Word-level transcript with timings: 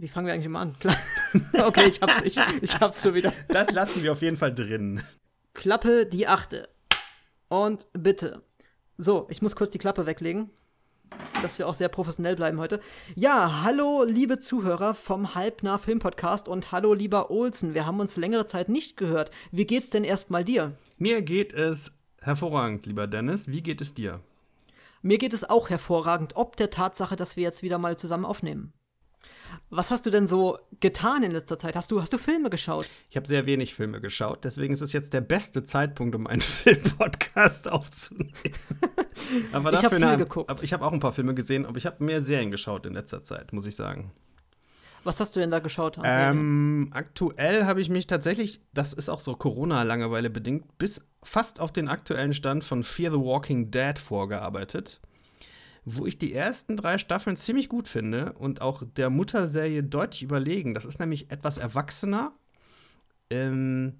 Wie 0.00 0.06
fangen 0.06 0.28
wir 0.28 0.34
eigentlich 0.34 0.48
mal 0.48 0.62
an? 0.62 0.78
Klar. 0.78 0.96
okay, 1.66 1.88
ich 1.88 2.00
hab's, 2.00 2.22
ich, 2.22 2.38
ich 2.62 2.78
hab's 2.78 3.02
schon 3.02 3.14
wieder. 3.14 3.32
Das 3.48 3.68
lassen 3.72 4.00
wir 4.04 4.12
auf 4.12 4.22
jeden 4.22 4.36
Fall 4.36 4.54
drin. 4.54 5.02
Klappe 5.54 6.06
die 6.06 6.28
achte. 6.28 6.68
Und 7.48 7.88
bitte. 7.92 8.44
So, 8.96 9.26
ich 9.28 9.42
muss 9.42 9.56
kurz 9.56 9.70
die 9.70 9.78
Klappe 9.78 10.06
weglegen, 10.06 10.50
dass 11.42 11.58
wir 11.58 11.66
auch 11.66 11.74
sehr 11.74 11.88
professionell 11.88 12.36
bleiben 12.36 12.60
heute. 12.60 12.78
Ja, 13.16 13.64
hallo, 13.64 14.04
liebe 14.04 14.38
Zuhörer 14.38 14.94
vom 14.94 15.34
Halbnah 15.34 15.78
Film 15.78 15.98
Podcast 15.98 16.46
und 16.46 16.70
hallo, 16.70 16.94
lieber 16.94 17.32
Olsen. 17.32 17.74
Wir 17.74 17.84
haben 17.84 17.98
uns 17.98 18.16
längere 18.16 18.46
Zeit 18.46 18.68
nicht 18.68 18.96
gehört. 18.96 19.32
Wie 19.50 19.66
geht's 19.66 19.90
denn 19.90 20.04
erstmal 20.04 20.44
dir? 20.44 20.76
Mir 20.98 21.22
geht 21.22 21.52
es 21.52 21.92
hervorragend, 22.20 22.86
lieber 22.86 23.08
Dennis. 23.08 23.48
Wie 23.48 23.64
geht 23.64 23.80
es 23.80 23.94
dir? 23.94 24.20
Mir 25.02 25.18
geht 25.18 25.34
es 25.34 25.48
auch 25.48 25.70
hervorragend, 25.70 26.36
ob 26.36 26.56
der 26.56 26.70
Tatsache, 26.70 27.16
dass 27.16 27.34
wir 27.34 27.42
jetzt 27.42 27.64
wieder 27.64 27.78
mal 27.78 27.98
zusammen 27.98 28.24
aufnehmen. 28.24 28.72
Was 29.70 29.90
hast 29.90 30.06
du 30.06 30.10
denn 30.10 30.26
so 30.26 30.58
getan 30.80 31.22
in 31.22 31.32
letzter 31.32 31.58
Zeit? 31.58 31.76
Hast 31.76 31.90
du, 31.90 32.00
hast 32.00 32.12
du 32.12 32.18
Filme 32.18 32.48
geschaut? 32.48 32.88
Ich 33.10 33.16
habe 33.16 33.26
sehr 33.26 33.44
wenig 33.44 33.74
Filme 33.74 34.00
geschaut, 34.00 34.44
deswegen 34.44 34.72
ist 34.72 34.80
es 34.80 34.92
jetzt 34.92 35.12
der 35.12 35.20
beste 35.20 35.62
Zeitpunkt, 35.64 36.14
um 36.14 36.26
einen 36.26 36.40
Filmpodcast 36.42 37.70
aufzunehmen. 37.70 38.32
aber 39.52 39.72
ich 39.74 39.84
habe 39.84 39.96
viel 39.96 40.16
geguckt. 40.16 40.48
Aber 40.48 40.62
ich 40.62 40.72
habe 40.72 40.84
auch 40.84 40.92
ein 40.92 41.00
paar 41.00 41.12
Filme 41.12 41.34
gesehen, 41.34 41.66
aber 41.66 41.76
ich 41.76 41.86
habe 41.86 42.02
mehr 42.02 42.22
Serien 42.22 42.50
geschaut 42.50 42.86
in 42.86 42.94
letzter 42.94 43.22
Zeit, 43.22 43.52
muss 43.52 43.66
ich 43.66 43.76
sagen. 43.76 44.12
Was 45.04 45.20
hast 45.20 45.36
du 45.36 45.40
denn 45.40 45.50
da 45.50 45.60
geschaut? 45.60 45.98
Ähm, 46.02 46.90
aktuell 46.92 47.64
habe 47.64 47.80
ich 47.80 47.88
mich 47.88 48.06
tatsächlich, 48.06 48.60
das 48.74 48.92
ist 48.92 49.08
auch 49.08 49.20
so 49.20 49.34
Corona-Langeweile 49.36 50.28
bedingt, 50.28 50.76
bis 50.78 51.00
fast 51.22 51.60
auf 51.60 51.72
den 51.72 51.88
aktuellen 51.88 52.32
Stand 52.32 52.64
von 52.64 52.82
Fear 52.82 53.12
the 53.12 53.18
Walking 53.18 53.70
Dead 53.70 53.98
vorgearbeitet 53.98 55.00
wo 55.96 56.06
ich 56.06 56.18
die 56.18 56.32
ersten 56.32 56.76
drei 56.76 56.98
Staffeln 56.98 57.36
ziemlich 57.36 57.68
gut 57.68 57.88
finde 57.88 58.32
und 58.34 58.60
auch 58.60 58.82
der 58.96 59.10
Mutterserie 59.10 59.82
deutlich 59.82 60.22
überlegen. 60.22 60.74
Das 60.74 60.84
ist 60.84 61.00
nämlich 61.00 61.30
etwas 61.30 61.58
erwachsener. 61.58 62.32
Ähm, 63.30 63.94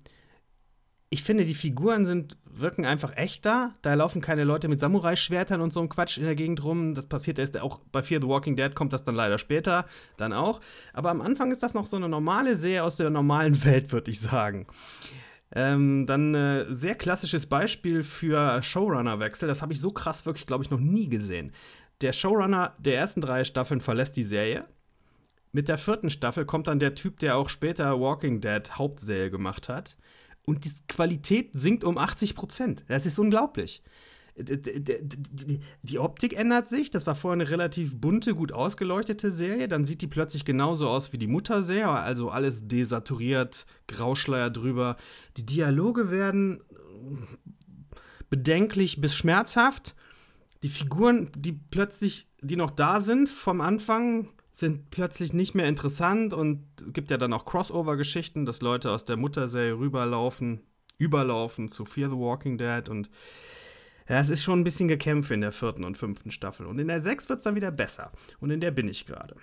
ich 1.11 1.23
finde, 1.23 1.47
die 1.47 1.55
Figuren 1.55 2.05
sind, 2.05 2.37
wirken 2.45 2.85
einfach 2.85 3.17
echter. 3.17 3.75
Da 3.81 3.95
laufen 3.95 4.21
keine 4.21 4.45
Leute 4.45 4.69
mit 4.69 4.79
Samurai-Schwertern 4.79 5.63
und 5.63 5.73
so 5.73 5.81
einem 5.81 5.89
Quatsch 5.89 6.19
in 6.19 6.25
der 6.25 6.35
Gegend 6.35 6.63
rum. 6.63 6.95
Das 6.95 7.07
passiert 7.07 7.39
erst 7.39 7.59
auch 7.59 7.81
bei 7.93 8.03
Fear 8.03 8.21
the 8.21 8.29
Walking 8.29 8.57
Dead, 8.57 8.75
kommt 8.75 8.93
das 8.93 9.05
dann 9.05 9.15
leider 9.15 9.39
später, 9.39 9.87
dann 10.19 10.35
auch. 10.35 10.61
Aber 10.93 11.11
am 11.11 11.23
Anfang 11.23 11.51
ist 11.51 11.63
das 11.63 11.73
noch 11.73 11.87
so 11.87 11.97
eine 11.97 12.09
normale 12.09 12.57
Serie 12.57 12.85
aus 12.85 12.97
der 12.97 13.09
normalen 13.09 13.65
Welt, 13.65 13.91
würde 13.91 14.11
ich 14.11 14.21
sagen. 14.21 14.67
Ähm, 15.55 16.05
dann 16.05 16.35
äh, 16.35 16.67
sehr 16.69 16.95
klassisches 16.95 17.47
Beispiel 17.47 18.03
für 18.03 18.63
Showrunner-Wechsel. 18.63 19.49
Das 19.49 19.63
habe 19.63 19.73
ich 19.73 19.81
so 19.81 19.93
krass 19.93 20.27
wirklich, 20.27 20.45
glaube 20.45 20.63
ich, 20.63 20.71
noch 20.71 20.81
nie 20.81 21.09
gesehen. 21.09 21.53
Der 22.01 22.13
Showrunner 22.13 22.77
der 22.79 22.97
ersten 22.97 23.21
drei 23.21 23.45
Staffeln 23.45 23.81
verlässt 23.81 24.17
die 24.17 24.23
Serie. 24.25 24.67
Mit 25.51 25.69
der 25.69 25.79
vierten 25.79 26.11
Staffel 26.11 26.45
kommt 26.45 26.69
dann 26.69 26.79
der 26.79 26.95
Typ, 26.95 27.19
der 27.19 27.37
auch 27.37 27.49
später 27.49 27.99
Walking 28.01 28.41
Dead 28.41 28.71
Hauptserie 28.73 29.31
gemacht 29.31 29.69
hat. 29.69 29.97
Und 30.47 30.65
die 30.65 30.73
Qualität 30.89 31.51
sinkt 31.55 31.85
um 31.85 31.99
80 31.99 32.35
Prozent. 32.35 32.85
Das 32.89 33.07
ist 33.07 33.19
unglaublich. 33.19 33.83
Die 35.83 35.99
Optik 35.99 36.39
ändert 36.39 36.69
sich. 36.69 36.91
Das 36.91 37.07
war 37.09 37.17
vorher 37.17 37.41
eine 37.41 37.51
relativ 37.51 37.97
bunte, 37.97 38.35
gut 38.35 38.53
ausgeleuchtete 38.53 39.33
Serie. 39.33 39.67
Dann 39.67 39.85
sieht 39.85 40.01
die 40.01 40.07
plötzlich 40.07 40.45
genauso 40.45 40.89
aus 40.89 41.13
wie 41.13 41.19
die 41.19 41.27
Mutterserie, 41.27 41.89
also 41.89 42.31
alles 42.31 42.69
desaturiert, 42.69 43.67
Grauschleier 43.89 44.51
drüber. 44.51 44.97
Die 45.37 45.45
Dialoge 45.45 46.13
werden 46.13 46.63
bedenklich 48.31 49.01
bis 49.01 49.17
schmerzhaft 49.17 49.97
die 50.63 50.69
Figuren, 50.69 51.31
die 51.37 51.53
plötzlich, 51.53 52.29
die 52.41 52.57
noch 52.57 52.71
da 52.71 53.01
sind 53.01 53.29
vom 53.29 53.61
Anfang, 53.61 54.31
sind 54.51 54.91
plötzlich 54.91 55.33
nicht 55.33 55.55
mehr 55.55 55.69
interessant 55.69 56.33
und 56.33 56.65
es 56.85 56.93
gibt 56.93 57.11
ja 57.11 57.17
dann 57.17 57.33
auch 57.33 57.45
Crossover-Geschichten, 57.45 58.45
dass 58.45 58.61
Leute 58.61 58.91
aus 58.91 59.05
der 59.05 59.17
Mutterserie 59.17 59.79
rüberlaufen, 59.79 60.63
überlaufen 60.99 61.69
zu 61.69 61.85
Fear 61.85 62.11
the 62.11 62.17
Walking 62.17 62.59
Dead 62.59 62.89
und 62.89 63.09
ja, 64.09 64.19
es 64.19 64.31
ist 64.31 64.43
schon 64.43 64.61
ein 64.61 64.65
bisschen 64.65 64.89
gekämpft 64.89 65.31
in 65.31 65.43
der 65.43 65.53
vierten 65.53 65.85
und 65.85 65.99
fünften 65.99 66.31
Staffel. 66.31 66.65
Und 66.65 66.79
in 66.79 66.89
der 66.89 67.03
sechs 67.03 67.29
wird 67.29 67.41
es 67.41 67.45
dann 67.45 67.57
wieder 67.57 67.71
besser. 67.71 68.11
Und 68.41 68.51
in 68.51 68.59
der 68.59 68.71
bin 68.71 68.89
ich 68.89 69.05
gerade. 69.05 69.37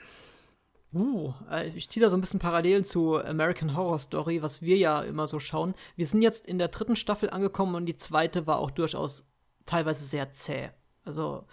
Uh, 0.92 1.34
äh, 1.52 1.70
ich 1.70 1.88
ziehe 1.88 2.04
da 2.04 2.10
so 2.10 2.18
ein 2.18 2.22
bisschen 2.22 2.40
Parallelen 2.40 2.84
zu 2.84 3.24
American 3.24 3.76
Horror 3.76 4.00
Story, 4.00 4.42
was 4.42 4.64
wir 4.64 4.78
ja 4.78 5.02
immer 5.02 5.28
so 5.28 5.40
schauen. 5.40 5.76
Wir 5.96 6.08
sind 6.08 6.24
jetzt 6.24 6.48
in 6.48 6.58
der 6.58 6.70
dritten 6.70 6.96
Staffel 6.96 7.30
angekommen 7.30 7.76
und 7.76 7.86
die 7.86 7.96
zweite 7.96 8.48
war 8.48 8.58
auch 8.58 8.72
durchaus 8.72 9.28
teilweise 9.68 10.04
sehr 10.04 10.32
zäh. 10.32 10.72
Also, 11.06 11.46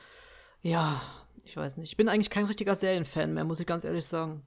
ja, 0.62 1.00
ich 1.44 1.56
weiß 1.56 1.76
nicht. 1.76 1.90
Ich 1.90 1.96
bin 1.96 2.08
eigentlich 2.08 2.30
kein 2.30 2.46
richtiger 2.46 2.74
Serienfan 2.74 3.34
mehr, 3.34 3.44
muss 3.44 3.60
ich 3.60 3.66
ganz 3.66 3.84
ehrlich 3.84 4.06
sagen. 4.06 4.42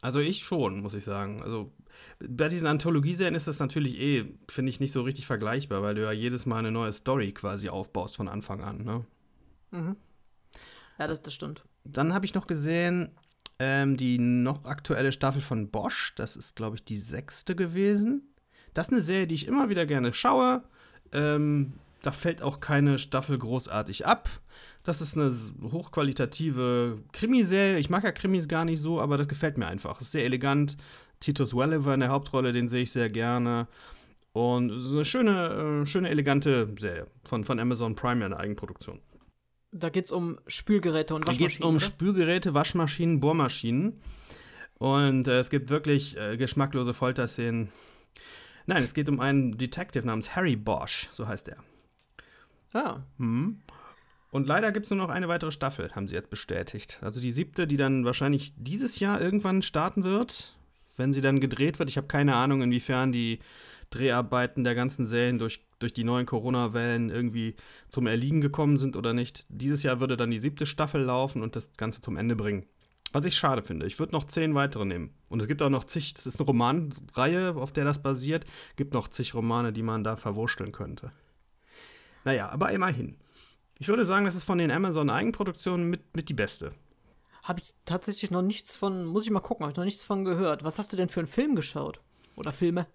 Also 0.00 0.18
ich 0.18 0.38
schon, 0.42 0.80
muss 0.80 0.94
ich 0.94 1.04
sagen. 1.04 1.42
Also 1.42 1.72
bei 2.18 2.48
diesen 2.48 2.66
Anthologieserien 2.66 3.34
ist 3.34 3.46
das 3.46 3.60
natürlich 3.60 4.00
eh, 4.00 4.24
finde 4.48 4.70
ich, 4.70 4.80
nicht 4.80 4.92
so 4.92 5.02
richtig 5.02 5.26
vergleichbar, 5.26 5.82
weil 5.82 5.94
du 5.94 6.02
ja 6.02 6.12
jedes 6.12 6.46
Mal 6.46 6.58
eine 6.58 6.72
neue 6.72 6.92
Story 6.92 7.32
quasi 7.32 7.68
aufbaust 7.68 8.16
von 8.16 8.28
Anfang 8.28 8.62
an, 8.62 8.84
ne? 8.84 9.04
Mhm. 9.70 9.96
Ja, 10.98 11.06
das, 11.06 11.22
das 11.22 11.34
stimmt. 11.34 11.64
Dann 11.84 12.14
habe 12.14 12.24
ich 12.24 12.34
noch 12.34 12.46
gesehen, 12.46 13.10
ähm, 13.58 13.96
die 13.96 14.18
noch 14.18 14.64
aktuelle 14.64 15.12
Staffel 15.12 15.42
von 15.42 15.70
Bosch. 15.70 16.14
Das 16.16 16.36
ist, 16.36 16.56
glaube 16.56 16.76
ich, 16.76 16.84
die 16.84 16.98
sechste 16.98 17.54
gewesen. 17.54 18.34
Das 18.74 18.88
ist 18.88 18.92
eine 18.92 19.02
Serie, 19.02 19.26
die 19.26 19.34
ich 19.34 19.46
immer 19.46 19.68
wieder 19.68 19.86
gerne 19.86 20.12
schaue. 20.14 20.62
Ähm, 21.12 21.74
da 22.02 22.10
fällt 22.10 22.42
auch 22.42 22.60
keine 22.60 22.98
Staffel 22.98 23.38
großartig 23.38 24.06
ab. 24.06 24.28
Das 24.82 25.00
ist 25.00 25.16
eine 25.16 25.32
hochqualitative 25.62 26.98
Krimiserie. 27.12 27.78
Ich 27.78 27.90
mag 27.90 28.02
ja 28.02 28.10
Krimis 28.10 28.48
gar 28.48 28.64
nicht 28.64 28.80
so, 28.80 29.00
aber 29.00 29.16
das 29.16 29.28
gefällt 29.28 29.56
mir 29.56 29.68
einfach. 29.68 29.96
Es 29.96 30.06
ist 30.06 30.12
sehr 30.12 30.24
elegant. 30.24 30.76
Titus 31.20 31.54
Welliver 31.54 31.94
in 31.94 32.00
der 32.00 32.08
Hauptrolle, 32.08 32.52
den 32.52 32.66
sehe 32.66 32.82
ich 32.82 32.90
sehr 32.90 33.08
gerne. 33.08 33.68
Und 34.32 34.70
es 34.70 34.86
ist 34.86 34.92
eine 34.92 35.04
schöne, 35.04 35.82
äh, 35.82 35.86
schöne 35.86 36.08
elegante 36.08 36.74
Serie 36.78 37.06
von, 37.24 37.44
von 37.44 37.60
Amazon 37.60 37.94
Prime, 37.94 38.24
eine 38.24 38.36
Eigenproduktion. 38.36 39.00
Da 39.70 39.88
geht 39.88 40.06
es 40.06 40.12
um 40.12 40.38
Spülgeräte 40.48 41.14
und 41.14 41.26
Waschmaschinen. 41.28 41.38
Da 41.38 41.48
geht 41.48 41.60
es 41.60 41.64
um 41.64 41.76
oder? 41.76 41.84
Spülgeräte, 41.84 42.54
Waschmaschinen, 42.54 43.20
Bohrmaschinen. 43.20 44.00
Und 44.78 45.28
äh, 45.28 45.38
es 45.38 45.50
gibt 45.50 45.70
wirklich 45.70 46.16
äh, 46.18 46.36
geschmacklose 46.36 46.92
Folterszenen. 46.92 47.68
Nein, 48.66 48.82
es 48.82 48.94
geht 48.94 49.08
um 49.08 49.20
einen 49.20 49.56
Detective 49.56 50.06
namens 50.06 50.34
Harry 50.34 50.56
Bosch, 50.56 51.08
so 51.12 51.28
heißt 51.28 51.48
er. 51.48 51.58
Ah. 52.72 53.00
Mhm. 53.18 53.60
Und 54.30 54.46
leider 54.46 54.72
gibt 54.72 54.86
es 54.86 54.90
nur 54.90 54.98
noch 54.98 55.10
eine 55.10 55.28
weitere 55.28 55.52
Staffel, 55.52 55.90
haben 55.94 56.06
sie 56.06 56.14
jetzt 56.14 56.30
bestätigt. 56.30 56.98
Also 57.02 57.20
die 57.20 57.30
siebte, 57.30 57.66
die 57.66 57.76
dann 57.76 58.06
wahrscheinlich 58.06 58.54
dieses 58.56 58.98
Jahr 58.98 59.20
irgendwann 59.20 59.60
starten 59.60 60.04
wird, 60.04 60.56
wenn 60.96 61.12
sie 61.12 61.20
dann 61.20 61.38
gedreht 61.38 61.78
wird. 61.78 61.90
Ich 61.90 61.98
habe 61.98 62.06
keine 62.06 62.34
Ahnung, 62.34 62.62
inwiefern 62.62 63.12
die 63.12 63.40
Dreharbeiten 63.90 64.64
der 64.64 64.74
ganzen 64.74 65.04
Serien 65.04 65.38
durch, 65.38 65.60
durch 65.78 65.92
die 65.92 66.04
neuen 66.04 66.24
Corona-Wellen 66.24 67.10
irgendwie 67.10 67.56
zum 67.88 68.06
Erliegen 68.06 68.40
gekommen 68.40 68.78
sind 68.78 68.96
oder 68.96 69.12
nicht. 69.12 69.44
Dieses 69.50 69.82
Jahr 69.82 70.00
würde 70.00 70.16
dann 70.16 70.30
die 70.30 70.38
siebte 70.38 70.64
Staffel 70.64 71.02
laufen 71.02 71.42
und 71.42 71.54
das 71.54 71.72
Ganze 71.76 72.00
zum 72.00 72.16
Ende 72.16 72.34
bringen. 72.34 72.64
Was 73.12 73.26
ich 73.26 73.36
schade 73.36 73.62
finde. 73.62 73.84
Ich 73.84 73.98
würde 73.98 74.12
noch 74.12 74.24
zehn 74.24 74.54
weitere 74.54 74.86
nehmen. 74.86 75.10
Und 75.28 75.42
es 75.42 75.48
gibt 75.48 75.60
auch 75.60 75.68
noch 75.68 75.84
zig, 75.84 76.14
das 76.14 76.26
ist 76.26 76.40
eine 76.40 76.46
Romanreihe, 76.46 77.54
auf 77.54 77.72
der 77.72 77.84
das 77.84 78.02
basiert, 78.02 78.46
gibt 78.76 78.94
noch 78.94 79.08
zig 79.08 79.34
Romane, 79.34 79.74
die 79.74 79.82
man 79.82 80.02
da 80.02 80.16
verwurschteln 80.16 80.72
könnte. 80.72 81.10
Naja, 82.24 82.48
aber 82.50 82.70
immerhin. 82.70 83.16
Ich 83.78 83.88
würde 83.88 84.04
sagen, 84.04 84.24
das 84.24 84.34
ist 84.34 84.44
von 84.44 84.58
den 84.58 84.70
Amazon-Eigenproduktionen 84.70 85.88
mit, 85.88 86.14
mit 86.14 86.28
die 86.28 86.34
beste. 86.34 86.70
Habe 87.42 87.60
ich 87.60 87.74
tatsächlich 87.84 88.30
noch 88.30 88.42
nichts 88.42 88.76
von, 88.76 89.04
muss 89.04 89.24
ich 89.24 89.30
mal 89.30 89.40
gucken, 89.40 89.64
habe 89.64 89.72
ich 89.72 89.76
noch 89.76 89.84
nichts 89.84 90.04
von 90.04 90.24
gehört. 90.24 90.62
Was 90.62 90.78
hast 90.78 90.92
du 90.92 90.96
denn 90.96 91.08
für 91.08 91.20
einen 91.20 91.28
Film 91.28 91.56
geschaut? 91.56 92.00
Oder 92.36 92.52
Filme? 92.52 92.86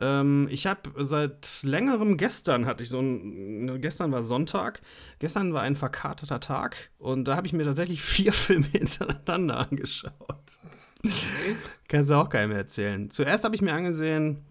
Ähm, 0.00 0.46
ich 0.50 0.66
habe 0.66 0.92
seit 0.96 1.62
längerem 1.64 2.16
gestern 2.16 2.66
hatte 2.66 2.84
ich 2.84 2.88
so 2.88 3.00
ein, 3.00 3.80
gestern 3.80 4.12
war 4.12 4.22
Sonntag, 4.22 4.80
gestern 5.18 5.52
war 5.52 5.62
ein 5.62 5.74
verkarteter 5.74 6.38
Tag 6.38 6.92
und 6.98 7.26
da 7.26 7.34
habe 7.34 7.48
ich 7.48 7.52
mir 7.52 7.64
tatsächlich 7.64 8.00
vier 8.02 8.32
Filme 8.32 8.66
hintereinander 8.66 9.58
angeschaut. 9.58 10.58
Okay. 11.04 11.56
Kannst 11.88 12.10
du 12.10 12.14
auch 12.14 12.28
keinem 12.28 12.52
erzählen. 12.52 13.10
Zuerst 13.10 13.44
habe 13.44 13.54
ich 13.54 13.62
mir 13.62 13.72
angesehen 13.72 14.44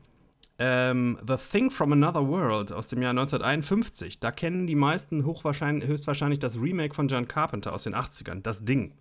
ähm, 0.59 1.19
The 1.27 1.35
Thing 1.35 1.69
from 1.69 1.91
Another 1.91 2.27
World 2.27 2.71
aus 2.71 2.87
dem 2.87 3.01
Jahr 3.01 3.11
1951. 3.11 4.19
Da 4.19 4.31
kennen 4.31 4.67
die 4.67 4.75
meisten 4.75 5.25
hochwahrscheinlich, 5.25 5.87
höchstwahrscheinlich 5.87 6.39
das 6.39 6.59
Remake 6.59 6.93
von 6.93 7.07
John 7.07 7.27
Carpenter 7.27 7.73
aus 7.73 7.83
den 7.83 7.95
80ern, 7.95 8.41
das 8.41 8.65
Ding. 8.65 8.93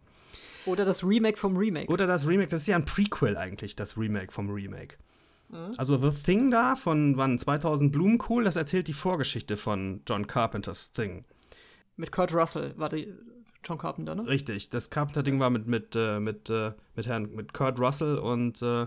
Oder 0.67 0.85
das 0.85 1.05
Remake 1.05 1.38
vom 1.38 1.56
Remake. 1.56 1.91
Oder 1.91 2.06
das 2.06 2.26
Remake, 2.26 2.50
das 2.50 2.62
ist 2.62 2.67
ja 2.67 2.76
ein 2.76 2.85
Prequel 2.85 3.37
eigentlich, 3.37 3.76
das 3.76 3.97
Remake 3.97 4.32
vom 4.32 4.50
Remake. 4.50 4.97
Mhm. 5.49 5.70
Also 5.76 5.97
The 5.97 6.11
Thing 6.11 6.50
da 6.50 6.76
von 6.76 7.17
wann 7.17 7.38
2000 7.38 7.93
Blumenkohl, 7.93 8.44
das 8.44 8.56
erzählt 8.56 8.88
die 8.88 8.93
Vorgeschichte 8.93 9.56
von 9.56 10.02
John 10.06 10.26
Carpenters 10.26 10.93
Thing. 10.93 11.25
Mit 11.97 12.12
Kurt 12.12 12.35
Russell 12.35 12.75
war 12.76 12.88
die 12.88 13.14
John 13.64 13.79
Carpenter, 13.79 14.14
ne? 14.14 14.26
Richtig, 14.26 14.70
das 14.70 14.91
Carpenter-Ding 14.91 15.41
war 15.41 15.50
mit, 15.50 15.67
mit, 15.67 15.97
äh, 15.97 16.20
mit, 16.20 16.50
äh, 16.50 16.73
mit, 16.94 17.06
Herrn, 17.06 17.35
mit 17.35 17.52
Kurt 17.52 17.81
Russell 17.81 18.19
und 18.19 18.61
äh, 18.62 18.87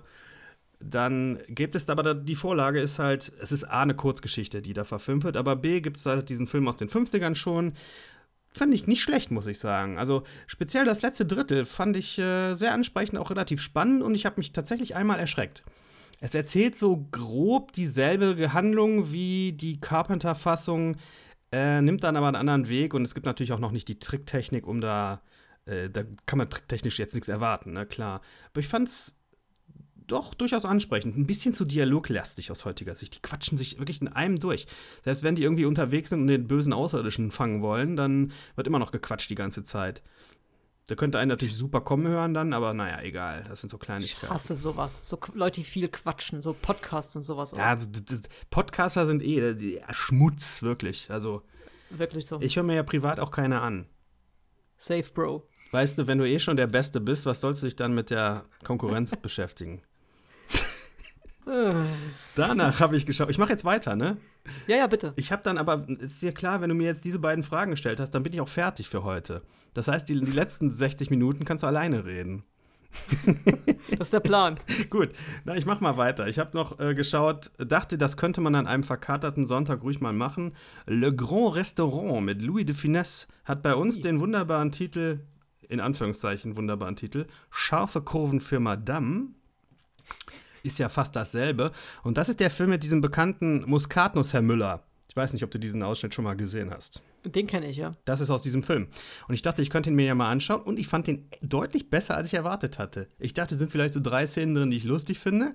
dann 0.80 1.40
gibt 1.50 1.76
es 1.76 1.90
aber 1.90 2.14
die 2.16 2.36
Vorlage 2.36 2.80
ist 2.80 3.00
halt, 3.00 3.34
es 3.42 3.52
ist 3.52 3.66
A, 3.66 3.82
eine 3.82 3.96
Kurzgeschichte, 3.96 4.62
die 4.62 4.74
da 4.74 4.86
verfilmt 4.86 5.24
wird, 5.26 5.36
aber 5.36 5.56
B, 5.56 5.82
gibt 5.82 5.98
es 5.98 6.06
halt 6.06 6.30
diesen 6.30 6.48
Film 6.48 6.68
aus 6.68 6.78
den 6.78 6.90
50ern 6.90 7.36
schon. 7.36 7.74
fand 8.54 8.74
ich 8.74 8.88
nicht 8.88 9.02
schlecht, 9.02 9.30
muss 9.30 9.48
ich 9.48 9.60
sagen. 9.60 9.98
Also 9.98 10.24
speziell 10.48 10.86
das 10.86 11.02
letzte 11.02 11.26
Drittel 11.26 11.66
fand 11.66 11.98
ich 11.98 12.18
äh, 12.18 12.56
sehr 12.56 12.74
ansprechend, 12.74 13.20
auch 13.20 13.30
relativ 13.30 13.62
spannend 13.62 14.02
und 14.02 14.16
ich 14.16 14.26
habe 14.26 14.38
mich 14.38 14.54
tatsächlich 14.54 14.96
einmal 14.96 15.20
erschreckt. 15.20 15.64
Es 16.22 16.34
erzählt 16.34 16.76
so 16.76 17.08
grob 17.12 17.74
dieselbe 17.74 18.54
Handlung 18.54 19.12
wie 19.12 19.54
die 19.54 19.80
Carpenter-Fassung, 19.80 20.98
äh, 21.52 21.82
nimmt 21.82 22.04
dann 22.04 22.16
aber 22.16 22.28
einen 22.28 22.36
anderen 22.36 22.70
Weg 22.70 22.94
und 22.94 23.04
es 23.04 23.14
gibt 23.14 23.26
natürlich 23.26 23.52
auch 23.52 23.60
noch 23.60 23.72
nicht 23.72 23.88
die 23.88 24.00
Tricktechnik, 24.00 24.66
um 24.66 24.82
da, 24.82 25.22
äh, 25.66 25.90
da 25.90 26.04
kann 26.26 26.38
man 26.38 26.50
tricktechnisch 26.50 27.00
jetzt 27.00 27.16
nichts 27.16 27.28
erwarten, 27.28 27.74
ne, 27.74 27.86
klar. 27.86 28.22
Aber 28.52 28.60
ich 28.60 28.68
fand's 28.68 29.19
doch 30.12 30.34
durchaus 30.34 30.66
ansprechend. 30.66 31.18
Ein 31.18 31.28
bisschen 31.28 31.54
zu 31.54 31.66
dialoglastig 31.66 32.52
aus 32.52 32.66
heutiger 32.66 32.96
Sicht. 32.96 33.16
Die 33.16 33.22
quatschen 33.22 33.58
sich 33.58 33.80
wirklich 33.80 34.02
in 34.02 34.08
einem 34.08 34.40
durch. 34.40 34.68
Selbst 35.04 35.24
wenn 35.24 35.36
die 35.36 35.44
irgendwie 35.44 35.66
unterwegs 35.66 36.10
sind 36.10 36.22
und 36.22 36.28
den 36.28 36.48
bösen 36.48 36.74
Außerirdischen 36.74 37.32
fangen 37.32 37.62
wollen, 37.62 37.96
dann 37.96 38.32
wird 38.56 38.68
immer 38.68 38.80
noch 38.80 38.92
gequatscht 38.92 39.30
die 39.30 39.36
ganze 39.36 39.64
Zeit. 39.64 40.02
Da 40.88 40.96
könnte 40.96 41.20
einen 41.20 41.30
natürlich 41.30 41.56
super 41.56 41.82
kommen 41.82 42.08
hören 42.08 42.34
dann, 42.34 42.52
aber 42.52 42.74
naja, 42.74 43.02
egal. 43.04 43.46
Das 43.48 43.60
sind 43.60 43.70
so 43.70 43.78
Kleinigkeiten. 43.78 44.26
Ich 44.26 44.32
hasse 44.32 44.56
sowas. 44.56 45.08
So 45.08 45.20
Leute, 45.36 45.62
die 45.62 45.64
viel 45.64 45.88
quatschen, 45.88 46.42
so 46.42 46.54
Podcasts 46.54 47.16
und 47.16 47.22
sowas. 47.22 47.52
Ja, 47.52 47.76
das, 47.76 47.92
das, 47.92 48.24
Podcaster 48.50 49.06
sind 49.06 49.22
eh 49.22 49.54
die, 49.54 49.80
Schmutz, 49.92 50.64
wirklich. 50.64 51.12
Also. 51.12 51.44
Wirklich 51.92 52.26
so. 52.26 52.42
Ich 52.42 52.56
höre 52.56 52.64
mir 52.64 52.74
ja 52.74 52.84
privat 52.84 53.20
auch 53.20 53.30
keine 53.30 53.62
an. 53.62 53.86
Safe, 54.78 55.06
Bro. 55.14 55.48
Weißt 55.72 56.00
du, 56.00 56.08
wenn 56.08 56.18
du 56.18 56.28
eh 56.28 56.40
schon 56.40 56.58
der 56.58 56.68
Beste 56.68 57.00
bist, 57.00 57.28
was 57.28 57.42
sollst 57.42 57.62
du 57.62 57.68
dich 57.68 57.76
dann 57.76 57.94
mit 57.94 58.10
der 58.10 58.46
Konkurrenz 58.64 59.16
beschäftigen? 59.22 59.84
Danach 62.36 62.80
habe 62.80 62.96
ich 62.96 63.06
geschaut. 63.06 63.30
Ich 63.30 63.38
mache 63.38 63.50
jetzt 63.50 63.66
weiter, 63.66 63.96
ne? 63.96 64.18
Ja, 64.68 64.78
ja, 64.78 64.88
bitte. 64.88 65.14
Ich 65.16 65.32
habe 65.32 65.44
dann 65.44 65.58
aber, 65.58 65.86
es 66.00 66.14
ist 66.14 66.24
ja 66.24 66.32
klar, 66.32 66.62
wenn 66.62 66.70
du 66.70 66.76
mir 66.76 66.86
jetzt 66.86 67.06
diese 67.06 67.20
beiden 67.20 67.44
Fragen 67.44 67.72
gestellt 67.72 68.00
hast, 68.00 68.12
dann 68.12 68.24
bin 68.24 68.34
ich 68.34 68.42
auch 68.42 68.48
fertig 68.48 68.90
für 68.90 69.04
heute. 69.04 69.42
Das 69.74 69.88
heißt, 69.88 70.10
die, 70.10 70.20
die 70.20 70.32
letzten 70.32 70.70
60 70.70 71.10
Minuten 71.10 71.46
kannst 71.46 71.64
du 71.64 71.68
alleine 71.68 72.06
reden. 72.06 72.44
das 73.92 74.08
ist 74.08 74.14
der 74.14 74.20
Plan. 74.20 74.58
Gut, 74.90 75.10
na, 75.46 75.56
ich 75.56 75.66
mach 75.66 75.80
mal 75.80 75.98
weiter. 75.98 76.28
Ich 76.28 76.40
habe 76.40 76.58
noch 76.58 76.80
äh, 76.80 76.96
geschaut, 76.96 77.52
dachte, 77.58 77.98
das 77.98 78.18
könnte 78.18 78.42
man 78.42 78.56
an 78.56 78.68
einem 78.68 78.84
verkaterten 78.84 79.46
Sonntag 79.46 79.84
ruhig 79.84 80.02
mal 80.02 80.14
machen. 80.14 80.54
Le 80.88 81.16
Grand 81.16 81.56
Restaurant 81.56 82.26
mit 82.26 82.42
Louis 82.42 82.66
de 82.66 82.76
Finesse 82.76 83.28
hat 83.46 83.62
bei 83.62 83.76
uns 83.76 84.02
den 84.02 84.20
wunderbaren 84.20 84.72
Titel, 84.72 85.20
in 85.68 85.80
Anführungszeichen 85.80 86.58
wunderbaren 86.58 86.96
Titel, 86.96 87.28
Scharfe 87.52 88.02
Kurven 88.02 88.40
für 88.40 88.60
Madame 88.60 89.28
ist 90.64 90.80
ja 90.80 90.90
fast 90.90 91.16
dasselbe. 91.16 91.72
Und 92.04 92.18
das 92.18 92.30
ist 92.30 92.40
der 92.40 92.50
Film 92.50 92.70
mit 92.70 92.84
diesem 92.84 93.02
bekannten 93.02 93.64
Muskatnuss, 93.70 94.34
Herr 94.34 94.42
Müller. 94.42 94.84
Ich 95.10 95.16
weiß 95.16 95.34
nicht, 95.34 95.44
ob 95.44 95.52
du 95.52 95.60
diesen 95.60 95.82
Ausschnitt 95.82 96.14
schon 96.14 96.24
mal 96.24 96.36
gesehen 96.36 96.72
hast. 96.72 97.02
Den 97.26 97.48
kenne 97.48 97.68
ich, 97.68 97.78
ja. 97.78 97.92
Das 98.06 98.22
ist 98.22 98.30
aus 98.30 98.42
diesem 98.42 98.64
Film. 98.64 98.88
Und 99.28 99.34
ich 99.34 99.42
dachte, 99.42 99.62
ich 99.62 99.70
könnte 99.70 99.90
ihn 99.90 99.96
mir 99.96 100.06
ja 100.06 100.16
mal 100.16 100.30
anschauen. 100.30 100.62
Und 100.62 100.80
ich 100.80 100.88
fand 100.88 101.08
den 101.08 101.28
deutlich 101.42 101.90
besser, 101.90 102.16
als 102.16 102.28
ich 102.28 102.36
erwartet 102.36 102.78
hatte. 102.78 103.08
Ich 103.18 103.34
dachte, 103.34 103.56
es 103.56 103.60
sind 103.60 103.72
vielleicht 103.72 103.94
so 103.94 104.00
drei 104.00 104.28
Szenen 104.28 104.56
drin, 104.56 104.72
die 104.72 104.78
ich 104.78 104.84
lustig 104.84 105.20
finde. 105.20 105.54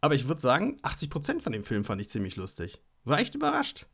Aber 0.00 0.14
ich 0.14 0.28
würde 0.28 0.40
sagen, 0.40 0.78
80% 0.82 1.42
von 1.42 1.52
dem 1.52 1.64
Film 1.64 1.84
fand 1.84 2.00
ich 2.00 2.08
ziemlich 2.08 2.36
lustig. 2.36 2.80
War 3.04 3.18
echt 3.18 3.34
überrascht. 3.34 3.86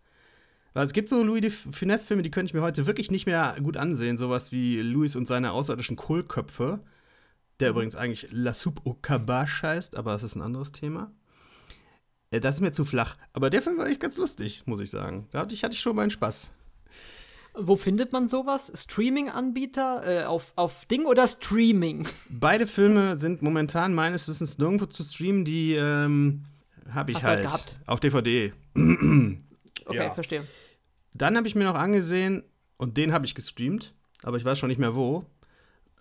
Weil 0.75 0.85
es 0.85 0.93
gibt 0.93 1.09
so 1.09 1.23
Louis 1.23 1.41
de 1.41 1.51
Finesse-Filme, 1.51 2.23
die 2.23 2.31
könnte 2.31 2.51
ich 2.51 2.55
mir 2.55 2.63
heute 2.63 2.87
wirklich 2.87 3.11
nicht 3.11 3.27
mehr 3.27 3.57
gut 3.63 3.77
ansehen. 3.77 4.17
Sowas 4.17 4.53
wie 4.53 4.81
Louis 4.81 5.17
und 5.17 5.27
seine 5.27 5.53
außerirdischen 5.53 5.97
Kohlköpfe 5.97 6.81
der 7.61 7.71
übrigens 7.71 7.97
eigentlich 7.97 8.29
La 8.31 8.55
Soupe 8.55 8.83
au 8.85 8.95
Cabache 8.95 9.67
heißt, 9.67 9.97
aber 9.97 10.13
das 10.13 10.23
ist 10.23 10.37
ein 10.37 10.43
anderes 10.43 10.73
Thema. 10.73 11.13
Äh, 12.31 12.41
das 12.41 12.57
ist 12.57 12.61
mir 12.61 12.73
zu 12.73 12.85
flach. 12.85 13.17
Aber 13.33 13.51
der 13.51 13.63
Film 13.63 13.79
war 13.79 13.87
echt 13.87 14.01
ganz 14.01 14.17
lustig, 14.17 14.63
muss 14.67 14.81
ich 14.81 14.91
sagen. 14.91 15.27
Da 15.31 15.41
hatte 15.41 15.55
ich, 15.55 15.65
hatte 15.65 15.75
ich 15.75 15.81
schon 15.81 15.97
meinen 15.97 16.11
Spaß. 16.11 16.53
Wo 17.55 17.77
findet 17.77 18.13
man 18.13 18.29
sowas? 18.29 18.71
Streaming-Anbieter? 18.75 20.23
Äh, 20.23 20.25
auf, 20.25 20.53
auf 20.55 20.85
Ding 20.87 21.07
oder 21.07 21.27
Streaming? 21.27 22.07
Beide 22.29 22.67
Filme 22.67 23.17
sind 23.17 23.43
momentan 23.43 23.95
meines 23.95 24.29
Wissens 24.29 24.59
nirgendwo 24.59 24.87
zu 24.87 25.03
streamen. 25.03 25.45
Die 25.45 25.75
ähm, 25.75 26.45
habe 26.91 27.11
ich 27.11 27.17
Hast 27.17 27.25
halt, 27.25 27.39
halt 27.39 27.49
gehabt? 27.49 27.77
auf 27.87 28.01
DVD. 28.01 28.53
okay, 28.77 29.41
ja. 29.91 30.15
verstehe. 30.15 30.45
Dann 31.15 31.37
habe 31.37 31.49
ich 31.49 31.57
mir 31.57 31.65
noch 31.65 31.75
angesehen 31.75 32.45
und 32.77 32.97
den 32.97 33.13
habe 33.13 33.27
ich 33.27 33.35
gestreamt, 33.35 33.93
aber 34.23 34.37
ich 34.37 34.45
weiß 34.45 34.59
schon 34.59 34.69
nicht 34.69 34.79
mehr 34.79 34.95
wo. 34.95 35.27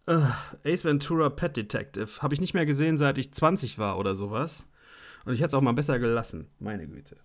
Uh, 0.09 0.23
Ace 0.63 0.85
Ventura 0.85 1.29
Pet 1.29 1.57
Detective. 1.57 2.21
Habe 2.21 2.33
ich 2.33 2.39
nicht 2.39 2.53
mehr 2.53 2.65
gesehen, 2.65 2.97
seit 2.97 3.17
ich 3.17 3.33
20 3.33 3.77
war 3.77 3.99
oder 3.99 4.15
sowas. 4.15 4.65
Und 5.25 5.33
ich 5.33 5.39
hätte 5.39 5.47
es 5.47 5.53
auch 5.53 5.61
mal 5.61 5.73
besser 5.73 5.99
gelassen. 5.99 6.47
Meine 6.59 6.87
Güte. 6.87 7.17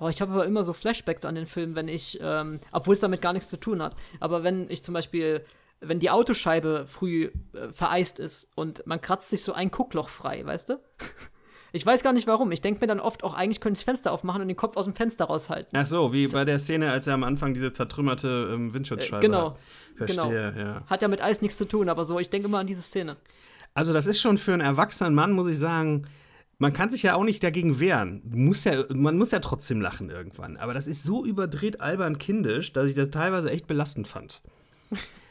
Oh, 0.00 0.08
ich 0.08 0.20
habe 0.20 0.32
aber 0.32 0.44
immer 0.44 0.64
so 0.64 0.72
Flashbacks 0.72 1.24
an 1.24 1.36
den 1.36 1.46
Film, 1.46 1.76
wenn 1.76 1.88
ich, 1.88 2.18
ähm, 2.20 2.58
obwohl 2.72 2.94
es 2.94 3.00
damit 3.00 3.22
gar 3.22 3.32
nichts 3.32 3.48
zu 3.48 3.58
tun 3.58 3.80
hat. 3.80 3.94
Aber 4.18 4.42
wenn 4.42 4.68
ich 4.68 4.82
zum 4.82 4.94
Beispiel, 4.94 5.44
wenn 5.80 6.00
die 6.00 6.10
Autoscheibe 6.10 6.86
früh 6.86 7.30
äh, 7.54 7.72
vereist 7.72 8.18
ist 8.18 8.50
und 8.56 8.86
man 8.86 9.00
kratzt 9.00 9.30
sich 9.30 9.42
so 9.42 9.52
ein 9.52 9.70
Guckloch 9.70 10.08
frei, 10.08 10.44
weißt 10.44 10.70
du? 10.70 10.80
Ich 11.72 11.84
weiß 11.84 12.02
gar 12.02 12.12
nicht 12.12 12.26
warum. 12.26 12.52
Ich 12.52 12.60
denke 12.60 12.80
mir 12.80 12.86
dann 12.86 13.00
oft 13.00 13.24
auch, 13.24 13.34
eigentlich 13.34 13.60
könnte 13.60 13.78
ich 13.78 13.84
das 13.84 13.92
Fenster 13.92 14.12
aufmachen 14.12 14.42
und 14.42 14.48
den 14.48 14.56
Kopf 14.56 14.76
aus 14.76 14.84
dem 14.84 14.94
Fenster 14.94 15.26
raushalten. 15.26 15.76
Ach 15.78 15.86
so, 15.86 16.12
wie 16.12 16.26
bei 16.28 16.44
der 16.44 16.58
Szene, 16.58 16.90
als 16.90 17.06
er 17.06 17.14
am 17.14 17.24
Anfang 17.24 17.54
diese 17.54 17.72
zertrümmerte 17.72 18.50
ähm, 18.52 18.72
Windschutzscheibe 18.72 19.24
äh, 19.24 19.28
genau, 19.28 19.50
hat. 19.50 19.58
Verstehe, 19.96 20.52
genau. 20.52 20.66
ja. 20.66 20.82
Hat 20.86 21.02
ja 21.02 21.08
mit 21.08 21.20
Eis 21.20 21.42
nichts 21.42 21.58
zu 21.58 21.66
tun, 21.66 21.88
aber 21.88 22.04
so, 22.04 22.18
ich 22.18 22.30
denke 22.30 22.48
immer 22.48 22.58
an 22.58 22.66
diese 22.66 22.82
Szene. 22.82 23.16
Also, 23.74 23.92
das 23.92 24.06
ist 24.06 24.20
schon 24.20 24.38
für 24.38 24.52
einen 24.52 24.62
erwachsenen 24.62 25.14
Mann, 25.14 25.32
muss 25.32 25.48
ich 25.48 25.58
sagen, 25.58 26.06
man 26.58 26.72
kann 26.72 26.90
sich 26.90 27.02
ja 27.02 27.14
auch 27.14 27.24
nicht 27.24 27.42
dagegen 27.42 27.80
wehren. 27.80 28.22
Muss 28.24 28.64
ja, 28.64 28.84
man 28.94 29.18
muss 29.18 29.30
ja 29.30 29.40
trotzdem 29.40 29.80
lachen 29.80 30.08
irgendwann. 30.08 30.56
Aber 30.56 30.72
das 30.72 30.86
ist 30.86 31.02
so 31.02 31.24
überdreht 31.24 31.80
albern 31.80 32.18
kindisch, 32.18 32.72
dass 32.72 32.86
ich 32.86 32.94
das 32.94 33.10
teilweise 33.10 33.50
echt 33.50 33.66
belastend 33.66 34.08
fand. 34.08 34.40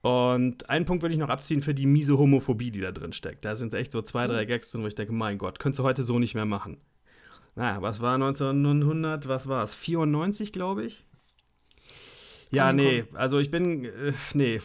Und 0.00 0.70
einen 0.70 0.84
Punkt 0.84 1.02
würde 1.02 1.14
ich 1.14 1.20
noch 1.20 1.28
abziehen 1.28 1.60
für 1.60 1.74
die 1.74 1.86
miese 1.86 2.18
Homophobie, 2.18 2.70
die 2.70 2.80
da 2.80 2.92
drin 2.92 3.12
steckt. 3.12 3.44
Da 3.44 3.56
sind 3.56 3.74
echt 3.74 3.90
so 3.90 4.00
zwei, 4.02 4.26
drei 4.26 4.44
mhm. 4.44 4.48
Gags 4.48 4.70
drin, 4.70 4.82
wo 4.82 4.86
ich 4.86 4.94
denke, 4.94 5.12
mein 5.12 5.38
Gott, 5.38 5.58
könntest 5.58 5.80
du 5.80 5.84
heute 5.84 6.04
so 6.04 6.18
nicht 6.18 6.34
mehr 6.34 6.44
machen. 6.44 6.78
Naja, 7.56 7.82
was 7.82 8.00
war 8.00 8.14
1900, 8.14 9.26
was 9.26 9.48
war 9.48 9.64
es? 9.64 9.74
94, 9.74 10.52
glaube 10.52 10.84
ich? 10.84 11.04
Ja, 12.50 12.72
nee, 12.72 13.04
also 13.14 13.38
ich 13.38 13.50
bin, 13.50 13.84
äh, 13.84 14.12
nee, 14.32 14.60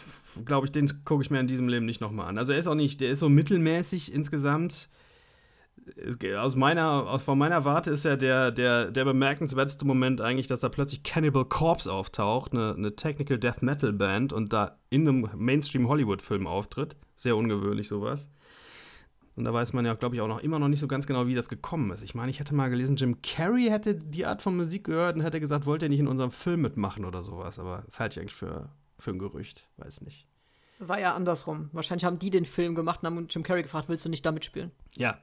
glaube 0.45 0.67
ich, 0.67 0.71
den 0.71 1.03
gucke 1.03 1.23
ich 1.23 1.31
mir 1.31 1.39
in 1.39 1.47
diesem 1.47 1.67
Leben 1.67 1.85
nicht 1.85 2.01
nochmal 2.01 2.27
an. 2.27 2.37
Also 2.37 2.53
er 2.53 2.59
ist 2.59 2.67
auch 2.67 2.75
nicht, 2.75 3.01
der 3.01 3.09
ist 3.09 3.19
so 3.19 3.29
mittelmäßig 3.29 4.13
insgesamt 4.13 4.89
aus 6.37 6.55
meiner, 6.55 7.09
aus, 7.09 7.23
von 7.23 7.37
meiner 7.37 7.65
Warte 7.65 7.91
ist 7.91 8.05
ja 8.05 8.15
der, 8.15 8.51
der, 8.51 8.91
der 8.91 9.05
bemerkenswerteste 9.05 9.85
Moment 9.85 10.21
eigentlich, 10.21 10.47
dass 10.47 10.61
da 10.61 10.69
plötzlich 10.69 11.03
Cannibal 11.03 11.45
Corpse 11.45 11.91
auftaucht, 11.91 12.53
eine, 12.53 12.73
eine 12.75 12.95
Technical 12.95 13.37
Death 13.37 13.61
Metal 13.61 13.93
Band 13.93 14.33
und 14.33 14.53
da 14.53 14.77
in 14.89 15.07
einem 15.07 15.29
Mainstream-Hollywood-Film 15.35 16.47
auftritt. 16.47 16.95
Sehr 17.15 17.35
ungewöhnlich 17.35 17.87
sowas. 17.87 18.29
Und 19.35 19.45
da 19.45 19.53
weiß 19.53 19.73
man 19.73 19.85
ja, 19.85 19.95
glaube 19.95 20.15
ich, 20.15 20.21
auch 20.21 20.27
noch 20.27 20.41
immer 20.41 20.59
noch 20.59 20.67
nicht 20.67 20.79
so 20.79 20.87
ganz 20.87 21.07
genau, 21.07 21.25
wie 21.25 21.33
das 21.33 21.49
gekommen 21.49 21.89
ist. 21.91 22.03
Ich 22.03 22.13
meine, 22.13 22.29
ich 22.29 22.39
hätte 22.39 22.53
mal 22.53 22.69
gelesen, 22.69 22.95
Jim 22.95 23.21
Carrey 23.21 23.65
hätte 23.65 23.95
die 23.95 24.25
Art 24.25 24.43
von 24.43 24.55
Musik 24.55 24.83
gehört 24.83 25.15
und 25.15 25.23
hätte 25.23 25.39
gesagt, 25.39 25.65
wollt 25.65 25.81
ihr 25.81 25.89
nicht 25.89 25.99
in 25.99 26.07
unserem 26.07 26.31
Film 26.31 26.61
mitmachen 26.61 27.03
oder 27.03 27.23
sowas. 27.23 27.57
Aber 27.57 27.83
das 27.87 27.99
halte 27.99 28.19
ich 28.19 28.21
eigentlich 28.21 28.35
für, 28.35 28.69
für 28.99 29.11
ein 29.11 29.19
Gerücht. 29.19 29.67
Weiß 29.77 30.01
nicht. 30.01 30.27
War 30.77 30.99
ja 30.99 31.15
andersrum. 31.15 31.69
Wahrscheinlich 31.71 32.05
haben 32.05 32.19
die 32.19 32.29
den 32.29 32.45
Film 32.45 32.75
gemacht 32.75 32.99
und 33.01 33.07
haben 33.07 33.27
Jim 33.27 33.41
Carrey 33.41 33.63
gefragt, 33.63 33.89
willst 33.89 34.05
du 34.05 34.09
nicht 34.09 34.25
damit 34.25 34.45
spielen? 34.45 34.71
Ja, 34.97 35.17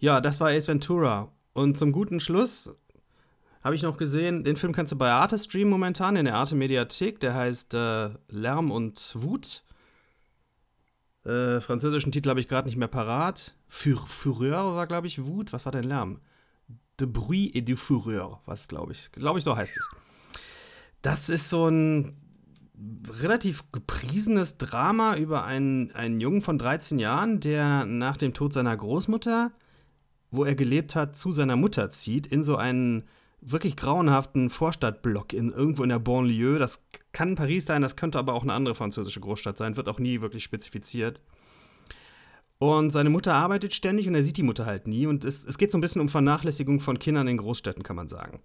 ja, 0.00 0.20
das 0.20 0.40
war 0.40 0.48
Ace 0.48 0.68
Ventura. 0.68 1.30
Und 1.52 1.76
zum 1.76 1.92
guten 1.92 2.20
Schluss 2.20 2.70
habe 3.62 3.74
ich 3.74 3.82
noch 3.82 3.98
gesehen, 3.98 4.44
den 4.44 4.56
Film 4.56 4.72
kannst 4.72 4.92
du 4.92 4.96
bei 4.96 5.10
Arte 5.10 5.38
streamen 5.38 5.70
momentan 5.70 6.16
in 6.16 6.24
der 6.24 6.34
Arte 6.34 6.56
Mediathek. 6.56 7.20
Der 7.20 7.34
heißt 7.34 7.74
äh, 7.74 8.10
Lärm 8.28 8.70
und 8.70 9.12
Wut. 9.14 9.62
Äh, 11.24 11.60
französischen 11.60 12.12
Titel 12.12 12.30
habe 12.30 12.40
ich 12.40 12.48
gerade 12.48 12.66
nicht 12.66 12.78
mehr 12.78 12.88
parat. 12.88 13.54
Fur 13.68 13.98
Fureur 13.98 14.74
war, 14.74 14.86
glaube 14.86 15.06
ich, 15.06 15.22
Wut. 15.24 15.52
Was 15.52 15.66
war 15.66 15.72
denn 15.72 15.84
Lärm? 15.84 16.20
De 16.98 17.06
Bruit 17.06 17.54
et 17.54 17.68
du 17.68 17.76
Fureur, 17.76 18.40
was 18.46 18.68
glaube 18.68 18.92
ich. 18.92 19.12
Glaube 19.12 19.38
ich, 19.38 19.44
so 19.44 19.54
heißt 19.54 19.76
es. 19.76 19.88
Das 21.02 21.28
ist 21.28 21.50
so 21.50 21.68
ein 21.68 22.16
relativ 23.10 23.70
gepriesenes 23.72 24.56
Drama 24.56 25.16
über 25.16 25.44
einen, 25.44 25.92
einen 25.92 26.20
Jungen 26.20 26.40
von 26.40 26.56
13 26.56 26.98
Jahren, 26.98 27.40
der 27.40 27.84
nach 27.84 28.16
dem 28.16 28.32
Tod 28.32 28.54
seiner 28.54 28.74
Großmutter 28.74 29.52
wo 30.30 30.44
er 30.44 30.54
gelebt 30.54 30.94
hat, 30.94 31.16
zu 31.16 31.32
seiner 31.32 31.56
Mutter 31.56 31.90
zieht, 31.90 32.26
in 32.26 32.44
so 32.44 32.56
einen 32.56 33.04
wirklich 33.40 33.76
grauenhaften 33.76 34.50
Vorstadtblock 34.50 35.32
in 35.32 35.50
irgendwo 35.50 35.82
in 35.82 35.88
der 35.88 35.98
Banlieue. 35.98 36.58
Das 36.58 36.84
kann 37.12 37.34
Paris 37.34 37.64
sein, 37.64 37.82
das 37.82 37.96
könnte 37.96 38.18
aber 38.18 38.34
auch 38.34 38.42
eine 38.42 38.52
andere 38.52 38.74
französische 38.74 39.20
Großstadt 39.20 39.56
sein, 39.56 39.76
wird 39.76 39.88
auch 39.88 39.98
nie 39.98 40.20
wirklich 40.20 40.44
spezifiziert. 40.44 41.20
Und 42.58 42.90
seine 42.90 43.08
Mutter 43.08 43.34
arbeitet 43.34 43.74
ständig 43.74 44.06
und 44.06 44.14
er 44.14 44.22
sieht 44.22 44.36
die 44.36 44.42
Mutter 44.42 44.66
halt 44.66 44.86
nie. 44.86 45.06
Und 45.06 45.24
es, 45.24 45.46
es 45.46 45.56
geht 45.56 45.70
so 45.70 45.78
ein 45.78 45.80
bisschen 45.80 46.02
um 46.02 46.10
Vernachlässigung 46.10 46.80
von 46.80 46.98
Kindern 46.98 47.26
in 47.26 47.38
Großstädten, 47.38 47.82
kann 47.82 47.96
man 47.96 48.08
sagen. 48.08 48.42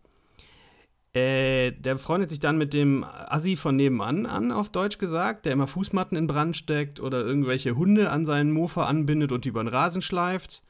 Äh, 1.14 1.74
der 1.74 1.98
freundet 1.98 2.30
sich 2.30 2.40
dann 2.40 2.58
mit 2.58 2.74
dem 2.74 3.04
Assi 3.04 3.58
von 3.58 3.76
nebenan 3.76 4.26
an, 4.26 4.54
auf 4.54 4.70
Deutsch 4.70 5.00
gesagt, 5.00 5.46
der 5.46 5.52
immer 5.52 5.68
Fußmatten 5.68 6.18
in 6.18 6.28
Brand 6.28 6.56
steckt 6.56 7.02
oder 7.02 7.26
irgendwelche 7.26 7.76
Hunde 7.76 8.10
an 8.10 8.26
seinen 8.26 8.52
Mofa 8.52 8.86
anbindet 8.86 9.34
und 9.34 9.44
die 9.44 9.50
über 9.50 9.64
den 9.64 9.68
Rasen 9.68 10.02
schleift 10.02 10.65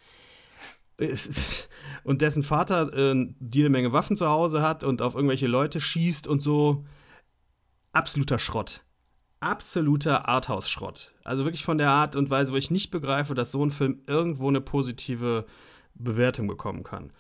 und 2.04 2.22
dessen 2.22 2.44
Vater 2.44 2.94
äh, 2.94 3.28
jede 3.52 3.70
Menge 3.70 3.92
Waffen 3.92 4.16
zu 4.16 4.28
Hause 4.28 4.62
hat 4.62 4.84
und 4.84 5.02
auf 5.02 5.16
irgendwelche 5.16 5.48
Leute 5.48 5.80
schießt 5.82 6.28
und 6.28 6.42
so. 6.42 6.86
absoluter 7.92 8.40
Schrott. 8.40 8.84
Absoluter 9.40 10.28
Arthouse-Schrott. 10.28 11.14
Also 11.24 11.44
wirklich 11.44 11.66
von 11.66 11.78
der 11.78 11.90
Art 11.90 12.16
und 12.16 12.30
Weise, 12.30 12.52
wo 12.52 12.56
ich 12.56 12.72
nicht 12.72 12.90
begreife, 12.90 13.36
dass 13.36 13.52
so 13.52 13.64
ein 13.64 13.72
Film 13.72 14.02
irgendwo 14.08 14.48
eine 14.48 14.62
positive 14.62 15.46
Bewertung 15.94 16.48
bekommen 16.48 16.84
kann. 16.84 17.12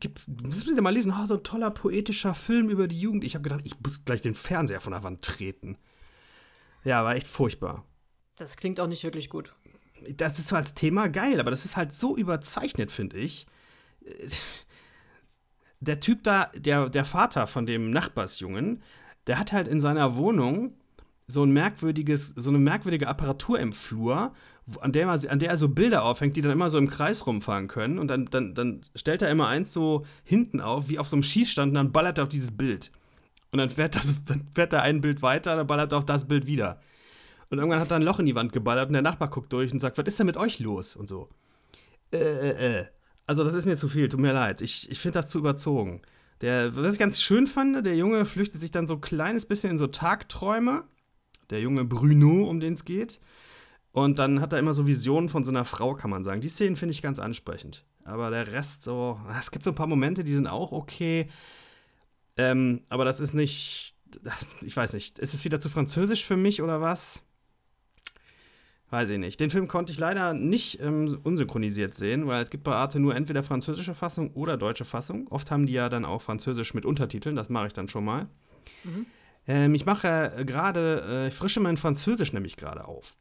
Gib, 0.00 0.20
müssen 0.26 0.74
Sie 0.74 0.80
mal 0.80 0.90
lesen, 0.94 1.12
oh, 1.16 1.26
so 1.26 1.34
ein 1.34 1.42
toller 1.42 1.70
poetischer 1.70 2.34
Film 2.34 2.68
über 2.68 2.88
die 2.88 2.98
Jugend. 2.98 3.24
Ich 3.24 3.34
habe 3.34 3.42
gedacht, 3.42 3.60
ich 3.64 3.78
muss 3.80 4.04
gleich 4.04 4.22
den 4.22 4.34
Fernseher 4.34 4.80
von 4.80 4.92
der 4.92 5.02
Wand 5.02 5.22
treten. 5.22 5.76
Ja, 6.84 7.04
war 7.04 7.14
echt 7.14 7.26
furchtbar. 7.26 7.84
Das 8.36 8.56
klingt 8.56 8.80
auch 8.80 8.88
nicht 8.88 9.04
wirklich 9.04 9.30
gut. 9.30 9.54
Das 10.16 10.38
ist 10.38 10.48
so 10.48 10.56
als 10.56 10.74
Thema 10.74 11.08
geil, 11.08 11.40
aber 11.40 11.50
das 11.50 11.64
ist 11.64 11.76
halt 11.76 11.92
so 11.92 12.16
überzeichnet, 12.16 12.90
finde 12.90 13.18
ich. 13.18 13.46
Der 15.80 16.00
Typ 16.00 16.22
da, 16.24 16.50
der, 16.56 16.88
der 16.88 17.04
Vater 17.04 17.46
von 17.46 17.66
dem 17.66 17.90
Nachbarsjungen, 17.90 18.82
der 19.26 19.38
hat 19.38 19.52
halt 19.52 19.68
in 19.68 19.80
seiner 19.80 20.16
Wohnung 20.16 20.74
so 21.26 21.44
ein 21.44 21.52
merkwürdiges, 21.52 22.28
so 22.28 22.50
eine 22.50 22.58
merkwürdige 22.58 23.08
Apparatur 23.08 23.58
im 23.58 23.72
Flur, 23.72 24.32
an 24.80 24.92
der, 24.92 25.06
man, 25.06 25.26
an 25.26 25.38
der 25.38 25.50
er 25.50 25.58
so 25.58 25.68
Bilder 25.68 26.04
aufhängt, 26.04 26.36
die 26.36 26.42
dann 26.42 26.52
immer 26.52 26.70
so 26.70 26.78
im 26.78 26.88
Kreis 26.88 27.26
rumfahren 27.26 27.68
können. 27.68 27.98
Und 27.98 28.08
dann, 28.08 28.26
dann, 28.26 28.54
dann 28.54 28.80
stellt 28.94 29.22
er 29.22 29.30
immer 29.30 29.48
eins 29.48 29.72
so 29.72 30.06
hinten 30.22 30.60
auf, 30.60 30.88
wie 30.88 30.98
auf 30.98 31.08
so 31.08 31.16
einem 31.16 31.22
Schießstand, 31.22 31.70
und 31.70 31.74
dann 31.74 31.92
ballert 31.92 32.18
er 32.18 32.24
auf 32.24 32.28
dieses 32.28 32.50
Bild. 32.50 32.90
Und 33.52 33.58
dann 33.58 33.68
fährt, 33.68 33.94
das, 33.94 34.14
fährt 34.54 34.72
er 34.72 34.82
ein 34.82 35.00
Bild 35.00 35.22
weiter, 35.22 35.56
dann 35.56 35.66
ballert 35.66 35.92
er 35.92 35.98
auf 35.98 36.06
das 36.06 36.26
Bild 36.26 36.46
wieder. 36.46 36.80
Und 37.54 37.60
irgendwann 37.60 37.78
hat 37.78 37.92
er 37.92 37.96
ein 37.96 38.02
Loch 38.02 38.18
in 38.18 38.26
die 38.26 38.34
Wand 38.34 38.52
geballert 38.52 38.88
und 38.88 38.94
der 38.94 39.02
Nachbar 39.02 39.30
guckt 39.30 39.52
durch 39.52 39.72
und 39.72 39.78
sagt, 39.78 39.96
was 39.96 40.06
ist 40.06 40.18
denn 40.18 40.26
mit 40.26 40.36
euch 40.36 40.58
los? 40.58 40.96
Und 40.96 41.08
so. 41.08 41.28
Äh, 42.12 42.18
äh, 42.18 42.78
äh. 42.80 42.86
Also, 43.28 43.44
das 43.44 43.54
ist 43.54 43.64
mir 43.64 43.76
zu 43.76 43.86
viel, 43.86 44.08
tut 44.08 44.18
mir 44.18 44.32
leid. 44.32 44.60
Ich, 44.60 44.90
ich 44.90 44.98
finde 44.98 45.20
das 45.20 45.28
zu 45.28 45.38
überzogen. 45.38 46.02
Der, 46.40 46.74
was 46.74 46.94
ich 46.94 46.98
ganz 46.98 47.22
schön 47.22 47.46
fand, 47.46 47.86
der 47.86 47.96
Junge 47.96 48.24
flüchtet 48.24 48.60
sich 48.60 48.72
dann 48.72 48.88
so 48.88 48.94
ein 48.94 49.00
kleines 49.00 49.46
bisschen 49.46 49.70
in 49.70 49.78
so 49.78 49.86
Tagträume. 49.86 50.82
Der 51.50 51.60
junge 51.60 51.84
Bruno, 51.84 52.48
um 52.48 52.58
den 52.58 52.72
es 52.72 52.84
geht. 52.84 53.20
Und 53.92 54.18
dann 54.18 54.40
hat 54.40 54.52
er 54.52 54.58
immer 54.58 54.74
so 54.74 54.88
Visionen 54.88 55.28
von 55.28 55.44
so 55.44 55.52
einer 55.52 55.64
Frau, 55.64 55.94
kann 55.94 56.10
man 56.10 56.24
sagen. 56.24 56.40
Die 56.40 56.48
Szenen 56.48 56.74
finde 56.74 56.92
ich 56.92 57.02
ganz 57.02 57.20
ansprechend. 57.20 57.84
Aber 58.02 58.30
der 58.30 58.50
Rest 58.50 58.82
so, 58.82 59.20
es 59.38 59.52
gibt 59.52 59.64
so 59.64 59.70
ein 59.70 59.76
paar 59.76 59.86
Momente, 59.86 60.24
die 60.24 60.32
sind 60.32 60.48
auch 60.48 60.72
okay. 60.72 61.28
Ähm, 62.36 62.82
aber 62.88 63.04
das 63.04 63.20
ist 63.20 63.32
nicht, 63.34 63.94
ich 64.60 64.76
weiß 64.76 64.94
nicht, 64.94 65.20
ist 65.20 65.34
es 65.34 65.44
wieder 65.44 65.60
zu 65.60 65.68
französisch 65.68 66.24
für 66.24 66.36
mich 66.36 66.60
oder 66.60 66.80
was? 66.80 67.22
Weiß 68.94 69.10
ich 69.10 69.18
nicht. 69.18 69.40
Den 69.40 69.50
Film 69.50 69.66
konnte 69.66 69.92
ich 69.92 69.98
leider 69.98 70.34
nicht 70.34 70.80
ähm, 70.80 71.18
unsynchronisiert 71.24 71.94
sehen, 71.94 72.28
weil 72.28 72.40
es 72.40 72.48
gibt 72.48 72.62
bei 72.62 72.76
Arte 72.76 73.00
nur 73.00 73.16
entweder 73.16 73.42
französische 73.42 73.92
Fassung 73.92 74.30
oder 74.34 74.56
deutsche 74.56 74.84
Fassung. 74.84 75.26
Oft 75.32 75.50
haben 75.50 75.66
die 75.66 75.72
ja 75.72 75.88
dann 75.88 76.04
auch 76.04 76.22
französisch 76.22 76.74
mit 76.74 76.84
Untertiteln, 76.86 77.34
das 77.34 77.48
mache 77.48 77.66
ich 77.66 77.72
dann 77.72 77.88
schon 77.88 78.04
mal. 78.04 78.28
Mhm. 78.84 79.06
Ähm, 79.48 79.74
ich 79.74 79.84
mache 79.84 80.32
äh, 80.36 80.44
gerade, 80.44 81.04
äh, 81.08 81.26
ich 81.26 81.34
frische 81.34 81.58
mein 81.58 81.76
Französisch 81.76 82.32
nämlich 82.32 82.56
gerade 82.56 82.84
auf. 82.84 83.16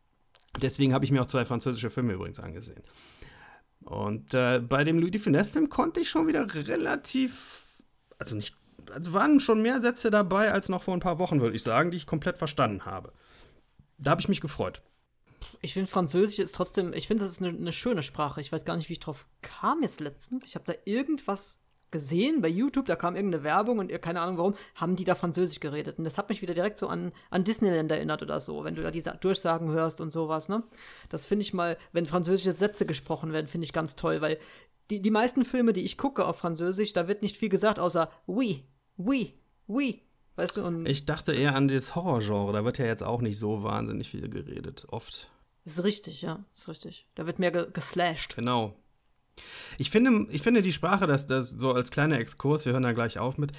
Deswegen 0.61 0.93
habe 0.93 1.05
ich 1.05 1.11
mir 1.11 1.23
auch 1.23 1.25
zwei 1.25 1.43
französische 1.43 1.89
Filme 1.89 2.13
übrigens 2.13 2.39
angesehen. 2.39 2.83
Und 3.83 4.35
äh, 4.35 4.59
bei 4.59 4.83
dem 4.83 4.99
Louis 4.99 5.09
de 5.09 5.21
Finesse-Film 5.21 5.69
konnte 5.69 6.01
ich 6.01 6.09
schon 6.11 6.27
wieder 6.27 6.45
relativ, 6.53 7.81
also 8.19 8.35
nicht, 8.35 8.55
also 8.93 9.13
waren 9.13 9.39
schon 9.39 9.63
mehr 9.63 9.81
Sätze 9.81 10.11
dabei 10.11 10.51
als 10.51 10.69
noch 10.69 10.83
vor 10.83 10.93
ein 10.93 10.99
paar 10.99 11.17
Wochen, 11.17 11.41
würde 11.41 11.55
ich 11.55 11.63
sagen, 11.63 11.89
die 11.89 11.97
ich 11.97 12.05
komplett 12.05 12.37
verstanden 12.37 12.85
habe. 12.85 13.11
Da 13.97 14.11
habe 14.11 14.21
ich 14.21 14.29
mich 14.29 14.39
gefreut. 14.39 14.83
Ich 15.63 15.73
finde 15.73 15.89
Französisch 15.89 16.39
ist 16.39 16.53
trotzdem, 16.53 16.91
ich 16.93 17.07
finde, 17.07 17.23
das 17.23 17.31
ist 17.31 17.41
eine, 17.41 17.57
eine 17.57 17.71
schöne 17.71 18.03
Sprache. 18.03 18.41
Ich 18.41 18.51
weiß 18.51 18.65
gar 18.65 18.75
nicht, 18.75 18.89
wie 18.89 18.93
ich 18.93 18.99
drauf 18.99 19.25
kam 19.41 19.81
jetzt 19.81 20.01
letztens. 20.01 20.43
Ich 20.45 20.55
habe 20.55 20.65
da 20.65 20.73
irgendwas 20.83 21.63
gesehen 21.89 22.41
bei 22.41 22.49
YouTube, 22.49 22.87
da 22.87 22.97
kam 22.97 23.15
irgendeine 23.15 23.45
Werbung 23.45 23.79
und 23.79 24.01
keine 24.01 24.19
Ahnung 24.19 24.37
warum, 24.37 24.55
haben 24.75 24.97
die 24.97 25.05
da 25.05 25.15
Französisch 25.15 25.61
geredet. 25.61 25.99
Und 25.99 26.03
das 26.03 26.17
hat 26.17 26.27
mich 26.27 26.41
wieder 26.41 26.53
direkt 26.53 26.77
so 26.77 26.87
an, 26.87 27.13
an 27.29 27.45
Disneyland 27.45 27.89
erinnert 27.89 28.21
oder 28.21 28.41
so, 28.41 28.65
wenn 28.65 28.75
du 28.75 28.81
da 28.81 28.91
diese 28.91 29.17
Durchsagen 29.21 29.71
hörst 29.71 30.01
und 30.01 30.11
sowas, 30.11 30.49
ne? 30.49 30.63
Das 31.07 31.25
finde 31.25 31.43
ich 31.43 31.53
mal, 31.53 31.77
wenn 31.93 32.05
französische 32.05 32.51
Sätze 32.51 32.85
gesprochen 32.85 33.31
werden, 33.31 33.47
finde 33.47 33.63
ich 33.63 33.71
ganz 33.71 33.95
toll, 33.95 34.19
weil 34.19 34.39
die, 34.89 35.01
die 35.01 35.11
meisten 35.11 35.45
Filme, 35.45 35.71
die 35.71 35.85
ich 35.85 35.97
gucke 35.97 36.25
auf 36.25 36.37
Französisch, 36.37 36.91
da 36.91 37.07
wird 37.07 37.21
nicht 37.21 37.37
viel 37.37 37.49
gesagt, 37.49 37.79
außer 37.79 38.11
oui, 38.25 38.65
oui, 38.97 39.39
oui. 39.67 40.01
Weißt 40.35 40.57
du, 40.57 40.65
und 40.65 40.87
ich 40.87 41.05
dachte 41.05 41.33
eher 41.33 41.55
an 41.55 41.67
das 41.67 41.95
Horrorgenre, 41.95 42.51
da 42.51 42.65
wird 42.65 42.79
ja 42.79 42.85
jetzt 42.85 43.03
auch 43.03 43.21
nicht 43.21 43.37
so 43.37 43.63
wahnsinnig 43.63 44.09
viel 44.09 44.27
geredet, 44.29 44.87
oft. 44.89 45.29
Ist 45.65 45.83
richtig, 45.83 46.21
ja, 46.21 46.43
ist 46.53 46.67
richtig. 46.67 47.07
Da 47.15 47.25
wird 47.25 47.39
mehr 47.39 47.51
ge 47.51 47.67
geslashed. 47.71 48.35
Genau, 48.35 48.75
ich 49.77 49.89
finde, 49.89 50.27
ich 50.31 50.41
finde 50.41 50.61
die 50.61 50.71
Sprache, 50.71 51.07
dass 51.07 51.25
das 51.25 51.49
so 51.49 51.71
als 51.71 51.91
kleiner 51.91 52.19
Exkurs, 52.19 52.65
wir 52.65 52.73
hören 52.73 52.83
da 52.83 52.91
gleich 52.91 53.17
auf 53.19 53.37
mit, 53.37 53.51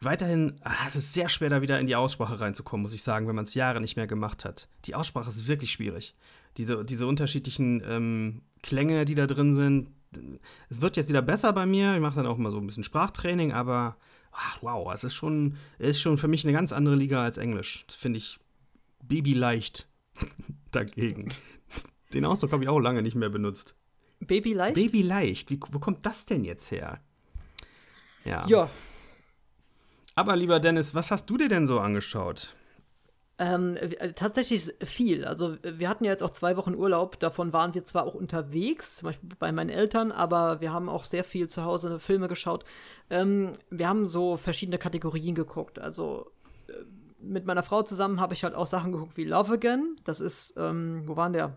weiterhin, 0.00 0.58
ach, 0.62 0.88
es 0.88 0.96
ist 0.96 1.12
sehr 1.12 1.28
schwer, 1.28 1.50
da 1.50 1.62
wieder 1.62 1.80
in 1.80 1.86
die 1.86 1.96
Aussprache 1.96 2.40
reinzukommen, 2.40 2.82
muss 2.82 2.92
ich 2.92 3.02
sagen, 3.02 3.28
wenn 3.28 3.34
man 3.34 3.44
es 3.44 3.54
Jahre 3.54 3.80
nicht 3.80 3.96
mehr 3.96 4.06
gemacht 4.06 4.44
hat. 4.44 4.68
Die 4.84 4.94
Aussprache 4.94 5.28
ist 5.28 5.48
wirklich 5.48 5.72
schwierig. 5.72 6.14
Diese, 6.56 6.84
diese 6.84 7.06
unterschiedlichen 7.06 7.82
ähm, 7.86 8.42
Klänge, 8.62 9.04
die 9.04 9.14
da 9.14 9.26
drin 9.26 9.54
sind. 9.54 9.90
Es 10.68 10.80
wird 10.80 10.96
jetzt 10.96 11.08
wieder 11.08 11.22
besser 11.22 11.52
bei 11.52 11.66
mir. 11.66 11.94
Ich 11.94 12.00
mache 12.00 12.16
dann 12.16 12.26
auch 12.26 12.38
mal 12.38 12.50
so 12.50 12.58
ein 12.58 12.66
bisschen 12.66 12.82
Sprachtraining, 12.82 13.52
aber 13.52 13.96
ach, 14.32 14.58
wow, 14.62 14.92
es 14.92 15.04
ist 15.04 15.14
schon, 15.14 15.56
ist 15.78 16.00
schon 16.00 16.18
für 16.18 16.28
mich 16.28 16.44
eine 16.44 16.52
ganz 16.52 16.72
andere 16.72 16.96
Liga 16.96 17.22
als 17.22 17.36
Englisch. 17.36 17.84
Das 17.86 17.96
finde 17.96 18.18
ich 18.18 18.40
babyleicht 19.02 19.89
dagegen. 20.70 21.32
Den 22.12 22.24
Ausdruck 22.24 22.52
habe 22.52 22.64
ich 22.64 22.68
auch 22.68 22.80
lange 22.80 23.02
nicht 23.02 23.14
mehr 23.14 23.28
benutzt. 23.28 23.74
Baby 24.20 24.52
leicht? 24.52 24.74
Baby 24.74 25.02
leicht. 25.02 25.50
Wie, 25.50 25.60
wo 25.70 25.78
kommt 25.78 26.04
das 26.04 26.26
denn 26.26 26.44
jetzt 26.44 26.70
her? 26.70 27.00
Ja. 28.24 28.46
Ja. 28.46 28.70
Aber 30.14 30.36
lieber 30.36 30.60
Dennis, 30.60 30.94
was 30.94 31.10
hast 31.10 31.30
du 31.30 31.38
dir 31.38 31.48
denn 31.48 31.66
so 31.66 31.80
angeschaut? 31.80 32.54
Ähm, 33.38 33.76
äh, 33.76 34.12
tatsächlich 34.12 34.70
viel. 34.84 35.24
Also 35.24 35.56
wir 35.62 35.88
hatten 35.88 36.04
ja 36.04 36.10
jetzt 36.10 36.22
auch 36.22 36.30
zwei 36.30 36.58
Wochen 36.58 36.74
Urlaub. 36.74 37.18
Davon 37.20 37.54
waren 37.54 37.72
wir 37.72 37.86
zwar 37.86 38.04
auch 38.04 38.14
unterwegs, 38.14 38.96
zum 38.96 39.06
Beispiel 39.06 39.30
bei 39.38 39.50
meinen 39.50 39.70
Eltern, 39.70 40.12
aber 40.12 40.60
wir 40.60 40.74
haben 40.74 40.90
auch 40.90 41.04
sehr 41.04 41.24
viel 41.24 41.48
zu 41.48 41.64
Hause 41.64 41.98
Filme 42.00 42.28
geschaut. 42.28 42.66
Ähm, 43.08 43.54
wir 43.70 43.88
haben 43.88 44.06
so 44.06 44.36
verschiedene 44.36 44.76
Kategorien 44.76 45.34
geguckt. 45.34 45.78
Also 45.78 46.30
äh, 46.68 46.72
mit 47.22 47.46
meiner 47.46 47.62
Frau 47.62 47.82
zusammen 47.82 48.20
habe 48.20 48.34
ich 48.34 48.44
halt 48.44 48.54
auch 48.54 48.66
Sachen 48.66 48.92
geguckt 48.92 49.16
wie 49.16 49.24
Love 49.24 49.54
Again. 49.54 49.96
Das 50.04 50.20
ist, 50.20 50.54
ähm, 50.56 51.02
wo 51.06 51.16
waren 51.16 51.32
der? 51.32 51.56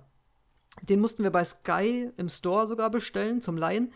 Den 0.82 1.00
mussten 1.00 1.24
wir 1.24 1.32
bei 1.32 1.46
Sky 1.46 2.12
im 2.18 2.30
Store 2.30 2.68
sogar 2.68 2.90
bestellen 2.90 3.42
zum 3.42 3.58
Leihen. 3.58 3.94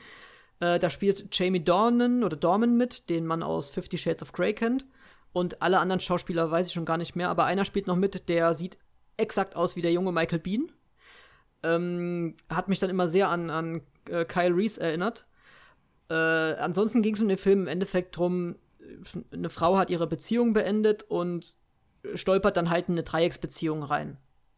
Äh, 0.60 0.80
da 0.80 0.90
spielt 0.90 1.36
Jamie 1.38 1.64
Dornan 1.64 2.24
oder 2.24 2.36
Dorman 2.36 2.78
mit, 2.78 3.10
den 3.10 3.26
man 3.26 3.44
aus 3.44 3.70
Fifty 3.70 3.98
Shades 3.98 4.22
of 4.22 4.32
Grey 4.32 4.54
kennt. 4.54 4.86
Und 5.34 5.62
alle 5.62 5.80
anderen 5.80 6.00
Schauspieler 6.00 6.50
weiß 6.50 6.68
ich 6.68 6.74
schon 6.74 6.86
gar 6.86 6.98
nicht 6.98 7.16
mehr, 7.16 7.30
aber 7.30 7.46
einer 7.46 7.66
spielt 7.66 7.88
noch 7.88 7.96
mit, 7.96 8.30
der 8.30 8.54
sieht 8.54 8.78
exakt 9.18 9.56
aus 9.56 9.76
wie 9.76 9.82
der 9.82 9.92
junge 9.92 10.12
Michael 10.12 10.40
Bean. 10.40 10.72
Ähm, 11.64 12.36
hat 12.50 12.70
mich 12.70 12.80
dann 12.80 12.90
immer 12.90 13.08
sehr 13.08 13.30
an, 13.30 13.50
an 13.50 13.82
äh, 14.10 14.26
Kyle 14.26 14.56
Reese 14.56 14.80
erinnert. 14.80 15.28
Äh, 16.10 16.14
ansonsten 16.14 17.02
ging 17.02 17.16
es 17.16 17.22
um 17.22 17.28
den 17.28 17.38
Film 17.38 17.62
im 17.62 17.68
Endeffekt 17.68 18.16
drum, 18.16 18.56
eine 19.32 19.50
Frau 19.50 19.78
hat 19.78 19.90
ihre 19.90 20.08
Beziehung 20.08 20.54
beendet 20.54 21.04
und 21.04 21.58
stolpert 22.14 22.58
dann 22.58 22.70
halt 22.70 22.88
in 22.90 22.94
eine 22.94 23.04
Dreiecksbeziehung 23.04 23.84
rein 23.84 24.18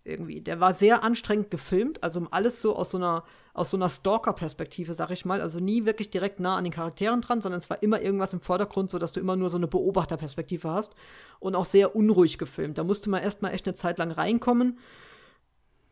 irgendwie. 0.10 0.42
Der 0.42 0.60
war 0.60 0.74
sehr 0.74 1.04
anstrengend 1.04 1.52
gefilmt, 1.52 2.04
also 2.04 2.28
alles 2.32 2.62
so 2.62 2.76
aus 2.76 2.90
so 2.90 2.98
einer, 2.98 3.24
so 3.56 3.78
einer 3.78 3.90
Stalker-Perspektive, 3.90 4.94
sag 4.94 5.12
ich 5.12 5.26
mal. 5.26 5.42
Also 5.42 5.60
nie 5.60 5.86
wirklich 5.86 6.10
direkt 6.10 6.40
nah 6.40 6.58
an 6.58 6.64
den 6.64 6.74
Charakteren 6.74 7.22
dran, 7.22 7.42
sondern 7.42 7.60
es 7.60 7.70
war 7.70 7.82
immer 7.84 8.02
irgendwas 8.02 8.34
im 8.34 8.40
Vordergrund, 8.40 8.90
sodass 8.92 9.12
du 9.12 9.20
immer 9.20 9.36
nur 9.36 9.50
so 9.50 9.58
eine 9.58 9.68
Beobachterperspektive 9.68 10.70
hast. 10.70 10.96
Und 11.40 11.56
auch 11.56 11.66
sehr 11.66 11.96
unruhig 11.96 12.38
gefilmt. 12.38 12.78
Da 12.78 12.84
musste 12.84 13.10
man 13.10 13.24
erstmal 13.24 13.54
echt 13.54 13.68
eine 13.68 13.76
Zeit 13.76 13.98
lang 14.00 14.12
reinkommen. 14.12 14.80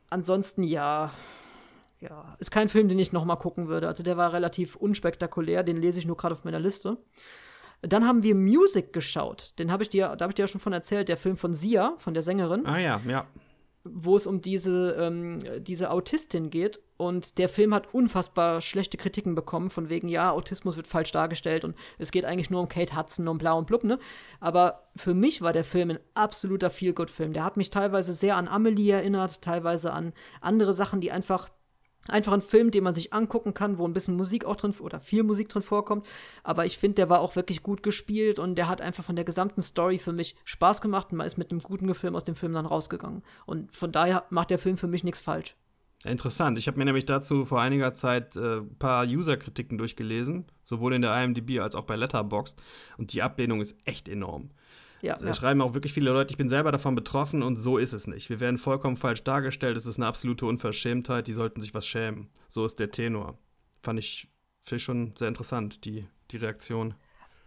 Ansonsten, 0.09 0.63
ja. 0.63 1.11
Ja, 1.99 2.35
ist 2.37 2.51
kein 2.51 2.69
Film, 2.69 2.89
den 2.89 2.99
ich 2.99 3.11
noch 3.11 3.25
mal 3.25 3.37
gucken 3.37 3.67
würde. 3.69 3.87
Also 3.87 4.03
der 4.03 4.17
war 4.17 4.31
relativ 4.31 4.75
unspektakulär, 4.75 5.63
den 5.63 5.77
lese 5.77 5.97
ich 5.97 6.05
nur 6.05 6.15
gerade 6.15 6.33
auf 6.33 6.43
meiner 6.43 6.59
Liste. 6.59 6.97
Dann 7.81 8.07
haben 8.07 8.23
wir 8.23 8.35
Music 8.35 8.91
geschaut. 8.91 9.53
Den 9.59 9.71
habe 9.71 9.83
ich 9.83 9.89
dir, 9.89 10.15
da 10.17 10.23
habe 10.23 10.31
ich 10.31 10.35
dir 10.35 10.43
ja 10.43 10.47
schon 10.47 10.61
von 10.61 10.73
erzählt, 10.73 11.09
der 11.09 11.17
Film 11.17 11.37
von 11.37 11.53
Sia, 11.53 11.93
von 11.97 12.13
der 12.13 12.23
Sängerin. 12.23 12.65
Ah 12.65 12.79
ja, 12.79 13.01
ja 13.07 13.27
wo 13.93 14.15
es 14.17 14.27
um 14.27 14.41
diese, 14.41 14.95
ähm, 14.99 15.39
diese 15.59 15.91
Autistin 15.91 16.49
geht. 16.49 16.79
Und 16.97 17.37
der 17.37 17.47
Film 17.47 17.75
hat 17.75 17.93
unfassbar 17.93 18.59
schlechte 18.59 18.97
Kritiken 18.97 19.35
bekommen, 19.35 19.69
von 19.69 19.89
wegen, 19.89 20.07
ja, 20.07 20.31
Autismus 20.31 20.77
wird 20.77 20.87
falsch 20.87 21.11
dargestellt 21.11 21.63
und 21.63 21.75
es 21.99 22.11
geht 22.11 22.25
eigentlich 22.25 22.49
nur 22.49 22.61
um 22.61 22.69
Kate 22.69 22.97
Hudson 22.97 23.27
und 23.27 23.37
bla 23.37 23.53
und 23.53 23.67
blub, 23.67 23.83
ne? 23.83 23.99
Aber 24.39 24.89
für 24.95 25.13
mich 25.13 25.43
war 25.43 25.53
der 25.53 25.63
Film 25.63 25.91
ein 25.91 25.99
absoluter 26.15 26.71
Feel-Good-Film. 26.71 27.33
Der 27.33 27.43
hat 27.43 27.55
mich 27.55 27.69
teilweise 27.69 28.13
sehr 28.15 28.35
an 28.35 28.47
Amelie 28.47 28.93
erinnert, 28.93 29.43
teilweise 29.43 29.93
an 29.93 30.11
andere 30.41 30.73
Sachen, 30.73 30.99
die 30.99 31.11
einfach 31.11 31.49
Einfach 32.07 32.33
ein 32.33 32.41
Film, 32.41 32.71
den 32.71 32.83
man 32.83 32.93
sich 32.93 33.13
angucken 33.13 33.53
kann, 33.53 33.77
wo 33.77 33.87
ein 33.87 33.93
bisschen 33.93 34.15
Musik 34.15 34.45
auch 34.45 34.55
drin 34.55 34.73
oder 34.79 34.99
viel 34.99 35.23
Musik 35.23 35.49
drin 35.49 35.61
vorkommt. 35.61 36.07
Aber 36.43 36.65
ich 36.65 36.77
finde, 36.77 36.95
der 36.95 37.09
war 37.09 37.19
auch 37.19 37.35
wirklich 37.35 37.63
gut 37.63 37.83
gespielt 37.83 38.39
und 38.39 38.55
der 38.55 38.67
hat 38.67 38.81
einfach 38.81 39.03
von 39.03 39.15
der 39.15 39.25
gesamten 39.25 39.61
Story 39.61 39.99
für 39.99 40.13
mich 40.13 40.35
Spaß 40.45 40.81
gemacht 40.81 41.11
und 41.11 41.17
man 41.17 41.27
ist 41.27 41.37
mit 41.37 41.51
einem 41.51 41.59
guten 41.59 41.87
Gefühl 41.87 42.15
aus 42.15 42.23
dem 42.23 42.35
Film 42.35 42.53
dann 42.53 42.65
rausgegangen. 42.65 43.23
Und 43.45 43.75
von 43.75 43.91
daher 43.91 44.25
macht 44.29 44.49
der 44.49 44.59
Film 44.59 44.77
für 44.77 44.87
mich 44.87 45.03
nichts 45.03 45.19
falsch. 45.19 45.55
Interessant. 46.05 46.59
Ich 46.59 46.67
habe 46.67 46.77
mir 46.77 46.85
nämlich 46.85 47.05
dazu 47.05 47.43
vor 47.43 47.59
einiger 47.59 47.91
Zeit 47.93 48.35
ein 48.35 48.43
äh, 48.43 48.61
paar 48.77 49.05
User-Kritiken 49.05 49.79
durchgelesen, 49.79 50.45
sowohl 50.63 50.93
in 50.93 51.01
der 51.01 51.23
IMDb 51.23 51.59
als 51.59 51.73
auch 51.73 51.85
bei 51.85 51.95
Letterboxd. 51.95 52.61
Und 52.97 53.13
die 53.13 53.23
Ablehnung 53.23 53.61
ist 53.61 53.75
echt 53.85 54.07
enorm. 54.07 54.51
Ja, 55.01 55.17
da 55.17 55.27
ja. 55.27 55.33
schreiben 55.33 55.61
auch 55.61 55.73
wirklich 55.73 55.93
viele 55.93 56.11
Leute, 56.11 56.31
ich 56.31 56.37
bin 56.37 56.49
selber 56.49 56.71
davon 56.71 56.95
betroffen 56.95 57.43
und 57.43 57.55
so 57.55 57.77
ist 57.77 57.93
es 57.93 58.07
nicht. 58.07 58.29
Wir 58.29 58.39
werden 58.39 58.57
vollkommen 58.57 58.97
falsch 58.97 59.23
dargestellt, 59.23 59.77
es 59.77 59.85
ist 59.85 59.97
eine 59.97 60.07
absolute 60.07 60.45
Unverschämtheit, 60.45 61.27
die 61.27 61.33
sollten 61.33 61.61
sich 61.61 61.73
was 61.73 61.85
schämen. 61.85 62.29
So 62.47 62.65
ist 62.65 62.79
der 62.79 62.91
Tenor. 62.91 63.37
Fand 63.81 63.99
ich, 63.99 64.27
ich 64.69 64.83
schon 64.83 65.13
sehr 65.15 65.27
interessant, 65.27 65.85
die, 65.85 66.07
die 66.31 66.37
Reaktion 66.37 66.95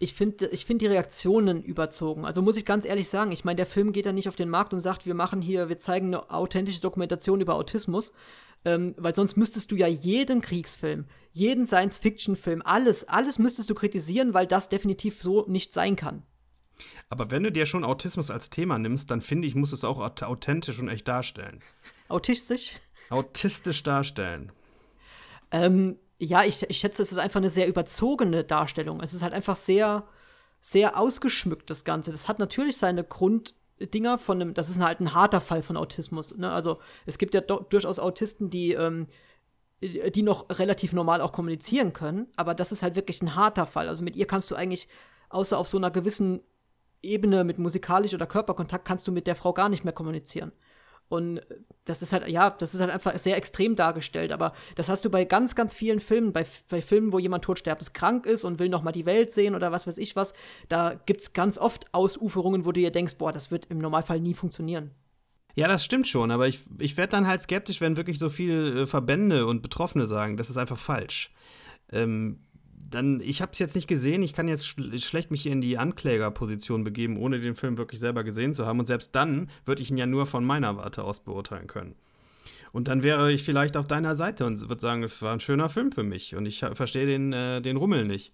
ich 0.03 0.15
finde 0.15 0.47
ich 0.47 0.65
find 0.65 0.81
die 0.81 0.87
Reaktionen 0.87 1.63
überzogen. 1.63 2.25
Also 2.25 2.41
muss 2.41 2.57
ich 2.57 2.65
ganz 2.65 2.87
ehrlich 2.87 3.09
sagen, 3.09 3.33
ich 3.33 3.45
meine, 3.45 3.57
der 3.57 3.67
Film 3.67 3.93
geht 3.93 4.07
ja 4.07 4.13
nicht 4.13 4.29
auf 4.31 4.37
den 4.37 4.49
Markt 4.49 4.73
und 4.73 4.81
sagt, 4.81 5.05
wir 5.05 5.15
machen 5.15 5.43
hier, 5.43 5.69
wir 5.69 5.77
zeigen 5.77 6.07
eine 6.07 6.31
authentische 6.31 6.81
Dokumentation 6.81 7.43
über 7.43 7.55
Autismus, 7.55 8.13
ähm, 8.65 8.95
weil 8.97 9.15
sonst 9.15 9.37
müsstest 9.37 9.71
du 9.71 9.77
ja 9.77 9.87
jeden 9.87 10.41
Kriegsfilm, 10.41 11.05
jeden 11.33 11.67
Science-Fiction-Film, 11.67 12.63
alles, 12.65 13.09
alles 13.09 13.39
müsstest 13.39 13.69
du 13.69 13.75
kritisieren, 13.75 14.33
weil 14.33 14.47
das 14.47 14.71
definitiv 14.71 15.21
so 15.21 15.45
nicht 15.47 15.75
sein 15.75 15.97
kann. 15.97 16.23
Aber 17.09 17.31
wenn 17.31 17.43
du 17.43 17.53
dir 17.53 17.67
schon 17.67 17.85
Autismus 17.85 18.31
als 18.31 18.51
Thema 18.51 18.79
nimmst, 18.79 19.11
dann 19.11 19.21
finde 19.21 19.49
ich, 19.49 19.55
muss 19.55 19.73
es 19.73 19.85
auch 19.85 19.99
authentisch 19.99 20.79
und 20.79 20.89
echt 20.89 21.09
darstellen. 21.09 21.61
Autistisch? 22.09 22.73
Autistisch 23.11 23.83
darstellen. 23.83 24.53
Ähm, 25.51 25.97
ja, 26.19 26.45
ich, 26.45 26.63
ich 26.69 26.79
schätze, 26.79 27.03
es 27.03 27.13
ist 27.13 27.19
einfach 27.19 27.41
eine 27.41 27.51
sehr 27.51 27.67
überzogene 27.67 28.45
Darstellung. 28.45 29.01
Es 29.01 29.15
ist 29.15 29.23
halt 29.23 29.33
einfach 29.33 29.57
sehr, 29.57 30.05
sehr 30.61 30.99
ausgeschmückt, 30.99 31.71
das 31.71 31.85
Ganze. 31.85 32.13
Das 32.13 32.29
hat 32.29 32.39
natürlich 32.39 32.77
seine 32.77 33.03
Grunddinger 33.03 34.19
von 34.19 34.41
einem, 34.41 34.55
das 34.55 34.69
ist 34.69 34.81
halt 34.81 35.01
ein 35.01 35.15
harter 35.15 35.41
Fall 35.41 35.63
von 35.63 35.77
Autismus. 35.77 36.37
Ne? 36.37 36.51
Also 36.51 36.79
es 37.07 37.19
gibt 37.19 37.35
ja 37.35 37.41
durchaus 37.41 37.99
Autisten, 37.99 38.51
die, 38.51 38.73
ähm, 38.73 39.09
die 39.81 40.23
noch 40.23 40.51
relativ 40.51 40.93
normal 40.93 41.23
auch 41.23 41.33
kommunizieren 41.33 41.95
können, 41.95 42.27
aber 42.37 42.55
das 42.55 42.71
ist 42.71 42.83
halt 42.83 42.97
wirklich 42.97 43.23
ein 43.23 43.35
harter 43.35 43.67
Fall. 43.67 43.89
Also 43.89 44.05
mit 44.05 44.15
ihr 44.15 44.27
kannst 44.27 44.51
du 44.51 44.55
eigentlich, 44.55 44.89
außer 45.31 45.57
auf 45.57 45.69
so 45.69 45.79
einer 45.79 45.91
gewissen 45.91 46.43
Ebene 47.03 47.45
mit 47.45 47.59
musikalisch 47.59 48.15
oder 48.15 48.27
Körperkontakt, 48.27 48.85
kannst 48.85 49.09
du 49.09 49.13
mit 49.13 49.27
der 49.27 49.37
Frau 49.37 49.53
gar 49.53 49.69
nicht 49.69 49.85
mehr 49.85 49.93
kommunizieren. 49.93 50.53
Und 51.11 51.41
das 51.87 52.03
ist 52.03 52.13
halt, 52.13 52.29
ja, 52.29 52.51
das 52.51 52.73
ist 52.73 52.81
halt 52.81 52.93
einfach 52.93 53.19
sehr 53.19 53.37
extrem 53.37 53.75
dargestellt. 53.75 54.31
Aber 54.31 54.53
das 54.77 54.89
hast 54.89 55.05
du 55.05 55.11
bei 55.11 55.25
ganz, 55.25 55.57
ganz 55.57 55.75
vielen 55.75 55.99
Filmen. 55.99 56.33
Bei, 56.33 56.47
bei 56.69 56.81
Filmen, 56.81 57.13
wo 57.13 57.19
jemand 57.19 57.45
todsterbenskrank 57.45 58.27
ist 58.27 58.45
und 58.45 58.61
will 58.61 58.69
noch 58.69 58.85
mal 58.85 58.93
die 58.93 59.07
Welt 59.07 59.33
sehen 59.33 59.57
oder 59.57 59.73
was 59.73 59.89
weiß 59.89 59.99
ich 59.99 60.15
was. 60.15 60.35
Da 60.69 60.95
gibt 61.07 61.21
es 61.21 61.33
ganz 61.33 61.59
oft 61.59 61.93
Ausuferungen, 61.93 62.65
wo 62.65 62.71
du 62.71 62.81
dir 62.81 62.93
denkst, 62.93 63.17
boah, 63.19 63.33
das 63.33 63.51
wird 63.51 63.67
im 63.67 63.79
Normalfall 63.79 64.21
nie 64.21 64.35
funktionieren. 64.35 64.93
Ja, 65.57 65.67
das 65.67 65.85
stimmt 65.85 66.07
schon, 66.07 66.31
aber 66.31 66.47
ich, 66.47 66.61
ich 66.79 66.97
werde 66.97 67.11
dann 67.11 67.27
halt 67.27 67.41
skeptisch, 67.41 67.81
wenn 67.81 67.97
wirklich 67.97 68.21
so 68.21 68.29
viele 68.29 68.83
äh, 68.83 68.87
Verbände 68.87 69.47
und 69.47 69.63
Betroffene 69.63 70.07
sagen, 70.07 70.37
das 70.37 70.49
ist 70.49 70.59
einfach 70.59 70.79
falsch. 70.79 71.33
Ähm, 71.91 72.47
dann, 72.91 73.21
ich 73.21 73.41
habe 73.43 73.53
es 73.53 73.59
jetzt 73.59 73.75
nicht 73.75 73.87
gesehen, 73.87 74.23
ich 74.23 74.33
kann 74.33 74.49
jetzt 74.49 74.67
schl 74.67 74.99
schlecht 74.99 75.31
mich 75.31 75.47
in 75.47 75.61
die 75.61 75.79
Anklägerposition 75.79 76.85
begeben, 76.85 77.17
ohne 77.17 77.41
den 77.41 77.55
Film 77.55 77.79
wirklich 77.79 78.01
selber 78.01 78.25
gesehen 78.25 78.53
zu 78.53 78.67
haben. 78.67 78.79
Und 78.79 78.87
selbst 78.87 79.15
dann 79.15 79.51
würde 79.65 79.83
ich 79.83 79.91
ihn 79.91 79.97
ja 79.97 80.07
nur 80.07 80.27
von 80.27 80.45
meiner 80.45 80.77
Warte 80.77 81.05
aus 81.05 81.21
beurteilen 81.21 81.67
können. 81.67 81.95
Und 82.73 82.89
dann 82.89 83.03
wäre 83.03 83.33
ich 83.33 83.43
vielleicht 83.43 83.77
auf 83.77 83.87
deiner 83.87 84.15
Seite 84.15 84.47
und 84.47 84.61
würde 84.69 84.81
sagen, 84.81 85.03
es 85.03 85.23
war 85.23 85.33
ein 85.33 85.41
schöner 85.41 85.69
Film 85.69 85.93
für 85.93 86.05
mich 86.05 86.37
und 86.37 86.47
ich 86.47 86.61
verstehe 86.75 87.07
den, 87.07 87.33
äh, 87.33 87.61
den 87.61 87.77
Rummel 87.77 88.05
nicht. 88.05 88.33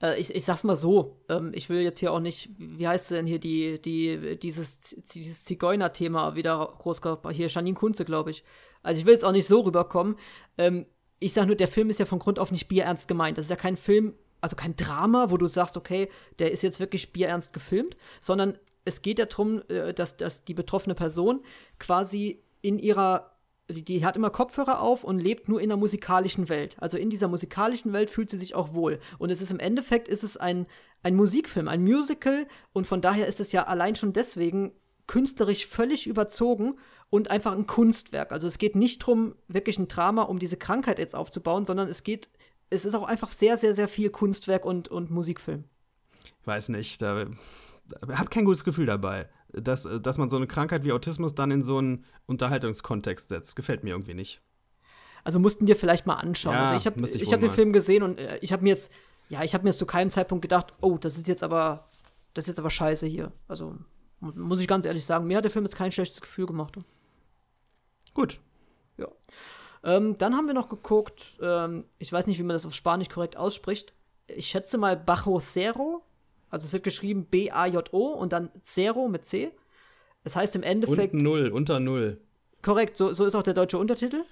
Äh, 0.00 0.20
ich, 0.20 0.34
ich 0.34 0.44
sag's 0.44 0.64
mal 0.64 0.76
so, 0.76 1.20
ähm, 1.28 1.50
ich 1.54 1.68
will 1.68 1.80
jetzt 1.80 2.00
hier 2.00 2.12
auch 2.12 2.20
nicht, 2.20 2.50
wie 2.58 2.86
heißt 2.86 3.10
denn 3.10 3.26
hier 3.26 3.40
die, 3.40 3.80
die, 3.80 4.38
dieses, 4.38 4.80
dieses 5.12 5.44
Zigeuner-Thema 5.44 6.36
wieder 6.36 6.72
groß, 6.78 7.00
hier 7.32 7.48
Janine 7.48 7.74
Kunze, 7.74 8.04
glaube 8.04 8.30
ich. 8.30 8.44
Also 8.82 9.00
ich 9.00 9.06
will 9.06 9.14
jetzt 9.14 9.24
auch 9.24 9.32
nicht 9.32 9.46
so 9.46 9.60
rüberkommen. 9.60 10.16
Ähm, 10.58 10.86
ich 11.24 11.32
sage 11.32 11.46
nur, 11.46 11.56
der 11.56 11.68
Film 11.68 11.88
ist 11.88 11.98
ja 11.98 12.04
von 12.04 12.18
Grund 12.18 12.38
auf 12.38 12.52
nicht 12.52 12.68
bierernst 12.68 13.08
gemeint. 13.08 13.38
Das 13.38 13.46
ist 13.46 13.50
ja 13.50 13.56
kein 13.56 13.78
Film, 13.78 14.12
also 14.42 14.56
kein 14.56 14.76
Drama, 14.76 15.30
wo 15.30 15.38
du 15.38 15.46
sagst, 15.46 15.78
okay, 15.78 16.10
der 16.38 16.52
ist 16.52 16.62
jetzt 16.62 16.80
wirklich 16.80 17.14
bierernst 17.14 17.54
gefilmt, 17.54 17.96
sondern 18.20 18.58
es 18.84 19.00
geht 19.00 19.18
ja 19.18 19.24
darum, 19.24 19.62
äh, 19.68 19.94
dass, 19.94 20.18
dass 20.18 20.44
die 20.44 20.52
betroffene 20.52 20.94
Person 20.94 21.40
quasi 21.78 22.42
in 22.60 22.78
ihrer 22.78 23.30
die, 23.70 23.82
die, 23.82 24.04
hat 24.04 24.16
immer 24.16 24.28
Kopfhörer 24.28 24.82
auf 24.82 25.04
und 25.04 25.18
lebt 25.18 25.48
nur 25.48 25.58
in 25.62 25.70
der 25.70 25.78
musikalischen 25.78 26.50
Welt. 26.50 26.76
Also 26.78 26.98
in 26.98 27.08
dieser 27.08 27.28
musikalischen 27.28 27.94
Welt 27.94 28.10
fühlt 28.10 28.28
sie 28.28 28.36
sich 28.36 28.54
auch 28.54 28.74
wohl. 28.74 29.00
Und 29.16 29.30
es 29.30 29.40
ist 29.40 29.50
im 29.50 29.58
Endeffekt 29.58 30.06
ist 30.06 30.22
es 30.22 30.36
ein, 30.36 30.66
ein 31.02 31.16
Musikfilm, 31.16 31.68
ein 31.68 31.82
Musical 31.82 32.46
und 32.74 32.86
von 32.86 33.00
daher 33.00 33.26
ist 33.26 33.40
es 33.40 33.52
ja 33.52 33.62
allein 33.62 33.96
schon 33.96 34.12
deswegen 34.12 34.72
künstlerisch 35.06 35.66
völlig 35.66 36.06
überzogen 36.06 36.74
und 37.14 37.30
einfach 37.30 37.52
ein 37.52 37.68
Kunstwerk. 37.68 38.32
Also 38.32 38.48
es 38.48 38.58
geht 38.58 38.74
nicht 38.74 39.02
darum, 39.02 39.36
wirklich 39.46 39.78
ein 39.78 39.86
Drama, 39.86 40.22
um 40.22 40.40
diese 40.40 40.56
Krankheit 40.56 40.98
jetzt 40.98 41.14
aufzubauen, 41.14 41.64
sondern 41.64 41.86
es 41.86 42.02
geht, 42.02 42.28
es 42.70 42.84
ist 42.84 42.96
auch 42.96 43.04
einfach 43.04 43.30
sehr, 43.30 43.56
sehr, 43.56 43.72
sehr 43.76 43.86
viel 43.86 44.10
Kunstwerk 44.10 44.64
und, 44.64 44.88
und 44.88 45.12
Musikfilm. 45.12 45.62
Weiß 46.44 46.70
nicht, 46.70 47.00
da, 47.00 47.26
da 47.86 48.18
habe 48.18 48.30
kein 48.30 48.44
gutes 48.44 48.64
Gefühl 48.64 48.86
dabei, 48.86 49.28
dass, 49.52 49.88
dass 50.02 50.18
man 50.18 50.28
so 50.28 50.34
eine 50.34 50.48
Krankheit 50.48 50.84
wie 50.84 50.90
Autismus 50.90 51.36
dann 51.36 51.52
in 51.52 51.62
so 51.62 51.78
einen 51.78 52.04
Unterhaltungskontext 52.26 53.28
setzt. 53.28 53.54
Gefällt 53.54 53.84
mir 53.84 53.90
irgendwie 53.90 54.14
nicht. 54.14 54.42
Also 55.22 55.38
mussten 55.38 55.68
wir 55.68 55.76
vielleicht 55.76 56.06
mal 56.06 56.14
anschauen. 56.14 56.54
Ja, 56.54 56.64
also 56.64 56.74
ich 56.74 56.84
habe 56.84 57.00
ich, 57.00 57.22
ich 57.22 57.32
hab 57.32 57.38
den 57.38 57.52
Film 57.52 57.72
gesehen 57.72 58.02
und 58.02 58.18
äh, 58.18 58.38
ich 58.40 58.52
habe 58.52 58.64
mir 58.64 58.70
jetzt, 58.70 58.90
ja, 59.28 59.44
ich 59.44 59.54
habe 59.54 59.62
mir 59.62 59.70
jetzt 59.70 59.78
zu 59.78 59.86
keinem 59.86 60.10
Zeitpunkt 60.10 60.42
gedacht, 60.42 60.74
oh, 60.80 60.98
das 60.98 61.16
ist 61.16 61.28
jetzt 61.28 61.44
aber, 61.44 61.88
das 62.34 62.46
ist 62.46 62.48
jetzt 62.48 62.58
aber 62.58 62.72
scheiße 62.72 63.06
hier. 63.06 63.30
Also 63.46 63.76
muss 64.18 64.60
ich 64.60 64.66
ganz 64.66 64.84
ehrlich 64.84 65.04
sagen, 65.04 65.28
mir 65.28 65.36
hat 65.36 65.44
der 65.44 65.52
Film 65.52 65.64
jetzt 65.64 65.76
kein 65.76 65.92
schlechtes 65.92 66.20
Gefühl 66.20 66.46
gemacht. 66.46 66.76
Gut. 68.14 68.40
Ja. 68.96 69.08
Ähm, 69.82 70.16
dann 70.16 70.34
haben 70.34 70.46
wir 70.46 70.54
noch 70.54 70.68
geguckt, 70.68 71.22
ähm, 71.42 71.84
ich 71.98 72.12
weiß 72.12 72.26
nicht, 72.26 72.38
wie 72.38 72.44
man 72.44 72.54
das 72.54 72.64
auf 72.64 72.74
Spanisch 72.74 73.08
korrekt 73.08 73.36
ausspricht. 73.36 73.92
Ich 74.26 74.46
schätze 74.46 74.78
mal 74.78 74.96
Bajo 74.96 75.38
Cero. 75.40 76.02
Also 76.48 76.66
es 76.66 76.72
wird 76.72 76.84
geschrieben 76.84 77.26
B-A-J-O 77.26 78.12
und 78.12 78.32
dann 78.32 78.50
Zero 78.62 79.08
mit 79.08 79.26
C. 79.26 79.52
Das 80.22 80.36
heißt 80.36 80.56
im 80.56 80.62
Endeffekt. 80.62 81.12
Und 81.12 81.22
Null, 81.22 81.48
unter 81.48 81.80
Null. 81.80 82.20
Korrekt, 82.62 82.96
so, 82.96 83.12
so 83.12 83.26
ist 83.26 83.34
auch 83.34 83.42
der 83.42 83.54
deutsche 83.54 83.76
Untertitel. 83.76 84.22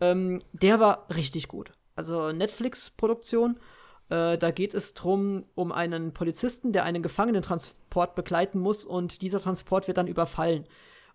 Ähm, 0.00 0.42
der 0.52 0.78
war 0.78 1.06
richtig 1.14 1.48
gut. 1.48 1.72
Also 1.96 2.30
Netflix-Produktion. 2.30 3.58
Äh, 4.08 4.38
da 4.38 4.50
geht 4.50 4.74
es 4.74 4.94
drum 4.94 5.44
um 5.54 5.72
einen 5.72 6.12
Polizisten, 6.12 6.72
der 6.72 6.84
einen 6.84 7.02
Gefangenentransport 7.02 8.14
begleiten 8.14 8.58
muss 8.58 8.84
und 8.84 9.22
dieser 9.22 9.40
Transport 9.40 9.88
wird 9.88 9.98
dann 9.98 10.06
überfallen. 10.06 10.66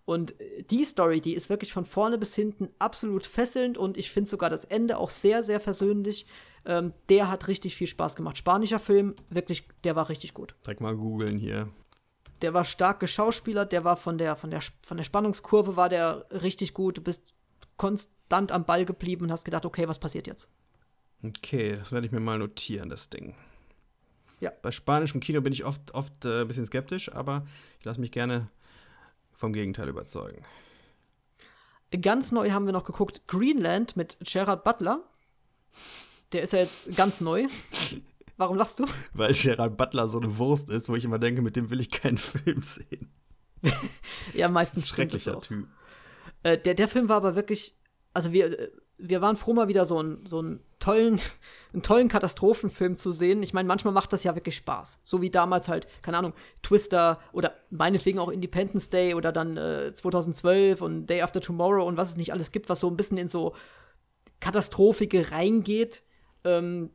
Und 0.06 0.34
die 0.70 0.84
Story, 0.84 1.20
die 1.20 1.34
ist 1.34 1.50
wirklich 1.50 1.72
von 1.72 1.84
vorne 1.84 2.16
bis 2.16 2.34
hinten 2.34 2.68
absolut 2.78 3.26
fesselnd 3.26 3.76
und 3.76 3.96
ich 3.96 4.12
finde 4.12 4.30
sogar 4.30 4.48
das 4.48 4.64
Ende 4.64 4.98
auch 4.98 5.10
sehr, 5.10 5.42
sehr 5.42 5.58
versöhnlich. 5.58 6.26
Ähm, 6.64 6.92
der 7.08 7.28
hat 7.28 7.48
richtig 7.48 7.74
viel 7.74 7.88
Spaß 7.88 8.14
gemacht. 8.14 8.38
Spanischer 8.38 8.78
Film, 8.78 9.16
wirklich, 9.30 9.66
der 9.82 9.96
war 9.96 10.08
richtig 10.08 10.32
gut. 10.32 10.54
Direkt 10.64 10.80
mal 10.80 10.96
googeln 10.96 11.36
hier. 11.36 11.68
Der 12.40 12.54
war 12.54 12.64
stark 12.64 13.00
geschauspielert, 13.00 13.72
der 13.72 13.82
war 13.82 13.96
von 13.96 14.16
der, 14.16 14.36
von 14.36 14.50
der, 14.50 14.62
von 14.86 14.96
der 14.96 15.04
Spannungskurve 15.04 15.76
war 15.76 15.88
der 15.88 16.24
richtig 16.30 16.72
gut. 16.72 16.98
Du 16.98 17.02
bist 17.02 17.34
konstant 17.76 18.52
am 18.52 18.64
Ball 18.64 18.84
geblieben 18.84 19.24
und 19.24 19.32
hast 19.32 19.44
gedacht, 19.44 19.66
okay, 19.66 19.88
was 19.88 19.98
passiert 19.98 20.28
jetzt? 20.28 20.48
Okay, 21.24 21.74
das 21.76 21.90
werde 21.90 22.06
ich 22.06 22.12
mir 22.12 22.20
mal 22.20 22.38
notieren, 22.38 22.90
das 22.90 23.10
Ding. 23.10 23.34
Ja. 24.38 24.52
Bei 24.62 24.70
spanischem 24.70 25.20
Kino 25.20 25.40
bin 25.40 25.52
ich 25.52 25.64
oft, 25.64 25.94
oft 25.94 26.24
äh, 26.26 26.42
ein 26.42 26.46
bisschen 26.46 26.66
skeptisch, 26.66 27.12
aber 27.12 27.44
ich 27.80 27.84
lasse 27.84 28.00
mich 28.00 28.12
gerne 28.12 28.50
vom 29.36 29.52
Gegenteil 29.52 29.88
überzeugen. 29.88 30.42
Ganz 32.00 32.32
neu 32.32 32.50
haben 32.50 32.66
wir 32.66 32.72
noch 32.72 32.84
geguckt 32.84 33.26
Greenland 33.26 33.96
mit 33.96 34.16
Gerard 34.20 34.64
Butler. 34.64 35.02
Der 36.32 36.42
ist 36.42 36.52
ja 36.52 36.58
jetzt 36.58 36.96
ganz 36.96 37.20
neu. 37.20 37.46
Warum 38.36 38.56
lachst 38.56 38.80
du? 38.80 38.86
Weil 39.14 39.32
Gerard 39.32 39.76
Butler 39.76 40.08
so 40.08 40.20
eine 40.20 40.36
Wurst 40.38 40.68
ist, 40.68 40.88
wo 40.88 40.96
ich 40.96 41.04
immer 41.04 41.18
denke, 41.18 41.42
mit 41.42 41.56
dem 41.56 41.70
will 41.70 41.80
ich 41.80 41.90
keinen 41.90 42.18
Film 42.18 42.62
sehen. 42.62 43.10
ja, 44.34 44.48
meistens 44.48 44.88
Schrecklicher 44.88 45.40
Typ. 45.40 45.66
Äh, 46.42 46.58
der, 46.58 46.74
der 46.74 46.88
Film 46.88 47.08
war 47.08 47.16
aber 47.16 47.34
wirklich, 47.34 47.74
also 48.12 48.32
wir, 48.32 48.58
äh, 48.58 48.70
wir 48.98 49.20
waren 49.20 49.36
froh, 49.36 49.52
mal 49.52 49.68
wieder 49.68 49.84
so, 49.84 50.02
ein, 50.02 50.24
so 50.24 50.38
einen, 50.38 50.60
tollen, 50.78 51.20
einen 51.72 51.82
tollen 51.82 52.08
Katastrophenfilm 52.08 52.96
zu 52.96 53.12
sehen. 53.12 53.42
Ich 53.42 53.52
meine, 53.52 53.66
manchmal 53.66 53.92
macht 53.92 54.12
das 54.12 54.24
ja 54.24 54.34
wirklich 54.34 54.56
Spaß. 54.56 55.00
So 55.04 55.20
wie 55.20 55.30
damals 55.30 55.68
halt, 55.68 55.86
keine 56.02 56.18
Ahnung, 56.18 56.32
Twister 56.62 57.20
oder 57.32 57.54
meinetwegen 57.70 58.18
auch 58.18 58.30
Independence 58.30 58.90
Day 58.90 59.14
oder 59.14 59.32
dann 59.32 59.56
äh, 59.56 59.92
2012 59.92 60.80
und 60.80 61.06
Day 61.06 61.22
After 61.22 61.40
Tomorrow 61.40 61.84
und 61.86 61.96
was 61.96 62.10
es 62.10 62.16
nicht 62.16 62.32
alles 62.32 62.52
gibt, 62.52 62.68
was 62.68 62.80
so 62.80 62.88
ein 62.88 62.96
bisschen 62.96 63.18
in 63.18 63.28
so 63.28 63.54
Katastrophige 64.40 65.30
reingeht. 65.30 66.02
Ähm, 66.44 66.90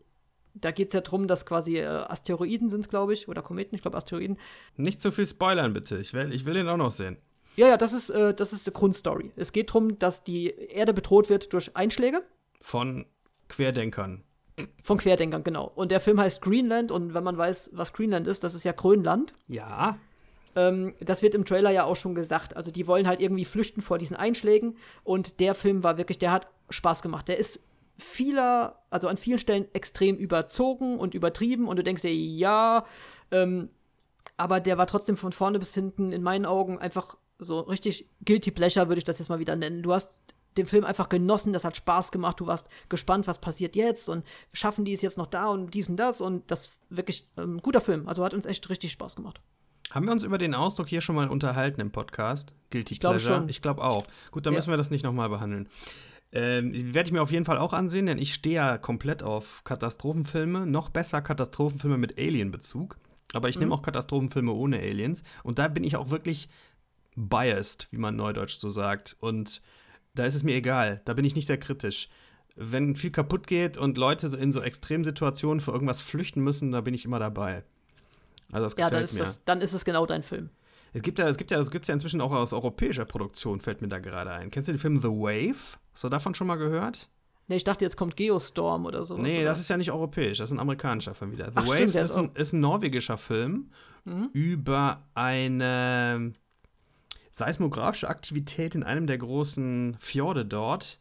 da 0.54 0.72
geht 0.72 0.88
es 0.88 0.94
ja 0.94 1.02
darum, 1.02 1.28
dass 1.28 1.46
quasi 1.46 1.78
äh, 1.78 1.86
Asteroiden 1.86 2.70
sind, 2.70 2.90
glaube 2.90 3.14
ich, 3.14 3.28
oder 3.28 3.42
Kometen, 3.42 3.76
ich 3.76 3.82
glaube 3.82 3.98
Asteroiden. 3.98 4.38
Nicht 4.76 5.02
zu 5.02 5.12
viel 5.12 5.26
spoilern, 5.26 5.74
bitte. 5.74 5.98
Ich 5.98 6.14
will, 6.14 6.34
ich 6.34 6.46
will 6.46 6.56
den 6.56 6.68
auch 6.68 6.78
noch 6.78 6.92
sehen. 6.92 7.18
Ja, 7.56 7.68
ja, 7.68 7.78
das 7.78 7.94
ist, 7.94 8.10
äh, 8.10 8.34
das 8.34 8.54
ist 8.54 8.66
die 8.68 8.72
Grundstory. 8.72 9.32
Es 9.36 9.52
geht 9.52 9.70
darum, 9.70 10.00
dass 10.00 10.24
die 10.24 10.48
Erde 10.48 10.94
bedroht 10.94 11.30
wird 11.30 11.52
durch 11.54 11.76
Einschläge. 11.76 12.24
Von 12.62 13.06
Querdenkern. 13.50 14.24
Von 14.84 14.98
Querdenkern, 14.98 15.44
genau. 15.44 15.72
Und 15.76 15.92
der 15.92 16.00
Film 16.00 16.20
heißt 16.20 16.42
Greenland 16.42 16.92
und 16.92 17.14
wenn 17.14 17.24
man 17.24 17.38
weiß, 17.38 17.72
was 17.74 17.94
Greenland 17.94 18.28
ist, 18.28 18.44
das 18.44 18.54
ist 18.54 18.64
ja 18.64 18.72
Grönland. 18.72 19.34
Ja. 19.48 19.98
Ähm, 20.56 20.94
das 21.00 21.22
wird 21.22 21.36
im 21.36 21.46
Trailer 21.46 21.72
ja 21.72 21.84
auch 21.84 21.96
schon 21.96 22.16
gesagt. 22.16 22.56
Also 22.56 22.72
die 22.72 22.88
wollen 22.88 23.08
halt 23.08 23.22
irgendwie 23.22 23.46
flüchten 23.46 23.82
vor 23.82 23.98
diesen 23.98 24.16
Einschlägen 24.16 24.78
und 25.04 25.40
der 25.40 25.56
Film 25.56 25.84
war 25.84 25.98
wirklich, 25.98 26.20
der 26.20 26.32
hat 26.32 26.48
Spaß 26.70 27.02
gemacht. 27.02 27.28
Der 27.28 27.38
ist 27.38 27.62
vieler, 27.98 28.82
also 28.90 29.08
an 29.08 29.18
vielen 29.18 29.40
Stellen 29.40 29.68
extrem 29.74 30.18
überzogen 30.18 30.98
und 30.98 31.14
übertrieben 31.14 31.68
und 31.68 31.78
du 31.78 31.84
denkst 31.84 32.02
dir, 32.02 32.14
ja, 32.14 32.86
ähm, 33.32 33.70
aber 34.38 34.60
der 34.60 34.78
war 34.78 34.88
trotzdem 34.88 35.18
von 35.18 35.32
vorne 35.32 35.60
bis 35.60 35.74
hinten 35.74 36.12
in 36.12 36.24
meinen 36.24 36.46
Augen 36.46 36.80
einfach 36.80 37.18
so 37.42 37.60
richtig 37.62 38.08
guilty 38.24 38.52
pleasure, 38.52 38.88
würde 38.88 39.00
ich 39.00 39.04
das 39.04 39.20
jetzt 39.20 39.30
mal 39.30 39.40
wieder 39.40 39.56
nennen. 39.56 39.84
Du 39.84 39.94
hast 39.94 40.22
den 40.58 40.66
Film 40.66 40.84
einfach 40.84 41.10
genossen, 41.10 41.54
das 41.54 41.64
hat 41.64 41.78
Spaß 41.78 42.12
gemacht, 42.12 42.40
du 42.40 42.48
warst 42.48 42.68
gespannt, 42.90 43.28
was 43.28 43.40
passiert 43.40 43.76
jetzt 43.76 44.10
und 44.10 44.26
schaffen 44.54 44.86
die 44.86 44.94
es 44.94 45.02
jetzt 45.02 45.18
noch 45.18 45.28
da 45.28 45.48
und 45.48 45.74
dies 45.74 45.90
und 45.90 45.98
das 45.98 46.22
und 46.22 46.50
das 46.52 46.70
wirklich 46.90 47.28
ein 47.38 47.44
ähm, 47.44 47.62
guter 47.62 47.82
Film. 47.82 48.08
Also 48.08 48.24
hat 48.24 48.34
uns 48.34 48.46
echt 48.46 48.70
richtig 48.70 48.92
Spaß 48.92 49.16
gemacht. 49.16 49.42
Haben 49.90 50.06
wir 50.06 50.12
uns 50.12 50.24
über 50.24 50.38
den 50.38 50.54
Ausdruck 50.54 50.88
hier 50.88 51.02
schon 51.02 51.16
mal 51.16 51.28
unterhalten 51.28 51.82
im 51.82 51.92
Podcast? 51.92 52.54
Guilty 52.70 52.94
ich 52.94 53.00
Pleasure? 53.00 53.40
Schon. 53.40 53.50
Ich 53.50 53.62
glaube 53.62 53.84
auch. 53.84 54.06
Gut, 54.32 54.46
dann 54.46 54.54
ja. 54.54 54.58
müssen 54.58 54.70
wir 54.70 54.78
das 54.78 54.90
nicht 54.90 55.04
nochmal 55.04 55.30
behandeln. 55.30 55.68
Ähm, 56.34 56.72
Werde 56.94 57.08
ich 57.08 57.12
mir 57.12 57.22
auf 57.22 57.32
jeden 57.32 57.44
Fall 57.44 57.58
auch 57.58 57.74
ansehen, 57.74 58.06
denn 58.06 58.18
ich 58.18 58.34
stehe 58.34 58.56
ja 58.56 58.78
komplett 58.78 59.22
auf 59.22 59.64
Katastrophenfilme. 59.66 60.66
Noch 60.66 60.90
besser 60.90 61.22
Katastrophenfilme 61.22 61.98
mit 61.98 62.18
Alien-Bezug. 62.18 62.98
Aber 63.34 63.50
ich 63.50 63.56
mhm. 63.56 63.64
nehme 63.64 63.76
auch 63.76 63.82
Katastrophenfilme 63.82 64.52
ohne 64.52 64.80
Aliens. 64.80 65.24
Und 65.44 65.60
da 65.60 65.68
bin 65.68 65.84
ich 65.84 65.96
auch 65.96 66.10
wirklich 66.10 66.50
biased, 67.16 67.88
wie 67.92 67.98
man 67.98 68.16
neudeutsch 68.16 68.58
so 68.58 68.70
sagt. 68.70 69.16
Und 69.20 69.62
da 70.14 70.26
ist 70.26 70.36
es 70.36 70.44
mir 70.44 70.56
egal. 70.56 71.02
Da 71.06 71.14
bin 71.14 71.26
ich 71.26 71.36
nicht 71.36 71.46
sehr 71.46 71.60
kritisch. 71.60 72.10
Wenn 72.56 72.96
viel 72.96 73.12
kaputt 73.12 73.48
geht 73.48 73.78
und 73.78 73.98
Leute 73.98 74.28
in 74.38 74.52
so 74.52 74.62
Extremsituationen 74.62 75.62
für 75.62 75.72
irgendwas 75.72 76.02
flüchten 76.02 76.42
müssen, 76.42 76.72
da 76.72 76.82
bin 76.82 76.94
ich 76.94 77.06
immer 77.06 77.20
dabei. 77.20 77.64
Also 78.52 78.66
das 78.66 78.76
gefällt 78.76 78.92
ja, 78.92 78.98
dann 78.98 79.04
ist 79.04 79.14
mir. 79.14 79.20
Das, 79.20 79.44
dann 79.46 79.62
ist 79.62 79.74
es 79.74 79.86
genau 79.86 80.06
dein 80.06 80.24
Film. 80.24 80.50
Es 80.94 81.02
gibt 81.02 81.20
ja, 81.20 81.30
es 81.30 81.38
gibt 81.38 81.52
ja, 81.52 81.60
es 81.60 81.72
gibt 81.72 81.88
ja 81.88 81.94
inzwischen 81.94 82.20
auch 82.20 82.34
aus 82.34 82.52
europäischer 82.52 83.06
Produktion, 83.06 83.62
fällt 83.62 83.82
mir 83.82 83.88
da 83.88 84.00
gerade 84.00 84.32
ein. 84.32 84.52
Kennst 84.52 84.68
du 84.68 84.74
den 84.74 84.80
Film 84.80 85.02
The 85.02 85.08
Wave? 85.08 85.78
Hast 85.94 86.04
du 86.04 86.10
davon 86.10 86.36
schon 86.36 86.48
mal 86.48 86.58
gehört? 86.58 87.10
Nee, 87.48 87.56
ich 87.58 87.64
dachte, 87.64 87.84
jetzt 87.86 87.98
kommt 87.98 88.16
Geostorm 88.18 88.86
oder 88.86 89.04
so. 89.04 89.18
Nee, 89.18 89.38
oder? 89.38 89.46
das 89.46 89.60
ist 89.60 89.70
ja 89.70 89.78
nicht 89.78 89.92
europäisch, 89.92 90.38
das 90.38 90.50
ist 90.50 90.56
ein 90.56 90.60
amerikanischer 90.60 91.14
Film 91.14 91.32
wieder. 91.32 91.46
The 91.48 91.52
Ach, 91.56 91.68
Wave 91.68 91.76
stimmt, 91.76 91.96
ist, 91.96 92.18
ein, 92.18 92.32
ist, 92.34 92.54
ein, 92.54 92.60
norwegischer 92.60 93.18
Film 93.18 93.72
mhm. 94.06 94.30
über 94.34 95.08
eine 95.14 96.34
seismografische 97.32 98.10
Aktivität 98.10 98.76
in 98.76 98.84
einem 98.84 99.08
der 99.08 99.18
großen 99.18 99.98
Fjorde 100.00 100.46
dort. 100.46 101.00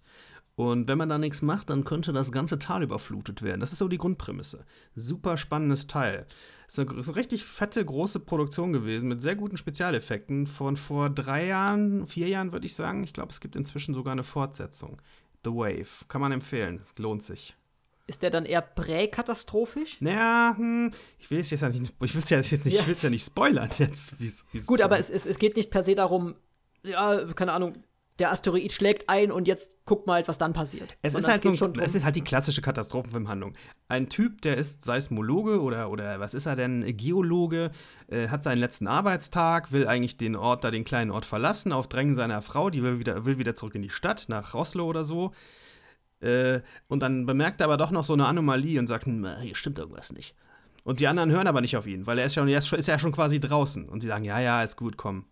Und 0.57 0.89
wenn 0.89 0.99
man 0.99 1.09
da 1.09 1.17
nichts 1.17 1.41
macht, 1.41 1.71
dann 1.71 1.85
könnte 1.85 2.13
das 2.13 2.33
ganze 2.33 2.59
Tal 2.59 2.83
überflutet 2.83 3.41
werden. 3.41 3.61
Das 3.61 3.73
ist 3.73 3.79
so 3.79 3.89
die 3.89 3.97
Grundprämisse. 3.97 4.67
Super 4.95 5.39
spannendes 5.39 5.87
Teil. 5.87 6.27
Es 6.69 6.77
ist 6.77 6.91
eine, 6.91 7.17
richtig 7.17 7.45
fette, 7.45 7.83
große 7.83 8.21
Produktion 8.21 8.73
gewesen 8.73 9.09
mit 9.09 9.23
sehr 9.23 9.37
guten 9.37 9.57
Spezialeffekten 9.57 10.47
von 10.47 10.77
vor 10.77 11.09
drei 11.09 11.47
Jahren, 11.47 12.07
vier 12.07 12.29
Jahren 12.29 12.53
würde 12.53 12.67
ich 12.67 12.75
sagen. 12.75 13.03
Ich 13.05 13.15
glaube, 13.15 13.33
es 13.33 13.41
gibt 13.41 13.57
inzwischen 13.57 13.95
sogar 13.95 14.13
eine 14.13 14.25
Fortsetzung. 14.25 15.01
The 15.45 15.51
Wave. 15.51 16.05
Kann 16.09 16.21
man 16.21 16.33
empfehlen. 16.33 16.83
Lohnt 16.99 17.23
sich. 17.23 17.57
Ist 18.11 18.23
der 18.23 18.31
dann 18.31 18.45
eher 18.45 18.61
präkatastrophisch? 18.61 20.01
Naja, 20.01 20.55
hm, 20.57 20.91
ich 21.21 21.31
will 21.31 21.39
es 21.39 21.49
jetzt 21.51 21.63
nicht, 21.63 21.93
ich 22.03 22.15
will 22.17 22.21
es 22.21 22.29
ja 22.29 22.39
jetzt 22.39 22.51
nicht, 22.51 22.75
ja. 22.75 22.81
ich 22.81 22.89
will's 22.89 23.03
ja 23.03 23.09
nicht 23.09 23.25
spoilern 23.25 23.71
jetzt. 23.79 24.19
Wie's, 24.19 24.45
wie's 24.51 24.67
Gut, 24.67 24.81
aber 24.81 24.99
es, 24.99 25.11
es, 25.11 25.27
es 25.27 25.39
geht 25.39 25.57
nicht 25.57 25.71
per 25.71 25.85
se 25.85 25.95
darum, 25.95 26.35
ja, 26.83 27.25
keine 27.35 27.53
Ahnung, 27.53 27.85
der 28.19 28.33
Asteroid 28.33 28.73
schlägt 28.73 29.09
ein 29.09 29.31
und 29.31 29.47
jetzt 29.47 29.77
guckt 29.85 30.09
mal, 30.09 30.27
was 30.27 30.39
dann 30.39 30.53
passiert. 30.53 30.97
Es 31.03 31.15
ist 31.15 31.29
halt 31.29 31.45
so, 31.45 31.55
schon 31.55 31.79
es 31.79 31.95
ist 31.95 32.05
halt 32.05 32.17
die 32.17 32.25
klassische 32.25 32.63
Katastrophenfilmhandlung. 32.63 33.53
Ein 33.87 34.09
Typ, 34.09 34.43
der 34.43 34.57
ist 34.57 34.83
Seismologe 34.83 35.63
oder, 35.63 35.89
oder 35.89 36.19
was 36.19 36.35
ist 36.35 36.47
er 36.47 36.57
denn, 36.57 36.97
Geologe, 36.97 37.71
äh, 38.09 38.27
hat 38.27 38.43
seinen 38.43 38.59
letzten 38.59 38.89
Arbeitstag, 38.89 39.71
will 39.71 39.87
eigentlich 39.87 40.17
den 40.17 40.35
Ort, 40.35 40.65
da 40.65 40.73
den 40.73 40.85
kleinen 40.85 41.13
Ort 41.13 41.27
verlassen, 41.27 41.71
auf 41.71 41.87
Drängen 41.87 42.17
seiner 42.17 42.43
Frau, 42.43 42.71
die 42.71 42.83
will 42.83 42.99
wieder, 42.99 43.25
will 43.25 43.39
wieder 43.39 43.55
zurück 43.55 43.77
in 43.77 43.83
die 43.83 43.89
Stadt, 43.89 44.25
nach 44.27 44.53
Roslo 44.53 44.85
oder 44.85 45.05
so. 45.05 45.31
Äh, 46.21 46.61
und 46.89 47.03
dann 47.03 47.27
bemerkt 47.27 47.61
er 47.61 47.67
aber 47.67 47.77
doch 47.77 47.91
noch 47.91 48.05
so 48.05 48.13
eine 48.13 48.27
Anomalie 48.27 48.79
und 48.79 48.87
sagt, 48.87 49.07
hm, 49.07 49.27
hier 49.41 49.55
stimmt 49.55 49.79
irgendwas 49.79 50.13
nicht. 50.13 50.35
Und 50.85 51.01
die 51.01 51.07
anderen 51.07 51.31
hören 51.31 51.47
aber 51.47 51.61
nicht 51.61 51.77
auf 51.77 51.87
ihn, 51.87 52.07
weil 52.07 52.19
er 52.19 52.27
ist, 52.27 52.35
schon, 52.35 52.49
er 52.49 52.59
ist 52.59 52.87
ja 52.87 52.99
schon 52.99 53.13
quasi 53.13 53.39
draußen. 53.41 53.89
Und 53.89 54.01
sie 54.01 54.09
sagen, 54.09 54.25
ja, 54.25 54.41
ja, 54.41 54.63
ist 54.63 54.77
gut, 54.77 54.97
komm. 54.97 55.25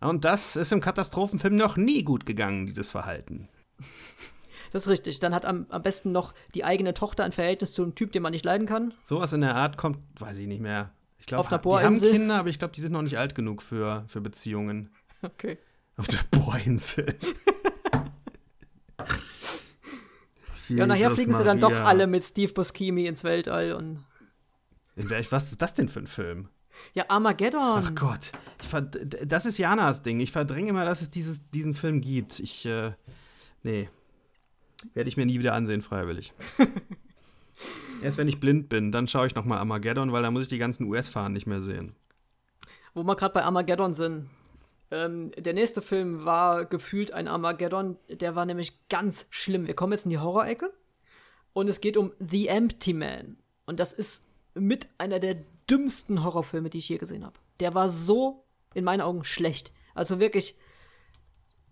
Und 0.00 0.24
das 0.24 0.56
ist 0.56 0.72
im 0.72 0.80
Katastrophenfilm 0.80 1.54
noch 1.54 1.76
nie 1.76 2.02
gut 2.02 2.26
gegangen, 2.26 2.66
dieses 2.66 2.90
Verhalten. 2.90 3.48
Das 4.72 4.84
ist 4.84 4.88
richtig. 4.88 5.20
Dann 5.20 5.34
hat 5.34 5.44
am, 5.44 5.66
am 5.68 5.82
besten 5.82 6.12
noch 6.12 6.32
die 6.54 6.64
eigene 6.64 6.94
Tochter 6.94 7.24
ein 7.24 7.32
Verhältnis 7.32 7.72
zu 7.72 7.82
einem 7.82 7.94
Typ, 7.94 8.12
den 8.12 8.22
man 8.22 8.32
nicht 8.32 8.44
leiden 8.44 8.66
kann. 8.66 8.94
Sowas 9.04 9.32
in 9.32 9.40
der 9.42 9.56
Art 9.56 9.76
kommt, 9.76 9.98
weiß 10.18 10.38
ich 10.38 10.46
nicht 10.46 10.60
mehr. 10.60 10.92
Ich 11.18 11.26
glaube, 11.26 11.48
die 11.48 11.68
haben 11.68 12.00
Kinder, 12.00 12.38
aber 12.38 12.48
ich 12.48 12.58
glaube, 12.58 12.72
die 12.74 12.80
sind 12.80 12.92
noch 12.92 13.02
nicht 13.02 13.18
alt 13.18 13.34
genug 13.34 13.62
für, 13.62 14.04
für 14.08 14.22
Beziehungen. 14.22 14.90
Okay. 15.22 15.58
Auf 15.96 16.06
der 16.08 16.20
Bohrinsel. 16.30 17.14
ja, 20.78 20.86
nachher 20.86 21.10
fliegen 21.10 21.36
sie 21.36 21.44
dann 21.44 21.60
doch 21.60 21.72
alle 21.72 22.06
mit 22.06 22.24
Steve 22.24 22.52
Buscemi 22.52 23.06
ins 23.06 23.24
Weltall 23.24 23.72
und. 23.72 24.04
Was 24.96 25.50
ist 25.50 25.62
das 25.62 25.74
denn 25.74 25.88
für 25.88 26.00
ein 26.00 26.06
Film? 26.06 26.48
Ja, 26.94 27.04
Armageddon. 27.08 27.84
Ach 27.84 27.94
Gott. 27.94 28.32
das 29.24 29.46
ist 29.46 29.58
Janas 29.58 30.02
Ding. 30.02 30.20
Ich 30.20 30.32
verdränge 30.32 30.70
immer, 30.70 30.84
dass 30.84 31.02
es 31.02 31.10
dieses, 31.10 31.48
diesen 31.50 31.74
Film 31.74 32.00
gibt. 32.00 32.40
Ich, 32.40 32.66
äh, 32.66 32.92
nee. 33.62 33.88
Werde 34.94 35.08
ich 35.08 35.16
mir 35.16 35.26
nie 35.26 35.38
wieder 35.38 35.54
ansehen, 35.54 35.82
freiwillig. 35.82 36.32
Erst 38.02 38.16
wenn 38.16 38.28
ich 38.28 38.40
blind 38.40 38.68
bin, 38.68 38.92
dann 38.92 39.06
schaue 39.06 39.26
ich 39.26 39.34
noch 39.34 39.44
mal 39.44 39.58
Armageddon, 39.58 40.10
weil 40.12 40.22
da 40.22 40.30
muss 40.30 40.44
ich 40.44 40.48
die 40.48 40.58
ganzen 40.58 40.86
US-Fahnen 40.86 41.34
nicht 41.34 41.46
mehr 41.46 41.60
sehen. 41.60 41.94
Wo 42.94 43.02
wir 43.02 43.14
gerade 43.14 43.34
bei 43.34 43.44
Armageddon 43.44 43.94
sind. 43.94 44.28
Ähm, 44.90 45.30
der 45.36 45.54
nächste 45.54 45.82
Film 45.82 46.24
war 46.24 46.64
gefühlt 46.64 47.12
ein 47.12 47.28
Armageddon. 47.28 47.96
Der 48.08 48.34
war 48.34 48.46
nämlich 48.46 48.88
ganz 48.88 49.26
schlimm. 49.30 49.66
Wir 49.66 49.74
kommen 49.74 49.92
jetzt 49.92 50.04
in 50.04 50.10
die 50.10 50.18
Horrorecke. 50.18 50.72
Und 51.52 51.68
es 51.68 51.80
geht 51.80 51.96
um 51.96 52.12
The 52.18 52.48
Empty 52.48 52.92
Man. 52.92 53.38
Und 53.66 53.80
das 53.80 53.92
ist 53.92 54.24
mit 54.54 54.88
einer 54.98 55.18
der 55.18 55.36
dümmsten 55.68 56.24
Horrorfilme, 56.24 56.70
die 56.70 56.78
ich 56.78 56.88
je 56.88 56.98
gesehen 56.98 57.24
habe. 57.24 57.38
Der 57.60 57.74
war 57.74 57.90
so 57.90 58.44
in 58.74 58.84
meinen 58.84 59.00
Augen 59.00 59.24
schlecht. 59.24 59.72
Also 59.94 60.20
wirklich 60.20 60.56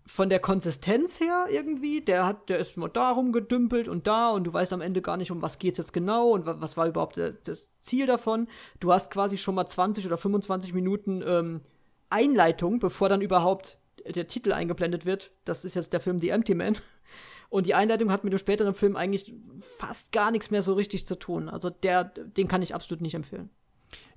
von 0.05 0.29
der 0.29 0.39
Konsistenz 0.39 1.19
her 1.19 1.45
irgendwie, 1.51 2.01
der 2.01 2.25
hat, 2.25 2.49
der 2.49 2.57
ist 2.57 2.77
nur 2.77 2.89
da 2.89 3.11
rumgedümpelt 3.11 3.87
und 3.87 4.07
da 4.07 4.31
und 4.31 4.45
du 4.45 4.51
weißt 4.51 4.73
am 4.73 4.81
Ende 4.81 5.01
gar 5.01 5.17
nicht, 5.17 5.29
um 5.29 5.41
was 5.43 5.59
geht's 5.59 5.77
jetzt 5.77 5.93
genau 5.93 6.29
und 6.29 6.45
was 6.47 6.77
war 6.77 6.87
überhaupt 6.87 7.17
das 7.17 7.69
Ziel 7.79 8.07
davon. 8.07 8.47
Du 8.79 8.91
hast 8.91 9.11
quasi 9.11 9.37
schon 9.37 9.53
mal 9.53 9.67
20 9.67 10.07
oder 10.07 10.17
25 10.17 10.73
Minuten 10.73 11.23
ähm, 11.25 11.61
Einleitung, 12.09 12.79
bevor 12.79 13.09
dann 13.09 13.21
überhaupt 13.21 13.77
der 14.05 14.27
Titel 14.27 14.53
eingeblendet 14.53 15.05
wird. 15.05 15.31
Das 15.45 15.65
ist 15.65 15.75
jetzt 15.75 15.93
der 15.93 15.99
Film 15.99 16.19
The 16.19 16.29
Empty 16.29 16.55
Man. 16.55 16.77
Und 17.49 17.65
die 17.65 17.73
Einleitung 17.73 18.11
hat 18.11 18.23
mit 18.23 18.31
dem 18.31 18.37
späteren 18.37 18.75
Film 18.75 18.95
eigentlich 18.95 19.33
fast 19.79 20.11
gar 20.11 20.29
nichts 20.29 20.51
mehr 20.51 20.61
so 20.61 20.73
richtig 20.73 21.07
zu 21.07 21.15
tun. 21.15 21.49
Also 21.49 21.71
der, 21.71 22.03
den 22.03 22.47
kann 22.47 22.61
ich 22.61 22.75
absolut 22.75 23.01
nicht 23.01 23.15
empfehlen. 23.15 23.49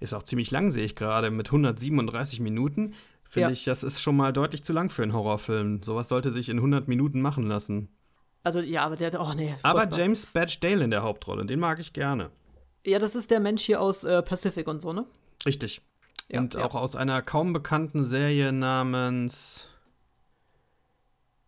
Ist 0.01 0.13
auch 0.13 0.23
ziemlich 0.23 0.51
lang, 0.51 0.71
sehe 0.71 0.85
ich 0.85 0.97
gerade, 0.97 1.31
mit 1.31 1.49
137 1.49 2.41
Minuten. 2.41 2.95
Finde 3.25 3.49
ja. 3.49 3.53
ich, 3.53 3.65
das 3.65 3.85
ist 3.85 4.03
schon 4.03 4.17
mal 4.17 4.35
deutlich 4.35 4.63
zu 4.63 4.75
lang 4.75 4.91
für 4.91 5.03
einen 5.03 5.15
Horrorfilm. 5.15 5.83
Sowas 5.83 6.09
sollte 6.09 6.31
sich 6.31 6.51
in 6.51 6.59
100 6.59 6.89
Minuten 6.89 7.23
machen 7.23 7.45
lassen. 7.45 7.89
Also, 8.43 8.61
ja, 8.61 8.85
aber 8.85 8.97
der 8.97 9.13
hat, 9.13 9.19
oh 9.19 9.33
nee. 9.35 9.55
Aber 9.63 9.89
James 9.89 10.27
Badge 10.27 10.59
Dale 10.61 10.85
in 10.85 10.91
der 10.91 11.03
Hauptrolle, 11.03 11.47
den 11.47 11.59
mag 11.59 11.79
ich 11.79 11.95
gerne. 11.95 12.31
Ja, 12.85 12.99
das 12.99 13.15
ist 13.15 13.31
der 13.31 13.41
Mensch 13.41 13.63
hier 13.63 13.81
aus 13.81 14.05
äh, 14.05 14.23
Pacific 14.23 14.69
und 14.69 14.83
so, 14.83 14.93
ne? 14.93 15.07
Richtig. 15.47 15.81
Ja, 16.33 16.41
und 16.41 16.55
ja. 16.55 16.65
auch 16.65 16.75
aus 16.75 16.97
einer 16.97 17.23
kaum 17.23 17.53
bekannten 17.53 18.03
Serie 18.05 18.53
namens. 18.53 19.69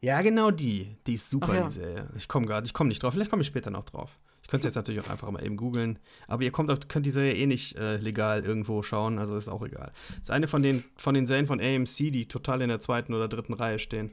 Ja, 0.01 0.21
genau 0.21 0.51
die. 0.51 0.99
Die 1.07 1.15
ist 1.15 1.31
super, 1.31 1.55
ja. 1.55 1.63
die 1.65 1.71
Serie. 1.71 2.11
Ich 2.17 2.29
komme 2.29 2.45
gerade, 2.47 2.67
ich 2.67 2.75
komme 2.75 2.89
nicht 2.89 3.03
drauf. 3.03 3.15
Vielleicht 3.15 3.31
komme 3.31 3.41
ich 3.41 3.49
später 3.49 3.71
noch 3.71 3.85
drauf. 3.85 4.19
Ich 4.43 4.49
könnte 4.49 4.69
es 4.69 4.75
jetzt 4.75 4.77
natürlich 4.77 5.01
auch 5.01 5.09
einfach 5.09 5.31
mal 5.31 5.43
eben 5.43 5.57
googeln. 5.57 5.99
Aber 6.29 6.43
ihr 6.43 6.51
kommt 6.51 6.71
auf, 6.71 6.81
könnt 6.87 7.07
die 7.07 7.11
Serie 7.11 7.33
eh 7.33 7.47
nicht 7.47 7.77
äh, 7.77 7.97
legal 7.97 8.45
irgendwo 8.45 8.83
schauen, 8.83 9.19
also 9.19 9.35
ist 9.37 9.49
auch 9.49 9.63
egal. 9.63 9.91
Das 10.11 10.25
ist 10.25 10.31
eine 10.31 10.49
von 10.49 10.63
den, 10.63 10.85
von 10.99 11.15
den 11.15 11.27
Serien 11.27 11.47
von 11.47 11.63
AMC, 11.63 12.13
die 12.13 12.29
total 12.29 12.61
in 12.61 12.69
der 12.69 12.81
zweiten 12.81 13.15
oder 13.15 13.27
dritten 13.27 13.55
Reihe 13.55 13.79
stehen. 13.79 14.11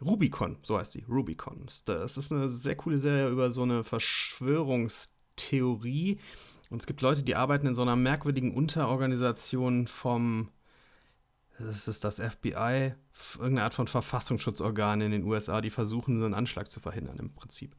Rubicon, 0.00 0.56
so 0.62 0.78
heißt 0.78 0.94
die. 0.94 1.04
Rubicon. 1.06 1.66
Das 1.84 2.16
ist 2.16 2.32
eine 2.32 2.48
sehr 2.48 2.76
coole 2.76 2.96
Serie 2.96 3.28
über 3.28 3.50
so 3.50 3.64
eine 3.64 3.84
Verschwörungstheorie. 3.84 6.20
Und 6.70 6.82
es 6.82 6.86
gibt 6.86 7.00
Leute, 7.00 7.22
die 7.22 7.36
arbeiten 7.36 7.66
in 7.66 7.74
so 7.74 7.82
einer 7.82 7.96
merkwürdigen 7.96 8.54
Unterorganisation 8.54 9.86
vom 9.86 10.50
ist 11.58 12.04
das 12.04 12.20
FBI, 12.20 12.92
irgendeine 13.38 13.62
Art 13.62 13.74
von 13.74 13.86
Verfassungsschutzorgan 13.86 15.00
in 15.00 15.10
den 15.10 15.24
USA, 15.24 15.62
die 15.62 15.70
versuchen, 15.70 16.18
so 16.18 16.24
einen 16.24 16.34
Anschlag 16.34 16.68
zu 16.68 16.80
verhindern 16.80 17.18
im 17.18 17.32
Prinzip. 17.32 17.74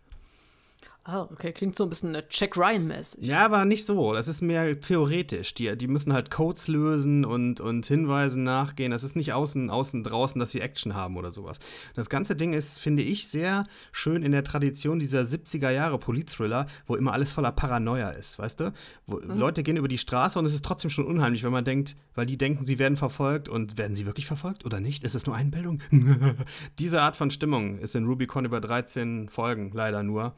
Ah, 1.10 1.22
okay, 1.22 1.54
klingt 1.54 1.78
so 1.78 1.84
ein 1.84 1.90
bisschen 1.90 2.18
Jack 2.30 2.58
Ryan-mäßig. 2.58 3.24
Ja, 3.24 3.46
aber 3.46 3.64
nicht 3.64 3.86
so. 3.86 4.12
Das 4.12 4.28
ist 4.28 4.42
mehr 4.42 4.78
theoretisch. 4.82 5.54
Die, 5.54 5.74
die 5.78 5.88
müssen 5.88 6.12
halt 6.12 6.30
Codes 6.30 6.68
lösen 6.68 7.24
und, 7.24 7.62
und 7.62 7.86
Hinweisen 7.86 8.44
nachgehen. 8.44 8.92
Das 8.92 9.06
ist 9.06 9.16
nicht 9.16 9.32
außen, 9.32 9.70
außen, 9.70 10.04
draußen, 10.04 10.38
dass 10.38 10.52
sie 10.52 10.60
Action 10.60 10.96
haben 10.96 11.16
oder 11.16 11.32
sowas. 11.32 11.60
Das 11.96 12.10
ganze 12.10 12.36
Ding 12.36 12.52
ist, 12.52 12.80
finde 12.80 13.04
ich, 13.04 13.30
sehr 13.30 13.68
schön 13.94 14.22
in 14.22 14.34
der 14.34 14.44
Tradition 14.44 15.00
dieser 15.00 15.22
70er 15.22 15.70
Jahre 15.70 15.98
Politthriller, 15.98 16.66
wo 16.88 16.98
immer 16.98 17.14
alles 17.14 17.32
voller 17.32 17.54
Paranoia 17.54 18.10
ist, 18.10 18.38
weißt 18.38 18.60
du? 18.60 18.74
Wo 19.06 19.16
mhm. 19.16 19.40
Leute 19.40 19.64
gehen 19.64 19.78
über 19.78 19.88
die 19.88 19.98
Straße 19.98 20.38
und 20.38 20.46
es 20.46 20.54
ist 20.54 20.66
trotzdem 20.66 20.90
schon 20.90 21.06
unheimlich, 21.06 21.46
wenn 21.46 21.54
man 21.54 21.64
denkt, 21.64 21.96
weil 22.16 22.26
die 22.26 22.38
denken, 22.38 22.66
sie 22.66 22.80
werden 22.80 22.98
verfolgt 22.98 23.48
und 23.48 23.78
werden 23.78 23.96
sie 23.96 24.06
wirklich 24.06 24.26
verfolgt 24.26 24.66
oder 24.66 24.82
nicht? 24.82 25.06
Ist 25.06 25.16
es 25.16 25.26
nur 25.26 25.38
Einbildung? 25.38 25.80
Diese 26.80 27.02
Art 27.02 27.16
von 27.16 27.32
Stimmung 27.32 27.80
ist 27.80 27.96
in 27.96 28.08
Rubicon 28.08 28.44
über 28.44 28.60
13 28.60 29.30
Folgen 29.30 29.72
leider 29.74 30.04
nur 30.04 30.36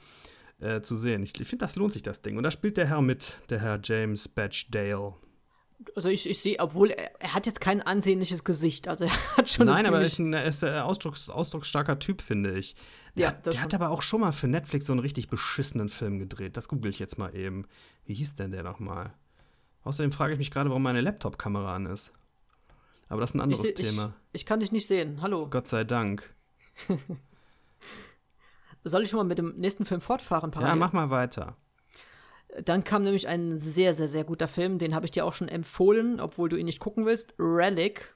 äh, 0.59 0.81
zu 0.81 0.95
sehen. 0.95 1.23
Ich, 1.23 1.39
ich 1.39 1.47
finde, 1.47 1.65
das 1.65 1.75
lohnt 1.75 1.93
sich, 1.93 2.03
das 2.03 2.21
Ding. 2.21 2.37
Und 2.37 2.43
da 2.43 2.51
spielt 2.51 2.77
der 2.77 2.87
Herr 2.87 3.01
mit, 3.01 3.39
der 3.49 3.59
Herr 3.59 3.79
James 3.83 4.27
Batchdale. 4.27 5.13
Also 5.95 6.09
ich, 6.09 6.29
ich 6.29 6.39
sehe, 6.39 6.59
obwohl 6.59 6.91
er, 6.91 7.21
er, 7.21 7.33
hat 7.33 7.45
jetzt 7.45 7.61
kein 7.61 7.81
ansehnliches 7.81 8.43
Gesicht. 8.43 8.87
Also 8.87 9.05
er 9.05 9.37
hat 9.37 9.49
schon. 9.49 9.65
Nein, 9.67 9.85
aber 9.85 9.99
er 9.99 10.05
ist 10.05 10.19
ein, 10.19 10.33
er 10.33 10.45
ist 10.45 10.63
ein 10.63 10.81
ausdrucks, 10.81 11.29
ausdrucksstarker 11.29 11.99
Typ, 11.99 12.21
finde 12.21 12.57
ich. 12.57 12.75
Der, 13.15 13.29
ja, 13.29 13.31
der 13.31 13.61
hat 13.61 13.73
aber 13.73 13.89
auch 13.89 14.01
schon 14.01 14.21
mal 14.21 14.33
für 14.33 14.47
Netflix 14.47 14.85
so 14.85 14.93
einen 14.93 14.99
richtig 14.99 15.29
beschissenen 15.29 15.89
Film 15.89 16.19
gedreht. 16.19 16.57
Das 16.57 16.67
google 16.67 16.91
ich 16.91 16.99
jetzt 16.99 17.17
mal 17.17 17.35
eben. 17.35 17.65
Wie 18.05 18.13
hieß 18.13 18.35
denn 18.35 18.51
der 18.51 18.63
nochmal? 18.63 19.13
Außerdem 19.83 20.11
frage 20.11 20.33
ich 20.33 20.39
mich 20.39 20.51
gerade, 20.51 20.69
warum 20.69 20.83
meine 20.83 21.01
Laptop-Kamera 21.01 21.75
an 21.75 21.85
ist. 21.85 22.11
Aber 23.07 23.21
das 23.21 23.31
ist 23.31 23.35
ein 23.35 23.41
anderes 23.41 23.65
ich, 23.65 23.73
Thema. 23.73 24.13
Ich, 24.33 24.41
ich 24.41 24.45
kann 24.45 24.59
dich 24.59 24.71
nicht 24.71 24.87
sehen. 24.87 25.21
Hallo. 25.21 25.47
Gott 25.49 25.67
sei 25.67 25.83
Dank. 25.83 26.33
Soll 28.83 29.03
ich 29.03 29.09
schon 29.09 29.17
mal 29.17 29.23
mit 29.25 29.37
dem 29.37 29.55
nächsten 29.57 29.85
Film 29.85 30.01
fortfahren, 30.01 30.51
parallel? 30.51 30.75
Ja, 30.75 30.79
mach 30.79 30.93
mal 30.93 31.09
weiter. 31.09 31.57
Dann 32.63 32.83
kam 32.83 33.03
nämlich 33.03 33.27
ein 33.27 33.55
sehr, 33.55 33.93
sehr, 33.93 34.07
sehr 34.07 34.23
guter 34.23 34.47
Film, 34.47 34.79
den 34.79 34.95
habe 34.95 35.05
ich 35.05 35.11
dir 35.11 35.25
auch 35.25 35.33
schon 35.33 35.49
empfohlen, 35.49 36.19
obwohl 36.19 36.49
du 36.49 36.55
ihn 36.55 36.65
nicht 36.65 36.79
gucken 36.79 37.05
willst. 37.05 37.35
Relic. 37.37 38.15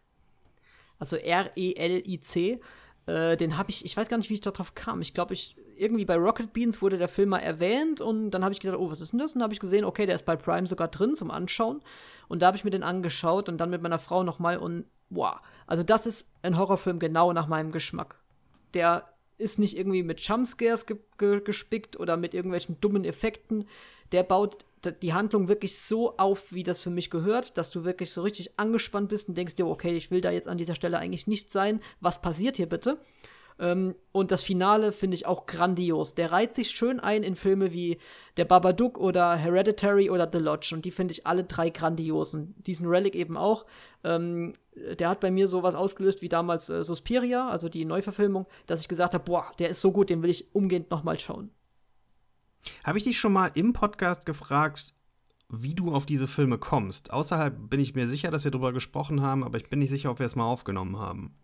Also 0.98 1.18
R-E-L-I-C. 1.18 2.60
Äh, 3.06 3.38
den 3.38 3.58
habe 3.58 3.70
ich, 3.70 3.86
ich 3.86 3.96
weiß 3.96 4.08
gar 4.08 4.18
nicht, 4.18 4.30
wie 4.30 4.36
ich 4.36 4.42
darauf 4.42 4.74
kam. 4.74 5.02
Ich 5.02 5.14
glaube, 5.14 5.34
ich 5.34 5.58
irgendwie 5.78 6.06
bei 6.06 6.16
Rocket 6.16 6.54
Beans 6.54 6.82
wurde 6.82 6.98
der 6.98 7.08
Film 7.08 7.30
mal 7.30 7.40
erwähnt 7.40 8.00
und 8.02 8.32
dann 8.32 8.44
habe 8.44 8.54
ich 8.54 8.60
gedacht, 8.60 8.80
oh, 8.80 8.90
was 8.90 9.02
ist 9.02 9.12
denn 9.12 9.20
das? 9.20 9.34
Und 9.34 9.40
dann 9.40 9.44
habe 9.44 9.54
ich 9.54 9.60
gesehen, 9.60 9.86
okay, 9.86 10.06
der 10.06 10.16
ist 10.16 10.26
bei 10.26 10.36
Prime 10.36 10.68
sogar 10.68 10.88
drin 10.88 11.16
zum 11.16 11.30
Anschauen. 11.30 11.82
Und 12.28 12.42
da 12.42 12.48
habe 12.48 12.58
ich 12.58 12.64
mir 12.64 12.70
den 12.70 12.84
angeschaut 12.84 13.50
und 13.50 13.58
dann 13.58 13.70
mit 13.70 13.82
meiner 13.82 14.00
Frau 14.00 14.24
nochmal 14.24 14.58
und 14.58 14.86
wow. 15.10 15.36
Also 15.68 15.84
das 15.84 16.06
ist 16.06 16.32
ein 16.42 16.58
Horrorfilm 16.58 17.00
genau 17.00 17.34
nach 17.34 17.48
meinem 17.48 17.72
Geschmack. 17.72 18.20
Der 18.74 19.13
ist 19.38 19.60
nicht 19.60 19.78
irgendwie 19.78 20.04
mit 20.04 20.20
Jumpscares 20.22 20.86
ge 20.86 20.98
ge 21.18 21.42
gespickt 21.42 22.00
oder 22.00 22.18
mit 22.18 22.34
irgendwelchen 22.34 22.80
dummen 22.80 23.06
Effekten. 23.06 23.68
Der 24.12 24.24
baut 24.24 24.66
die 25.02 25.14
Handlung 25.14 25.48
wirklich 25.48 25.80
so 25.80 26.18
auf, 26.18 26.52
wie 26.52 26.64
das 26.64 26.82
für 26.82 26.90
mich 26.90 27.10
gehört, 27.10 27.58
dass 27.58 27.70
du 27.72 27.84
wirklich 27.84 28.12
so 28.12 28.22
richtig 28.22 28.52
angespannt 28.58 29.10
bist 29.10 29.30
und 29.30 29.38
denkst 29.38 29.56
dir, 29.56 29.68
okay, 29.68 29.96
ich 29.96 30.12
will 30.12 30.22
da 30.22 30.32
jetzt 30.32 30.48
an 30.48 30.58
dieser 30.58 30.76
Stelle 30.76 31.00
eigentlich 31.00 31.28
nicht 31.28 31.52
sein. 31.52 31.80
Was 32.02 32.22
passiert 32.22 32.58
hier 32.58 32.68
bitte? 32.68 33.00
Ähm, 33.60 33.96
und 34.12 34.32
das 34.32 34.44
Finale 34.44 34.92
finde 34.92 35.16
ich 35.16 35.26
auch 35.26 35.46
grandios. 35.46 36.16
Der 36.16 36.32
reiht 36.32 36.56
sich 36.56 36.72
schön 36.72 37.00
ein 37.00 37.24
in 37.24 37.36
Filme 37.36 37.74
wie 37.74 37.98
Der 38.38 38.46
Babadook 38.46 38.98
oder 38.98 39.36
Hereditary 39.36 40.10
oder 40.10 40.30
The 40.32 40.40
Lodge. 40.40 40.72
Und 40.74 40.86
die 40.86 40.92
finde 40.92 41.14
ich 41.14 41.28
alle 41.28 41.44
drei 41.44 41.70
grandios. 41.70 42.34
Und 42.34 42.56
diesen 42.68 42.88
Relic 42.88 43.16
eben 43.16 43.38
auch. 43.38 43.66
Ähm, 44.04 44.54
der 45.00 45.10
hat 45.10 45.20
bei 45.20 45.32
mir 45.32 45.48
sowas 45.48 45.76
ausgelöst 45.76 46.22
wie 46.22 46.30
damals 46.30 46.70
äh, 46.70 46.84
Suspiria, 46.84 47.48
also 47.48 47.70
die 47.70 47.86
Neuverfilmung, 47.86 48.48
dass 48.66 48.82
ich 48.82 48.88
gesagt 48.88 49.14
habe, 49.14 49.24
boah, 49.24 49.52
der 49.60 49.70
ist 49.70 49.82
so 49.82 49.92
gut, 49.92 50.10
den 50.10 50.24
will 50.24 50.30
ich 50.30 50.54
umgehend 50.56 50.90
nochmal 50.92 51.20
schauen. 51.20 51.52
Habe 52.84 52.98
ich 52.98 53.04
dich 53.04 53.18
schon 53.18 53.34
mal 53.34 53.52
im 53.56 53.74
Podcast 53.74 54.26
gefragt, 54.26 54.94
wie 55.50 55.76
du 55.76 55.94
auf 55.94 56.06
diese 56.06 56.28
Filme 56.28 56.58
kommst? 56.58 57.14
Außerhalb 57.14 57.70
bin 57.70 57.80
ich 57.80 57.94
mir 57.94 58.08
sicher, 58.08 58.32
dass 58.32 58.44
wir 58.44 58.52
darüber 58.52 58.74
gesprochen 58.74 59.22
haben, 59.22 59.44
aber 59.44 59.58
ich 59.58 59.70
bin 59.70 59.80
nicht 59.80 59.90
sicher, 59.90 60.10
ob 60.10 60.20
wir 60.20 60.26
es 60.26 60.36
mal 60.36 60.46
aufgenommen 60.46 60.98
haben. 60.98 61.36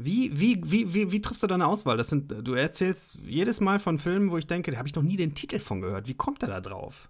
Wie, 0.00 0.30
wie, 0.38 0.60
wie, 0.64 0.94
wie, 0.94 1.10
wie 1.10 1.20
triffst 1.20 1.42
du 1.42 1.48
deine 1.48 1.66
Auswahl? 1.66 1.96
Das 1.96 2.08
sind, 2.08 2.32
du 2.46 2.54
erzählst 2.54 3.18
jedes 3.24 3.60
Mal 3.60 3.80
von 3.80 3.98
Filmen, 3.98 4.30
wo 4.30 4.38
ich 4.38 4.46
denke, 4.46 4.70
da 4.70 4.78
habe 4.78 4.86
ich 4.86 4.94
noch 4.94 5.02
nie 5.02 5.16
den 5.16 5.34
Titel 5.34 5.58
von 5.58 5.80
gehört. 5.80 6.06
Wie 6.06 6.14
kommt 6.14 6.40
er 6.44 6.48
da 6.48 6.60
drauf? 6.60 7.08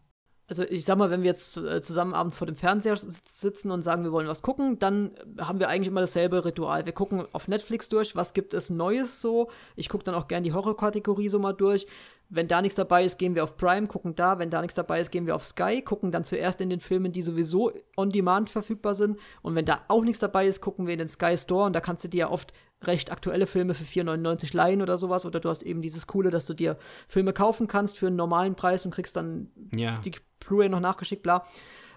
Also 0.48 0.62
ich 0.62 0.86
sag 0.86 0.96
mal, 0.96 1.10
wenn 1.10 1.20
wir 1.20 1.28
jetzt 1.28 1.58
äh, 1.58 1.82
zusammen 1.82 2.14
abends 2.14 2.38
vor 2.38 2.46
dem 2.46 2.56
Fernseher 2.56 2.96
sitzen 2.96 3.70
und 3.70 3.82
sagen, 3.82 4.04
wir 4.04 4.12
wollen 4.12 4.28
was 4.28 4.40
gucken, 4.40 4.78
dann 4.78 5.10
haben 5.38 5.60
wir 5.60 5.68
eigentlich 5.68 5.88
immer 5.88 6.00
dasselbe 6.00 6.42
Ritual. 6.46 6.86
Wir 6.86 6.94
gucken 6.94 7.26
auf 7.32 7.48
Netflix 7.48 7.90
durch, 7.90 8.16
was 8.16 8.32
gibt 8.32 8.54
es 8.54 8.70
Neues 8.70 9.20
so. 9.20 9.50
Ich 9.76 9.90
gucke 9.90 10.04
dann 10.04 10.14
auch 10.14 10.26
gerne 10.26 10.44
die 10.44 10.54
Horror-Kategorie 10.54 11.28
so 11.28 11.38
mal 11.38 11.52
durch. 11.52 11.86
Wenn 12.30 12.48
da 12.48 12.62
nichts 12.62 12.76
dabei 12.76 13.04
ist, 13.04 13.18
gehen 13.18 13.34
wir 13.34 13.44
auf 13.44 13.58
Prime, 13.58 13.86
gucken 13.86 14.14
da. 14.14 14.38
Wenn 14.38 14.48
da 14.48 14.62
nichts 14.62 14.74
dabei 14.74 15.00
ist, 15.00 15.10
gehen 15.10 15.26
wir 15.26 15.34
auf 15.34 15.44
Sky, 15.44 15.82
gucken 15.82 16.12
dann 16.12 16.24
zuerst 16.24 16.62
in 16.62 16.70
den 16.70 16.80
Filmen, 16.80 17.12
die 17.12 17.22
sowieso 17.22 17.72
on 17.98 18.10
demand 18.10 18.48
verfügbar 18.48 18.94
sind. 18.94 19.18
Und 19.42 19.54
wenn 19.54 19.66
da 19.66 19.82
auch 19.88 20.02
nichts 20.02 20.18
dabei 20.18 20.46
ist, 20.46 20.62
gucken 20.62 20.86
wir 20.86 20.94
in 20.94 20.98
den 20.98 21.08
Sky 21.08 21.36
Store 21.36 21.66
und 21.66 21.76
da 21.76 21.80
kannst 21.80 22.04
du 22.04 22.08
dir 22.08 22.20
ja 22.20 22.30
oft 22.30 22.54
recht 22.82 23.10
aktuelle 23.10 23.46
Filme 23.46 23.74
für 23.74 23.84
4,99 23.84 24.54
leihen 24.54 24.82
oder 24.82 24.98
sowas. 24.98 25.26
Oder 25.26 25.40
du 25.40 25.48
hast 25.48 25.62
eben 25.62 25.82
dieses 25.82 26.06
Coole, 26.06 26.30
dass 26.30 26.46
du 26.46 26.54
dir 26.54 26.76
Filme 27.08 27.32
kaufen 27.32 27.66
kannst 27.66 27.98
für 27.98 28.06
einen 28.06 28.16
normalen 28.16 28.54
Preis 28.54 28.84
und 28.84 28.92
kriegst 28.92 29.16
dann 29.16 29.50
ja. 29.74 30.00
die 30.04 30.12
Blu-ray 30.40 30.68
noch 30.68 30.80
nachgeschickt, 30.80 31.22
bla. 31.22 31.44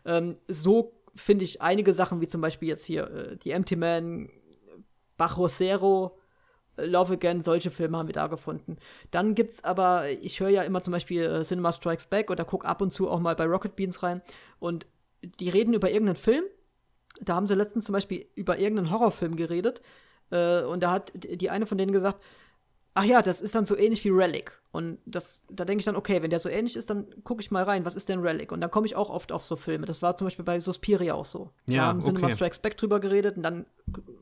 Ähm, 0.06 0.38
so 0.48 0.94
finde 1.15 1.46
ich 1.46 1.62
einige 1.62 1.94
Sachen, 1.94 2.22
wie 2.22 2.28
zum 2.28 2.41
Beispiel 2.41 2.70
jetzt 2.70 2.86
hier 2.86 3.08
äh, 3.10 3.38
die 3.38 3.52
Empty 3.52 3.76
Man, 3.76 4.30
Bajo 5.17 5.48
Zero, 5.48 6.17
äh, 6.78 6.86
Love 6.86 7.13
Again, 7.13 7.41
solche 7.41 7.70
Filme 7.70 7.98
haben 7.98 8.08
wir 8.08 8.13
da 8.13 8.28
gefunden. 8.28 8.78
Dann 9.12 9.36
gibt's 9.36 9.63
aber, 9.63 10.10
ich 10.10 10.39
höre 10.39 10.50
ja 10.50 10.63
immer 10.63 10.82
zum 10.82 10.94
Beispiel 10.94 11.22
äh, 11.22 11.44
Cinema 11.44 11.74
Strikes 11.74 12.08
Back 12.08 12.32
oder 12.32 12.46
gucke 12.46 12.67
ab 12.67 12.82
und 12.82 12.91
zu 12.91 13.10
auch 13.10 13.20
mal 13.20 13.36
bei 13.36 13.46
Rocket 13.46 13.76
Beans 13.76 14.02
rein 14.02 14.22
und 14.60 14.88
die 15.22 15.50
reden 15.50 15.74
über 15.74 15.91
irgendeinen 15.91 16.15
Film. 16.15 16.44
Da 17.20 17.36
haben 17.36 17.46
sie 17.46 17.54
letztens 17.54 17.86
zum 17.86 17.94
Beispiel 17.94 18.26
über 18.34 18.58
irgendeinen 18.58 18.89
Horrorfilm 18.89 19.36
geredet 19.36 19.82
äh, 20.32 20.63
und 20.63 20.82
da 20.82 20.91
hat 20.91 21.12
die 21.15 21.50
eine 21.50 21.65
von 21.65 21.78
denen 21.78 21.91
gesagt, 21.91 22.22
ach 22.94 23.04
ja, 23.04 23.22
das 23.22 23.41
ist 23.41 23.56
dann 23.56 23.65
so 23.65 23.78
ähnlich 23.78 24.04
wie 24.04 24.10
Relic. 24.10 24.60
Und 24.72 25.00
das, 25.06 25.46
da 25.50 25.65
denke 25.65 25.80
ich 25.80 25.86
dann, 25.86 25.96
okay, 25.96 26.22
wenn 26.22 26.30
der 26.30 26.39
so 26.39 26.48
ähnlich 26.48 26.76
ist, 26.76 26.89
dann 26.89 27.06
gucke 27.24 27.41
ich 27.41 27.52
mal 27.52 27.63
rein, 27.63 27.84
was 27.86 27.96
ist 27.96 28.08
denn 28.10 28.20
Relic? 28.20 28.52
Und 28.52 28.62
dann 28.62 28.72
komme 28.72 28.86
ich 28.86 28.96
auch 28.96 29.10
oft 29.10 29.32
auf 29.32 29.44
so 29.44 29.58
Filme. 29.58 29.86
Das 29.86 30.02
war 30.02 30.15
zum 30.15 30.28
Beispiel 30.28 30.46
bei 30.46 30.60
Suspiria 30.60 31.13
auch 31.13 31.26
so. 31.26 31.52
Ja, 31.70 31.78
da 31.78 31.88
haben 31.88 32.00
okay. 32.00 32.08
Cinema 32.08 32.30
Strikes 32.30 32.60
Back 32.60 32.78
drüber 32.78 33.00
geredet 33.00 33.38
und 33.38 33.44
dann 33.44 33.65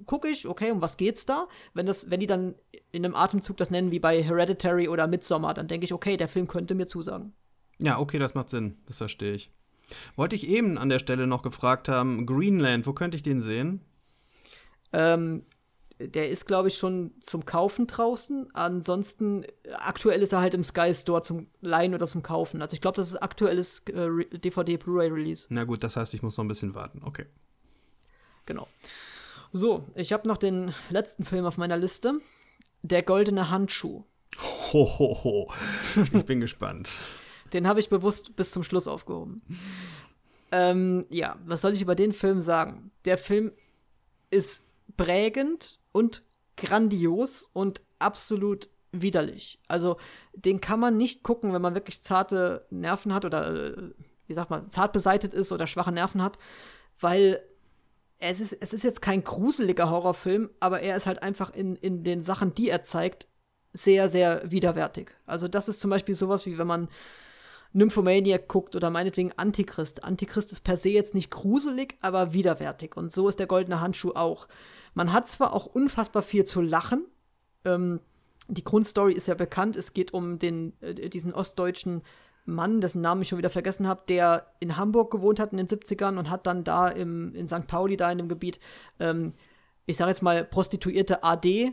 gucke 0.05 0.27
ich, 0.27 0.47
okay, 0.47 0.71
um 0.71 0.81
was 0.81 0.97
geht's 0.97 1.25
da? 1.25 1.47
Wenn, 1.73 1.85
das, 1.85 2.09
wenn 2.09 2.19
die 2.19 2.27
dann 2.27 2.55
in 2.91 3.05
einem 3.05 3.15
Atemzug 3.15 3.57
das 3.57 3.69
nennen 3.69 3.91
wie 3.91 3.99
bei 3.99 4.21
Hereditary 4.23 4.87
oder 4.87 5.07
Midsommar, 5.07 5.53
dann 5.53 5.67
denke 5.67 5.85
ich, 5.85 5.93
okay, 5.93 6.17
der 6.17 6.27
Film 6.27 6.47
könnte 6.47 6.73
mir 6.73 6.87
zusagen. 6.87 7.33
Ja, 7.79 7.99
okay, 7.99 8.17
das 8.17 8.33
macht 8.33 8.49
Sinn. 8.49 8.77
Das 8.87 8.97
verstehe 8.97 9.33
ich. 9.33 9.51
Wollte 10.15 10.35
ich 10.35 10.47
eben 10.47 10.77
an 10.77 10.89
der 10.89 10.99
Stelle 10.99 11.27
noch 11.27 11.41
gefragt 11.41 11.89
haben, 11.89 12.25
Greenland, 12.25 12.85
wo 12.87 12.93
könnte 12.93 13.17
ich 13.17 13.23
den 13.23 13.41
sehen? 13.41 13.81
Ähm, 14.93 15.41
der 15.99 16.29
ist, 16.29 16.45
glaube 16.45 16.69
ich, 16.69 16.77
schon 16.77 17.11
zum 17.19 17.45
Kaufen 17.45 17.85
draußen. 17.87 18.47
Ansonsten, 18.53 19.45
aktuell 19.73 20.21
ist 20.21 20.31
er 20.31 20.39
halt 20.39 20.53
im 20.53 20.63
Sky 20.63 20.95
Store 20.95 21.21
zum 21.21 21.47
Leihen 21.61 21.93
oder 21.93 22.07
zum 22.07 22.23
Kaufen. 22.23 22.61
Also 22.61 22.73
ich 22.73 22.81
glaube, 22.81 22.95
das 22.95 23.09
ist 23.09 23.17
aktuelles 23.17 23.79
äh, 23.87 24.25
DVD-Blu-ray-Release. 24.37 25.47
Na 25.49 25.65
gut, 25.65 25.83
das 25.83 25.97
heißt, 25.97 26.13
ich 26.13 26.21
muss 26.23 26.37
noch 26.37 26.45
ein 26.45 26.47
bisschen 26.47 26.73
warten. 26.73 27.01
Okay. 27.03 27.25
Genau. 28.45 28.67
So, 29.51 29.87
ich 29.95 30.13
habe 30.13 30.27
noch 30.27 30.37
den 30.37 30.73
letzten 30.89 31.25
Film 31.25 31.45
auf 31.45 31.57
meiner 31.57 31.77
Liste. 31.77 32.19
Der 32.81 33.03
goldene 33.03 33.49
Handschuh. 33.49 34.03
Ho, 34.71 34.99
ho, 34.99 35.23
ho. 35.23 35.53
Ich 36.13 36.25
bin 36.25 36.39
gespannt. 36.39 37.01
Den 37.51 37.67
habe 37.67 37.79
ich 37.79 37.89
bewusst 37.89 38.35
bis 38.35 38.51
zum 38.51 38.63
Schluss 38.63 38.87
aufgehoben. 38.87 39.41
ähm, 40.51 41.05
ja, 41.09 41.37
was 41.45 41.61
soll 41.61 41.73
ich 41.73 41.81
über 41.81 41.95
den 41.95 42.13
Film 42.13 42.39
sagen? 42.41 42.91
Der 43.05 43.17
Film 43.17 43.51
ist 44.29 44.63
prägend 44.99 45.79
und 45.93 46.23
grandios 46.57 47.49
und 47.53 47.81
absolut 47.99 48.69
widerlich. 48.91 49.59
Also 49.67 49.97
den 50.33 50.59
kann 50.59 50.79
man 50.79 50.97
nicht 50.97 51.23
gucken, 51.23 51.53
wenn 51.53 51.61
man 51.61 51.73
wirklich 51.73 52.03
zarte 52.03 52.65
Nerven 52.69 53.13
hat 53.13 53.23
oder 53.23 53.77
äh, 53.77 53.93
wie 54.27 54.33
sagt 54.33 54.49
man, 54.49 54.69
zart 54.69 54.91
beseitet 54.91 55.33
ist 55.33 55.51
oder 55.53 55.67
schwache 55.67 55.93
Nerven 55.93 56.21
hat, 56.21 56.37
weil 56.99 57.41
es 58.17 58.41
ist, 58.41 58.57
es 58.59 58.73
ist 58.73 58.83
jetzt 58.83 59.01
kein 59.01 59.23
gruseliger 59.23 59.89
Horrorfilm, 59.89 60.49
aber 60.59 60.81
er 60.81 60.97
ist 60.97 61.05
halt 61.05 61.23
einfach 61.23 61.53
in, 61.53 61.77
in 61.77 62.03
den 62.03 62.19
Sachen, 62.19 62.53
die 62.53 62.69
er 62.69 62.81
zeigt, 62.81 63.27
sehr, 63.71 64.09
sehr 64.09 64.51
widerwärtig. 64.51 65.11
Also 65.25 65.47
das 65.47 65.69
ist 65.69 65.79
zum 65.79 65.91
Beispiel 65.91 66.15
sowas 66.15 66.45
wie 66.45 66.57
wenn 66.57 66.67
man 66.67 66.89
Nymphomaniac 67.71 68.47
guckt 68.47 68.75
oder 68.75 68.89
meinetwegen 68.89 69.31
Antichrist. 69.37 70.03
Antichrist 70.03 70.51
ist 70.51 70.61
per 70.61 70.75
se 70.75 70.89
jetzt 70.89 71.13
nicht 71.13 71.29
gruselig, 71.29 71.95
aber 72.01 72.33
widerwärtig. 72.33 72.97
Und 72.97 73.13
so 73.13 73.29
ist 73.29 73.39
der 73.39 73.47
goldene 73.47 73.79
Handschuh 73.79 74.13
auch. 74.15 74.47
Man 74.99 75.13
hat 75.13 75.29
zwar 75.29 75.53
auch 75.53 75.65
unfassbar 75.65 76.21
viel 76.21 76.43
zu 76.43 76.59
lachen. 76.59 77.05
Ähm, 77.63 78.01
die 78.49 78.65
Grundstory 78.65 79.13
ist 79.13 79.27
ja 79.27 79.33
bekannt. 79.33 79.77
Es 79.77 79.93
geht 79.93 80.13
um 80.13 80.39
den, 80.39 80.73
äh, 80.81 81.07
diesen 81.07 81.33
ostdeutschen 81.33 82.01
Mann, 82.43 82.81
dessen 82.81 82.99
Namen 82.99 83.21
ich 83.21 83.29
schon 83.29 83.37
wieder 83.37 83.49
vergessen 83.49 83.87
habe, 83.87 84.03
der 84.09 84.51
in 84.59 84.75
Hamburg 84.75 85.09
gewohnt 85.09 85.39
hat 85.39 85.53
in 85.53 85.57
den 85.57 85.67
70ern 85.67 86.17
und 86.17 86.29
hat 86.29 86.45
dann 86.47 86.65
da 86.65 86.89
im, 86.89 87.33
in 87.33 87.47
St. 87.47 87.65
Pauli, 87.65 87.95
da 87.95 88.11
in 88.11 88.17
dem 88.17 88.27
Gebiet, 88.27 88.59
ähm, 88.99 89.35
ich 89.85 89.95
sage 89.95 90.11
jetzt 90.11 90.21
mal, 90.21 90.43
prostituierte 90.43 91.23
AD 91.23 91.71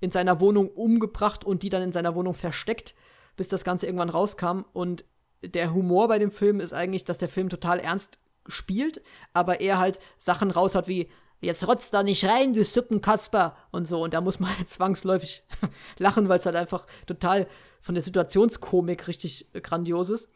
in 0.00 0.10
seiner 0.10 0.40
Wohnung 0.40 0.68
umgebracht 0.68 1.44
und 1.44 1.62
die 1.62 1.68
dann 1.68 1.82
in 1.82 1.92
seiner 1.92 2.16
Wohnung 2.16 2.34
versteckt, 2.34 2.96
bis 3.36 3.46
das 3.46 3.62
Ganze 3.62 3.86
irgendwann 3.86 4.10
rauskam. 4.10 4.62
Und 4.72 5.04
der 5.44 5.72
Humor 5.72 6.08
bei 6.08 6.18
dem 6.18 6.32
Film 6.32 6.58
ist 6.58 6.72
eigentlich, 6.72 7.04
dass 7.04 7.18
der 7.18 7.28
Film 7.28 7.50
total 7.50 7.78
ernst 7.78 8.18
spielt, 8.48 9.00
aber 9.32 9.60
er 9.60 9.78
halt 9.78 10.00
Sachen 10.16 10.50
raus 10.50 10.74
hat 10.74 10.88
wie, 10.88 11.08
jetzt 11.40 11.66
rotzt 11.66 11.94
da 11.94 12.02
nicht 12.02 12.24
rein, 12.24 12.52
du 12.52 12.64
Suppenkasper 12.64 13.56
und 13.70 13.86
so. 13.86 14.02
Und 14.02 14.14
da 14.14 14.20
muss 14.20 14.40
man 14.40 14.54
halt 14.58 14.68
zwangsläufig 14.68 15.42
lachen, 15.98 16.28
weil 16.28 16.38
es 16.38 16.46
halt 16.46 16.56
einfach 16.56 16.86
total 17.06 17.46
von 17.80 17.94
der 17.94 18.02
Situationskomik 18.02 19.08
richtig 19.08 19.46
äh, 19.52 19.60
grandios 19.60 20.10
ist. 20.10 20.30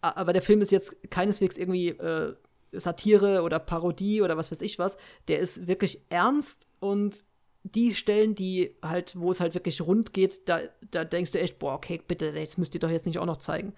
Aber 0.00 0.34
der 0.34 0.42
Film 0.42 0.60
ist 0.60 0.70
jetzt 0.70 1.10
keineswegs 1.10 1.56
irgendwie 1.56 1.88
äh, 1.88 2.34
Satire 2.72 3.42
oder 3.42 3.58
Parodie 3.58 4.20
oder 4.20 4.36
was 4.36 4.50
weiß 4.50 4.60
ich 4.60 4.78
was. 4.78 4.98
Der 5.28 5.38
ist 5.38 5.66
wirklich 5.66 6.02
ernst 6.10 6.66
und 6.80 7.24
die 7.62 7.94
Stellen, 7.94 8.34
die 8.34 8.76
halt, 8.82 9.18
wo 9.18 9.30
es 9.30 9.40
halt 9.40 9.54
wirklich 9.54 9.80
rund 9.80 10.12
geht, 10.12 10.46
da, 10.48 10.60
da 10.90 11.04
denkst 11.04 11.30
du 11.30 11.40
echt, 11.40 11.58
boah, 11.58 11.74
okay, 11.74 12.00
bitte, 12.06 12.26
jetzt 12.26 12.58
müsst 12.58 12.74
ihr 12.74 12.80
doch 12.80 12.90
jetzt 12.90 13.06
nicht 13.06 13.18
auch 13.18 13.24
noch 13.24 13.38
zeigen. 13.38 13.72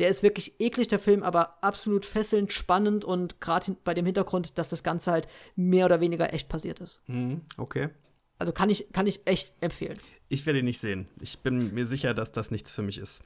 Der 0.00 0.08
ist 0.08 0.22
wirklich 0.22 0.58
eklig, 0.58 0.88
der 0.88 0.98
Film, 0.98 1.22
aber 1.22 1.62
absolut 1.62 2.06
fesselnd, 2.06 2.52
spannend 2.52 3.04
und 3.04 3.40
gerade 3.40 3.76
bei 3.84 3.94
dem 3.94 4.06
Hintergrund, 4.06 4.58
dass 4.58 4.70
das 4.70 4.82
Ganze 4.82 5.12
halt 5.12 5.28
mehr 5.56 5.84
oder 5.86 6.00
weniger 6.00 6.32
echt 6.32 6.48
passiert 6.48 6.80
ist. 6.80 7.06
Mhm, 7.06 7.42
okay. 7.58 7.90
Also 8.38 8.52
kann 8.52 8.70
ich, 8.70 8.90
kann 8.92 9.06
ich 9.06 9.26
echt 9.26 9.52
empfehlen. 9.60 9.98
Ich 10.30 10.46
werde 10.46 10.60
ihn 10.60 10.64
nicht 10.64 10.78
sehen. 10.78 11.06
Ich 11.20 11.40
bin 11.40 11.74
mir 11.74 11.86
sicher, 11.86 12.14
dass 12.14 12.32
das 12.32 12.50
nichts 12.50 12.70
für 12.70 12.80
mich 12.80 12.96
ist. 12.96 13.22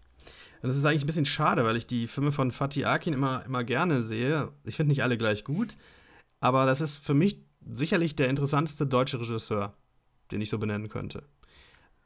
Und 0.63 0.69
das 0.69 0.77
ist 0.77 0.85
eigentlich 0.85 1.05
ein 1.05 1.07
bisschen 1.07 1.27
schade, 1.27 1.65
weil 1.65 1.77
ich 1.77 1.87
die 1.87 2.09
Filme 2.09 2.33
von 2.33 2.51
Fatih 2.51 2.87
Akin 2.87 3.13
immer, 3.13 3.45
immer 3.45 3.63
gerne 3.63 4.03
sehe. 4.03 4.51
Ich 4.65 4.77
finde 4.77 4.91
nicht 4.91 5.05
alle 5.05 5.17
gleich 5.17 5.45
gut, 5.45 5.77
aber 6.41 6.67
das 6.67 6.81
ist 6.81 6.99
für 6.99 7.15
mich 7.15 7.39
sicherlich 7.65 8.17
der 8.17 8.29
interessanteste 8.29 8.87
deutsche 8.87 9.21
Regisseur, 9.21 9.75
den 10.33 10.41
ich 10.41 10.51
so 10.51 10.59
benennen 10.59 10.89
könnte. 10.89 11.23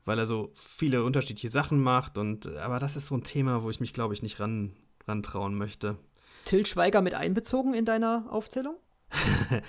Weil 0.09 0.18
er 0.18 0.25
so 0.25 0.51
viele 0.55 1.05
unterschiedliche 1.05 1.51
Sachen 1.51 1.83
macht 1.83 2.16
und 2.16 2.47
aber 2.57 2.79
das 2.79 2.97
ist 2.97 3.09
so 3.09 3.14
ein 3.14 3.25
Thema, 3.25 3.62
wo 3.62 3.68
ich 3.68 3.79
mich, 3.79 3.92
glaube 3.92 4.14
ich, 4.14 4.23
nicht 4.23 4.40
ran, 4.40 4.73
rantrauen 5.07 5.55
möchte. 5.55 5.99
Till 6.47 6.64
Schweiger 6.64 7.03
mit 7.03 7.12
einbezogen 7.12 7.75
in 7.75 7.85
deiner 7.85 8.25
Aufzählung? 8.31 8.77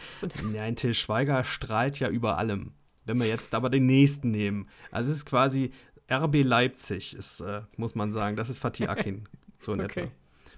Nein, 0.54 0.78
Till 0.78 0.94
Schweiger 0.94 1.44
strahlt 1.44 2.00
ja 2.00 2.08
über 2.08 2.38
allem. 2.38 2.72
Wenn 3.04 3.20
wir 3.20 3.28
jetzt 3.28 3.54
aber 3.54 3.70
den 3.70 3.86
nächsten 3.86 4.32
nehmen. 4.32 4.70
Also 4.92 5.12
es 5.12 5.18
ist 5.18 5.26
quasi 5.26 5.74
RB 6.10 6.42
Leipzig, 6.42 7.18
ist, 7.18 7.42
äh, 7.42 7.64
muss 7.76 7.96
man 7.96 8.14
sagen. 8.14 8.38
Das 8.38 8.50
ist 8.50 8.60
Fatih 8.60 8.88
Akin. 8.88 9.28
So 9.60 9.74
in 9.74 9.82
okay. 9.82 10.04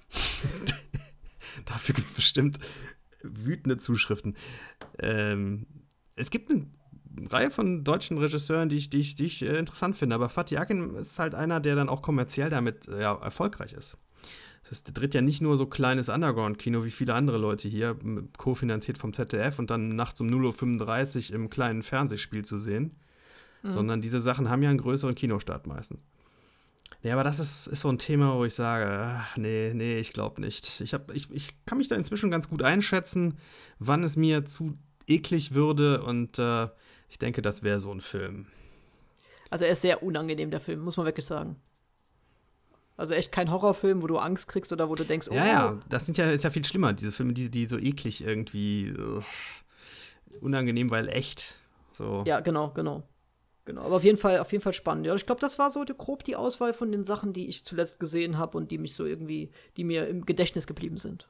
etwa. 0.10 0.76
Dafür 1.66 1.96
gibt 1.96 2.08
es 2.08 2.14
bestimmt 2.14 2.60
wütende 3.24 3.78
Zuschriften. 3.78 4.36
Ähm, 5.00 5.66
es 6.16 6.30
gibt 6.30 6.52
eine 6.52 6.68
Reihe 7.30 7.52
von 7.52 7.84
deutschen 7.84 8.18
Regisseuren, 8.18 8.70
die 8.70 8.78
ich, 8.78 8.90
die 8.90 9.00
ich, 9.00 9.16
die 9.16 9.26
ich 9.26 9.42
äh, 9.42 9.58
interessant 9.58 9.98
finde, 9.98 10.16
aber 10.16 10.30
Fatih 10.30 10.58
Akin 10.58 10.96
ist 10.96 11.20
halt 11.20 11.36
einer, 11.36 11.60
der 11.60 11.76
dann 11.76 11.90
auch 11.90 12.02
kommerziell 12.02 12.50
damit 12.50 12.88
äh, 12.88 13.02
ja, 13.02 13.16
erfolgreich 13.16 13.74
ist. 13.74 13.98
Das 14.70 14.84
dreht 14.84 15.14
ja 15.14 15.22
nicht 15.22 15.42
nur 15.42 15.58
so 15.58 15.66
kleines 15.66 16.08
Underground-Kino 16.08 16.86
wie 16.86 16.92
viele 16.92 17.14
andere 17.14 17.38
Leute 17.38 17.68
hier, 17.68 17.98
kofinanziert 18.38 18.98
vom 18.98 19.12
ZDF 19.12 19.60
und 19.60 19.70
dann 19.70 19.96
nachts 19.96 20.22
um 20.22 20.28
0.35 20.28 21.30
Uhr 21.30 21.36
im 21.36 21.50
kleinen 21.50 21.82
Fernsehspiel 21.82 22.46
zu 22.46 22.58
sehen, 22.58 22.96
mhm. 23.64 23.74
sondern 23.74 24.02
diese 24.02 24.22
Sachen 24.22 24.50
haben 24.50 24.62
ja 24.62 24.70
einen 24.70 24.80
größeren 24.80 25.16
Kinostart 25.16 25.68
meistens. 25.68 26.06
Ja, 27.04 27.14
aber 27.14 27.24
das 27.24 27.40
ist, 27.40 27.66
ist 27.68 27.82
so 27.82 27.90
ein 27.90 27.98
Thema, 27.98 28.36
wo 28.36 28.46
ich 28.46 28.54
sage, 28.54 28.86
ach, 28.88 29.36
nee, 29.36 29.72
nee, 29.74 29.98
ich 29.98 30.14
glaube 30.14 30.40
nicht. 30.40 30.82
Ich, 30.82 30.94
hab, 30.94 31.12
ich, 31.14 31.32
ich 31.32 31.66
kann 31.66 31.80
mich 31.80 31.88
da 31.88 31.96
inzwischen 31.96 32.30
ganz 32.30 32.48
gut 32.48 32.62
einschätzen, 32.62 33.40
wann 33.80 34.04
es 34.04 34.16
mir 34.16 34.46
zu 34.46 34.78
eklig 35.08 35.56
würde 35.56 36.04
und 36.04 36.38
äh, 36.38 36.68
ich 37.12 37.20
denke, 37.20 37.42
das 37.42 37.62
wäre 37.62 37.80
so 37.80 37.92
ein 37.94 38.02
Film. 38.02 38.48
Also 39.50 39.66
er 39.66 39.72
ist 39.72 39.82
sehr 39.82 40.02
unangenehm, 40.02 40.50
der 40.50 40.62
Film, 40.62 40.80
muss 40.80 40.98
man 40.98 41.06
wirklich 41.06 41.26
sagen. 41.26 41.58
Also 42.96 43.14
echt 43.14 43.32
kein 43.32 43.52
Horrorfilm, 43.52 44.02
wo 44.02 44.08
du 44.08 44.18
Angst 44.18 44.48
kriegst 44.48 44.72
oder 44.72 44.90
wo 44.90 44.96
du 44.96 45.04
denkst, 45.04 45.28
oh. 45.30 45.34
Ja, 45.34 45.46
ja, 45.46 45.80
das 45.90 46.06
sind 46.06 46.18
ja, 46.18 46.30
ist 46.32 46.44
ja 46.44 46.50
viel 46.50 46.64
schlimmer, 46.64 46.94
diese 46.94 47.12
Filme, 47.12 47.34
die, 47.34 47.52
die 47.52 47.66
so 47.66 47.78
eklig 47.78 48.24
irgendwie 48.24 48.94
uh, 48.98 49.22
unangenehm, 50.40 50.90
weil 50.90 51.10
echt. 51.10 51.58
So. 51.94 52.24
Ja, 52.26 52.40
genau, 52.40 52.72
genau. 52.72 53.04
Genau, 53.66 53.84
aber 53.84 53.98
auf 53.98 54.04
jeden 54.04 54.18
Fall, 54.18 54.40
auf 54.40 54.52
jeden 54.52 54.64
Fall 54.64 54.74
spannend. 54.74 55.06
Ja, 55.06 55.14
ich 55.14 55.26
glaube, 55.26 55.42
das 55.42 55.60
war 55.60 55.70
so 55.70 55.84
grob 55.86 56.24
die 56.24 56.36
Auswahl 56.36 56.74
von 56.74 56.92
den 56.92 57.04
Sachen, 57.04 57.34
die 57.34 57.48
ich 57.48 57.66
zuletzt 57.66 58.00
gesehen 58.00 58.38
habe 58.38 58.58
und 58.58 58.72
die 58.72 58.78
mich 58.78 58.96
so 58.96 59.06
irgendwie, 59.06 59.52
die 59.78 59.84
mir 59.84 60.08
im 60.08 60.26
Gedächtnis 60.26 60.66
geblieben 60.66 60.98
sind. 60.98 61.28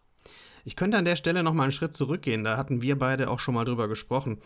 Ich 0.64 0.76
könnte 0.76 0.98
an 0.98 1.06
der 1.06 1.16
Stelle 1.16 1.44
noch 1.44 1.54
mal 1.54 1.64
einen 1.64 1.72
Schritt 1.72 1.94
zurückgehen. 1.94 2.44
Da 2.44 2.58
hatten 2.58 2.82
wir 2.82 2.98
beide 2.98 3.30
auch 3.30 3.40
schon 3.40 3.54
mal 3.54 3.66
drüber 3.66 3.88
gesprochen. 3.88 4.40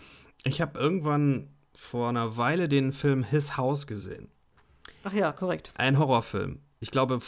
Ich 0.44 0.62
habe 0.62 0.80
irgendwann 0.80 1.50
vor 1.76 2.10
einer 2.10 2.38
Weile 2.38 2.70
den 2.70 2.94
Film 2.94 3.24
His 3.24 3.58
House 3.58 3.88
gesehen. 3.88 4.30
Ach 5.04 5.14
ja, 5.14 5.32
korrekt. 5.32 5.72
Ein 5.76 6.00
Horrorfilm 6.00 6.62
ich 6.86 6.92
glaube, 6.92 7.20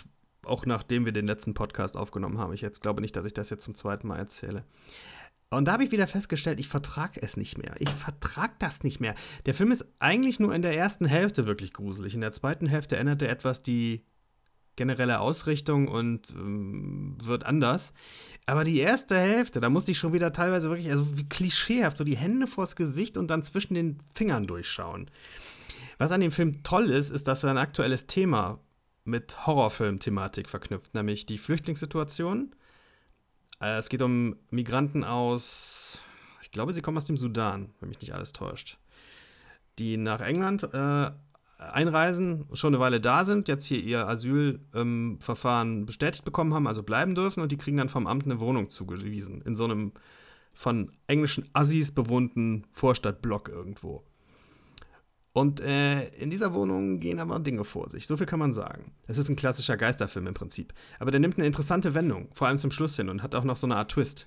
auch 0.45 0.65
nachdem 0.67 1.05
wir 1.05 1.11
den 1.11 1.25
letzten 1.25 1.55
Podcast 1.55 1.97
aufgenommen 1.97 2.37
haben, 2.37 2.53
ich 2.53 2.61
jetzt 2.61 2.83
glaube 2.83 3.01
nicht, 3.01 3.15
dass 3.15 3.25
ich 3.25 3.33
das 3.33 3.49
jetzt 3.49 3.63
zum 3.63 3.73
zweiten 3.73 4.07
Mal 4.07 4.17
erzähle. 4.17 4.63
Und 5.49 5.65
da 5.65 5.73
habe 5.73 5.83
ich 5.83 5.91
wieder 5.91 6.05
festgestellt, 6.05 6.59
ich 6.59 6.67
vertrage 6.67 7.21
es 7.21 7.37
nicht 7.37 7.57
mehr. 7.57 7.73
Ich 7.79 7.89
vertrage 7.89 8.53
das 8.59 8.83
nicht 8.83 8.99
mehr. 8.99 9.15
Der 9.45 9.55
Film 9.55 9.71
ist 9.71 9.85
eigentlich 9.97 10.39
nur 10.39 10.53
in 10.53 10.61
der 10.61 10.77
ersten 10.77 11.05
Hälfte 11.05 11.47
wirklich 11.47 11.73
gruselig. 11.73 12.13
In 12.13 12.21
der 12.21 12.33
zweiten 12.33 12.67
Hälfte 12.67 12.97
ändert 12.97 13.23
er 13.23 13.29
etwas 13.29 13.63
die 13.63 14.03
generelle 14.77 15.19
Ausrichtung 15.19 15.89
und 15.89 16.29
ähm, 16.29 17.17
wird 17.21 17.45
anders. 17.45 17.93
Aber 18.45 18.63
die 18.63 18.79
erste 18.79 19.19
Hälfte, 19.19 19.59
da 19.59 19.69
musste 19.69 19.91
ich 19.91 19.97
schon 19.97 20.13
wieder 20.13 20.31
teilweise 20.31 20.69
wirklich, 20.69 20.89
also 20.89 21.05
klischeehaft, 21.27 21.97
so 21.97 22.05
die 22.05 22.15
Hände 22.15 22.47
vors 22.47 22.77
Gesicht 22.77 23.17
und 23.17 23.27
dann 23.27 23.43
zwischen 23.43 23.73
den 23.73 23.99
Fingern 24.13 24.47
durchschauen. 24.47 25.11
Was 25.97 26.13
an 26.13 26.21
dem 26.21 26.31
Film 26.31 26.63
toll 26.63 26.91
ist, 26.91 27.09
ist, 27.09 27.27
dass 27.27 27.43
er 27.43 27.49
ein 27.49 27.57
aktuelles 27.57 28.07
Thema 28.07 28.59
mit 29.03 29.45
Horrorfilm-Thematik 29.45 30.47
verknüpft, 30.47 30.93
nämlich 30.93 31.25
die 31.25 31.37
Flüchtlingssituation. 31.37 32.55
Äh, 33.59 33.77
es 33.77 33.89
geht 33.89 34.01
um 34.01 34.35
Migranten 34.49 35.03
aus, 35.03 35.99
ich 36.41 36.51
glaube, 36.51 36.71
sie 36.71 36.81
kommen 36.81 36.97
aus 36.97 37.05
dem 37.05 37.17
Sudan, 37.17 37.73
wenn 37.79 37.89
mich 37.89 37.99
nicht 37.99 38.13
alles 38.13 38.31
täuscht, 38.31 38.77
die 39.79 39.97
nach 39.97 40.21
England 40.21 40.63
äh, 40.73 41.11
einreisen, 41.57 42.45
schon 42.53 42.73
eine 42.73 42.81
Weile 42.81 43.01
da 43.01 43.25
sind, 43.25 43.47
jetzt 43.47 43.65
hier 43.65 43.79
ihr 43.79 44.07
Asylverfahren 44.07 45.77
ähm, 45.77 45.85
bestätigt 45.85 46.23
bekommen 46.23 46.53
haben, 46.53 46.67
also 46.67 46.83
bleiben 46.83 47.15
dürfen 47.15 47.41
und 47.41 47.51
die 47.51 47.57
kriegen 47.57 47.77
dann 47.77 47.89
vom 47.89 48.07
Amt 48.07 48.25
eine 48.25 48.39
Wohnung 48.39 48.69
zugewiesen, 48.69 49.41
in 49.41 49.55
so 49.55 49.65
einem 49.65 49.91
von 50.53 50.91
englischen 51.07 51.49
Assis 51.53 51.91
bewohnten 51.91 52.65
Vorstadtblock 52.73 53.49
irgendwo. 53.49 54.03
Und 55.33 55.59
äh, 55.59 56.07
in 56.15 56.31
dieser 56.31 56.55
Wohnung 56.55 56.99
gehen 56.99 57.19
aber 57.19 57.39
Dinge 57.39 57.63
vor 57.63 57.91
sich. 57.91 58.07
So 58.07 58.17
viel 58.17 58.25
kann 58.25 58.39
man 58.39 58.53
sagen. 58.53 58.91
Es 59.05 59.19
ist 59.19 59.29
ein 59.29 59.35
klassischer 59.35 59.77
Geisterfilm 59.77 60.25
im 60.25 60.33
Prinzip. 60.33 60.73
Aber 60.97 61.11
der 61.11 61.19
nimmt 61.19 61.37
eine 61.37 61.45
interessante 61.45 61.93
Wendung, 61.93 62.29
vor 62.33 62.47
allem 62.47 62.57
zum 62.57 62.71
Schluss 62.71 62.95
hin 62.95 63.07
und 63.07 63.21
hat 63.21 63.35
auch 63.35 63.43
noch 63.43 63.55
so 63.55 63.67
eine 63.67 63.75
Art 63.75 63.91
Twist. 63.91 64.25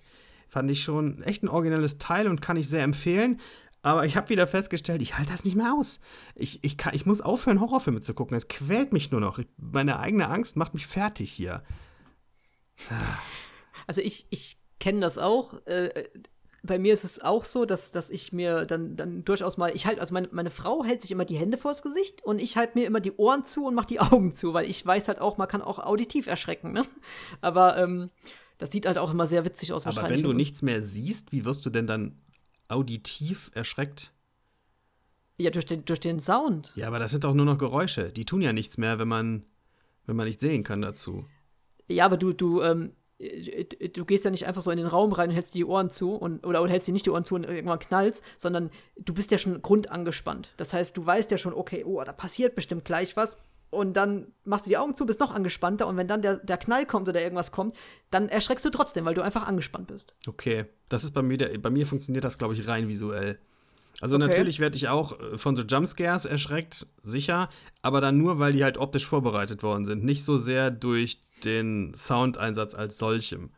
Fand 0.49 0.71
ich 0.71 0.85
schon 0.85 1.21
echt 1.25 1.43
ein 1.43 1.49
originelles 1.49 1.99
Teil 1.99 2.29
und 2.29 2.41
kann 2.41 2.57
ich 2.57 2.69
sehr 2.69 2.85
empfehlen. 2.85 3.41
Aber 3.83 4.05
ich 4.05 4.17
habe 4.17 4.29
wieder 4.29 4.47
festgestellt, 4.47 5.01
ich 5.01 5.17
halte 5.17 5.33
das 5.33 5.45
nicht 5.45 5.57
mehr 5.57 5.73
aus. 5.73 6.01
Ich, 6.35 6.63
ich, 6.63 6.77
kann, 6.77 6.95
ich 6.95 7.07
muss 7.07 7.21
aufhören, 7.21 7.61
Horrorfilme 7.61 8.01
zu 8.01 8.13
gucken. 8.15 8.37
Es 8.37 8.49
quält 8.49 8.93
mich 8.93 9.11
nur 9.11 9.21
noch. 9.21 9.39
Ich, 9.39 9.47
meine 9.57 9.99
eigene 9.99 10.29
Angst 10.29 10.57
macht 10.57 10.75
mich 10.75 10.87
fertig 10.87 11.33
hier. 11.33 11.63
Also 13.87 14.03
ich, 14.03 14.27
ich 14.31 14.59
kenne 14.79 15.01
das 15.01 15.17
auch. 15.17 15.55
Äh, 15.67 15.91
bei 16.63 16.79
mir 16.79 16.93
ist 16.93 17.05
es 17.05 17.21
auch 17.21 17.45
so, 17.45 17.65
dass, 17.65 17.91
dass 17.93 18.11
ich 18.11 18.33
mir 18.33 18.67
dann, 18.67 18.97
dann 18.97 19.25
durchaus 19.25 19.57
mal, 19.57 19.75
ich 19.75 19.87
halte, 19.87 20.01
also 20.01 20.13
meine, 20.13 20.29
meine 20.31 20.51
Frau 20.51 20.85
hält 20.85 21.01
sich 21.01 21.11
immer 21.11 21.25
die 21.25 21.37
Hände 21.37 21.57
vors 21.57 21.83
Gesicht 21.83 22.23
und 22.23 22.41
ich 22.41 22.57
halte 22.57 22.79
mir 22.79 22.87
immer 22.87 23.01
die 23.01 23.13
Ohren 23.13 23.45
zu 23.45 23.65
und 23.67 23.75
mache 23.75 23.87
die 23.87 24.01
Augen 24.01 24.35
zu, 24.35 24.53
weil 24.53 24.69
ich 24.69 24.85
weiß 24.85 25.09
halt 25.09 25.21
auch, 25.21 25.39
man 25.39 25.49
kann 25.49 25.63
auch 25.63 25.79
auditiv 25.79 26.27
erschrecken, 26.27 26.73
ne? 26.73 26.85
Aber 27.41 27.79
ähm, 27.79 28.11
das 28.59 28.71
sieht 28.71 28.85
halt 28.85 28.99
auch 28.99 29.11
immer 29.11 29.27
sehr 29.27 29.45
witzig 29.47 29.73
aus. 29.73 29.87
Aber 29.87 30.09
wenn 30.11 30.23
du 30.23 30.35
nichts 30.35 30.61
mehr 30.61 30.83
siehst, 30.83 31.33
wie 31.33 31.47
wirst 31.47 31.65
du 31.65 31.71
denn 31.71 31.87
dann 31.87 32.21
auditiv 32.71 33.51
erschreckt? 33.55 34.13
Ja, 35.39 35.51
durch 35.51 35.67
den, 35.67 35.85
durch 35.85 36.01
den 36.01 36.21
Sound. 36.21 36.73
Ja, 36.77 36.87
aber 36.87 36.99
das 36.99 37.13
sind 37.13 37.25
doch 37.25 37.35
nur 37.35 37.47
noch 37.47 37.59
Geräusche. 37.59 38.11
Die 38.11 38.27
tun 38.27 38.43
ja 38.43 38.53
nichts 38.53 38.77
mehr, 38.77 38.99
wenn 38.99 39.09
man, 39.09 39.45
wenn 40.07 40.17
man 40.17 40.27
nicht 40.27 40.41
sehen 40.41 40.65
kann 40.65 40.83
dazu. 40.83 41.25
Ja, 41.89 42.05
aber 42.05 42.19
du, 42.19 42.33
du, 42.33 42.61
ähm, 42.63 42.93
äh, 43.19 43.65
du 43.65 44.05
gehst 44.05 44.25
ja 44.25 44.31
nicht 44.31 44.47
einfach 44.47 44.63
so 44.63 44.71
in 44.71 44.77
den 44.77 44.87
Raum 44.87 45.13
rein 45.13 45.31
und 45.31 45.35
hältst 45.35 45.55
die 45.55 45.65
Ohren 45.65 45.91
zu 45.91 46.15
und, 46.15 46.47
oder, 46.47 46.63
oder 46.63 46.71
hältst 46.71 46.89
dir 46.89 46.93
nicht 46.93 47.07
die 47.07 47.11
Ohren 47.11 47.25
zu 47.25 47.35
und 47.35 47.45
irgendwann 47.45 47.79
knallst, 47.79 48.23
sondern 48.37 48.71
du 48.97 49.15
bist 49.15 49.31
ja 49.31 49.39
schon 49.39 49.63
grundangespannt. 49.63 50.53
Das 50.59 50.73
heißt, 50.73 50.97
du 50.97 51.05
weißt 51.05 51.31
ja 51.31 51.39
schon, 51.39 51.55
okay, 51.55 51.85
oh, 51.85 52.03
da 52.05 52.13
passiert 52.13 52.55
bestimmt 52.55 52.85
gleich 52.85 53.17
was 53.17 53.39
und 53.71 53.95
dann 53.95 54.33
machst 54.45 54.67
du 54.67 54.71
die 54.71 54.77
Augen 54.77 54.97
zu, 54.97 55.07
bist 55.07 55.21
noch 55.21 55.35
angespannter 55.35 55.87
und 55.87 55.97
wenn 55.97 56.09
dann 56.09 56.23
der, 56.23 56.39
der 56.39 56.59
Knall 56.59 56.87
kommt 56.87 57.09
oder 57.09 57.23
irgendwas 57.23 57.53
kommt, 57.53 57.77
dann 58.11 58.29
erschreckst 58.29 58.65
du 58.65 58.71
trotzdem, 58.71 59.05
weil 59.05 59.15
du 59.15 59.23
einfach 59.23 59.47
angespannt 59.47 59.87
bist. 59.87 60.15
Okay, 60.27 60.67
das 60.89 61.05
ist 61.05 61.13
bei 61.13 61.23
mir, 61.23 61.39
der, 61.39 61.57
bei 61.59 61.71
mir 61.71 61.87
funktioniert 61.87 62.25
das, 62.25 62.39
glaube 62.39 62.55
ich, 62.55 62.67
rein 62.67 62.89
visuell. 62.89 63.39
Also 64.01 64.17
okay. 64.17 64.27
natürlich 64.27 64.61
werde 64.61 64.77
ich 64.77 64.89
auch 64.89 65.19
äh, 65.19 65.39
von 65.39 65.55
so 65.55 65.63
Jumpscares 65.63 66.25
erschreckt, 66.25 66.87
sicher, 67.03 67.49
aber 67.83 68.01
dann 68.01 68.19
nur, 68.19 68.39
weil 68.39 68.53
die 68.53 68.65
halt 68.65 68.79
optisch 68.79 69.07
vorbereitet 69.07 69.63
worden 69.63 69.85
sind. 69.85 70.05
Nicht 70.05 70.25
so 70.25 70.39
sehr 70.39 70.71
durch 70.71 71.23
den 71.45 71.93
Soundeinsatz 71.95 72.75
als 72.75 72.99
solchem. 72.99 73.51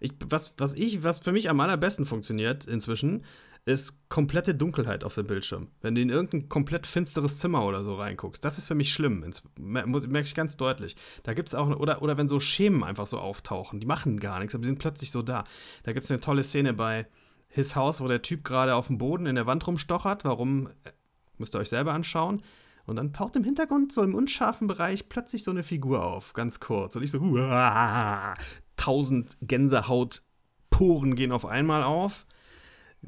Ich, 0.00 0.12
was, 0.26 0.54
was, 0.58 0.74
ich, 0.74 1.02
was 1.04 1.20
für 1.20 1.32
mich 1.32 1.48
am 1.48 1.58
allerbesten 1.60 2.04
funktioniert 2.04 2.66
inzwischen, 2.66 3.24
ist 3.66 4.08
komplette 4.08 4.54
Dunkelheit 4.54 5.02
auf 5.02 5.16
dem 5.16 5.26
Bildschirm. 5.26 5.68
Wenn 5.80 5.96
du 5.96 6.00
in 6.00 6.08
irgendein 6.08 6.48
komplett 6.48 6.86
finsteres 6.86 7.38
Zimmer 7.38 7.64
oder 7.64 7.82
so 7.82 7.96
reinguckst, 7.96 8.44
das 8.44 8.58
ist 8.58 8.68
für 8.68 8.76
mich 8.76 8.92
schlimm. 8.92 9.24
Merke 9.58 10.20
ich 10.20 10.36
ganz 10.36 10.56
deutlich. 10.56 10.94
Da 11.24 11.34
gibt 11.34 11.48
es 11.48 11.54
auch, 11.56 11.68
oder, 11.68 12.00
oder 12.00 12.16
wenn 12.16 12.28
so 12.28 12.38
Schemen 12.38 12.84
einfach 12.84 13.08
so 13.08 13.18
auftauchen, 13.18 13.80
die 13.80 13.86
machen 13.86 14.20
gar 14.20 14.38
nichts, 14.38 14.54
aber 14.54 14.62
die 14.62 14.68
sind 14.68 14.78
plötzlich 14.78 15.10
so 15.10 15.20
da. 15.20 15.42
Da 15.82 15.92
gibt 15.92 16.04
es 16.04 16.10
eine 16.12 16.20
tolle 16.20 16.44
Szene 16.44 16.74
bei 16.74 17.08
His 17.48 17.74
House, 17.74 18.00
wo 18.00 18.06
der 18.06 18.22
Typ 18.22 18.44
gerade 18.44 18.76
auf 18.76 18.86
dem 18.86 18.98
Boden 18.98 19.26
in 19.26 19.34
der 19.34 19.46
Wand 19.46 19.66
rumstochert. 19.66 20.24
Warum, 20.24 20.68
äh, 20.84 20.92
müsst 21.36 21.56
ihr 21.56 21.58
euch 21.58 21.68
selber 21.68 21.92
anschauen. 21.92 22.42
Und 22.86 22.94
dann 22.94 23.12
taucht 23.12 23.34
im 23.34 23.42
Hintergrund, 23.42 23.90
so 23.90 24.04
im 24.04 24.14
unscharfen 24.14 24.68
Bereich, 24.68 25.08
plötzlich 25.08 25.42
so 25.42 25.50
eine 25.50 25.64
Figur 25.64 26.04
auf, 26.04 26.34
ganz 26.34 26.60
kurz. 26.60 26.94
Und 26.94 27.02
ich 27.02 27.10
so, 27.10 27.18
huah, 27.18 28.34
tausend 28.76 29.36
Gänsehautporen 29.40 31.16
gehen 31.16 31.32
auf 31.32 31.46
einmal 31.46 31.82
auf. 31.82 32.26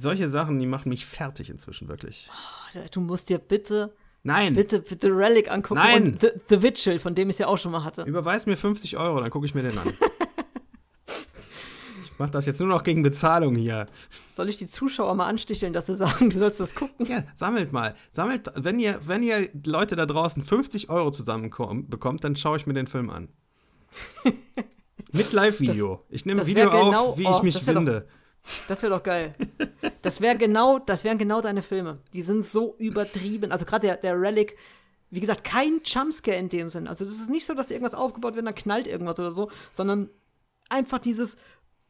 Solche 0.01 0.28
Sachen, 0.28 0.61
die 0.61 0.66
machen 0.66 0.90
mich 0.90 1.05
fertig 1.05 1.51
inzwischen, 1.51 1.88
wirklich. 1.88 2.30
Oh, 2.32 2.78
du 2.92 3.01
musst 3.01 3.28
dir 3.30 3.38
bitte, 3.38 3.92
Nein, 4.22 4.55
bitte, 4.55 4.78
bitte 4.78 5.09
Relic 5.09 5.51
angucken 5.51 5.80
Nein. 5.80 6.05
und 6.05 6.20
The, 6.20 6.28
The 6.49 6.62
Vigil, 6.62 7.01
von 7.01 7.16
dem 7.16 7.28
ich 7.30 7.34
es 7.34 7.38
ja 7.40 7.49
auch 7.49 7.59
schon 7.59 7.72
mal 7.72 7.82
hatte. 7.82 8.03
überweis 8.05 8.46
mir 8.46 8.57
50 8.57 8.96
Euro, 8.96 9.20
dann 9.20 9.30
gucke 9.30 9.44
ich 9.44 9.57
mir 9.57 9.64
den 9.64 9.76
an. 9.76 9.88
ich 12.01 12.12
mach 12.16 12.30
das 12.30 12.46
jetzt 12.46 12.61
nur 12.61 12.68
noch 12.68 12.84
gegen 12.84 13.03
Bezahlung 13.03 13.57
hier. 13.57 13.88
Soll 14.28 14.49
ich 14.49 14.57
die 14.57 14.68
Zuschauer 14.68 15.16
mal 15.16 15.26
ansticheln, 15.26 15.72
dass 15.72 15.86
sie 15.86 15.96
sagen, 15.96 16.30
du 16.30 16.38
sollst 16.38 16.61
das 16.61 16.76
gucken? 16.76 17.05
Ja, 17.05 17.24
sammelt 17.34 17.72
mal. 17.72 17.96
Sammelt, 18.11 18.53
wenn 18.55 18.78
ihr, 18.78 19.01
wenn 19.05 19.24
ihr 19.24 19.51
Leute 19.66 19.96
da 19.96 20.07
draußen 20.07 20.44
50 20.44 20.90
Euro 20.90 21.11
zusammen 21.11 21.51
bekommt, 21.88 22.22
dann 22.22 22.36
schaue 22.36 22.57
ich 22.57 22.68
mir 22.68 22.74
den 22.74 22.86
Film 22.86 23.11
an. 23.11 23.30
Mit 25.12 25.32
Live-Video. 25.32 26.05
Ich 26.09 26.24
nehme 26.24 26.42
ein 26.42 26.46
Video 26.46 26.70
genau- 26.70 27.11
auf, 27.11 27.18
wie 27.18 27.26
oh, 27.26 27.32
ich 27.32 27.42
mich 27.42 27.55
wär 27.66 27.74
doch- 27.74 27.80
finde. 27.80 28.07
Das 28.66 28.82
wäre 28.82 28.95
doch 28.95 29.03
geil. 29.03 29.34
Das 30.03 30.20
wäre 30.20 30.36
genau, 30.36 30.78
das 30.78 31.05
wären 31.05 31.18
genau 31.18 31.41
deine 31.41 31.62
Filme. 31.62 31.99
Die 32.12 32.22
sind 32.22 32.47
so 32.47 32.74
übertrieben. 32.78 33.53
Also 33.53 33.64
gerade 33.64 33.86
der, 33.86 33.97
der 33.97 34.20
Relic, 34.20 34.57
wie 35.11 35.20
gesagt, 35.20 35.45
kein 35.45 35.80
Jumpscare 35.84 36.36
in 36.39 36.49
dem 36.49 36.70
Sinn. 36.70 36.86
Also 36.86 37.05
das 37.05 37.14
ist 37.14 37.30
nicht 37.30 37.47
so, 37.47 37.55
dass 37.55 37.70
irgendwas 37.70 37.95
aufgebaut 37.95 38.34
wird, 38.36 38.47
dann 38.47 38.55
knallt 38.55 38.86
irgendwas 38.86 39.18
oder 39.18 39.30
so, 39.30 39.51
sondern 39.70 40.09
einfach 40.70 40.99
dieses 40.99 41.36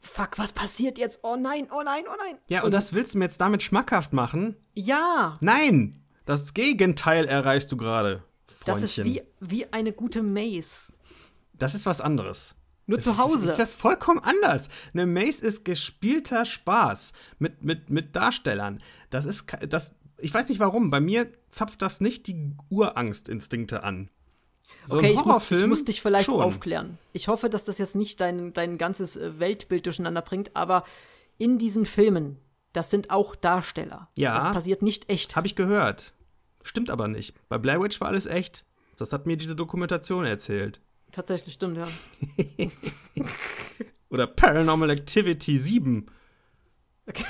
Fuck, 0.00 0.38
was 0.38 0.52
passiert 0.52 0.96
jetzt? 0.98 1.20
Oh 1.22 1.36
nein, 1.36 1.68
oh 1.72 1.82
nein, 1.82 2.04
oh 2.06 2.16
nein. 2.16 2.38
Ja, 2.48 2.62
und 2.62 2.72
das 2.72 2.92
willst 2.92 3.14
du 3.14 3.18
mir 3.18 3.24
jetzt 3.24 3.40
damit 3.40 3.62
schmackhaft 3.62 4.12
machen? 4.12 4.56
Ja, 4.74 5.36
Nein! 5.40 6.02
Das 6.24 6.52
Gegenteil 6.52 7.24
erreichst 7.24 7.72
du 7.72 7.78
gerade, 7.78 8.22
das 8.66 8.82
ist 8.82 9.02
wie, 9.02 9.22
wie 9.40 9.72
eine 9.72 9.94
gute 9.94 10.22
Maze. 10.22 10.92
Das 11.54 11.74
ist 11.74 11.86
was 11.86 12.02
anderes. 12.02 12.54
Nur 12.88 13.00
zu 13.00 13.18
Hause. 13.18 13.46
Das 13.46 13.58
ist 13.58 13.74
vollkommen 13.74 14.18
anders. 14.18 14.70
Eine 14.94 15.04
Maze 15.06 15.46
ist 15.46 15.64
gespielter 15.64 16.46
Spaß 16.46 17.12
mit, 17.38 17.62
mit, 17.62 17.90
mit 17.90 18.16
Darstellern. 18.16 18.82
Das 19.10 19.26
ist, 19.26 19.46
das, 19.68 19.94
ich 20.16 20.32
weiß 20.32 20.48
nicht 20.48 20.58
warum, 20.58 20.88
bei 20.90 20.98
mir 20.98 21.30
zapft 21.50 21.82
das 21.82 22.00
nicht 22.00 22.26
die 22.26 22.56
Urangstinstinkte 22.70 23.84
an. 23.84 24.08
So 24.86 24.96
okay, 24.96 25.08
ein 25.08 25.14
ich 25.14 25.24
muss, 25.24 25.50
ich 25.50 25.66
muss 25.66 25.84
dich 25.84 26.00
vielleicht 26.00 26.26
schon. 26.26 26.40
aufklären. 26.40 26.96
Ich 27.12 27.28
hoffe, 27.28 27.50
dass 27.50 27.64
das 27.64 27.76
jetzt 27.76 27.94
nicht 27.94 28.22
dein, 28.22 28.54
dein 28.54 28.78
ganzes 28.78 29.18
äh, 29.18 29.38
Weltbild 29.38 29.84
durcheinander 29.84 30.22
bringt, 30.22 30.56
aber 30.56 30.84
in 31.36 31.58
diesen 31.58 31.84
Filmen, 31.84 32.38
das 32.72 32.88
sind 32.88 33.10
auch 33.10 33.36
Darsteller. 33.36 34.08
Ja. 34.16 34.34
Das 34.34 34.44
passiert 34.54 34.80
nicht 34.80 35.10
echt. 35.10 35.36
Habe 35.36 35.46
ich 35.46 35.56
gehört. 35.56 36.14
Stimmt 36.62 36.90
aber 36.90 37.06
nicht. 37.06 37.36
Bei 37.50 37.58
Blair 37.58 37.82
Witch 37.82 38.00
war 38.00 38.08
alles 38.08 38.24
echt. 38.24 38.64
Das 38.96 39.12
hat 39.12 39.26
mir 39.26 39.36
diese 39.36 39.54
Dokumentation 39.54 40.24
erzählt. 40.24 40.80
Tatsächlich, 41.12 41.54
stimmt, 41.54 41.78
ja. 41.78 41.88
Oder 44.10 44.26
Paranormal 44.26 44.90
Activity 44.90 45.58
7. 45.58 46.06
Okay. 47.06 47.24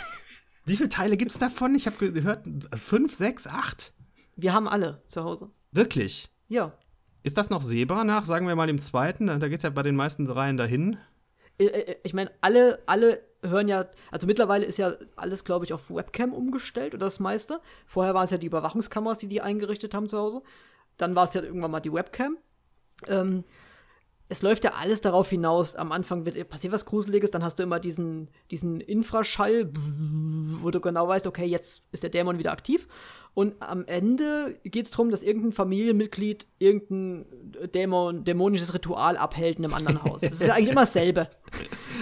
Wie 0.65 0.77
viele 0.77 0.89
Teile 0.89 1.17
gibt 1.17 1.31
es 1.31 1.39
davon? 1.39 1.75
Ich 1.75 1.87
habe 1.87 2.13
gehört, 2.13 2.47
fünf, 2.77 3.15
sechs, 3.15 3.47
acht. 3.47 3.93
Wir 4.37 4.53
haben 4.53 4.69
alle 4.69 5.03
zu 5.09 5.25
Hause. 5.25 5.51
Wirklich? 5.73 6.29
Ja. 6.49 6.73
Ist 7.23 7.37
das 7.37 7.51
noch 7.51 7.63
sehbar 7.63 8.05
nach, 8.05 8.27
sagen 8.27 8.47
wir 8.47 8.55
mal, 8.55 8.67
dem 8.67 8.81
zweiten? 8.81 9.27
Da 9.27 9.49
geht 9.49 9.59
es 9.59 9.63
ja 9.63 9.71
bei 9.71 9.83
den 9.83 9.97
meisten 9.97 10.27
Reihen 10.29 10.57
dahin. 10.57 10.99
Äh, 11.59 11.67
äh, 11.67 11.97
Ich 12.05 12.15
meine, 12.15 12.31
alle, 12.41 12.83
alle 12.87 13.23
hören 13.43 13.69
ja, 13.69 13.87
also 14.11 14.27
mittlerweile 14.27 14.67
ist 14.67 14.79
ja 14.79 14.95
alles, 15.17 15.45
glaube 15.45 15.65
ich, 15.65 15.73
auf 15.73 15.91
Webcam 15.91 16.33
umgestellt 16.33 16.95
oder 16.95 17.07
das 17.07 17.21
meiste. 17.21 17.61
Vorher 17.87 18.15
waren 18.15 18.25
es 18.25 18.31
ja 18.31 18.39
die 18.39 18.47
Überwachungskameras, 18.47 19.19
die 19.19 19.29
die 19.29 19.41
eingerichtet 19.41 19.95
haben 19.95 20.09
zu 20.09 20.19
Hause. 20.19 20.43
Dann 20.97 21.15
war 21.15 21.25
es 21.25 21.35
ja 21.35 21.43
irgendwann 21.43 21.71
mal 21.71 21.81
die 21.81 21.93
Webcam. 21.93 22.37
Ähm, 23.07 23.45
es 24.29 24.43
läuft 24.43 24.65
ja 24.65 24.73
alles 24.79 25.01
darauf 25.01 25.31
hinaus. 25.31 25.75
Am 25.75 25.91
Anfang 25.91 26.27
wird 26.27 26.49
passiert 26.49 26.73
was 26.73 26.85
Gruseliges, 26.85 27.31
dann 27.31 27.43
hast 27.43 27.59
du 27.59 27.63
immer 27.63 27.81
diesen, 27.81 28.29
diesen 28.51 28.81
Infraschall, 28.81 29.71
wo 30.61 30.71
du 30.71 30.81
genau 30.81 31.09
weißt, 31.09 31.27
okay, 31.27 31.47
jetzt 31.47 31.83
ist 31.93 32.03
der 32.03 32.11
Dämon 32.11 32.39
wieder 32.39 32.53
aktiv. 32.53 32.89
Und 33.35 33.55
am 33.61 33.85
Ende 33.87 34.59
geht 34.65 34.87
es 34.87 34.91
darum, 34.91 35.11
dass 35.11 35.23
irgendein 35.23 35.53
Familienmitglied 35.53 36.47
irgendein 36.59 37.27
Dämon, 37.73 38.25
dämonisches 38.25 38.75
Ritual 38.75 39.17
abhält 39.17 39.59
in 39.59 39.65
einem 39.65 39.75
anderen 39.75 40.03
Haus. 40.03 40.21
Das 40.23 40.33
ist 40.33 40.43
ja 40.43 40.55
eigentlich 40.55 40.71
immer 40.71 40.83
dasselbe. 40.83 41.31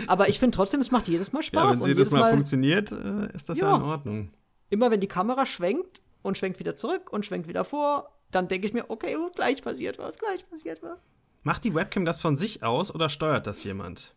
Aber 0.06 0.28
ich 0.28 0.38
finde 0.38 0.56
trotzdem, 0.56 0.80
es 0.80 0.90
macht 0.90 1.08
jedes 1.08 1.32
Mal 1.32 1.42
Spaß. 1.42 1.62
Ja, 1.62 1.70
wenn 1.70 1.78
es 1.78 1.86
jedes 1.86 2.10
Mal, 2.10 2.20
Mal, 2.20 2.30
funktioniert, 2.30 2.90
äh, 2.90 3.34
ist 3.34 3.48
das 3.48 3.58
ja. 3.58 3.70
Ja. 3.70 3.76
in 3.76 3.82
Ordnung. 3.82 4.30
immer 4.70 4.90
wenn 4.90 5.00
die 5.00 5.08
Kamera 5.08 5.46
schwenkt 5.46 6.00
und 6.22 6.38
schwenkt 6.38 6.58
wieder 6.58 6.74
zurück 6.74 7.12
und 7.12 7.26
schwenkt 7.26 7.48
wieder 7.48 7.64
vor, 7.64 8.16
dann 8.30 8.48
denke 8.48 8.66
ich 8.66 8.72
mir, 8.72 8.86
okay, 8.88 9.16
oh, 9.16 9.30
gleich 9.34 9.62
passiert 9.62 9.98
was, 9.98 10.18
gleich 10.18 10.48
passiert 10.48 10.82
was. 10.82 11.06
Macht 11.47 11.62
die 11.62 11.76
Webcam 11.76 12.05
das 12.05 12.20
von 12.20 12.36
sich 12.36 12.64
aus 12.64 12.92
oder 12.92 13.09
steuert 13.09 13.47
das 13.47 13.62
jemand? 13.62 14.16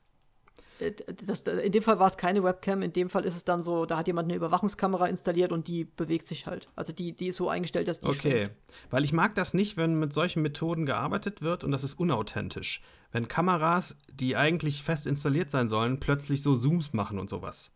Äh, 0.80 0.94
Das, 1.28 1.44
das, 1.44 1.60
in 1.60 1.72
dem 1.72 1.84
Fall 1.84 2.00
war 2.00 2.08
es 2.08 2.18
keine 2.18 2.44
Webcam, 2.44 2.82
in 2.82 2.92
dem 2.92 3.08
Fall 3.08 3.24
ist 3.24 3.36
es 3.36 3.46
dann 3.46 3.64
so, 3.64 3.86
da 3.86 3.98
hat 3.98 4.08
jemand 4.08 4.26
eine 4.26 4.36
Überwachungskamera 4.36 5.06
installiert 5.06 5.52
und 5.52 5.68
die 5.68 5.86
bewegt 5.86 6.26
sich 6.26 6.48
halt. 6.48 6.70
Also 6.76 6.92
die, 6.92 7.16
die 7.16 7.28
ist 7.28 7.36
so 7.36 7.48
eingestellt, 7.48 7.88
dass 7.88 8.00
die 8.00 8.08
Okay. 8.08 8.46
schwenkt. 8.46 8.56
Weil 8.90 9.04
ich 9.04 9.14
mag 9.14 9.36
das 9.36 9.54
nicht, 9.54 9.78
wenn 9.78 10.00
mit 10.00 10.12
solchen 10.12 10.42
Methoden 10.42 10.88
gearbeitet 10.88 11.44
wird 11.44 11.64
und 11.64 11.70
das 11.72 11.84
ist 11.84 12.00
unauthentisch. 12.00 12.82
Wenn 13.12 13.28
Kameras, 13.28 13.96
die 14.12 14.36
eigentlich 14.36 14.82
fest 14.82 15.06
installiert 15.06 15.52
sein 15.52 15.68
sollen, 15.68 16.00
plötzlich 16.00 16.42
so 16.42 16.56
Zooms 16.56 16.94
machen 16.94 17.20
und 17.20 17.30
sowas. 17.30 17.72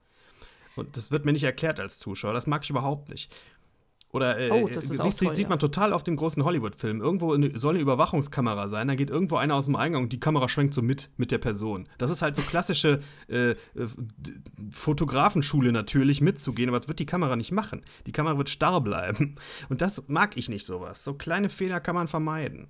Und 0.76 0.98
das 0.98 1.12
wird 1.12 1.26
mir 1.26 1.34
nicht 1.34 1.44
erklärt 1.44 1.80
als 1.80 2.00
Zuschauer. 2.00 2.34
Das 2.34 2.48
mag 2.48 2.64
ich 2.64 2.72
überhaupt 2.72 3.10
nicht. 3.10 3.32
Oder 4.14 4.38
äh, 4.38 4.52
Oh, 4.52 4.68
das 4.68 4.86
ist 4.86 5.02
siehst, 5.02 5.20
toll, 5.20 5.34
sieht 5.34 5.44
ja. 5.44 5.50
man 5.50 5.58
total 5.58 5.92
auf 5.92 6.04
den 6.04 6.16
großen 6.16 6.44
Hollywood-Filmen. 6.44 7.02
Irgendwo 7.02 7.34
eine, 7.34 7.58
soll 7.58 7.74
eine 7.74 7.82
Überwachungskamera 7.82 8.68
sein, 8.68 8.88
da 8.88 8.96
geht 8.96 9.10
irgendwo 9.10 9.38
einer 9.38 9.56
aus 9.56 9.66
dem 9.66 9.76
Eingang 9.76 10.04
und 10.04 10.14
die 10.14 10.20
Kamera 10.20 10.48
schwenkt 10.48 10.76
so 10.76 10.84
mit 10.84 11.10
mit 11.18 11.32
der 11.32 11.40
Person. 11.40 11.86
Das 11.98 12.12
ist 12.12 12.22
halt 12.22 12.36
so 12.36 12.44
klassische 12.44 13.02
äh, 13.28 13.52
äh, 13.52 13.56
Fotografenschule 14.72 15.72
natürlich 15.72 16.22
mitzugehen, 16.22 16.70
aber 16.70 16.78
das 16.80 16.88
wird 16.88 17.00
die 17.00 17.08
Kamera 17.08 17.36
nicht 17.36 17.52
machen. 17.52 17.82
Die 18.06 18.12
Kamera 18.12 18.38
wird 18.38 18.50
starr 18.50 18.82
bleiben. 18.82 19.36
Und 19.70 19.82
das 19.82 20.08
mag 20.08 20.38
ich 20.38 20.48
nicht 20.48 20.66
sowas. 20.66 21.04
So 21.04 21.16
kleine 21.16 21.50
Fehler 21.50 21.80
kann 21.80 21.96
man 21.96 22.08
vermeiden. 22.08 22.68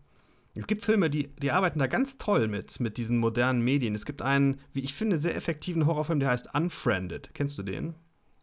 Es 0.56 0.68
gibt 0.68 0.84
Filme, 0.84 1.10
die, 1.10 1.30
die 1.41 1.52
arbeiten 1.52 1.80
da 1.80 1.88
ganz 1.88 2.18
toll 2.18 2.48
mit, 2.48 2.80
mit 2.80 2.98
diesen 2.98 3.18
modernen 3.18 3.62
Medien. 3.64 3.96
Es 3.96 4.06
gibt 4.06 4.22
einen, 4.22 4.62
wie 4.72 4.82
ich 4.82 4.94
finde, 4.94 5.18
sehr 5.18 5.36
effektiven 5.36 5.88
Horrorfilm, 5.88 6.20
der 6.20 6.30
heißt 6.30 6.54
Unfriended. 6.54 7.32
Kennst 7.34 7.58
du 7.58 7.64
den? 7.64 7.96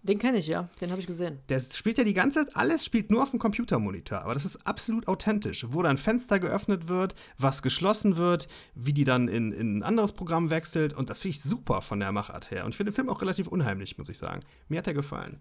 Den 0.03 0.19
kenne 0.19 0.39
ich 0.39 0.47
ja, 0.47 0.69
den 0.81 0.91
habe 0.91 1.01
ich 1.01 1.07
gesehen. 1.07 1.41
Der 1.51 1.61
spielt 1.61 1.99
ja 1.99 2.05
die 2.05 2.15
ganze 2.15 2.45
Zeit, 2.45 2.57
alles 2.57 2.85
spielt 2.85 3.11
nur 3.11 3.23
auf 3.23 3.31
dem 3.31 3.39
Computermonitor, 3.39 4.23
aber 4.23 4.33
das 4.33 4.47
ist 4.47 4.67
absolut 4.67 5.09
authentisch, 5.09 5.67
wo 5.69 5.83
dann 5.83 5.93
ein 5.93 5.99
Fenster 5.99 6.39
geöffnet 6.39 6.89
wird, 6.89 7.15
was 7.37 7.63
geschlossen 7.63 8.17
wird, 8.17 8.49
wie 8.75 8.95
die 8.95 9.05
dann 9.05 9.29
in, 9.29 9.53
in 9.53 9.79
ein 9.79 9.83
anderes 9.83 10.13
Programm 10.13 10.49
wechselt 10.49 10.95
und 10.95 11.11
das 11.11 11.19
finde 11.19 11.37
ich 11.37 11.43
super 11.43 11.83
von 11.83 12.01
der 12.01 12.13
Machart 12.13 12.51
her 12.51 12.65
und 12.65 12.71
ich 12.71 12.77
finde 12.77 12.93
den 12.93 12.95
Film 12.95 13.11
auch 13.11 13.21
relativ 13.21 13.47
unheimlich, 13.47 13.99
muss 13.99 14.09
ich 14.09 14.19
sagen. 14.19 14.41
Mir 14.69 14.79
hat 14.79 14.87
er 14.87 14.95
gefallen. 14.95 15.41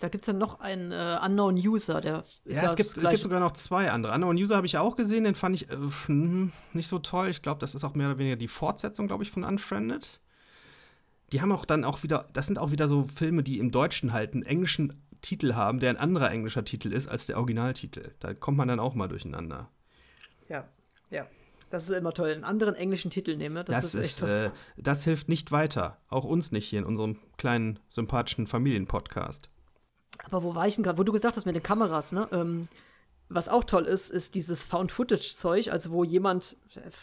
Da 0.00 0.08
gibt 0.08 0.24
es 0.24 0.26
ja 0.26 0.32
noch 0.32 0.60
einen 0.60 0.92
äh, 0.92 1.18
Unknown 1.24 1.56
User, 1.56 2.00
der 2.00 2.24
ist 2.44 2.56
Ja, 2.56 2.68
es 2.68 2.76
gibt, 2.76 2.96
es 2.96 3.08
gibt 3.08 3.22
sogar 3.22 3.40
noch 3.40 3.52
zwei 3.52 3.90
andere. 3.90 4.14
Unknown 4.14 4.36
User 4.36 4.56
habe 4.56 4.66
ich 4.66 4.72
ja 4.72 4.80
auch 4.80 4.96
gesehen, 4.96 5.24
den 5.24 5.34
fand 5.34 5.56
ich 5.56 5.70
äh, 5.70 5.76
hm, 6.06 6.52
nicht 6.72 6.88
so 6.88 6.98
toll. 6.98 7.28
Ich 7.28 7.42
glaube, 7.42 7.60
das 7.60 7.74
ist 7.74 7.84
auch 7.84 7.94
mehr 7.94 8.08
oder 8.08 8.18
weniger 8.18 8.36
die 8.36 8.48
Fortsetzung, 8.48 9.06
glaube 9.06 9.22
ich, 9.22 9.30
von 9.30 9.44
Unfriended. 9.44 10.20
Die 11.34 11.40
haben 11.40 11.50
auch 11.50 11.64
dann 11.64 11.82
auch 11.82 12.04
wieder, 12.04 12.28
das 12.32 12.46
sind 12.46 12.60
auch 12.60 12.70
wieder 12.70 12.86
so 12.86 13.02
Filme, 13.02 13.42
die 13.42 13.58
im 13.58 13.72
Deutschen 13.72 14.12
halt 14.12 14.34
einen 14.34 14.44
englischen 14.44 15.02
Titel 15.20 15.54
haben, 15.54 15.80
der 15.80 15.90
ein 15.90 15.96
anderer 15.96 16.30
englischer 16.30 16.64
Titel 16.64 16.92
ist 16.92 17.08
als 17.08 17.26
der 17.26 17.38
Originaltitel. 17.38 18.12
Da 18.20 18.34
kommt 18.34 18.56
man 18.56 18.68
dann 18.68 18.78
auch 18.78 18.94
mal 18.94 19.08
durcheinander. 19.08 19.68
Ja, 20.48 20.68
ja. 21.10 21.26
Das 21.70 21.90
ist 21.90 21.96
immer 21.96 22.12
toll. 22.12 22.30
Einen 22.30 22.44
anderen 22.44 22.76
englischen 22.76 23.10
Titel 23.10 23.36
nehme. 23.36 23.64
Das, 23.64 23.82
Das, 23.82 23.94
ist 23.96 24.00
echt 24.00 24.20
ist, 24.20 24.28
äh, 24.28 24.50
das 24.76 25.02
hilft 25.02 25.28
nicht 25.28 25.50
weiter. 25.50 25.98
Auch 26.08 26.22
uns 26.22 26.52
nicht 26.52 26.68
hier 26.68 26.78
in 26.78 26.84
unserem 26.84 27.18
kleinen, 27.36 27.80
sympathischen 27.88 28.46
Familienpodcast. 28.46 29.48
Aber 30.26 30.44
wo 30.44 30.54
war 30.54 30.68
ich 30.68 30.76
denn 30.76 30.84
gerade? 30.84 30.98
Wo 30.98 31.02
du 31.02 31.10
gesagt 31.10 31.36
hast 31.36 31.46
mit 31.46 31.56
den 31.56 31.64
Kameras, 31.64 32.12
ne? 32.12 32.28
Ähm, 32.30 32.68
was 33.28 33.48
auch 33.48 33.64
toll 33.64 33.84
ist, 33.84 34.10
ist 34.10 34.34
dieses 34.34 34.64
Found-Footage-Zeug, 34.64 35.68
also 35.72 35.90
wo 35.92 36.04
jemand 36.04 36.56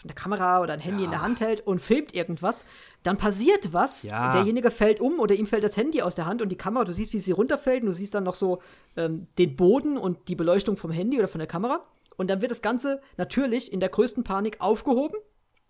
eine 0.04 0.14
Kamera 0.14 0.62
oder 0.62 0.74
ein 0.74 0.80
Handy 0.80 1.00
Ja. 1.02 1.06
in 1.06 1.12
der 1.12 1.22
Hand 1.22 1.40
hält 1.40 1.66
und 1.66 1.80
filmt 1.82 2.14
irgendwas, 2.14 2.64
dann 3.04 3.18
passiert 3.18 3.74
was, 3.74 4.04
Ja. 4.04 4.32
derjenige 4.32 4.72
fällt 4.72 5.00
um 5.02 5.20
oder 5.20 5.34
ihm 5.36 5.48
fällt 5.48 5.64
das 5.64 5.78
Handy 5.78 6.02
aus 6.02 6.16
der 6.16 6.26
Hand 6.28 6.42
und 6.42 6.50
die 6.50 6.58
Kamera, 6.58 6.86
du 6.86 6.94
siehst, 6.94 7.14
wie 7.14 7.20
sie 7.20 7.32
runterfällt 7.32 7.82
und 7.82 7.88
du 7.88 7.94
siehst 7.94 8.14
dann 8.14 8.24
noch 8.24 8.36
so 8.36 8.62
ähm, 8.96 9.28
den 9.38 9.56
Boden 9.56 9.98
und 9.98 10.28
die 10.28 10.36
Beleuchtung 10.36 10.78
vom 10.78 10.92
Handy 10.92 11.18
oder 11.18 11.28
von 11.28 11.40
der 11.40 11.48
Kamera 11.48 11.86
und 12.18 12.30
dann 12.30 12.42
wird 12.42 12.52
das 12.52 12.62
Ganze 12.62 13.02
natürlich 13.18 13.74
in 13.74 13.80
der 13.80 13.90
größten 13.90 14.24
Panik 14.24 14.58
aufgehoben 14.62 15.16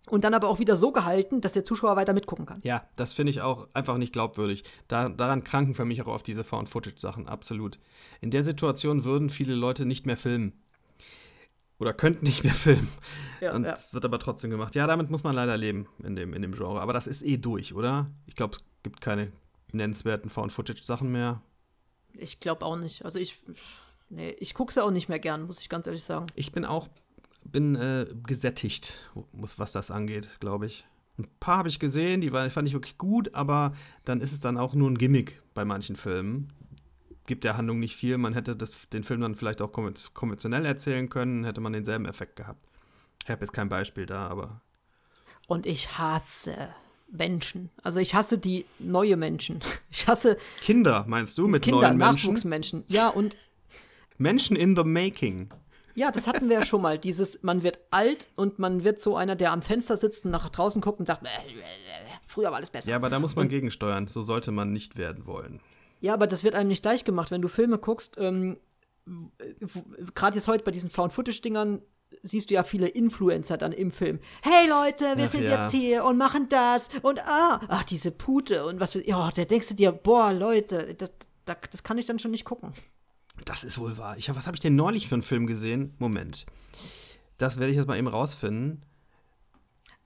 und 0.08 0.24
dann 0.24 0.34
aber 0.34 0.48
auch 0.48 0.58
wieder 0.58 0.76
so 0.76 0.92
gehalten, 0.92 1.40
dass 1.40 1.52
der 1.52 1.64
Zuschauer 1.64 1.96
weiter 1.96 2.12
mitgucken 2.12 2.46
kann. 2.46 2.60
Ja, 2.64 2.86
das 2.96 3.12
finde 3.12 3.30
ich 3.30 3.40
auch 3.40 3.68
einfach 3.72 3.98
nicht 3.98 4.12
glaubwürdig. 4.12 4.64
Da, 4.88 5.08
daran 5.08 5.44
kranken 5.44 5.74
für 5.74 5.84
mich 5.84 6.02
auch 6.02 6.08
auf 6.08 6.22
diese 6.22 6.44
Found-Footage-Sachen, 6.44 7.28
absolut. 7.28 7.78
In 8.20 8.30
der 8.30 8.44
Situation 8.44 9.04
würden 9.04 9.30
viele 9.30 9.54
Leute 9.54 9.86
nicht 9.86 10.06
mehr 10.06 10.16
filmen. 10.16 10.52
Oder 11.78 11.92
könnten 11.92 12.24
nicht 12.24 12.44
mehr 12.44 12.54
filmen. 12.54 12.88
Ja, 13.40 13.54
Und 13.54 13.64
ja. 13.64 13.72
es 13.72 13.94
wird 13.94 14.04
aber 14.04 14.18
trotzdem 14.18 14.50
gemacht. 14.50 14.74
Ja, 14.74 14.86
damit 14.86 15.10
muss 15.10 15.24
man 15.24 15.34
leider 15.34 15.56
leben 15.56 15.88
in 16.02 16.14
dem, 16.14 16.34
in 16.34 16.42
dem 16.42 16.52
Genre. 16.52 16.80
Aber 16.80 16.92
das 16.92 17.06
ist 17.06 17.22
eh 17.22 17.38
durch, 17.38 17.74
oder? 17.74 18.10
Ich 18.26 18.34
glaube, 18.34 18.56
es 18.56 18.64
gibt 18.82 19.00
keine 19.00 19.32
nennenswerten 19.72 20.30
Found-Footage-Sachen 20.30 21.10
mehr. 21.10 21.42
Ich 22.14 22.40
glaube 22.40 22.64
auch 22.64 22.76
nicht. 22.76 23.04
Also 23.04 23.18
ich, 23.18 23.38
nee, 24.10 24.30
ich 24.38 24.54
gucke 24.54 24.72
sie 24.72 24.84
auch 24.84 24.90
nicht 24.90 25.08
mehr 25.08 25.18
gern, 25.18 25.46
muss 25.46 25.60
ich 25.60 25.68
ganz 25.68 25.86
ehrlich 25.86 26.04
sagen. 26.04 26.26
Ich 26.34 26.52
bin 26.52 26.64
auch 26.64 26.88
bin 27.44 27.74
äh, 27.76 28.06
gesättigt, 28.26 29.10
muss, 29.32 29.58
was 29.58 29.72
das 29.72 29.90
angeht, 29.90 30.38
glaube 30.40 30.66
ich. 30.66 30.84
Ein 31.18 31.28
paar 31.40 31.58
habe 31.58 31.68
ich 31.68 31.78
gesehen, 31.78 32.20
die 32.20 32.32
war, 32.32 32.48
fand 32.50 32.68
ich 32.68 32.74
wirklich 32.74 32.96
gut, 32.96 33.34
aber 33.34 33.74
dann 34.04 34.20
ist 34.20 34.32
es 34.32 34.40
dann 34.40 34.56
auch 34.56 34.74
nur 34.74 34.90
ein 34.90 34.98
Gimmick 34.98 35.42
bei 35.54 35.64
manchen 35.64 35.96
Filmen. 35.96 36.52
gibt 37.26 37.44
der 37.44 37.56
Handlung 37.56 37.78
nicht 37.78 37.96
viel. 37.96 38.16
Man 38.18 38.32
hätte 38.32 38.56
das, 38.56 38.88
den 38.88 39.04
Film 39.04 39.20
dann 39.20 39.34
vielleicht 39.34 39.60
auch 39.60 39.72
konventionell 39.72 40.64
erzählen 40.64 41.08
können, 41.08 41.44
hätte 41.44 41.60
man 41.60 41.72
denselben 41.72 42.06
Effekt 42.06 42.36
gehabt. 42.36 42.66
Ich 43.24 43.30
habe 43.30 43.42
jetzt 43.42 43.52
kein 43.52 43.68
Beispiel 43.68 44.06
da, 44.06 44.26
aber. 44.26 44.62
Und 45.46 45.66
ich 45.66 45.98
hasse 45.98 46.70
Menschen. 47.12 47.70
Also 47.82 47.98
ich 47.98 48.14
hasse 48.14 48.38
die 48.38 48.64
neue 48.78 49.16
Menschen. 49.16 49.60
Ich 49.90 50.06
hasse 50.06 50.38
Kinder, 50.62 51.04
meinst 51.06 51.36
du, 51.36 51.46
mit 51.46 51.62
Kinder, 51.62 51.88
neuen 51.88 51.98
Menschen? 51.98 52.30
Nachwuchsmenschen. 52.30 52.84
Ja, 52.88 53.08
und 53.08 53.36
Menschen 54.16 54.56
in 54.56 54.74
the 54.74 54.84
making. 54.84 55.50
Ja, 55.94 56.10
das 56.10 56.26
hatten 56.26 56.48
wir 56.48 56.60
ja 56.60 56.64
schon 56.64 56.82
mal. 56.82 56.98
Dieses, 56.98 57.42
man 57.42 57.62
wird 57.62 57.78
alt 57.90 58.28
und 58.36 58.58
man 58.58 58.84
wird 58.84 59.00
so 59.00 59.16
einer, 59.16 59.36
der 59.36 59.52
am 59.52 59.62
Fenster 59.62 59.96
sitzt 59.96 60.24
und 60.24 60.30
nach 60.30 60.48
draußen 60.48 60.80
guckt 60.80 61.00
und 61.00 61.06
sagt, 61.06 61.22
"Bäh, 61.22 61.28
bäh, 61.46 61.54
bäh, 61.54 61.62
früher 62.26 62.48
war 62.48 62.56
alles 62.56 62.70
besser. 62.70 62.90
Ja, 62.90 62.96
aber 62.96 63.10
da 63.10 63.18
muss 63.18 63.36
man 63.36 63.48
gegensteuern. 63.48 64.08
So 64.08 64.22
sollte 64.22 64.50
man 64.50 64.72
nicht 64.72 64.96
werden 64.96 65.26
wollen. 65.26 65.60
Ja, 66.00 66.14
aber 66.14 66.26
das 66.26 66.42
wird 66.44 66.54
einem 66.54 66.68
nicht 66.68 66.82
gleich 66.82 67.04
gemacht. 67.04 67.30
Wenn 67.30 67.42
du 67.42 67.48
Filme 67.48 67.78
guckst, 67.78 68.16
ähm, 68.18 68.58
gerade 70.14 70.36
jetzt 70.36 70.48
heute 70.48 70.64
bei 70.64 70.70
diesen 70.70 70.90
Found-Footage-Dingern, 70.90 71.82
siehst 72.22 72.50
du 72.50 72.54
ja 72.54 72.62
viele 72.62 72.88
Influencer 72.88 73.56
dann 73.56 73.72
im 73.72 73.90
Film. 73.90 74.18
Hey 74.42 74.68
Leute, 74.68 75.16
wir 75.16 75.26
Ach 75.26 75.30
sind 75.30 75.44
ja. 75.44 75.64
jetzt 75.64 75.72
hier 75.72 76.04
und 76.04 76.18
machen 76.18 76.48
das 76.48 76.88
und 77.02 77.20
ah, 77.20 77.60
ach, 77.68 77.84
diese 77.84 78.10
Pute 78.10 78.66
und 78.66 78.80
was, 78.80 78.94
ja, 78.94 79.30
da 79.34 79.44
denkst 79.44 79.68
du 79.68 79.74
dir, 79.74 79.92
boah, 79.92 80.32
Leute, 80.32 80.94
das, 80.94 81.12
das 81.44 81.82
kann 81.82 81.98
ich 81.98 82.06
dann 82.06 82.18
schon 82.18 82.30
nicht 82.30 82.44
gucken. 82.44 82.72
Das 83.44 83.64
ist 83.64 83.78
wohl 83.78 83.98
wahr. 83.98 84.16
Ich 84.16 84.28
hab, 84.28 84.36
was 84.36 84.46
habe 84.46 84.56
ich 84.56 84.60
denn 84.60 84.76
neulich 84.76 85.08
für 85.08 85.14
einen 85.14 85.22
Film 85.22 85.46
gesehen? 85.46 85.94
Moment. 85.98 86.46
Das 87.38 87.58
werde 87.58 87.70
ich 87.70 87.76
jetzt 87.76 87.88
mal 87.88 87.98
eben 87.98 88.08
rausfinden. 88.08 88.84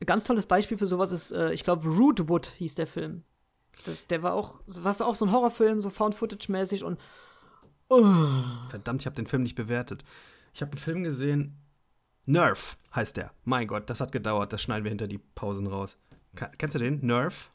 Ein 0.00 0.06
ganz 0.06 0.24
tolles 0.24 0.46
Beispiel 0.46 0.78
für 0.78 0.86
sowas 0.86 1.12
ist, 1.12 1.32
äh, 1.32 1.52
ich 1.52 1.64
glaube, 1.64 1.86
Rootwood 1.86 2.46
hieß 2.58 2.74
der 2.74 2.86
Film. 2.86 3.24
Das, 3.84 4.06
der 4.06 4.22
war 4.22 4.34
auch, 4.34 4.60
was 4.66 5.02
auch 5.02 5.14
so 5.14 5.26
ein 5.26 5.32
Horrorfilm, 5.32 5.82
so 5.82 5.90
Found-Footage-mäßig 5.90 6.84
und 6.84 6.98
Verdammt, 7.88 9.02
ich 9.02 9.06
habe 9.06 9.14
den 9.14 9.26
Film 9.26 9.42
nicht 9.42 9.54
bewertet. 9.54 10.04
Ich 10.52 10.60
habe 10.60 10.72
einen 10.72 10.80
Film 10.80 11.02
gesehen. 11.04 11.56
Nerf 12.24 12.76
heißt 12.94 13.16
der. 13.16 13.32
Mein 13.44 13.68
Gott, 13.68 13.88
das 13.88 14.00
hat 14.00 14.10
gedauert. 14.10 14.52
Das 14.52 14.60
schneiden 14.60 14.84
wir 14.84 14.88
hinter 14.88 15.06
die 15.06 15.18
Pausen 15.18 15.68
raus. 15.68 15.96
Kennst 16.58 16.74
du 16.74 16.80
den? 16.80 17.04
Nerf? 17.06 17.50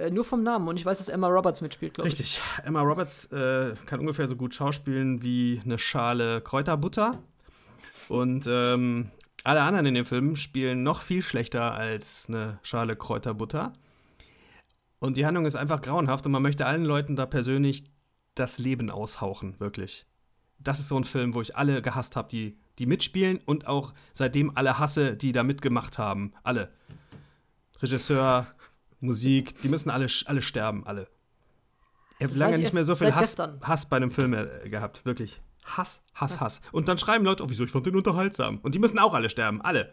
Äh, 0.00 0.10
nur 0.10 0.24
vom 0.24 0.42
Namen 0.42 0.66
und 0.68 0.76
ich 0.76 0.84
weiß, 0.84 0.98
dass 0.98 1.08
Emma 1.08 1.28
Roberts 1.28 1.60
mitspielt, 1.60 1.94
glaube 1.94 2.08
ich. 2.08 2.14
Richtig. 2.14 2.40
Emma 2.64 2.80
Roberts 2.80 3.26
äh, 3.26 3.74
kann 3.86 4.00
ungefähr 4.00 4.26
so 4.26 4.36
gut 4.36 4.54
schauspielen 4.54 5.22
wie 5.22 5.60
eine 5.64 5.78
Schale 5.78 6.40
Kräuterbutter. 6.40 7.22
Und 8.08 8.48
ähm, 8.50 9.10
alle 9.44 9.62
anderen 9.62 9.86
in 9.86 9.94
dem 9.94 10.04
Film 10.04 10.36
spielen 10.36 10.82
noch 10.82 11.02
viel 11.02 11.22
schlechter 11.22 11.74
als 11.74 12.26
eine 12.28 12.58
Schale 12.62 12.96
Kräuterbutter. 12.96 13.72
Und 14.98 15.16
die 15.16 15.24
Handlung 15.24 15.46
ist 15.46 15.56
einfach 15.56 15.80
grauenhaft 15.80 16.26
und 16.26 16.32
man 16.32 16.42
möchte 16.42 16.66
allen 16.66 16.84
Leuten 16.84 17.16
da 17.16 17.26
persönlich 17.26 17.84
das 18.34 18.58
Leben 18.58 18.90
aushauchen, 18.90 19.58
wirklich. 19.58 20.06
Das 20.58 20.78
ist 20.78 20.88
so 20.88 20.96
ein 20.98 21.04
Film, 21.04 21.34
wo 21.34 21.40
ich 21.40 21.56
alle 21.56 21.80
gehasst 21.80 22.16
habe, 22.16 22.28
die, 22.28 22.58
die 22.78 22.86
mitspielen 22.86 23.40
und 23.46 23.66
auch 23.66 23.94
seitdem 24.12 24.56
alle 24.56 24.78
hasse, 24.78 25.16
die 25.16 25.32
da 25.32 25.42
mitgemacht 25.42 25.98
haben. 25.98 26.32
Alle. 26.42 26.70
Regisseur, 27.80 28.46
Musik, 29.00 29.60
die 29.62 29.68
müssen 29.68 29.90
alle, 29.90 30.06
alle 30.26 30.42
sterben, 30.42 30.86
alle. 30.86 31.08
Ich 32.18 32.24
habe 32.24 32.34
lange 32.34 32.56
ich 32.56 32.60
nicht 32.60 32.74
mehr 32.74 32.84
so 32.84 32.94
viel 32.94 33.14
Hass. 33.14 33.36
Hass 33.62 33.88
bei 33.88 33.96
einem 33.96 34.10
Film 34.10 34.34
äh, 34.34 34.68
gehabt, 34.68 35.04
wirklich. 35.04 35.40
Hass, 35.64 36.02
Hass, 36.14 36.40
Hass. 36.40 36.60
Und 36.72 36.88
dann 36.88 36.98
schreiben 36.98 37.24
Leute, 37.24 37.42
oh, 37.42 37.46
wieso, 37.48 37.64
ich 37.64 37.70
fand 37.70 37.86
den 37.86 37.96
unterhaltsam. 37.96 38.58
Und 38.62 38.74
die 38.74 38.78
müssen 38.78 38.98
auch 38.98 39.14
alle 39.14 39.30
sterben, 39.30 39.60
alle. 39.62 39.92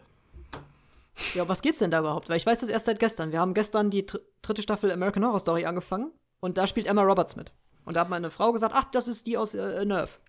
Ja, 1.34 1.48
was 1.48 1.62
geht's 1.62 1.78
denn 1.78 1.90
da 1.90 2.00
überhaupt? 2.00 2.28
Weil 2.28 2.36
ich 2.36 2.46
weiß 2.46 2.60
das 2.60 2.68
erst 2.68 2.86
seit 2.86 3.00
gestern. 3.00 3.32
Wir 3.32 3.40
haben 3.40 3.54
gestern 3.54 3.90
die 3.90 4.06
dr 4.06 4.20
dritte 4.42 4.62
Staffel 4.62 4.90
American 4.92 5.24
Horror 5.24 5.40
Story 5.40 5.64
angefangen 5.64 6.12
und 6.40 6.58
da 6.58 6.66
spielt 6.66 6.86
Emma 6.86 7.02
Roberts 7.02 7.34
mit. 7.34 7.52
Und 7.84 7.94
da 7.94 8.00
hat 8.00 8.08
meine 8.08 8.30
Frau 8.30 8.52
gesagt, 8.52 8.74
ach, 8.76 8.84
das 8.92 9.08
ist 9.08 9.26
die 9.26 9.36
aus 9.36 9.54
äh, 9.54 9.84
Nerf. 9.84 10.20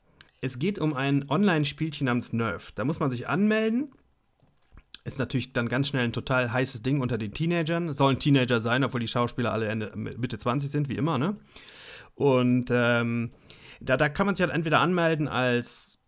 Es 0.42 0.58
geht 0.58 0.80
um 0.80 0.94
ein 0.94 1.30
Online-Spielchen 1.30 2.06
namens 2.06 2.34
Nerf. 2.34 2.72
Da 2.72 2.86
muss 2.86 3.00
man 3.00 3.10
sich 3.10 3.28
anmelden. 3.28 3.94
Ist 5.04 5.20
natürlich 5.20 5.54
dann 5.54 5.70
ganz 5.70 5.88
schnell 5.88 6.04
ein 6.04 6.14
total 6.14 6.52
heißes 6.52 6.82
Ding 6.82 7.02
unter 7.02 7.18
den 7.18 7.34
Teenagern. 7.34 7.94
Sollen 7.94 8.20
Teenager 8.20 8.62
sein, 8.62 8.84
obwohl 8.84 9.00
die 9.00 9.08
Schauspieler 9.08 9.52
alle 9.52 9.68
Ende, 9.68 9.92
Mitte 9.96 10.38
20 10.38 10.70
sind, 10.70 10.90
wie 10.90 10.96
immer, 10.96 11.18
ne? 11.18 11.38
Und 12.16 12.70
ähm, 12.72 13.32
da, 13.80 13.96
da 13.96 14.10
kann 14.10 14.26
man 14.26 14.36
sich 14.36 14.44
halt 14.44 14.54
entweder 14.54 14.80
anmelden 14.82 15.28
als 15.28 16.00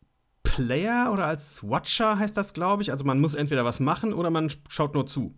Player 0.43 1.11
oder 1.13 1.25
als 1.25 1.63
Watcher, 1.63 2.19
heißt 2.19 2.35
das, 2.35 2.53
glaube 2.53 2.83
ich. 2.83 2.91
Also 2.91 3.05
man 3.05 3.21
muss 3.21 3.33
entweder 3.33 3.63
was 3.63 3.79
machen 3.79 4.13
oder 4.13 4.29
man 4.29 4.51
schaut 4.67 4.93
nur 4.93 5.05
zu. 5.05 5.35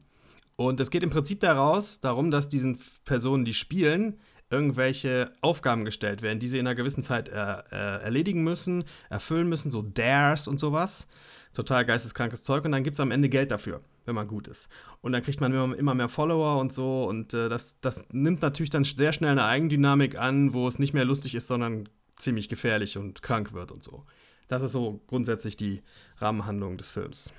Und 0.55 0.79
es 0.79 0.89
geht 0.89 1.03
im 1.03 1.09
Prinzip 1.09 1.39
daraus, 1.39 1.99
darum, 1.99 2.31
dass 2.31 2.49
diesen 2.49 2.79
Personen, 3.05 3.45
die 3.45 3.53
spielen, 3.53 4.19
irgendwelche 4.49 5.31
Aufgaben 5.41 5.85
gestellt 5.85 6.21
werden, 6.21 6.39
die 6.39 6.47
sie 6.47 6.59
in 6.59 6.67
einer 6.67 6.75
gewissen 6.75 7.03
Zeit 7.03 7.29
äh, 7.29 7.33
äh, 7.33 8.03
erledigen 8.03 8.43
müssen, 8.43 8.83
erfüllen 9.09 9.49
müssen, 9.49 9.71
so 9.71 9.81
Dares 9.81 10.47
und 10.47 10.59
sowas. 10.59 11.07
Total 11.53 11.85
geisteskrankes 11.85 12.43
Zeug 12.43 12.65
und 12.65 12.71
dann 12.71 12.83
gibt 12.83 12.95
es 12.95 12.99
am 12.99 13.11
Ende 13.11 13.29
Geld 13.29 13.51
dafür, 13.51 13.81
wenn 14.05 14.15
man 14.15 14.27
gut 14.27 14.47
ist. 14.47 14.69
Und 15.01 15.11
dann 15.11 15.21
kriegt 15.21 15.39
man 15.39 15.53
immer, 15.53 15.77
immer 15.77 15.93
mehr 15.93 16.09
Follower 16.09 16.59
und 16.59 16.73
so 16.73 17.05
und 17.05 17.33
äh, 17.33 17.49
das, 17.49 17.79
das 17.81 18.03
nimmt 18.11 18.41
natürlich 18.41 18.71
dann 18.71 18.83
sehr 18.83 19.13
schnell 19.13 19.31
eine 19.31 19.45
Eigendynamik 19.45 20.19
an, 20.19 20.53
wo 20.53 20.67
es 20.67 20.79
nicht 20.79 20.93
mehr 20.93 21.05
lustig 21.05 21.35
ist, 21.35 21.47
sondern 21.47 21.89
ziemlich 22.15 22.49
gefährlich 22.49 22.97
und 22.97 23.21
krank 23.21 23.53
wird 23.53 23.71
und 23.71 23.83
so. 23.83 24.05
Das 24.47 24.61
ist 24.61 24.71
so 24.71 25.01
grundsätzlich 25.07 25.57
die 25.57 25.81
Rahmenhandlung 26.17 26.77
des 26.77 26.89
Films. 26.89 27.33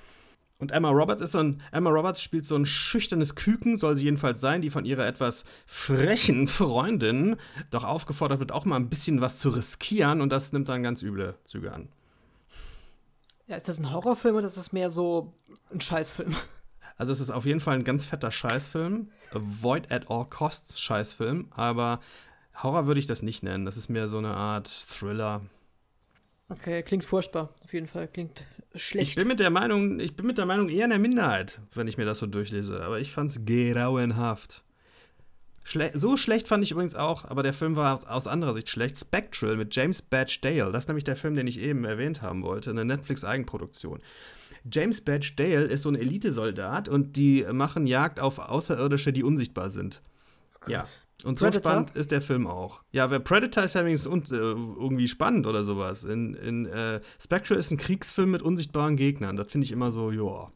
Und 0.57 0.71
Emma 0.71 0.89
Roberts 0.89 1.21
ist 1.21 1.33
so 1.33 1.39
ein, 1.39 1.61
Emma 1.71 1.89
Roberts 1.89 2.21
spielt 2.21 2.45
so 2.45 2.55
ein 2.55 2.65
schüchternes 2.65 3.35
Küken, 3.35 3.75
soll 3.75 3.95
sie 3.97 4.05
jedenfalls 4.05 4.39
sein, 4.39 4.61
die 4.61 4.69
von 4.69 4.85
ihrer 4.85 5.05
etwas 5.05 5.43
frechen 5.65 6.47
Freundin 6.47 7.35
doch 7.71 7.83
aufgefordert 7.83 8.39
wird, 8.39 8.51
auch 8.51 8.65
mal 8.65 8.77
ein 8.77 8.89
bisschen 8.89 9.19
was 9.19 9.39
zu 9.39 9.49
riskieren 9.49 10.21
und 10.21 10.29
das 10.29 10.53
nimmt 10.53 10.69
dann 10.69 10.83
ganz 10.83 11.01
üble 11.01 11.35
Züge 11.43 11.73
an. 11.73 11.89
Ja, 13.47 13.57
ist 13.57 13.67
das 13.67 13.77
ein 13.77 13.91
Horrorfilm 13.91 14.37
oder 14.37 14.47
ist 14.47 14.57
das 14.57 14.71
mehr 14.71 14.89
so 14.89 15.33
ein 15.71 15.81
Scheißfilm? 15.81 16.33
Also 16.97 17.11
es 17.11 17.19
ist 17.19 17.29
auf 17.29 17.45
jeden 17.45 17.59
Fall 17.59 17.75
ein 17.75 17.83
ganz 17.83 18.05
fetter 18.05 18.31
Scheißfilm, 18.31 19.09
Avoid 19.31 19.91
at 19.91 20.09
all 20.09 20.25
costs 20.25 20.79
Scheißfilm, 20.79 21.49
aber 21.51 21.99
Horror 22.63 22.87
würde 22.87 23.01
ich 23.01 23.07
das 23.07 23.21
nicht 23.21 23.43
nennen, 23.43 23.65
das 23.65 23.75
ist 23.75 23.89
mehr 23.89 24.07
so 24.07 24.17
eine 24.17 24.33
Art 24.33 24.67
Thriller. 24.67 25.41
Okay, 26.47 26.83
klingt 26.83 27.03
furchtbar. 27.03 27.49
Auf 27.63 27.73
jeden 27.73 27.87
Fall 27.87 28.07
klingt 28.07 28.45
schlecht. 28.77 29.09
Ich 29.09 29.15
bin 29.15 29.27
mit 29.27 29.39
der 29.39 29.49
Meinung, 29.49 29.99
ich 29.99 30.15
bin 30.15 30.25
mit 30.25 30.37
der 30.37 30.45
Meinung 30.45 30.69
eher 30.69 30.85
in 30.85 30.89
der 30.89 30.99
Minderheit, 30.99 31.59
wenn 31.73 31.87
ich 31.87 31.97
mir 31.97 32.05
das 32.05 32.19
so 32.19 32.27
durchlese. 32.27 32.83
Aber 32.83 32.99
ich 32.99 33.11
fand's 33.11 33.39
grauenhaft. 33.45 34.63
Schle 35.63 35.91
so 35.95 36.15
schlecht 36.15 36.47
fand 36.47 36.63
ich 36.63 36.71
übrigens 36.71 36.93
auch, 36.93 37.25
aber 37.25 37.41
der 37.41 37.53
Film 37.53 37.75
war 37.75 37.95
aus, 37.95 38.05
aus 38.05 38.27
anderer 38.27 38.53
Sicht 38.53 38.69
schlecht. 38.69 38.97
Spectral 38.97 39.57
mit 39.57 39.75
James 39.75 40.01
Badge 40.01 40.37
Dale. 40.41 40.71
Das 40.71 40.83
ist 40.83 40.87
nämlich 40.87 41.03
der 41.03 41.15
Film, 41.15 41.35
den 41.35 41.47
ich 41.47 41.59
eben 41.59 41.85
erwähnt 41.85 42.21
haben 42.21 42.43
wollte. 42.43 42.69
Eine 42.69 42.85
Netflix-Eigenproduktion. 42.85 43.99
James 44.71 45.01
Badge 45.01 45.33
Dale 45.35 45.65
ist 45.65 45.81
so 45.81 45.89
ein 45.89 45.95
Elitesoldat 45.95 46.87
und 46.87 47.15
die 47.15 47.45
machen 47.51 47.87
Jagd 47.87 48.19
auf 48.19 48.37
Außerirdische, 48.39 49.11
die 49.11 49.23
unsichtbar 49.23 49.71
sind. 49.71 50.01
Ja. 50.67 50.85
Und 51.25 51.39
so 51.39 51.45
Predator? 51.45 51.71
spannend 51.71 51.95
ist 51.95 52.11
der 52.11 52.21
Film 52.21 52.45
auch. 52.45 52.83
Ja, 52.91 53.09
wer 53.09 53.19
Predator 53.19 53.63
ist 53.63 53.73
ja 53.73 53.81
übrigens 53.81 54.05
und, 54.05 54.31
äh, 54.31 54.35
irgendwie 54.35 55.07
spannend 55.07 55.47
oder 55.47 55.63
sowas. 55.63 56.03
In, 56.03 56.35
in 56.35 56.67
äh, 56.67 57.01
Spectral 57.19 57.57
ist 57.57 57.71
ein 57.71 57.77
Kriegsfilm 57.77 58.29
mit 58.29 58.43
unsichtbaren 58.43 58.95
Gegnern. 58.95 59.35
Das 59.35 59.51
finde 59.51 59.65
ich 59.65 59.71
immer 59.71 59.91
so, 59.91 60.11
ja, 60.11 60.51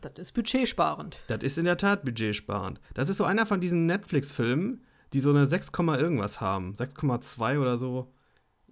Das 0.00 0.12
ist 0.18 0.32
budgetsparend. 0.34 1.18
das 1.26 1.42
ist 1.42 1.58
in 1.58 1.64
der 1.64 1.76
Tat 1.76 2.04
budgetsparend. 2.04 2.80
Das 2.94 3.08
ist 3.08 3.16
so 3.16 3.24
einer 3.24 3.44
von 3.44 3.60
diesen 3.60 3.86
Netflix-Filmen, 3.86 4.84
die 5.12 5.20
so 5.20 5.30
eine 5.30 5.48
6, 5.48 5.72
irgendwas 5.98 6.40
haben. 6.40 6.74
6,2 6.74 7.58
oder 7.58 7.76
so. 7.76 8.12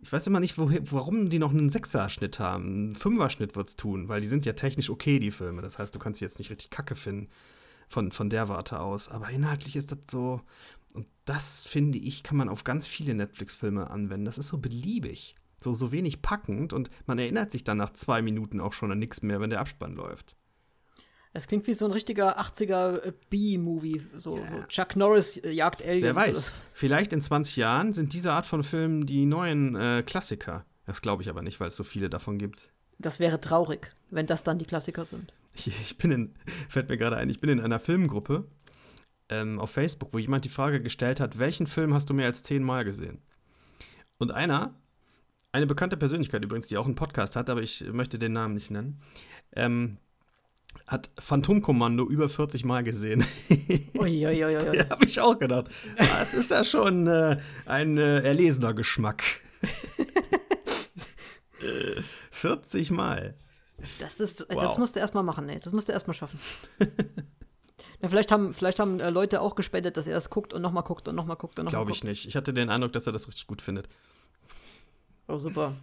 Ich 0.03 0.13
weiß 0.13 0.29
immer 0.29 0.39
nicht, 0.41 0.59
woher, 0.59 0.81
warum 0.93 1.29
die 1.29 1.41
noch 1.41 1.51
einen 1.51 1.71
Sechser-Schnitt 1.71 2.39
haben. 2.39 2.65
Einen 2.67 2.95
Fünfer-Schnitt 2.95 3.57
wird's 3.57 3.75
tun, 3.75 4.09
weil 4.09 4.21
die 4.21 4.29
sind 4.29 4.47
ja 4.47 4.53
technisch 4.53 4.91
okay, 4.91 5.19
die 5.19 5.33
Filme. 5.33 5.61
Das 5.61 5.77
heißt, 5.77 5.93
du 5.93 5.99
kannst 5.99 6.21
sie 6.21 6.25
jetzt 6.25 6.39
nicht 6.39 6.51
richtig 6.51 6.71
kacke 6.71 6.95
finden 6.95 7.29
von, 7.91 8.13
von 8.13 8.31
der 8.31 8.49
Warte 8.49 8.81
aus. 8.81 9.09
Aber 9.09 9.29
inhaltlich 9.29 9.77
ist 9.77 9.93
das 9.93 9.99
so. 10.09 10.41
Und 10.95 11.07
das, 11.25 11.67
finde 11.67 11.99
ich, 11.99 12.23
kann 12.23 12.39
man 12.39 12.49
auf 12.49 12.65
ganz 12.65 12.87
viele 12.87 13.15
Netflix-Filme 13.15 13.91
anwenden. 13.91 14.25
Das 14.25 14.39
ist 14.39 14.49
so 14.49 14.59
beliebig. 14.59 15.35
So, 15.63 15.75
so 15.75 15.93
wenig 15.93 16.23
packend 16.23 16.73
und 16.73 16.89
man 17.05 17.19
erinnert 17.19 17.51
sich 17.51 17.65
dann 17.65 17.77
nach 17.77 17.91
zwei 17.91 18.23
Minuten 18.23 18.61
auch 18.61 18.73
schon 18.73 18.91
an 18.93 18.99
nichts 18.99 19.21
mehr, 19.21 19.41
wenn 19.41 19.51
der 19.51 19.61
Abspann 19.61 19.95
läuft. 19.95 20.35
Es 21.33 21.47
klingt 21.47 21.67
wie 21.67 21.75
so 21.75 21.85
ein 21.85 21.93
richtiger 21.93 22.41
80er 22.41 23.03
äh, 23.03 23.13
B-Movie. 23.29 24.03
So, 24.15 24.39
so 24.39 24.63
Chuck 24.69 24.97
Norris 24.97 25.37
äh, 25.37 25.51
jagt 25.51 25.83
Aliens. 25.83 26.03
Wer 26.03 26.17
weiß, 26.17 26.53
vielleicht 26.73 27.13
in 27.13 27.21
20 27.21 27.57
Jahren 27.57 27.93
sind 27.93 28.15
diese 28.15 28.33
Art 28.33 28.47
von 28.47 28.63
Filmen 28.63 29.05
die 29.05 29.27
neuen 29.27 29.77
äh, 29.77 30.03
Klassiker. 30.05 30.65
Das 30.87 31.03
glaube 31.03 31.23
ich 31.23 31.29
aber 31.29 31.43
nicht, 31.43 31.61
weil 31.61 31.69
es 31.69 31.77
so 31.77 31.85
viele 31.85 32.09
davon 32.09 32.39
gibt. 32.39 32.71
Das 33.01 33.19
wäre 33.19 33.41
traurig, 33.41 33.91
wenn 34.11 34.27
das 34.27 34.45
dann 34.45 34.59
die 34.59 34.67
Klassiker 34.67 35.07
sind. 35.07 35.33
Ich, 35.55 35.69
ich 35.69 35.97
bin 35.97 36.13
in, 36.13 36.35
fällt 36.69 36.91
mir 36.91 36.99
gerade 36.99 37.17
ein, 37.17 37.31
ich 37.31 37.41
bin 37.41 37.49
in 37.49 37.61
einer 37.61 37.81
Filmgruppe 37.81 38.45
ähm, 39.31 39.59
auf 39.59 39.71
Facebook, 39.71 40.13
wo 40.13 40.19
jemand 40.19 40.45
die 40.45 40.51
Frage 40.51 40.83
gestellt 40.83 41.19
hat, 41.19 41.39
welchen 41.39 41.67
Film 41.67 41.95
hast 41.95 42.11
du 42.11 42.15
mehr 42.15 42.27
als 42.27 42.43
zehnmal 42.43 42.85
gesehen? 42.85 43.19
Und 44.19 44.33
einer, 44.33 44.75
eine 45.51 45.67
bekannte 45.67 45.97
Persönlichkeit 45.97 46.45
übrigens, 46.45 46.67
die 46.69 46.77
auch 46.77 46.85
einen 46.85 46.95
Podcast 46.95 47.37
hat, 47.37 47.49
aber 47.49 47.63
ich 47.63 47.85
möchte 47.91 48.19
den 48.19 48.33
Namen 48.35 48.55
nicht 48.55 48.71
nennen, 48.71 49.01
ähm, 49.57 49.97
hat 50.87 51.11
Phantomkommando 51.19 52.07
über 52.07 52.29
40 52.29 52.67
Mal 52.67 52.85
gesehen. 52.85 53.25
Uiuiuiui. 53.95 54.77
Ja, 54.77 54.91
habe 54.91 55.05
ich 55.05 55.19
auch 55.19 55.39
gedacht. 55.39 55.71
Das 55.97 56.35
ist 56.35 56.51
ja 56.51 56.63
schon 56.65 57.07
äh, 57.07 57.39
ein 57.65 57.97
äh, 57.97 58.21
erlesener 58.21 58.75
Geschmack. 58.75 59.23
40 62.31 62.91
Mal. 62.91 63.35
Das 63.99 64.21
ist, 64.21 64.47
Wow. 64.51 64.61
das 64.63 64.79
musst 64.79 64.97
du 64.97 65.01
erstmal 65.01 65.23
machen, 65.23 65.49
ey. 65.49 65.59
Das 65.59 65.73
musst 65.73 65.89
du 65.89 65.93
erstmal 65.93 66.15
schaffen. 66.15 66.39
ja, 68.03 68.09
vielleicht 68.09 68.31
haben, 68.31 68.53
vielleicht 68.55 68.79
haben 68.79 69.01
äh, 69.01 69.11
Leute 69.11 69.41
auch 69.41 69.55
gespendet, 69.55 69.97
dass 69.97 70.07
er 70.07 70.15
das 70.15 70.29
guckt 70.31 70.53
und 70.53 70.61
nochmal 70.63 70.83
guckt 70.85 71.09
und 71.09 71.15
nochmal 71.15 71.37
guckt 71.37 71.59
und 71.59 71.65
nochmal 71.67 71.79
Glaube 71.81 71.93
ich 71.93 72.01
guckt. 72.01 72.11
nicht. 72.11 72.27
Ich 72.27 72.37
hatte 72.37 72.53
den 72.53 72.69
Eindruck, 72.69 72.93
dass 72.93 73.07
er 73.07 73.13
das 73.13 73.27
richtig 73.29 73.47
gut 73.47 73.63
findet. 73.63 73.89
Oh, 75.29 75.39
super. 75.39 75.75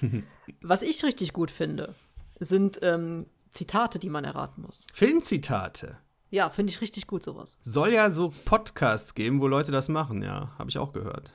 Was 0.62 0.82
ich 0.82 1.04
richtig 1.04 1.32
gut 1.32 1.50
finde, 1.50 1.94
sind 2.40 2.78
ähm, 2.82 3.26
Zitate, 3.50 3.98
die 3.98 4.08
man 4.08 4.24
erraten 4.24 4.62
muss. 4.62 4.86
Filmzitate. 4.94 5.98
Ja, 6.30 6.48
finde 6.48 6.70
ich 6.72 6.80
richtig 6.80 7.06
gut, 7.06 7.22
sowas. 7.22 7.58
Soll 7.60 7.92
ja 7.92 8.10
so 8.10 8.32
Podcasts 8.46 9.14
geben, 9.14 9.42
wo 9.42 9.46
Leute 9.48 9.70
das 9.70 9.90
machen, 9.90 10.22
ja. 10.22 10.50
Habe 10.58 10.70
ich 10.70 10.78
auch 10.78 10.94
gehört. 10.94 11.30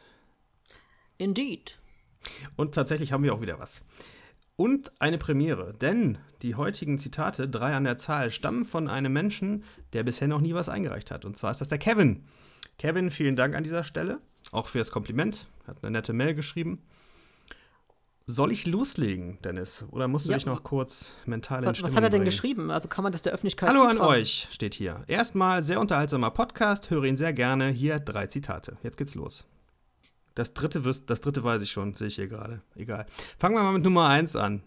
Indeed. 1.20 1.78
Und 2.56 2.76
tatsächlich 2.76 3.12
haben 3.12 3.24
wir 3.24 3.34
auch 3.34 3.42
wieder 3.42 3.60
was. 3.60 3.84
Und 4.56 4.92
eine 5.00 5.18
Premiere, 5.20 5.74
denn 5.74 6.18
die 6.42 6.56
heutigen 6.56 6.98
Zitate, 6.98 7.48
drei 7.48 7.74
an 7.76 7.84
der 7.84 7.98
Zahl, 7.98 8.32
stammen 8.32 8.66
von 8.66 8.88
einem 8.88 9.14
Menschen, 9.14 9.64
der 9.94 10.04
bisher 10.04 10.28
noch 10.28 10.42
nie 10.42 10.54
was 10.56 10.68
eingereicht 10.70 11.12
hat. 11.12 11.26
Und 11.26 11.38
zwar 11.38 11.52
ist 11.52 11.62
das 11.62 11.70
der 11.70 11.78
Kevin. 11.78 12.24
Kevin, 12.80 13.12
vielen 13.12 13.36
Dank 13.36 13.56
an 13.56 13.64
dieser 13.64 13.84
Stelle, 13.84 14.20
auch 14.52 14.68
für 14.68 14.80
das 14.80 14.90
Kompliment. 14.92 15.48
Hat 15.68 15.84
eine 15.84 15.92
nette 15.92 16.14
Mail 16.14 16.34
geschrieben. 16.34 16.82
Soll 18.30 18.52
ich 18.52 18.66
loslegen, 18.68 19.38
Dennis? 19.44 19.86
Oder 19.92 20.08
musst 20.10 20.28
du 20.28 20.32
Ja. 20.32 20.38
dich 20.38 20.46
noch 20.46 20.64
kurz 20.64 21.14
mental 21.26 21.64
in 21.64 21.70
Was, 21.70 21.82
was 21.82 21.92
hat 21.92 21.98
er 21.98 22.10
denn 22.10 22.20
bringen? 22.20 22.26
geschrieben? 22.26 22.72
Also 22.72 22.88
kann 22.90 23.04
man 23.04 23.14
das 23.14 23.22
der 23.22 23.32
Öffentlichkeit 23.34 23.70
Hallo 23.70 23.84
an 23.84 23.92
zutrauen? 23.98 24.10
euch, 24.16 24.48
steht 24.52 24.74
hier. 24.74 25.04
Erstmal 25.08 25.62
sehr 25.62 25.80
unterhaltsamer 25.80 26.32
Podcast, 26.32 26.90
höre 26.90 27.06
ihn 27.06 27.16
sehr 27.16 27.32
gerne. 27.32 27.70
Hier 27.70 28.00
drei 28.00 28.26
Zitate. 28.28 28.76
Jetzt 28.84 28.98
geht's 28.98 29.16
los. 29.16 29.46
Das 30.38 30.54
dritte, 30.54 30.86
wirst, 30.86 31.10
das 31.10 31.20
dritte 31.20 31.44
weiß 31.44 31.64
ich 31.64 31.72
schon, 31.72 31.96
sehe 31.96 32.06
ich 32.06 32.16
hier 32.16 32.28
gerade. 32.28 32.62
Egal. 32.76 33.08
Fangen 33.40 33.56
wir 33.56 33.64
mal 33.64 33.74
mit 33.74 33.84
Nummer 33.84 34.08
eins 34.08 34.36
an. 34.36 34.62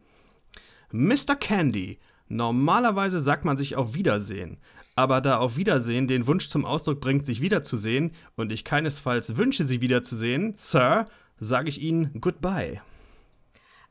Mr. 0.90 1.36
Candy. 1.38 2.00
Normalerweise 2.26 3.20
sagt 3.20 3.44
man 3.44 3.56
sich 3.56 3.76
auf 3.76 3.94
Wiedersehen. 3.94 4.58
Aber 4.96 5.20
da 5.20 5.38
auf 5.38 5.56
Wiedersehen 5.56 6.08
den 6.08 6.26
Wunsch 6.26 6.48
zum 6.48 6.64
Ausdruck 6.64 7.00
bringt, 7.00 7.24
sich 7.24 7.40
wiederzusehen 7.40 8.10
und 8.34 8.50
ich 8.50 8.64
keinesfalls 8.64 9.36
wünsche, 9.36 9.64
sie 9.64 9.80
wiederzusehen, 9.80 10.54
Sir, 10.56 11.06
sage 11.38 11.68
ich 11.68 11.80
Ihnen 11.80 12.20
Goodbye. 12.20 12.80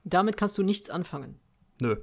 Damit 0.03 0.35
kannst 0.35 0.57
du 0.57 0.63
nichts 0.63 0.89
anfangen. 0.89 1.39
Nö. 1.79 1.95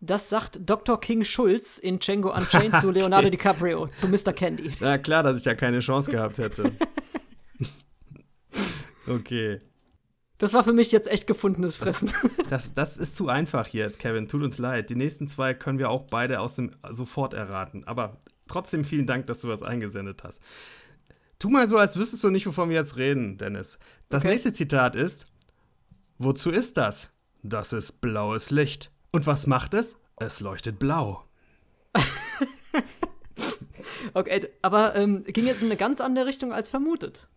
Das 0.00 0.28
sagt 0.28 0.58
Dr. 0.68 1.00
King 1.00 1.22
Schulz 1.22 1.78
in 1.78 2.00
Django 2.00 2.34
Unchained 2.34 2.80
zu 2.80 2.90
Leonardo 2.92 3.30
DiCaprio, 3.30 3.86
zu 3.86 4.08
Mr. 4.08 4.32
Candy. 4.32 4.72
Na 4.80 4.98
klar, 4.98 5.22
dass 5.22 5.38
ich 5.38 5.44
ja 5.44 5.54
keine 5.54 5.78
Chance 5.78 6.10
gehabt 6.10 6.38
hätte. 6.38 6.72
okay. 9.08 9.60
Das 10.38 10.52
war 10.52 10.62
für 10.62 10.72
mich 10.72 10.92
jetzt 10.92 11.08
echt 11.10 11.26
gefundenes 11.26 11.76
Fressen. 11.76 12.12
Das, 12.48 12.72
das 12.72 12.96
ist 12.96 13.14
zu 13.16 13.28
einfach 13.28 13.66
hier, 13.66 13.90
Kevin. 13.90 14.26
Tut 14.28 14.42
uns 14.42 14.56
leid. 14.56 14.88
Die 14.88 14.94
nächsten 14.94 15.26
zwei 15.26 15.52
können 15.52 15.78
wir 15.78 15.90
auch 15.90 16.04
beide 16.06 16.40
aus 16.40 16.54
dem 16.54 16.70
sofort 16.90 17.34
erraten. 17.34 17.84
Aber 17.84 18.16
trotzdem 18.46 18.84
vielen 18.84 19.06
Dank, 19.06 19.26
dass 19.26 19.40
du 19.40 19.48
was 19.48 19.62
eingesendet 19.62 20.24
hast. 20.24 20.40
Tu 21.38 21.50
mal 21.50 21.68
so, 21.68 21.76
als 21.76 21.98
wüsstest 21.98 22.24
du 22.24 22.30
nicht, 22.30 22.46
wovon 22.46 22.70
wir 22.70 22.76
jetzt 22.76 22.96
reden, 22.96 23.36
Dennis. 23.36 23.78
Das 24.08 24.22
Okay. 24.22 24.32
nächste 24.32 24.52
Zitat 24.54 24.96
ist: 24.96 25.26
Wozu 26.16 26.50
ist 26.50 26.78
das? 26.78 27.10
Das 27.42 27.72
ist 27.74 28.00
blaues 28.00 28.50
Licht. 28.50 28.90
Und 29.12 29.26
was 29.26 29.46
macht 29.46 29.74
es? 29.74 29.96
Es 30.16 30.40
leuchtet 30.40 30.78
blau. 30.78 31.24
Okay, 34.14 34.48
aber 34.62 34.96
ähm, 34.96 35.24
ging 35.24 35.46
jetzt 35.46 35.60
in 35.60 35.66
eine 35.68 35.76
ganz 35.76 36.00
andere 36.00 36.26
Richtung 36.26 36.52
als 36.52 36.68
vermutet. 36.68 37.28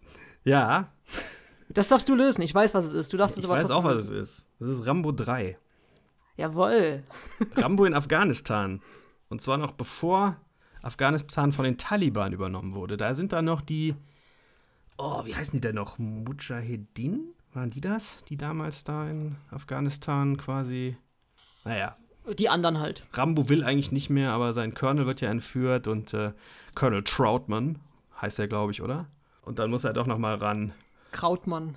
Ja, 0.43 0.93
Das 1.73 1.87
darfst 1.87 2.07
du 2.09 2.15
lösen. 2.15 2.41
Ich 2.41 2.53
weiß, 2.53 2.73
was 2.73 2.85
es 2.85 2.93
ist. 2.93 3.13
Du 3.13 3.17
darfst 3.17 3.37
es 3.37 3.43
ich 3.43 3.49
aber 3.49 3.59
weiß 3.59 3.67
trotzdem 3.67 3.85
auch, 3.85 3.89
was 3.89 3.95
es 3.95 4.09
ist. 4.09 4.49
Das 4.59 4.69
ist 4.69 4.85
Rambo 4.85 5.11
3. 5.11 5.57
Jawohl. 6.37 7.03
Rambo 7.55 7.85
in 7.85 7.93
Afghanistan. 7.93 8.81
Und 9.29 9.41
zwar 9.41 9.57
noch 9.57 9.71
bevor 9.73 10.37
Afghanistan 10.81 11.51
von 11.51 11.65
den 11.65 11.77
Taliban 11.77 12.33
übernommen 12.33 12.73
wurde. 12.73 12.97
Da 12.97 13.13
sind 13.13 13.31
da 13.33 13.41
noch 13.41 13.61
die, 13.61 13.95
oh, 14.97 15.25
wie 15.25 15.35
heißen 15.35 15.53
die 15.53 15.61
denn 15.61 15.75
noch? 15.75 15.99
Mujahedin? 15.99 17.33
Waren 17.53 17.69
die 17.69 17.81
das? 17.81 18.23
Die 18.29 18.37
damals 18.37 18.83
da 18.83 19.09
in 19.09 19.35
Afghanistan 19.51 20.37
quasi. 20.37 20.97
Naja, 21.65 21.97
Die 22.37 22.49
anderen 22.49 22.79
halt. 22.79 23.05
Rambo 23.13 23.49
will 23.49 23.63
eigentlich 23.63 23.91
nicht 23.91 24.09
mehr, 24.09 24.31
aber 24.31 24.53
sein 24.53 24.73
Colonel 24.73 25.05
wird 25.05 25.21
ja 25.21 25.29
entführt 25.29 25.87
und 25.87 26.13
äh, 26.13 26.33
Colonel 26.75 27.03
Troutman 27.03 27.79
heißt 28.21 28.39
er, 28.39 28.47
glaube 28.47 28.71
ich, 28.71 28.81
oder? 28.81 29.07
Und 29.41 29.59
dann 29.59 29.69
muss 29.69 29.83
er 29.83 29.93
doch 29.93 30.07
noch 30.07 30.17
mal 30.17 30.35
ran. 30.35 30.73
Krautmann. 31.11 31.75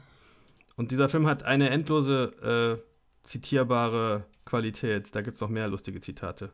Und 0.77 0.91
dieser 0.91 1.09
Film 1.09 1.27
hat 1.27 1.43
eine 1.43 1.71
endlose, 1.71 2.81
äh, 2.83 2.95
zitierbare 3.25 4.27
Qualität. 4.45 5.15
Da 5.15 5.23
gibt 5.23 5.37
es 5.37 5.41
noch 5.41 5.49
mehr 5.49 5.69
lustige 5.69 6.01
Zitate. 6.01 6.53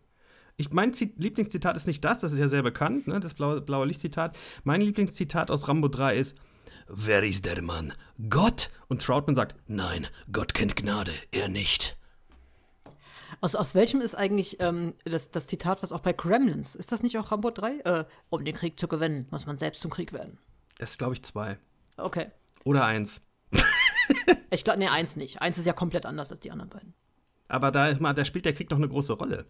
Ich, 0.57 0.73
mein 0.73 0.93
Zi 0.93 1.15
Lieblingszitat 1.17 1.77
ist 1.77 1.87
nicht 1.87 2.05
das, 2.05 2.21
das 2.21 2.33
ist 2.33 2.39
ja 2.39 2.49
sehr 2.49 2.63
bekannt, 2.63 3.07
ne, 3.07 3.19
das 3.19 3.35
blaue, 3.35 3.61
blaue 3.61 3.87
Lichtzitat. 3.87 4.39
Mein 4.65 4.81
Lieblingszitat 4.81 5.51
aus 5.51 5.69
Rambo 5.69 5.89
3 5.89 6.17
ist: 6.17 6.37
Wer 6.87 7.23
ist 7.23 7.47
der 7.47 7.63
Mann? 7.63 7.95
Gott? 8.29 8.71
Und 8.89 9.03
Troutman 9.03 9.35
sagt: 9.35 9.55
Nein, 9.69 10.07
Gott 10.31 10.55
kennt 10.55 10.77
Gnade, 10.77 11.13
er 11.33 11.49
nicht. 11.49 11.97
Aus, 13.41 13.55
aus 13.55 13.75
welchem 13.75 14.03
ist 14.03 14.15
eigentlich 14.15 14.61
ähm, 14.61 14.93
das, 15.05 15.31
das 15.31 15.47
Zitat, 15.47 15.83
was 15.83 15.93
auch 15.93 16.01
bei 16.01 16.13
Gremlins, 16.13 16.75
ist 16.75 16.93
das 16.93 17.03
nicht 17.03 17.17
auch 17.17 17.33
Rambo 17.33 17.51
3? 17.51 17.79
Äh, 17.79 18.05
um 18.29 18.45
den 18.45 18.55
Krieg 18.55 18.79
zu 18.79 18.87
gewinnen, 18.87 19.27
muss 19.31 19.47
man 19.47 19.57
selbst 19.57 19.81
zum 19.81 19.91
Krieg 19.91 20.13
werden. 20.13 20.37
Das 20.77 20.93
ist, 20.93 20.99
glaube 20.99 21.15
ich, 21.15 21.23
zwei. 21.23 21.59
Okay. 21.97 22.27
Oder 22.65 22.85
eins. 22.85 23.21
Ich 24.53 24.65
glaube, 24.65 24.81
nee, 24.81 24.89
eins 24.89 25.15
nicht. 25.15 25.41
Eins 25.41 25.59
ist 25.59 25.67
ja 25.67 25.73
komplett 25.73 26.05
anders 26.05 26.33
als 26.33 26.41
die 26.41 26.51
anderen 26.51 26.71
beiden. 26.71 26.95
Aber 27.47 27.71
da, 27.71 27.93
da 27.93 28.25
spielt 28.25 28.45
der 28.45 28.53
Krieg 28.53 28.69
noch 28.71 28.79
eine 28.79 28.89
große 28.89 29.13
Rolle. 29.13 29.47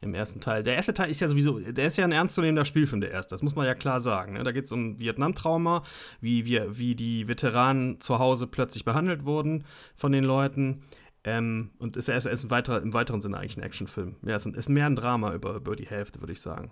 Im 0.00 0.14
ersten 0.14 0.40
Teil. 0.40 0.62
Der 0.62 0.76
erste 0.76 0.94
Teil 0.94 1.10
ist 1.10 1.20
ja 1.20 1.26
sowieso, 1.26 1.58
der 1.58 1.86
ist 1.86 1.96
ja 1.96 2.04
ein 2.04 2.12
ernstzunehmender 2.12 2.64
Spielfilm, 2.64 3.00
der 3.00 3.10
erste. 3.10 3.34
Das 3.34 3.42
muss 3.42 3.56
man 3.56 3.66
ja 3.66 3.74
klar 3.74 3.98
sagen. 3.98 4.34
Ne? 4.34 4.44
Da 4.44 4.52
geht 4.52 4.66
es 4.66 4.72
um 4.72 5.00
Vietnam-Trauma, 5.00 5.82
wie, 6.20 6.46
wir, 6.46 6.78
wie 6.78 6.94
die 6.94 7.26
Veteranen 7.26 8.00
zu 8.00 8.20
Hause 8.20 8.46
plötzlich 8.46 8.84
behandelt 8.84 9.24
wurden 9.24 9.64
von 9.96 10.12
den 10.12 10.22
Leuten. 10.22 10.84
Ähm, 11.24 11.72
und 11.78 11.96
ist 11.96 12.06
ja 12.06 12.14
erst, 12.14 12.28
erst 12.28 12.44
im, 12.44 12.50
weiter, 12.50 12.80
im 12.80 12.94
weiteren 12.94 13.20
Sinne 13.20 13.38
eigentlich 13.38 13.56
ein 13.56 13.62
Actionfilm. 13.62 14.16
Ja, 14.22 14.36
es 14.36 14.46
ist, 14.46 14.56
ist 14.56 14.68
mehr 14.68 14.86
ein 14.86 14.94
Drama 14.94 15.34
über, 15.34 15.56
über 15.56 15.74
die 15.74 15.86
Hälfte, 15.86 16.20
würde 16.20 16.32
ich 16.32 16.40
sagen. 16.40 16.70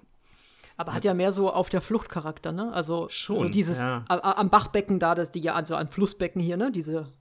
Aber 0.78 0.92
hat 0.92 1.04
ja 1.04 1.14
mehr 1.14 1.32
so 1.32 1.50
auf 1.52 1.68
der 1.70 1.80
Flucht 1.80 2.08
Charakter, 2.08 2.52
ne? 2.52 2.72
Also 2.72 3.08
Schon, 3.08 3.36
so 3.38 3.48
dieses 3.48 3.78
ja. 3.78 4.04
am 4.08 4.50
Bachbecken 4.50 4.98
da, 4.98 5.14
das 5.14 5.30
die 5.32 5.40
ja 5.40 5.54
also 5.54 5.74
am 5.74 5.88
Flussbecken 5.88 6.40
hier, 6.40 6.56
ne? 6.56 6.70
Diese 6.70 7.12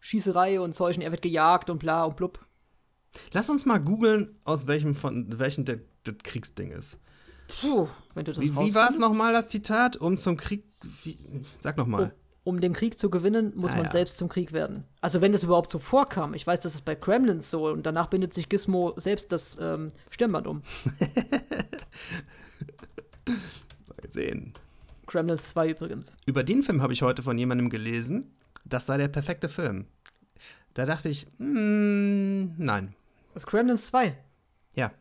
Schießerei 0.00 0.60
und 0.60 0.74
Zeugen, 0.74 1.02
er 1.02 1.10
wird 1.10 1.22
gejagt 1.22 1.70
und 1.70 1.78
bla 1.78 2.04
und 2.04 2.16
blub. 2.16 2.38
Lass 3.32 3.48
uns 3.50 3.64
mal 3.64 3.78
googeln, 3.78 4.36
aus 4.44 4.66
welchem 4.66 4.94
von 4.94 5.38
welchem 5.38 5.64
der, 5.64 5.80
das 6.04 6.16
Kriegsding 6.22 6.72
ist. 6.72 7.00
Puh, 7.60 7.88
wenn 8.14 8.24
du 8.24 8.32
das 8.32 8.42
Wie, 8.42 8.56
wie 8.56 8.74
war 8.74 8.88
es 8.88 8.98
nochmal, 8.98 9.32
das 9.32 9.48
Zitat? 9.48 9.96
Um 9.96 10.16
zum 10.16 10.36
Krieg. 10.36 10.64
Wie, 11.02 11.18
sag 11.60 11.76
nochmal. 11.76 12.14
Um 12.42 12.60
den 12.60 12.72
Krieg 12.74 12.98
zu 12.98 13.08
gewinnen, 13.08 13.52
muss 13.56 13.72
Ah, 13.72 13.76
man 13.76 13.84
ja. 13.86 13.90
selbst 13.90 14.18
zum 14.18 14.28
Krieg 14.28 14.52
werden. 14.52 14.84
Also 15.00 15.20
wenn 15.22 15.32
das 15.32 15.42
überhaupt 15.42 15.70
so 15.70 15.78
vorkam, 15.78 16.34
ich 16.34 16.46
weiß, 16.46 16.60
das 16.60 16.74
ist 16.74 16.84
bei 16.84 16.94
Gremlins 16.94 17.50
so 17.50 17.68
und 17.68 17.84
danach 17.84 18.08
bindet 18.08 18.34
sich 18.34 18.48
Gizmo 18.50 18.92
selbst 18.96 19.32
das 19.32 19.56
ähm, 19.60 19.92
Stirnband 20.10 20.46
um. 20.46 20.62
Mal 23.28 24.10
sehen. 24.10 24.52
Gremlins 25.06 25.42
2 25.50 25.70
übrigens. 25.70 26.12
Über 26.26 26.42
den 26.42 26.62
Film 26.62 26.82
habe 26.82 26.92
ich 26.92 27.02
heute 27.02 27.22
von 27.22 27.36
jemandem 27.38 27.70
gelesen, 27.70 28.26
das 28.64 28.86
sei 28.86 28.96
der 28.96 29.08
perfekte 29.08 29.48
Film. 29.48 29.86
Da 30.74 30.86
dachte 30.86 31.08
ich, 31.08 31.26
mm, 31.38 32.54
nein. 32.58 32.94
Das 33.34 33.42
ist 33.42 33.46
Gremlins 33.46 33.86
2. 33.86 34.16
Ja, 34.74 34.92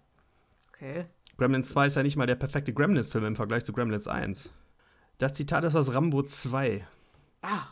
Okay. 0.74 1.06
Gremlins 1.38 1.70
2 1.70 1.88
ist 1.88 1.96
ja 1.96 2.04
nicht 2.04 2.16
mal 2.18 2.28
der 2.28 2.36
perfekte 2.36 2.74
Gremlins-Film 2.74 3.26
im 3.26 3.36
Vergleich 3.36 3.64
zu 3.64 3.74
Gremlins 3.74 4.08
1. 4.08 4.52
Das 5.18 5.34
Zitat 5.34 5.64
ist 5.64 5.76
aus 5.76 5.94
Rambo 5.94 6.22
2. 6.24 6.86
Ah, 7.42 7.68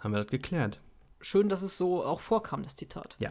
Haben 0.00 0.12
wir 0.12 0.18
das 0.22 0.30
geklärt? 0.30 0.80
schön, 1.20 1.48
dass 1.48 1.62
es 1.62 1.76
so 1.78 2.04
auch 2.04 2.20
vorkam, 2.20 2.64
das 2.64 2.74
Zitat. 2.74 3.16
Ja. 3.20 3.30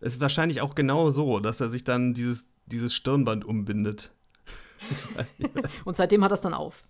Es 0.00 0.12
ist 0.14 0.20
wahrscheinlich 0.20 0.60
auch 0.60 0.76
genau 0.76 1.10
so, 1.10 1.40
dass 1.40 1.60
er 1.60 1.68
sich 1.68 1.82
dann 1.82 2.14
dieses, 2.14 2.46
dieses 2.66 2.94
Stirnband 2.94 3.44
umbindet. 3.44 4.12
Ich 4.46 4.52
weiß 4.52 4.52
nicht 4.52 4.52
mehr. 4.52 4.67
Und 5.84 5.96
seitdem 5.96 6.24
hat 6.24 6.32
es 6.32 6.40
dann 6.40 6.54
auf. 6.54 6.84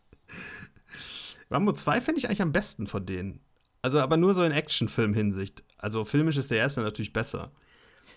Rambo 1.51 1.73
2 1.73 2.01
finde 2.01 2.19
ich 2.19 2.29
eigentlich 2.29 2.43
am 2.43 2.53
besten 2.53 2.87
von 2.87 3.05
denen. 3.07 3.41
Also 3.83 4.01
aber 4.01 4.17
nur 4.17 4.35
so 4.35 4.43
in 4.43 4.53
Actionfilm-Hinsicht. 4.53 5.65
Also 5.79 6.05
filmisch 6.05 6.37
ist 6.37 6.51
der 6.51 6.59
erste 6.59 6.83
natürlich 6.83 7.13
besser. 7.13 7.53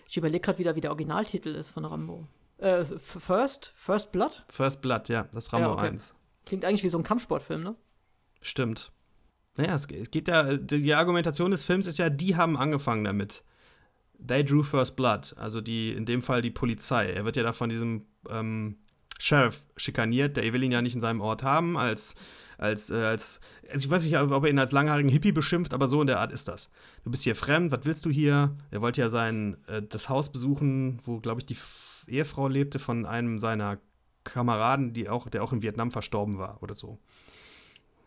Ich 0.08 0.16
überlege 0.16 0.40
gerade 0.40 0.58
wieder, 0.58 0.76
wie 0.76 0.80
der 0.80 0.90
Originaltitel 0.90 1.54
ist 1.54 1.70
von 1.70 1.84
Rambo. 1.84 2.26
Äh, 2.58 2.84
First? 2.84 3.72
First 3.74 4.12
Blood? 4.12 4.44
First 4.48 4.82
Blood, 4.82 5.08
ja, 5.08 5.28
das 5.32 5.46
ist 5.46 5.52
Rambo 5.52 5.68
Ja, 5.68 5.74
okay. 5.74 5.88
1. 5.88 6.14
Klingt 6.44 6.64
eigentlich 6.64 6.82
wie 6.82 6.88
so 6.88 6.98
ein 6.98 7.04
Kampfsportfilm, 7.04 7.62
ne? 7.62 7.76
Stimmt. 8.40 8.92
Naja, 9.56 9.74
es 9.74 9.86
geht, 9.86 10.00
es 10.00 10.10
geht 10.10 10.28
ja, 10.28 10.56
die 10.56 10.94
Argumentation 10.94 11.50
des 11.50 11.64
Films 11.64 11.86
ist 11.86 11.98
ja, 11.98 12.10
die 12.10 12.36
haben 12.36 12.56
angefangen 12.56 13.04
damit. 13.04 13.44
They 14.24 14.44
drew 14.44 14.62
first 14.62 14.96
blood, 14.96 15.34
also 15.36 15.60
die, 15.60 15.92
in 15.92 16.06
dem 16.06 16.22
Fall 16.22 16.42
die 16.42 16.50
Polizei. 16.50 17.10
Er 17.10 17.24
wird 17.24 17.36
ja 17.36 17.42
da 17.42 17.52
von 17.52 17.68
diesem 17.68 18.06
ähm, 18.30 18.78
Sheriff 19.18 19.62
schikaniert. 19.76 20.36
Der 20.36 20.52
will 20.52 20.62
ihn 20.62 20.72
ja 20.72 20.82
nicht 20.82 20.94
in 20.94 21.00
seinem 21.00 21.20
Ort 21.20 21.42
haben, 21.42 21.76
als, 21.76 22.14
als, 22.58 22.90
äh, 22.90 22.94
als, 22.94 23.40
also 23.70 23.86
ich 23.86 23.90
weiß 23.90 24.04
nicht, 24.04 24.16
ob 24.18 24.44
er 24.44 24.50
ihn 24.50 24.58
als 24.58 24.72
langhaarigen 24.72 25.10
Hippie 25.10 25.32
beschimpft, 25.32 25.74
aber 25.74 25.88
so 25.88 26.00
in 26.00 26.06
der 26.06 26.20
Art 26.20 26.32
ist 26.32 26.48
das. 26.48 26.70
Du 27.04 27.10
bist 27.10 27.22
hier 27.22 27.36
fremd, 27.36 27.72
was 27.72 27.84
willst 27.84 28.04
du 28.04 28.10
hier? 28.10 28.56
Er 28.70 28.80
wollte 28.80 29.00
ja 29.00 29.10
sein, 29.10 29.56
äh, 29.66 29.82
das 29.82 30.08
Haus 30.08 30.30
besuchen, 30.30 31.00
wo, 31.04 31.20
glaube 31.20 31.40
ich, 31.40 31.46
die 31.46 31.54
F 31.54 32.04
Ehefrau 32.08 32.48
lebte 32.48 32.80
von 32.80 33.06
einem 33.06 33.38
seiner 33.38 33.78
Kameraden, 34.24 34.92
die 34.92 35.08
auch, 35.08 35.28
der 35.28 35.44
auch 35.44 35.52
in 35.52 35.62
Vietnam 35.62 35.92
verstorben 35.92 36.36
war 36.36 36.60
oder 36.60 36.74
so. 36.74 36.98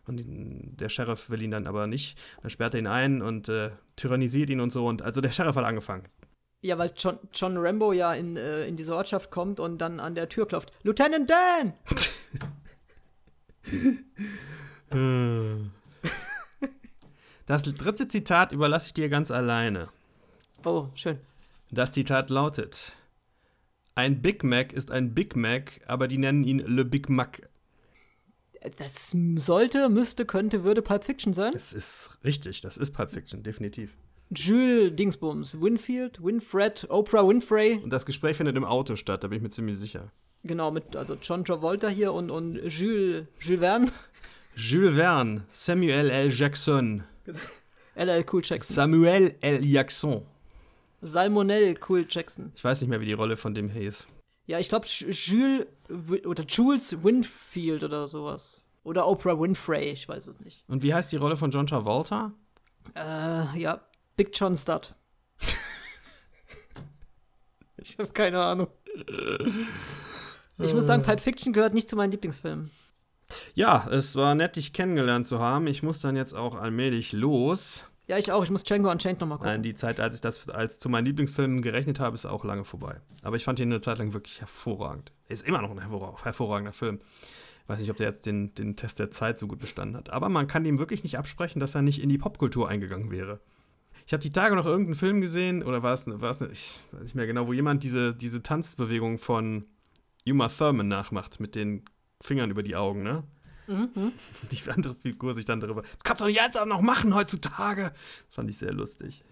Und 0.06 0.24
der 0.26 0.88
Sheriff 0.88 1.30
will 1.30 1.42
ihn 1.42 1.50
dann 1.50 1.66
aber 1.66 1.86
nicht. 1.86 2.18
Dann 2.42 2.50
sperrt 2.50 2.74
er 2.74 2.80
ihn 2.80 2.86
ein 2.86 3.22
und 3.22 3.48
äh, 3.48 3.70
tyrannisiert 3.96 4.50
ihn 4.50 4.60
und 4.60 4.70
so. 4.70 4.86
Und 4.86 5.02
also 5.02 5.20
der 5.20 5.30
Sheriff 5.30 5.56
hat 5.56 5.64
angefangen. 5.64 6.04
Ja, 6.66 6.76
weil 6.78 6.92
John, 6.96 7.18
John 7.32 7.56
Rambo 7.56 7.92
ja 7.92 8.12
in, 8.12 8.36
äh, 8.36 8.66
in 8.66 8.76
diese 8.76 8.96
Ortschaft 8.96 9.30
kommt 9.30 9.60
und 9.60 9.78
dann 9.78 10.00
an 10.00 10.16
der 10.16 10.28
Tür 10.28 10.48
klopft. 10.48 10.72
Lieutenant 10.82 11.30
Dan! 11.30 11.74
das 17.46 17.62
dritte 17.62 18.08
Zitat 18.08 18.50
überlasse 18.50 18.88
ich 18.88 18.94
dir 18.94 19.08
ganz 19.08 19.30
alleine. 19.30 19.90
Oh, 20.64 20.88
schön. 20.96 21.20
Das 21.70 21.92
Zitat 21.92 22.30
lautet: 22.30 22.90
Ein 23.94 24.20
Big 24.20 24.42
Mac 24.42 24.72
ist 24.72 24.90
ein 24.90 25.14
Big 25.14 25.36
Mac, 25.36 25.80
aber 25.86 26.08
die 26.08 26.18
nennen 26.18 26.42
ihn 26.42 26.58
Le 26.58 26.84
Big 26.84 27.08
Mac. 27.08 27.48
Das 28.76 29.14
sollte, 29.36 29.88
müsste, 29.88 30.26
könnte, 30.26 30.64
würde 30.64 30.82
Pulp 30.82 31.04
Fiction 31.04 31.32
sein. 31.32 31.52
Das 31.52 31.72
ist 31.72 32.18
richtig, 32.24 32.60
das 32.60 32.76
ist 32.76 32.90
Pulp 32.90 33.12
Fiction, 33.12 33.44
definitiv. 33.44 33.96
Jules 34.30 34.96
Dingsbums, 34.96 35.60
Winfield, 35.60 36.22
Winfred, 36.22 36.86
Oprah 36.90 37.26
Winfrey. 37.26 37.80
Und 37.82 37.90
das 37.90 38.06
Gespräch 38.06 38.36
findet 38.36 38.56
im 38.56 38.64
Auto 38.64 38.96
statt, 38.96 39.22
da 39.22 39.28
bin 39.28 39.36
ich 39.36 39.42
mir 39.42 39.50
ziemlich 39.50 39.78
sicher. 39.78 40.10
Genau, 40.42 40.70
mit 40.70 40.96
also 40.96 41.16
John 41.20 41.44
Travolta 41.44 41.88
hier 41.88 42.12
und, 42.12 42.30
und 42.30 42.54
Jules, 42.54 43.26
Jules 43.40 43.60
Verne. 43.60 43.92
Jules 44.54 44.96
Verne, 44.96 45.44
Samuel 45.48 46.10
L. 46.10 46.30
Jackson. 46.30 47.04
LL 47.96 48.24
Cool 48.30 48.42
Jackson. 48.44 48.74
Samuel 48.74 49.34
L. 49.40 49.64
Jackson. 49.64 50.22
Salmonell 51.00 51.76
Cool 51.88 52.06
Jackson. 52.08 52.52
Ich 52.54 52.64
weiß 52.64 52.80
nicht 52.80 52.90
mehr, 52.90 53.00
wie 53.00 53.06
die 53.06 53.12
Rolle 53.12 53.36
von 53.36 53.54
dem 53.54 53.70
hieß. 53.70 54.08
Ja, 54.46 54.58
ich 54.58 54.68
glaube 54.68 54.86
Jules 54.86 55.66
oder 56.24 56.44
Jules 56.44 57.02
Winfield 57.02 57.82
oder 57.82 58.06
sowas. 58.06 58.62
Oder 58.84 59.06
Oprah 59.08 59.38
Winfrey, 59.40 59.90
ich 59.90 60.08
weiß 60.08 60.28
es 60.28 60.40
nicht. 60.40 60.64
Und 60.68 60.82
wie 60.82 60.94
heißt 60.94 61.10
die 61.10 61.16
Rolle 61.16 61.36
von 61.36 61.50
John 61.50 61.66
Travolta? 61.66 62.32
Äh, 62.94 63.58
ja, 63.58 63.80
Big 64.16 64.30
John 64.32 64.56
Stud. 64.56 64.94
ich 67.76 67.98
habe 67.98 68.08
keine 68.10 68.42
Ahnung. 68.42 68.68
Ich 70.58 70.72
muss 70.72 70.86
sagen, 70.86 71.02
Pulp 71.02 71.20
Fiction 71.20 71.52
gehört 71.52 71.74
nicht 71.74 71.90
zu 71.90 71.96
meinen 71.96 72.12
Lieblingsfilmen. 72.12 72.70
Ja, 73.54 73.86
es 73.90 74.16
war 74.16 74.34
nett, 74.34 74.56
dich 74.56 74.72
kennengelernt 74.72 75.26
zu 75.26 75.38
haben. 75.38 75.66
Ich 75.66 75.82
muss 75.82 76.00
dann 76.00 76.16
jetzt 76.16 76.32
auch 76.32 76.54
allmählich 76.54 77.12
los. 77.12 77.84
Ja, 78.06 78.18
ich 78.18 78.30
auch. 78.30 78.44
Ich 78.44 78.50
muss 78.50 78.62
Django 78.62 78.90
Unchained 78.90 79.20
nochmal 79.20 79.38
gucken. 79.38 79.52
Nein, 79.52 79.62
die 79.62 79.74
Zeit, 79.74 79.98
als 79.98 80.14
ich 80.14 80.20
das 80.20 80.48
als 80.48 80.78
zu 80.78 80.88
meinen 80.88 81.06
Lieblingsfilmen 81.06 81.60
gerechnet 81.60 81.98
habe, 81.98 82.14
ist 82.14 82.24
auch 82.24 82.44
lange 82.44 82.64
vorbei. 82.64 83.00
Aber 83.22 83.36
ich 83.36 83.44
fand 83.44 83.58
ihn 83.58 83.70
eine 83.70 83.80
Zeit 83.80 83.98
lang 83.98 84.12
wirklich 84.12 84.40
hervorragend. 84.40 85.12
Ist 85.28 85.46
immer 85.46 85.60
noch 85.60 85.70
ein 85.70 85.80
hervor 85.80 86.22
hervorragender 86.22 86.72
Film. 86.72 87.00
Ich 87.64 87.68
weiß 87.68 87.80
nicht, 87.80 87.90
ob 87.90 87.96
der 87.96 88.08
jetzt 88.08 88.24
den, 88.24 88.54
den 88.54 88.76
Test 88.76 89.00
der 89.00 89.10
Zeit 89.10 89.40
so 89.40 89.48
gut 89.48 89.58
bestanden 89.58 89.96
hat. 89.96 90.10
Aber 90.10 90.28
man 90.28 90.46
kann 90.46 90.64
ihm 90.64 90.78
wirklich 90.78 91.02
nicht 91.02 91.18
absprechen, 91.18 91.58
dass 91.58 91.74
er 91.74 91.82
nicht 91.82 92.00
in 92.00 92.08
die 92.08 92.18
Popkultur 92.18 92.68
eingegangen 92.68 93.10
wäre. 93.10 93.40
Ich 94.06 94.12
habe 94.12 94.20
die 94.20 94.30
Tage 94.30 94.54
noch 94.54 94.66
irgendeinen 94.66 94.94
Film 94.94 95.20
gesehen, 95.20 95.64
oder 95.64 95.82
war 95.82 95.92
es, 95.92 96.06
war 96.06 96.30
es 96.30 96.40
ich 96.40 96.80
weiß 96.92 97.02
nicht 97.02 97.14
mehr 97.16 97.26
genau, 97.26 97.48
wo 97.48 97.52
jemand 97.52 97.82
diese, 97.82 98.14
diese 98.14 98.40
Tanzbewegung 98.40 99.18
von 99.18 99.66
Uma 100.24 100.48
Thurman 100.48 100.86
nachmacht, 100.86 101.40
mit 101.40 101.56
den 101.56 101.84
Fingern 102.22 102.50
über 102.50 102.62
die 102.62 102.76
Augen, 102.76 103.02
ne? 103.02 103.24
Mhm. 103.66 104.12
Die 104.52 104.70
andere 104.70 104.94
Figur 104.94 105.34
sich 105.34 105.44
dann 105.44 105.58
darüber. 105.58 105.82
Das 105.82 106.04
kannst 106.04 106.22
du 106.22 106.26
doch 106.26 106.32
jetzt 106.32 106.56
auch 106.56 106.66
noch 106.66 106.82
machen 106.82 107.16
heutzutage. 107.16 107.92
Das 108.26 108.34
fand 108.34 108.48
ich 108.48 108.58
sehr 108.58 108.72
lustig. 108.72 109.24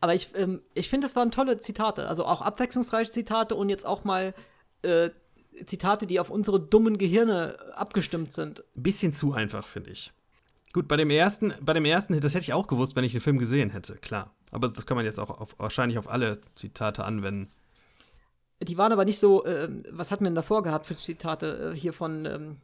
Aber 0.00 0.12
ich, 0.12 0.32
ähm, 0.34 0.60
ich 0.74 0.90
finde, 0.90 1.06
das 1.06 1.14
waren 1.14 1.30
tolle 1.30 1.60
Zitate. 1.60 2.08
Also 2.08 2.24
auch 2.24 2.42
abwechslungsreiche 2.42 3.12
Zitate 3.12 3.54
und 3.54 3.68
jetzt 3.68 3.86
auch 3.86 4.02
mal 4.02 4.34
äh, 4.82 5.10
Zitate, 5.66 6.08
die 6.08 6.18
auf 6.18 6.30
unsere 6.30 6.58
dummen 6.58 6.98
Gehirne 6.98 7.56
abgestimmt 7.76 8.32
sind. 8.32 8.64
Bisschen 8.74 9.12
zu 9.12 9.34
einfach, 9.34 9.68
finde 9.68 9.90
ich. 9.92 10.12
Gut, 10.72 10.86
bei 10.86 10.96
dem 10.96 11.10
ersten, 11.10 11.52
bei 11.60 11.72
dem 11.72 11.84
ersten, 11.84 12.18
das 12.20 12.34
hätte 12.34 12.44
ich 12.44 12.52
auch 12.52 12.68
gewusst, 12.68 12.94
wenn 12.94 13.04
ich 13.04 13.12
den 13.12 13.20
Film 13.20 13.38
gesehen 13.38 13.70
hätte, 13.70 13.96
klar. 13.96 14.34
Aber 14.52 14.68
das 14.68 14.86
kann 14.86 14.96
man 14.96 15.04
jetzt 15.04 15.18
auch 15.18 15.30
auf, 15.30 15.58
wahrscheinlich 15.58 15.98
auf 15.98 16.08
alle 16.08 16.40
Zitate 16.54 17.04
anwenden. 17.04 17.50
Die 18.62 18.78
waren 18.78 18.92
aber 18.92 19.04
nicht 19.04 19.18
so, 19.18 19.44
äh, 19.44 19.68
was 19.90 20.10
hatten 20.10 20.24
wir 20.24 20.28
denn 20.28 20.34
davor 20.34 20.62
gehabt 20.62 20.86
für 20.86 20.96
Zitate 20.96 21.72
äh, 21.72 21.76
hier 21.76 21.92
von, 21.92 22.26
ähm, 22.26 22.56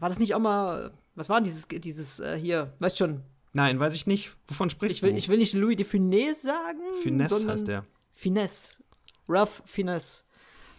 war 0.00 0.08
das 0.08 0.18
nicht 0.18 0.34
auch 0.34 0.40
mal, 0.40 0.92
was 1.14 1.28
war 1.28 1.40
dieses, 1.40 1.68
dieses 1.68 2.20
äh, 2.20 2.38
hier, 2.38 2.72
weißt 2.78 2.98
schon? 2.98 3.22
Nein, 3.52 3.80
weiß 3.80 3.94
ich 3.94 4.06
nicht. 4.06 4.36
Wovon 4.48 4.68
sprichst 4.68 4.98
ich 4.98 5.02
will, 5.02 5.12
du? 5.12 5.16
Ich 5.16 5.28
will 5.28 5.38
nicht 5.38 5.54
Louis 5.54 5.76
de 5.76 5.86
Funès 5.86 6.42
sagen. 6.42 6.80
Finesse 7.02 7.48
heißt 7.48 7.68
der. 7.68 7.86
Finesse. 8.12 8.82
Ralph 9.28 9.62
Finesse. 9.64 10.24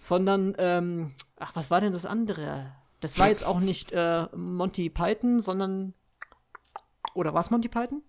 Sondern, 0.03 0.53
ähm, 0.59 1.13
ach, 1.37 1.55
was 1.55 1.71
war 1.71 1.81
denn 1.81 1.91
das 1.91 2.05
andere? 2.05 2.71
Das 2.99 3.17
war 3.17 3.29
jetzt 3.29 3.45
auch 3.45 3.59
nicht 3.59 3.91
äh, 3.93 4.27
Monty 4.35 4.89
Python, 4.89 5.39
sondern. 5.39 5.93
Oder 7.17 7.33
war 7.33 7.41
es 7.41 7.49
Monty 7.49 7.67
Python? 7.67 8.03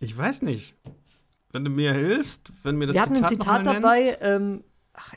Ich 0.00 0.18
weiß 0.18 0.42
nicht. 0.42 0.74
Wenn 1.52 1.64
du 1.64 1.70
mir 1.70 1.92
hilfst, 1.92 2.52
wenn 2.64 2.76
mir 2.76 2.86
das 2.86 2.94
Wir 2.94 3.02
hatten 3.02 3.14
Zitat 3.14 3.30
ein 3.30 3.38
Zitat 3.38 3.66
dabei, 3.66 4.18
ähm, 4.20 4.64
ach, 4.94 5.14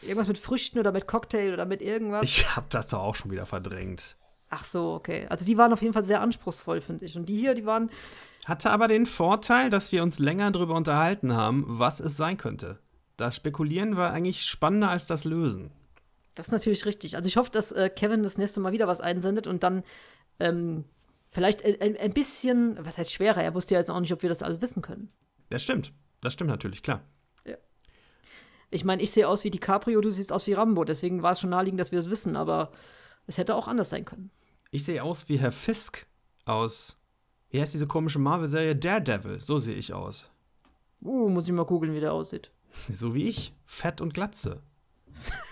irgendwas 0.00 0.26
mit 0.26 0.38
Früchten 0.38 0.78
oder 0.78 0.90
mit 0.90 1.06
Cocktail 1.06 1.52
oder 1.52 1.66
mit 1.66 1.82
irgendwas. 1.82 2.22
Ich 2.22 2.56
hab 2.56 2.70
das 2.70 2.88
doch 2.88 3.00
auch 3.00 3.14
schon 3.14 3.30
wieder 3.30 3.44
verdrängt. 3.44 4.16
Ach 4.48 4.64
so, 4.64 4.94
okay. 4.94 5.26
Also 5.28 5.44
die 5.44 5.58
waren 5.58 5.70
auf 5.74 5.82
jeden 5.82 5.92
Fall 5.92 6.02
sehr 6.02 6.22
anspruchsvoll, 6.22 6.80
finde 6.80 7.04
ich. 7.04 7.14
Und 7.16 7.28
die 7.28 7.36
hier, 7.36 7.52
die 7.52 7.66
waren. 7.66 7.90
Hatte 8.46 8.70
aber 8.70 8.88
den 8.88 9.04
Vorteil, 9.04 9.68
dass 9.68 9.92
wir 9.92 10.02
uns 10.02 10.18
länger 10.18 10.50
darüber 10.50 10.74
unterhalten 10.74 11.36
haben, 11.36 11.66
was 11.68 12.00
es 12.00 12.16
sein 12.16 12.38
könnte. 12.38 12.78
Das 13.18 13.36
Spekulieren 13.36 13.96
war 13.96 14.12
eigentlich 14.12 14.46
spannender 14.46 14.88
als 14.88 15.06
das 15.06 15.24
Lösen. 15.24 15.70
Das 16.34 16.46
ist 16.46 16.52
natürlich 16.52 16.86
richtig. 16.86 17.16
Also 17.16 17.26
ich 17.26 17.36
hoffe, 17.36 17.50
dass 17.50 17.70
äh, 17.70 17.90
Kevin 17.90 18.22
das 18.22 18.38
nächste 18.38 18.60
Mal 18.60 18.72
wieder 18.72 18.88
was 18.88 19.02
einsendet 19.02 19.46
und 19.46 19.62
dann 19.62 19.82
ähm, 20.40 20.84
vielleicht 21.28 21.64
ein, 21.64 21.96
ein, 21.96 22.12
bisschen, 22.12 22.78
was 22.84 22.98
heißt 22.98 23.12
schwerer? 23.12 23.42
Er 23.42 23.54
wusste 23.54 23.74
ja 23.74 23.80
jetzt 23.80 23.90
auch 23.90 24.00
nicht, 24.00 24.12
ob 24.12 24.22
wir 24.22 24.28
das 24.28 24.42
alles 24.42 24.60
wissen 24.60 24.82
können. 24.82 25.10
Das 25.50 25.62
stimmt. 25.62 25.92
Das 26.20 26.32
stimmt 26.32 26.50
natürlich, 26.50 26.82
klar. 26.82 27.02
Ich 28.70 28.84
meine, 28.84 29.02
ich 29.02 29.10
sehe 29.12 29.26
aus 29.26 29.44
wie 29.44 29.50
DiCaprio, 29.50 30.00
du 30.00 30.10
siehst 30.10 30.32
aus 30.32 30.46
wie 30.46 30.52
Rambo. 30.52 30.84
Deswegen 30.84 31.22
war 31.22 31.32
es 31.32 31.40
schon 31.40 31.50
naheliegend, 31.50 31.80
dass 31.80 31.92
wir 31.92 32.00
es 32.00 32.10
wissen. 32.10 32.36
Aber 32.36 32.70
es 33.26 33.38
hätte 33.38 33.54
auch 33.54 33.68
anders 33.68 33.90
sein 33.90 34.04
können. 34.04 34.30
Ich 34.70 34.84
sehe 34.84 35.02
aus 35.02 35.28
wie 35.28 35.38
Herr 35.38 35.52
Fisk 35.52 36.06
aus. 36.44 36.98
Wie 37.50 37.60
heißt 37.60 37.72
diese 37.72 37.86
komische 37.86 38.18
Marvel-Serie? 38.18 38.76
Daredevil. 38.76 39.40
So 39.40 39.58
sehe 39.58 39.76
ich 39.76 39.94
aus. 39.94 40.30
Uh, 41.00 41.28
muss 41.30 41.46
ich 41.46 41.52
mal 41.52 41.64
googeln, 41.64 41.94
wie 41.94 42.00
der 42.00 42.12
aussieht. 42.12 42.50
So 42.92 43.14
wie 43.14 43.28
ich. 43.28 43.54
Fett 43.64 44.00
und 44.02 44.12
Glatze. 44.12 44.60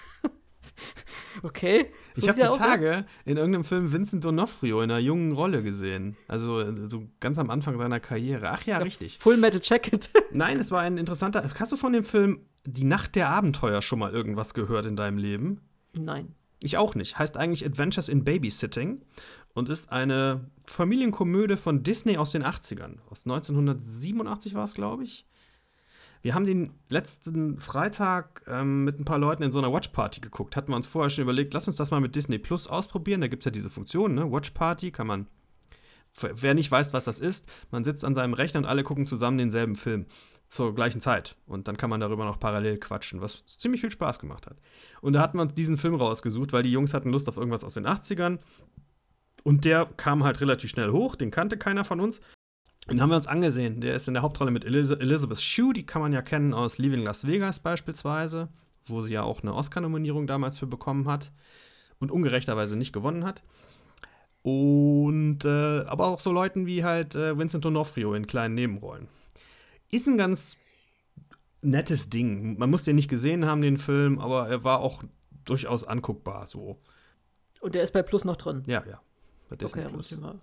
Okay. 1.43 1.93
So 2.15 2.23
ich 2.23 2.29
habe 2.29 2.41
die 2.41 2.47
ja? 2.47 2.51
Tage 2.51 3.05
in 3.27 3.37
irgendeinem 3.37 3.65
Film 3.65 3.93
Vincent 3.93 4.25
D'Onofrio 4.25 4.83
in 4.83 4.91
einer 4.91 4.99
jungen 4.99 5.33
Rolle 5.33 5.63
gesehen. 5.63 6.17
Also 6.29 6.61
äh, 6.61 6.89
so 6.89 7.07
ganz 7.21 7.39
am 7.39 7.51
Anfang 7.51 7.77
seiner 7.77 8.01
Karriere. 8.01 8.51
Ach 8.51 8.65
ja, 8.65 8.79
richtig. 8.79 9.19
Full 9.19 9.37
Metal 9.37 9.61
Jacket. 9.63 10.09
Nein, 10.33 10.59
es 10.59 10.71
war 10.71 10.81
ein 10.81 10.97
interessanter. 10.97 11.47
Hast 11.59 11.73
du 11.73 11.77
von 11.77 11.93
dem 11.93 12.05
Film 12.05 12.41
Die 12.65 12.85
Nacht 12.85 13.17
der 13.17 13.29
Abenteuer 13.29 13.83
schon 13.83 13.99
mal 13.99 14.13
irgendwas 14.13 14.55
gehört 14.55 14.87
in 14.87 14.97
deinem 14.97 15.19
Leben? 15.19 15.61
Nein. 15.93 16.35
Ich 16.63 16.79
auch 16.79 16.95
nicht. 16.95 17.19
Heißt 17.19 17.37
eigentlich 17.37 17.67
Adventures 17.67 18.09
in 18.09 18.25
Babysitting 18.25 19.03
und 19.53 19.69
ist 19.69 19.93
eine 19.93 20.51
Familienkomödie 20.65 21.57
von 21.57 21.83
Disney 21.83 22.17
aus 22.17 22.33
den 22.33 22.45
80ern. 22.45 22.97
Aus 23.11 23.27
1987 23.27 24.55
war 24.55 24.65
es, 24.65 24.75
glaube 24.75 25.05
ich. 25.05 25.27
Wir 26.23 26.35
haben 26.35 26.45
den 26.45 26.73
letzten 26.89 27.59
Freitag 27.61 28.43
ähm, 28.47 28.85
mit 28.85 28.99
ein 28.99 29.05
paar 29.05 29.19
Leuten 29.19 29.43
in 29.43 29.53
so 29.53 29.59
einer 29.59 29.73
Watchparty 29.73 30.21
geguckt. 30.21 30.57
Hatten 30.57 30.73
wir 30.73 30.77
uns 30.77 30.87
vorher 30.87 31.11
schon 31.11 31.23
überlegt, 31.23 31.55
lass 31.55 31.67
uns 31.67 31.77
das 31.77 31.91
mal 31.91 32.01
mit 32.01 32.17
Disney 32.17 32.39
Plus 32.39 32.69
ausprobieren. 32.69 33.21
Da 33.21 33.29
gibt 33.29 33.43
es 33.43 33.45
ja 33.45 33.51
diese 33.51 33.71
Funktion, 33.71 34.15
ne? 34.15 34.31
Watchparty 34.31 34.91
kann 34.91 35.07
man. 35.07 35.27
Wer 36.19 36.55
nicht 36.55 36.71
weiß, 36.71 36.95
was 36.95 37.05
das 37.05 37.19
ist, 37.19 37.47
man 37.71 37.85
sitzt 37.85 38.03
an 38.03 38.15
seinem 38.15 38.33
Rechner 38.33 38.61
und 38.61 38.65
alle 38.65 38.85
gucken 38.85 39.07
zusammen 39.07 39.37
denselben 39.37 39.77
Film 39.77 40.07
zur 40.49 40.75
gleichen 40.75 41.01
Zeit. 41.01 41.37
Und 41.47 41.69
dann 41.69 41.77
kann 41.77 41.91
man 41.91 42.01
darüber 42.01 42.25
noch 42.25 42.41
parallel 42.41 42.79
quatschen, 42.79 43.21
was 43.21 43.45
ziemlich 43.47 43.81
viel 43.81 43.91
Spaß 43.91 44.19
gemacht 44.19 44.47
hat. 44.47 44.57
Und 45.01 45.13
da 45.13 45.21
hatten 45.21 45.37
wir 45.37 45.43
uns 45.43 45.55
diesen 45.55 45.77
Film 45.77 45.95
rausgesucht, 45.95 46.53
weil 46.53 46.63
die 46.63 46.73
Jungs 46.73 46.95
hatten 46.95 47.11
Lust 47.11 47.29
auf 47.29 47.37
irgendwas 47.37 47.65
aus 47.65 47.75
den 47.75 47.87
80ern. 47.87 48.39
Und 49.43 49.65
der 49.65 49.87
kam 49.97 50.25
halt 50.25 50.41
relativ 50.41 50.71
schnell 50.71 50.91
hoch, 50.91 51.17
den 51.17 51.31
kannte 51.31 51.57
keiner 51.57 51.85
von 51.85 52.01
uns. 52.01 52.21
Den 52.89 53.01
haben 53.01 53.11
wir 53.11 53.17
uns 53.17 53.27
angesehen. 53.27 53.81
Der 53.81 53.97
ist 53.97 54.07
in 54.07 54.15
der 54.15 54.23
Hauptrolle 54.23 54.51
mit 54.51 54.65
Eliz 54.65 54.91
Elizabeth 54.91 55.41
Shue, 55.41 55.73
die 55.73 55.85
kann 55.85 56.03
man 56.03 56.13
ja 56.13 56.23
kennen 56.23 56.55
aus 56.55 56.79
Leaving 56.79 57.03
Las 57.03 57.27
Vegas 57.27 57.59
beispielsweise, 57.59 58.49
wo 58.85 59.03
sie 59.03 59.15
ja 59.15 59.23
auch 59.23 59.43
eine 59.43 59.55
Oscar-Nominierung 59.55 60.27
damals 60.27 60.59
für 60.59 60.67
bekommen 60.67 61.09
hat 61.09 61.33
und 61.99 62.13
ungerechterweise 62.13 62.77
nicht 62.77 62.93
gewonnen 62.93 63.25
hat. 63.25 63.43
Und 64.43 65.45
äh, 65.45 65.81
aber 65.87 66.07
auch 66.07 66.21
so 66.21 66.31
Leuten 66.31 66.67
wie 66.67 66.85
halt 66.85 67.17
äh, 67.17 67.37
Vincent 67.37 67.65
D'Onofrio 67.65 68.15
in 68.15 68.29
kleinen 68.29 68.55
Nebenrollen. 68.55 69.09
Ist 69.91 70.07
ein 70.07 70.17
ganz 70.17 70.57
nettes 71.63 72.09
Ding. 72.09 72.57
Man 72.57 72.71
muss 72.71 72.85
den 72.85 72.95
nicht 72.95 73.09
gesehen 73.09 73.47
haben, 73.47 73.61
den 73.61 73.79
Film, 73.79 74.21
aber 74.21 74.49
er 74.49 74.63
war 74.63 74.79
auch 74.79 75.03
durchaus 75.45 75.83
anguckbar 75.83 76.47
so. 76.47 76.79
Und 77.61 77.75
der 77.75 77.83
ist 77.83 77.93
bei 77.93 78.03
Plus 78.03 78.25
noch 78.25 78.37
drin? 78.37 78.63
Ja, 78.67 78.85
ja. 78.89 79.01
Bei 79.49 79.57
Disney 79.57 79.81
okay, 79.81 79.89
Plus. 79.89 79.97
muss 79.97 80.13
ich 80.13 80.19
mal. 80.19 80.41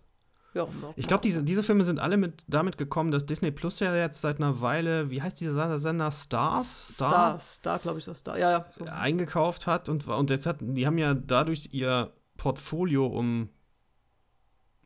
Ja, 0.53 0.67
ich 0.95 1.07
glaube, 1.07 1.23
diese, 1.23 1.43
diese 1.43 1.63
Filme 1.63 1.83
sind 1.83 1.99
alle 1.99 2.15
mit, 2.15 2.43
damit 2.47 2.77
gekommen, 2.77 3.09
dass 3.09 3.25
Disney 3.25 3.49
Plus 3.49 3.79
ja 3.79 3.95
jetzt 3.95 4.21
seit 4.21 4.37
einer 4.37 4.61
Weile, 4.61 5.09
wie 5.09 5.21
heißt 5.21 5.41
dieser 5.41 5.79
Sender? 5.79 6.11
Stars? 6.11 6.93
Star? 6.95 7.11
Star, 7.11 7.39
Star 7.39 7.79
glaube 7.79 7.99
ich, 7.99 8.05
so 8.05 8.13
Star, 8.13 8.37
ja, 8.37 8.51
ja. 8.51 8.65
So. 8.71 8.85
Eingekauft 8.85 9.65
hat 9.65 9.89
und, 9.89 10.07
und 10.07 10.29
jetzt 10.29 10.45
hat, 10.45 10.57
die 10.59 10.85
haben 10.85 10.99
ja 10.99 11.15
dadurch 11.15 11.69
ihr 11.71 12.13
Portfolio 12.37 13.07
um 13.07 13.49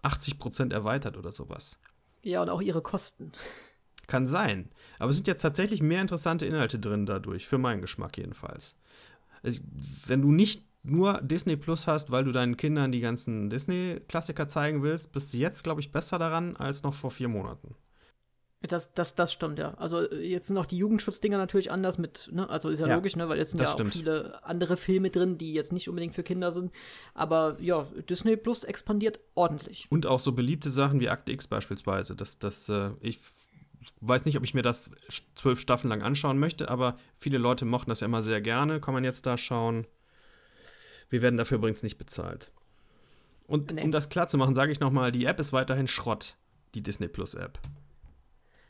80 0.03 0.39
Prozent 0.39 0.73
erweitert 0.73 1.17
oder 1.17 1.31
sowas. 1.31 1.77
Ja, 2.21 2.41
und 2.41 2.49
auch 2.49 2.61
ihre 2.61 2.81
Kosten. 2.81 3.31
Kann 4.07 4.25
sein. 4.25 4.69
Aber 4.99 5.09
es 5.09 5.17
sind 5.17 5.27
jetzt 5.27 5.41
tatsächlich 5.41 5.81
mehr 5.81 6.01
interessante 6.01 6.45
Inhalte 6.45 6.79
drin 6.79 7.05
dadurch, 7.05 7.45
für 7.45 7.57
meinen 7.57 7.81
Geschmack 7.81 8.17
jedenfalls. 8.17 8.75
Also, 9.43 9.61
wenn 10.05 10.21
du 10.21 10.31
nicht 10.31 10.66
nur 10.89 11.21
Disney 11.21 11.55
Plus 11.55 11.87
hast, 11.87 12.11
weil 12.11 12.23
du 12.23 12.31
deinen 12.31 12.57
Kindern 12.57 12.91
die 12.91 12.99
ganzen 12.99 13.49
Disney-Klassiker 13.49 14.47
zeigen 14.47 14.83
willst, 14.83 15.11
bist 15.11 15.33
du 15.33 15.37
jetzt, 15.37 15.63
glaube 15.63 15.81
ich, 15.81 15.91
besser 15.91 16.19
daran 16.19 16.55
als 16.55 16.83
noch 16.83 16.93
vor 16.93 17.11
vier 17.11 17.27
Monaten. 17.27 17.75
Das, 18.61 18.93
das, 18.93 19.13
das 19.13 19.31
stimmt, 19.31 19.59
ja. 19.59 19.75
Also 19.75 20.11
jetzt 20.11 20.47
sind 20.47 20.57
auch 20.57 20.65
die 20.65 20.77
Jugendschutzdinger 20.77 21.37
natürlich 21.37 21.71
anders 21.71 21.99
mit, 21.99 22.29
ne? 22.33 22.49
Also 22.49 22.69
ist 22.69 22.79
ja, 22.79 22.87
ja 22.87 22.95
logisch, 22.95 23.15
ne? 23.15 23.29
Weil 23.29 23.37
jetzt 23.37 23.51
sind 23.51 23.59
ja 23.59 23.67
stimmt. 23.67 23.91
auch 23.91 23.93
viele 23.93 24.43
andere 24.43 24.77
Filme 24.77 25.11
drin, 25.11 25.37
die 25.37 25.53
jetzt 25.53 25.71
nicht 25.71 25.87
unbedingt 25.89 26.15
für 26.15 26.23
Kinder 26.23 26.51
sind. 26.51 26.71
Aber 27.13 27.57
ja, 27.59 27.85
Disney 28.09 28.35
Plus 28.35 28.63
expandiert 28.63 29.19
ordentlich. 29.35 29.85
Und 29.91 30.07
auch 30.07 30.19
so 30.19 30.31
beliebte 30.31 30.71
Sachen 30.71 30.99
wie 30.99 31.09
Akte 31.09 31.31
X 31.31 31.45
beispielsweise. 31.45 32.15
Das, 32.15 32.39
das, 32.39 32.67
äh, 32.69 32.89
ich 32.99 33.19
weiß 34.01 34.25
nicht, 34.25 34.37
ob 34.37 34.43
ich 34.43 34.55
mir 34.55 34.63
das 34.63 34.89
zwölf 35.35 35.59
Staffeln 35.59 35.89
lang 35.89 36.01
anschauen 36.01 36.39
möchte, 36.39 36.69
aber 36.69 36.97
viele 37.13 37.37
Leute 37.37 37.63
mochten 37.63 37.91
das 37.91 37.99
ja 37.99 38.05
immer 38.05 38.23
sehr 38.23 38.41
gerne. 38.41 38.81
Kann 38.81 38.95
man 38.95 39.03
jetzt 39.03 39.27
da 39.27 39.37
schauen. 39.37 39.85
Wir 41.09 41.21
werden 41.21 41.37
dafür 41.37 41.57
übrigens 41.57 41.83
nicht 41.83 41.97
bezahlt. 41.97 42.51
Und 43.47 43.73
nee. 43.73 43.83
um 43.83 43.91
das 43.91 44.09
klar 44.09 44.27
zu 44.27 44.37
machen, 44.37 44.55
sage 44.55 44.71
ich 44.71 44.79
nochmal, 44.79 45.11
die 45.11 45.25
App 45.25 45.39
ist 45.39 45.53
weiterhin 45.53 45.87
Schrott, 45.87 46.35
die 46.75 46.83
Disney 46.83 47.07
Plus 47.07 47.33
App. 47.33 47.59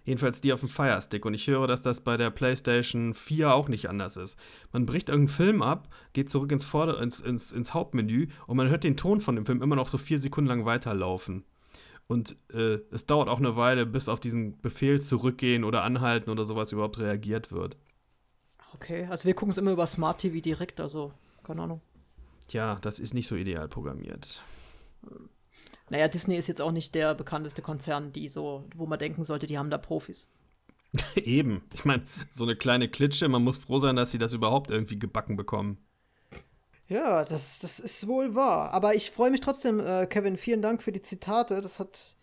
Jedenfalls 0.07 0.39
die 0.39 0.53
auf 0.53 0.61
dem 0.61 0.69
Fire 0.69 1.01
Stick. 1.01 1.25
Und 1.25 1.33
ich 1.33 1.47
höre, 1.47 1.67
dass 1.67 1.81
das 1.81 1.99
bei 1.99 2.15
der 2.15 2.29
PlayStation 2.29 3.13
4 3.13 3.53
auch 3.53 3.67
nicht 3.67 3.89
anders 3.89 4.15
ist. 4.15 4.39
Man 4.71 4.85
bricht 4.85 5.09
irgendeinen 5.09 5.35
Film 5.35 5.61
ab, 5.61 5.89
geht 6.13 6.29
zurück 6.29 6.51
ins, 6.53 6.63
Vorder 6.63 7.01
ins, 7.01 7.19
ins, 7.19 7.51
ins 7.51 7.73
Hauptmenü 7.73 8.27
und 8.45 8.55
man 8.55 8.69
hört 8.69 8.85
den 8.85 8.95
Ton 8.95 9.19
von 9.19 9.35
dem 9.35 9.45
Film 9.45 9.61
immer 9.61 9.75
noch 9.75 9.89
so 9.89 9.97
vier 9.97 10.17
Sekunden 10.17 10.47
lang 10.47 10.63
weiterlaufen. 10.63 11.43
Und 12.07 12.37
äh, 12.53 12.79
es 12.89 13.05
dauert 13.05 13.27
auch 13.27 13.39
eine 13.39 13.57
Weile, 13.57 13.85
bis 13.85 14.07
auf 14.07 14.21
diesen 14.21 14.61
Befehl 14.61 15.01
zurückgehen 15.01 15.65
oder 15.65 15.83
anhalten 15.83 16.29
oder 16.29 16.45
sowas 16.45 16.71
überhaupt 16.71 16.99
reagiert 16.99 17.51
wird. 17.51 17.75
Okay, 18.75 19.07
also 19.09 19.25
wir 19.25 19.33
gucken 19.33 19.51
es 19.51 19.57
immer 19.57 19.71
über 19.71 19.87
Smart 19.87 20.19
TV 20.19 20.39
direkt, 20.39 20.79
also 20.79 21.11
keine 21.43 21.63
Ahnung. 21.63 21.81
Tja, 22.47 22.77
das 22.81 22.99
ist 22.99 23.13
nicht 23.13 23.27
so 23.27 23.35
ideal 23.35 23.67
programmiert. 23.67 24.41
Naja, 25.89 26.07
Disney 26.07 26.37
ist 26.37 26.47
jetzt 26.47 26.61
auch 26.61 26.71
nicht 26.71 26.95
der 26.95 27.15
bekannteste 27.15 27.61
Konzern, 27.61 28.11
die 28.11 28.29
so, 28.29 28.65
wo 28.75 28.85
man 28.85 28.99
denken 28.99 29.23
sollte, 29.23 29.47
die 29.47 29.57
haben 29.57 29.69
da 29.69 29.77
Profis. 29.77 30.27
Eben. 31.15 31.63
Ich 31.73 31.85
meine, 31.85 32.03
so 32.29 32.43
eine 32.43 32.55
kleine 32.55 32.89
Klitsche, 32.89 33.27
man 33.27 33.43
muss 33.43 33.57
froh 33.57 33.79
sein, 33.79 33.95
dass 33.95 34.11
sie 34.11 34.17
das 34.17 34.33
überhaupt 34.33 34.71
irgendwie 34.71 34.99
gebacken 34.99 35.35
bekommen. 35.35 35.77
Ja, 36.87 37.25
das, 37.25 37.59
das 37.59 37.79
ist 37.79 38.07
wohl 38.07 38.33
wahr. 38.33 38.71
Aber 38.71 38.95
ich 38.95 39.11
freue 39.11 39.29
mich 39.29 39.41
trotzdem, 39.41 39.79
äh, 39.79 40.07
Kevin. 40.07 40.37
Vielen 40.37 40.61
Dank 40.61 40.81
für 40.81 40.93
die 40.93 41.01
Zitate. 41.01 41.61
Das 41.61 41.79
hat 41.79 42.15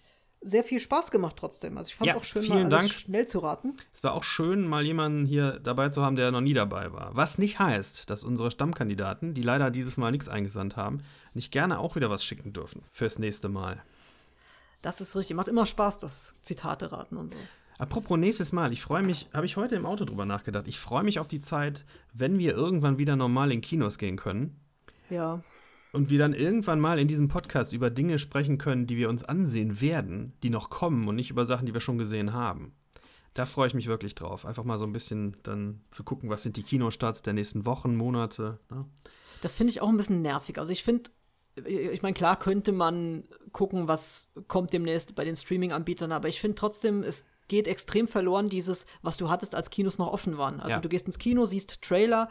sehr 0.45 0.62
viel 0.62 0.78
Spaß 0.78 1.11
gemacht 1.11 1.36
trotzdem. 1.38 1.78
Also 1.78 1.88
ich 1.88 1.95
fand 1.95 2.11
es 2.11 2.14
ja, 2.14 2.20
auch 2.20 2.24
schön, 2.24 2.49
mal 2.49 2.68
Dank. 2.68 2.90
schnell 2.90 3.26
zu 3.26 3.38
raten. 3.38 3.74
Es 3.92 4.05
war 4.05 4.12
auch 4.12 4.22
schön, 4.22 4.68
mal 4.68 4.84
jemanden 4.84 5.24
hier 5.24 5.59
dabei 5.59 5.88
zu 5.88 6.03
haben, 6.03 6.16
der 6.16 6.30
noch 6.30 6.42
nie 6.42 6.53
dabei 6.53 6.92
war. 6.92 7.16
Was 7.16 7.38
nicht 7.38 7.59
heißt, 7.59 8.11
dass 8.11 8.24
unsere 8.24 8.51
Stammkandidaten, 8.51 9.32
die 9.34 9.42
leider 9.42 9.70
dieses 9.70 9.97
Mal 9.97 10.11
nichts 10.11 10.28
eingesandt 10.28 10.76
haben, 10.76 11.03
nicht 11.32 11.51
gerne 11.51 11.78
auch 11.78 11.97
wieder 11.97 12.11
was 12.11 12.22
schicken 12.22 12.53
dürfen 12.53 12.82
fürs 12.92 13.18
nächste 13.18 13.49
Mal. 13.49 13.82
Das 14.82 15.01
ist 15.01 15.16
richtig. 15.16 15.34
Macht 15.34 15.49
immer 15.49 15.64
Spaß, 15.64 15.99
das 15.99 16.34
Zitate 16.42 16.92
raten 16.92 17.16
und 17.16 17.30
so. 17.30 17.36
Apropos 17.78 18.18
nächstes 18.18 18.53
Mal, 18.53 18.72
ich 18.72 18.82
freue 18.82 19.03
mich, 19.03 19.28
habe 19.32 19.47
ich 19.47 19.57
heute 19.57 19.74
im 19.74 19.86
Auto 19.86 20.05
drüber 20.05 20.26
nachgedacht, 20.26 20.68
ich 20.68 20.78
freue 20.78 21.03
mich 21.03 21.18
auf 21.18 21.26
die 21.26 21.40
Zeit, 21.40 21.84
wenn 22.12 22.38
wir 22.38 22.55
irgendwann 22.55 22.99
wieder 22.99 23.16
normal 23.16 23.51
in 23.51 23.62
Kinos 23.62 23.99
gehen 23.99 24.16
können. 24.16 24.61
Ja 25.11 25.42
und 25.95 26.11
wir 26.11 26.18
dann 26.18 26.34
irgendwann 26.34 26.80
mal 26.80 26.99
in 26.99 27.09
diesem 27.09 27.28
Podcast 27.28 27.72
über 27.72 27.90
Dinge 27.90 28.18
sprechen 28.18 28.59
können, 28.59 28.86
die 28.86 28.97
wir 28.97 29.09
uns 29.09 29.24
ansehen 29.24 29.80
werden, 29.80 30.34
die 30.42 30.51
noch 30.51 30.70
kommen 30.70 31.07
und 31.09 31.16
nicht 31.16 31.30
über 31.30 31.47
Sachen, 31.47 31.66
die 31.66 31.74
wir 31.74 31.80
schon 31.80 31.99
gesehen 31.99 32.32
haben. 32.32 32.74
Da 33.32 33.47
freue 33.47 33.66
ich 33.66 33.74
mich 33.74 33.86
wirklich 33.86 34.14
drauf. 34.14 34.47
Einfach 34.47 34.64
mal 34.64 34.78
so 34.78 34.84
ein 34.84 34.92
bisschen 34.92 35.36
dann 35.42 35.80
zu 35.90 36.05
gucken, 36.05 36.30
was 36.30 36.42
sind 36.42 36.57
die 36.57 36.62
Kinostarts 36.62 37.22
der 37.22 37.32
nächsten 37.32 37.64
Wochen, 37.64 37.97
Monate. 37.97 38.61
Ne? 38.70 38.84
Das 39.42 39.55
finde 39.55 39.72
ich 39.72 39.80
auch 39.80 39.88
ein 39.88 39.97
bisschen 39.97 40.22
nervig. 40.22 40.59
Also 40.59 40.72
ich 40.72 40.84
finde, 40.84 41.11
ich 41.64 42.03
meine, 42.03 42.14
klar 42.14 42.38
könnte 42.38 42.72
man 42.72 43.24
gucken, 43.53 43.88
was 43.88 44.32
kommt 44.49 44.72
demnächst 44.72 45.14
bei 45.14 45.24
den 45.24 45.36
Streaming-Anbietern, 45.36 46.12
aber 46.12 46.28
ich 46.28 46.40
finde 46.40 46.57
trotzdem, 46.57 47.03
es 47.03 47.24
geht 47.49 47.68
extrem 47.68 48.09
verloren, 48.09 48.49
dieses, 48.49 48.86
was 49.03 49.16
du 49.16 49.28
hattest, 49.28 49.55
als 49.55 49.70
Kinos 49.70 49.99
noch 49.99 50.12
offen 50.12 50.38
waren. 50.38 50.61
Also 50.61 50.76
ja. 50.76 50.80
du 50.80 50.88
gehst 50.88 51.07
ins 51.07 51.18
Kino, 51.18 51.45
siehst 51.45 51.82
Trailer, 51.82 52.28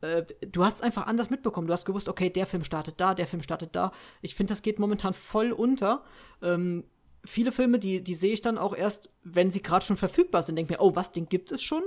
äh, 0.00 0.24
du 0.46 0.64
hast 0.64 0.76
es 0.76 0.80
einfach 0.80 1.06
anders 1.06 1.30
mitbekommen. 1.30 1.66
Du 1.66 1.72
hast 1.72 1.84
gewusst, 1.84 2.08
okay, 2.08 2.30
der 2.30 2.46
Film 2.46 2.64
startet 2.64 3.00
da, 3.00 3.14
der 3.14 3.26
Film 3.26 3.42
startet 3.42 3.74
da. 3.74 3.92
Ich 4.22 4.34
finde, 4.34 4.52
das 4.52 4.62
geht 4.62 4.78
momentan 4.78 5.14
voll 5.14 5.52
unter. 5.52 6.04
Ähm, 6.42 6.84
viele 7.24 7.52
Filme, 7.52 7.78
die, 7.78 8.02
die 8.02 8.14
sehe 8.14 8.34
ich 8.34 8.42
dann 8.42 8.58
auch 8.58 8.74
erst, 8.74 9.10
wenn 9.22 9.50
sie 9.50 9.62
gerade 9.62 9.84
schon 9.84 9.96
verfügbar 9.96 10.42
sind. 10.42 10.56
Denke 10.56 10.74
mir, 10.74 10.80
oh, 10.80 10.94
was, 10.94 11.12
den 11.12 11.28
gibt 11.28 11.52
es 11.52 11.62
schon? 11.62 11.82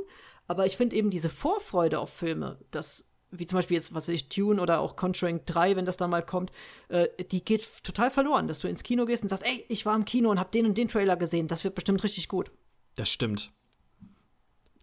Aber 0.48 0.66
ich 0.66 0.78
finde 0.78 0.96
eben 0.96 1.10
diese 1.10 1.30
Vorfreude 1.30 2.00
auf 2.00 2.10
Filme, 2.10 2.58
das, 2.72 3.06
wie 3.32 3.46
zum 3.46 3.58
Beispiel 3.58 3.76
jetzt, 3.76 3.94
was 3.94 4.08
weiß 4.08 4.16
ich, 4.16 4.30
Tune 4.30 4.62
oder 4.62 4.80
auch 4.80 4.96
Conjuring 4.96 5.42
3, 5.46 5.76
wenn 5.76 5.86
das 5.86 5.98
dann 5.98 6.10
mal 6.10 6.26
kommt, 6.26 6.52
äh, 6.88 7.10
die 7.32 7.44
geht 7.44 7.68
total 7.84 8.12
verloren, 8.12 8.48
dass 8.48 8.60
du 8.60 8.68
ins 8.68 8.84
Kino 8.84 9.06
gehst 9.06 9.24
und 9.24 9.30
sagst, 9.30 9.46
ey, 9.46 9.66
ich 9.68 9.86
war 9.86 9.96
im 9.96 10.06
Kino 10.06 10.32
und 10.32 10.40
hab 10.40 10.52
den 10.52 10.66
und 10.66 10.78
den 10.78 10.88
Trailer 10.88 11.18
gesehen, 11.18 11.48
das 11.48 11.64
wird 11.64 11.76
bestimmt 11.76 12.04
richtig 12.04 12.30
gut. 12.30 12.52
Das 12.96 13.10
stimmt. 13.10 13.52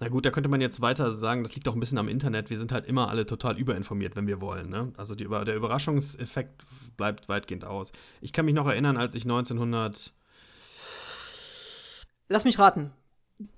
Na 0.01 0.09
gut, 0.09 0.25
da 0.27 0.31
könnte 0.31 0.49
man 0.49 0.61
jetzt 0.61 0.81
weiter 0.81 1.13
sagen, 1.13 1.43
das 1.43 1.55
liegt 1.55 1.69
auch 1.69 1.75
ein 1.75 1.81
bisschen 1.81 1.99
am 1.99 2.09
Internet. 2.09 2.51
Wir 2.51 2.59
sind 2.59 2.73
halt 2.73 2.87
immer 2.87 3.09
alle 3.09 3.27
total 3.27 3.59
überinformiert, 3.59 4.17
wenn 4.17 4.27
wir 4.27 4.41
wollen. 4.41 4.69
Ne? 4.69 4.93
Also 4.97 5.15
die, 5.15 5.29
der 5.29 5.55
Überraschungseffekt 5.55 6.63
bleibt 6.97 7.29
weitgehend 7.29 7.65
aus. 7.65 7.93
Ich 8.21 8.33
kann 8.33 8.45
mich 8.45 8.55
noch 8.55 8.67
erinnern, 8.67 8.97
als 8.97 9.15
ich 9.15 9.25
1900. 9.25 10.13
Lass 12.29 12.45
mich 12.45 12.59
raten. 12.59 12.91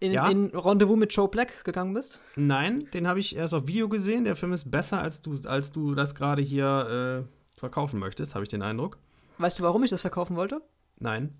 In, 0.00 0.12
ja? 0.12 0.28
in 0.28 0.46
Rendezvous 0.54 0.96
mit 0.96 1.12
Joe 1.12 1.28
Black 1.28 1.64
gegangen 1.64 1.94
bist? 1.94 2.20
Nein, 2.34 2.88
den 2.92 3.06
habe 3.06 3.20
ich 3.20 3.36
erst 3.36 3.54
auf 3.54 3.66
Video 3.66 3.88
gesehen. 3.88 4.24
Der 4.24 4.36
Film 4.36 4.52
ist 4.52 4.70
besser, 4.70 5.00
als 5.00 5.20
du, 5.20 5.36
als 5.46 5.72
du 5.72 5.94
das 5.94 6.14
gerade 6.14 6.42
hier 6.42 7.24
äh, 7.26 7.58
verkaufen 7.58 7.98
möchtest, 7.98 8.34
habe 8.34 8.42
ich 8.42 8.48
den 8.48 8.62
Eindruck. 8.62 8.98
Weißt 9.38 9.58
du, 9.58 9.62
warum 9.62 9.84
ich 9.84 9.90
das 9.90 10.00
verkaufen 10.00 10.36
wollte? 10.36 10.60
Nein 10.98 11.34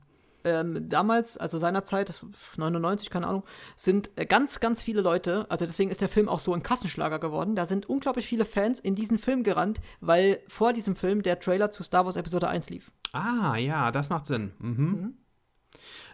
ähm, 0.47 0.88
damals, 0.88 1.36
also 1.36 1.59
seinerzeit, 1.59 2.22
99, 2.57 3.11
keine 3.11 3.26
Ahnung, 3.26 3.42
sind 3.74 4.11
äh, 4.14 4.26
ganz, 4.26 4.61
ganz 4.61 4.80
viele 4.80 5.01
Leute, 5.01 5.44
also 5.51 5.66
deswegen 5.66 5.90
ist 5.90 6.01
der 6.01 6.09
Film 6.09 6.28
auch 6.28 6.38
so 6.38 6.55
ein 6.55 6.62
Kassenschlager 6.62 7.18
geworden. 7.18 7.57
Da 7.57 7.66
sind 7.66 7.88
unglaublich 7.88 8.26
viele 8.26 8.44
Fans 8.44 8.78
in 8.78 8.94
diesen 8.94 9.18
Film 9.18 9.42
gerannt, 9.42 9.80
weil 10.01 10.38
vor 10.47 10.72
diesem 10.72 10.94
Film 10.94 11.22
der 11.22 11.40
Trailer 11.40 11.72
zu 11.72 11.82
Star 11.82 12.07
Wars 12.07 12.14
Episode 12.14 12.47
1 12.47 12.70
lief. 12.70 12.92
Ah, 13.12 13.57
ja, 13.57 13.90
das 13.90 14.09
macht 14.09 14.26
Sinn. 14.26 14.53
Mhm. 14.59 14.70
mhm. 14.70 15.14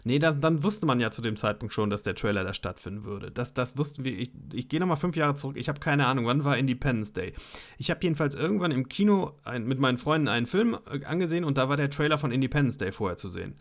Nee, 0.05 0.19
da, 0.19 0.33
dann 0.33 0.65
wusste 0.65 0.87
man 0.87 0.99
ja 0.99 1.13
zu 1.13 1.23
dem 1.23 1.37
Zeitpunkt 1.37 1.73
schon, 1.73 1.89
dass 1.89 2.03
der 2.03 2.17
Trailer 2.17 2.43
da 2.43 2.53
stattfinden 2.53 3.05
würde. 3.05 3.31
Das, 3.31 3.55
das 3.55 3.79
wussten 3.79 4.05
wir. 4.05 4.19
Ich, 4.19 4.33
ich 4.53 4.69
gehe 4.69 4.81
nochmal 4.81 4.97
fünf 4.97 5.15
Jahre 5.15 5.37
zurück. 5.37 5.57
Ich 5.57 5.69
habe 5.69 5.79
keine 5.79 6.09
Ahnung, 6.09 6.27
wann 6.27 6.43
war 6.43 6.59
Independence 6.59 7.13
Day. 7.13 7.35
Ich 7.79 7.89
habe 7.89 8.01
jedenfalls 8.03 8.35
irgendwann 8.35 8.73
im 8.73 8.89
Kino 8.89 9.39
ein, 9.45 9.65
mit 9.65 9.79
meinen 9.79 9.99
Freunden 9.99 10.27
einen 10.27 10.47
Film 10.47 10.77
äh, 10.91 11.05
angesehen 11.05 11.45
und 11.45 11.57
da 11.57 11.69
war 11.69 11.77
der 11.77 11.91
Trailer 11.91 12.19
von 12.19 12.33
Independence 12.33 12.79
Day 12.79 12.91
vorher 12.91 13.17
zu 13.17 13.31
sehen 13.31 13.55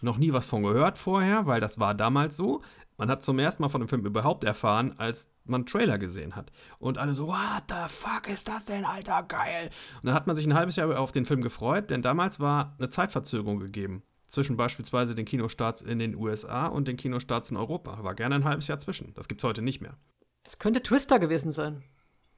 noch 0.00 0.18
nie 0.18 0.32
was 0.32 0.46
von 0.46 0.62
gehört 0.62 0.98
vorher, 0.98 1.46
weil 1.46 1.60
das 1.60 1.78
war 1.78 1.94
damals 1.94 2.36
so. 2.36 2.62
Man 2.96 3.10
hat 3.10 3.22
zum 3.22 3.38
ersten 3.38 3.62
Mal 3.62 3.68
von 3.68 3.80
dem 3.80 3.88
Film 3.88 4.04
überhaupt 4.04 4.42
erfahren, 4.42 4.94
als 4.98 5.30
man 5.44 5.66
Trailer 5.66 5.98
gesehen 5.98 6.34
hat. 6.34 6.50
Und 6.80 6.98
alle 6.98 7.14
so, 7.14 7.28
what 7.28 7.62
the 7.68 7.88
fuck 7.88 8.28
ist 8.28 8.48
das 8.48 8.64
denn, 8.64 8.84
Alter, 8.84 9.22
geil. 9.22 9.70
Und 9.96 10.06
dann 10.06 10.14
hat 10.14 10.26
man 10.26 10.34
sich 10.34 10.46
ein 10.46 10.54
halbes 10.54 10.74
Jahr 10.76 10.98
auf 10.98 11.12
den 11.12 11.24
Film 11.24 11.40
gefreut, 11.40 11.90
denn 11.90 12.02
damals 12.02 12.40
war 12.40 12.74
eine 12.78 12.88
Zeitverzögerung 12.88 13.60
gegeben. 13.60 14.02
Zwischen 14.26 14.56
beispielsweise 14.56 15.14
den 15.14 15.24
Kinostarts 15.24 15.80
in 15.80 16.00
den 16.00 16.16
USA 16.16 16.66
und 16.66 16.88
den 16.88 16.96
Kinostarts 16.96 17.50
in 17.50 17.56
Europa. 17.56 18.02
War 18.02 18.14
gerne 18.14 18.34
ein 18.34 18.44
halbes 18.44 18.66
Jahr 18.66 18.78
zwischen. 18.78 19.14
Das 19.14 19.28
gibt's 19.28 19.44
heute 19.44 19.62
nicht 19.62 19.80
mehr. 19.80 19.96
Das 20.42 20.58
könnte 20.58 20.82
Twister 20.82 21.18
gewesen 21.18 21.50
sein. 21.50 21.82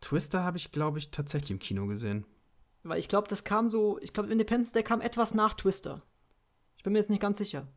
Twister 0.01 0.45
habe 0.45 0.57
ich, 0.57 0.73
glaube 0.73 0.99
ich, 0.99 1.11
tatsächlich 1.11 1.51
im 1.51 1.59
Kino 1.59 1.87
gesehen. 1.87 2.27
Weil 2.83 2.99
ich 2.99 3.09
glaube, 3.09 3.29
das 3.29 3.45
kam 3.45 3.69
so, 3.69 3.99
ich 4.01 4.13
glaube, 4.13 4.31
Independence 4.31 4.73
Day 4.73 4.83
kam 4.83 5.01
etwas 5.01 5.35
nach 5.35 5.55
Twister. 5.55 6.03
Ich 6.81 6.83
bin 6.83 6.95
mir 6.95 6.99
jetzt 6.99 7.11
nicht 7.11 7.21
ganz 7.21 7.37
sicher. 7.37 7.69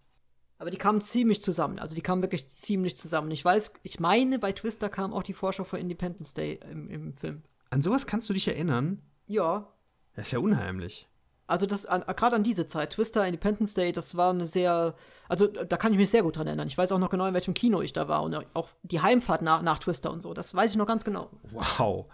Aber 0.60 0.72
die 0.72 0.78
kamen 0.78 1.02
ziemlich 1.02 1.42
zusammen. 1.42 1.78
Also 1.78 1.94
die 1.94 2.02
kamen 2.02 2.22
wirklich 2.22 2.48
ziemlich 2.48 2.96
zusammen. 2.96 3.32
Ich 3.32 3.44
weiß, 3.44 3.74
ich 3.84 4.00
meine, 4.00 4.40
bei 4.40 4.54
Twister 4.54 4.88
kam 4.88 5.12
auch 5.12 5.24
die 5.24 5.34
Vorschau 5.34 5.66
für 5.66 5.78
Independence 5.78 6.34
Day 6.34 6.62
im, 6.72 6.90
im 6.90 7.14
Film. 7.14 7.44
An 7.70 7.82
sowas 7.82 8.08
kannst 8.08 8.30
du 8.30 8.34
dich 8.34 8.48
erinnern? 8.48 9.02
Ja. 9.28 9.68
Das 10.16 10.28
ist 10.28 10.32
ja 10.32 10.40
unheimlich. 10.40 11.10
Also 11.48 11.66
das 11.66 11.84
gerade 11.84 12.38
an 12.38 12.44
diese 12.44 12.66
Zeit, 12.66 12.92
Twister, 12.92 13.28
Independence 13.28 13.74
Day, 13.74 13.92
das 13.92 14.16
war 14.16 14.30
eine 14.30 14.46
sehr, 14.46 14.96
also 15.28 15.48
da 15.48 15.76
kann 15.76 15.92
ich 15.92 15.98
mich 15.98 16.10
sehr 16.10 16.24
gut 16.24 16.38
dran 16.38 16.48
erinnern. 16.48 16.70
Ich 16.70 16.78
weiß 16.78 16.94
auch 16.94 17.00
noch 17.00 17.10
genau, 17.10 17.26
in 17.26 17.34
welchem 17.34 17.54
Kino 17.54 17.82
ich 17.82 17.92
da 17.92 18.08
war 18.08 18.24
und 18.24 18.34
auch 18.54 18.70
die 18.84 19.02
Heimfahrt 19.02 19.42
nach, 19.42 19.64
nach 19.64 19.80
Twister 19.80 20.14
und 20.14 20.22
so. 20.22 20.34
Das 20.34 20.56
weiß 20.56 20.72
ich 20.72 20.78
noch 20.78 20.88
ganz 20.88 21.04
genau. 21.04 21.30
Wow, 21.52 22.06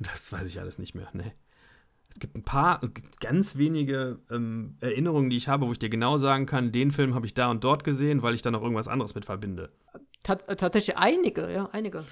das 0.00 0.32
weiß 0.32 0.46
ich 0.46 0.58
alles 0.58 0.78
nicht 0.78 0.94
mehr. 0.94 1.10
Nee. 1.12 1.34
Es 2.10 2.18
gibt 2.18 2.36
ein 2.36 2.42
paar, 2.42 2.82
es 2.82 2.92
gibt 2.92 3.20
ganz 3.20 3.56
wenige 3.56 4.18
ähm, 4.30 4.76
Erinnerungen, 4.80 5.30
die 5.30 5.36
ich 5.36 5.48
habe, 5.48 5.66
wo 5.66 5.72
ich 5.72 5.78
dir 5.78 5.88
genau 5.88 6.18
sagen 6.18 6.46
kann, 6.46 6.72
den 6.72 6.90
Film 6.90 7.14
habe 7.14 7.24
ich 7.24 7.34
da 7.34 7.50
und 7.50 7.62
dort 7.62 7.84
gesehen, 7.84 8.22
weil 8.22 8.34
ich 8.34 8.42
da 8.42 8.50
noch 8.50 8.62
irgendwas 8.62 8.88
anderes 8.88 9.14
mit 9.14 9.24
verbinde. 9.24 9.70
Tats 10.22 10.46
äh, 10.46 10.56
tatsächlich 10.56 10.96
einige, 10.96 11.52
ja, 11.52 11.68
einige. 11.72 12.04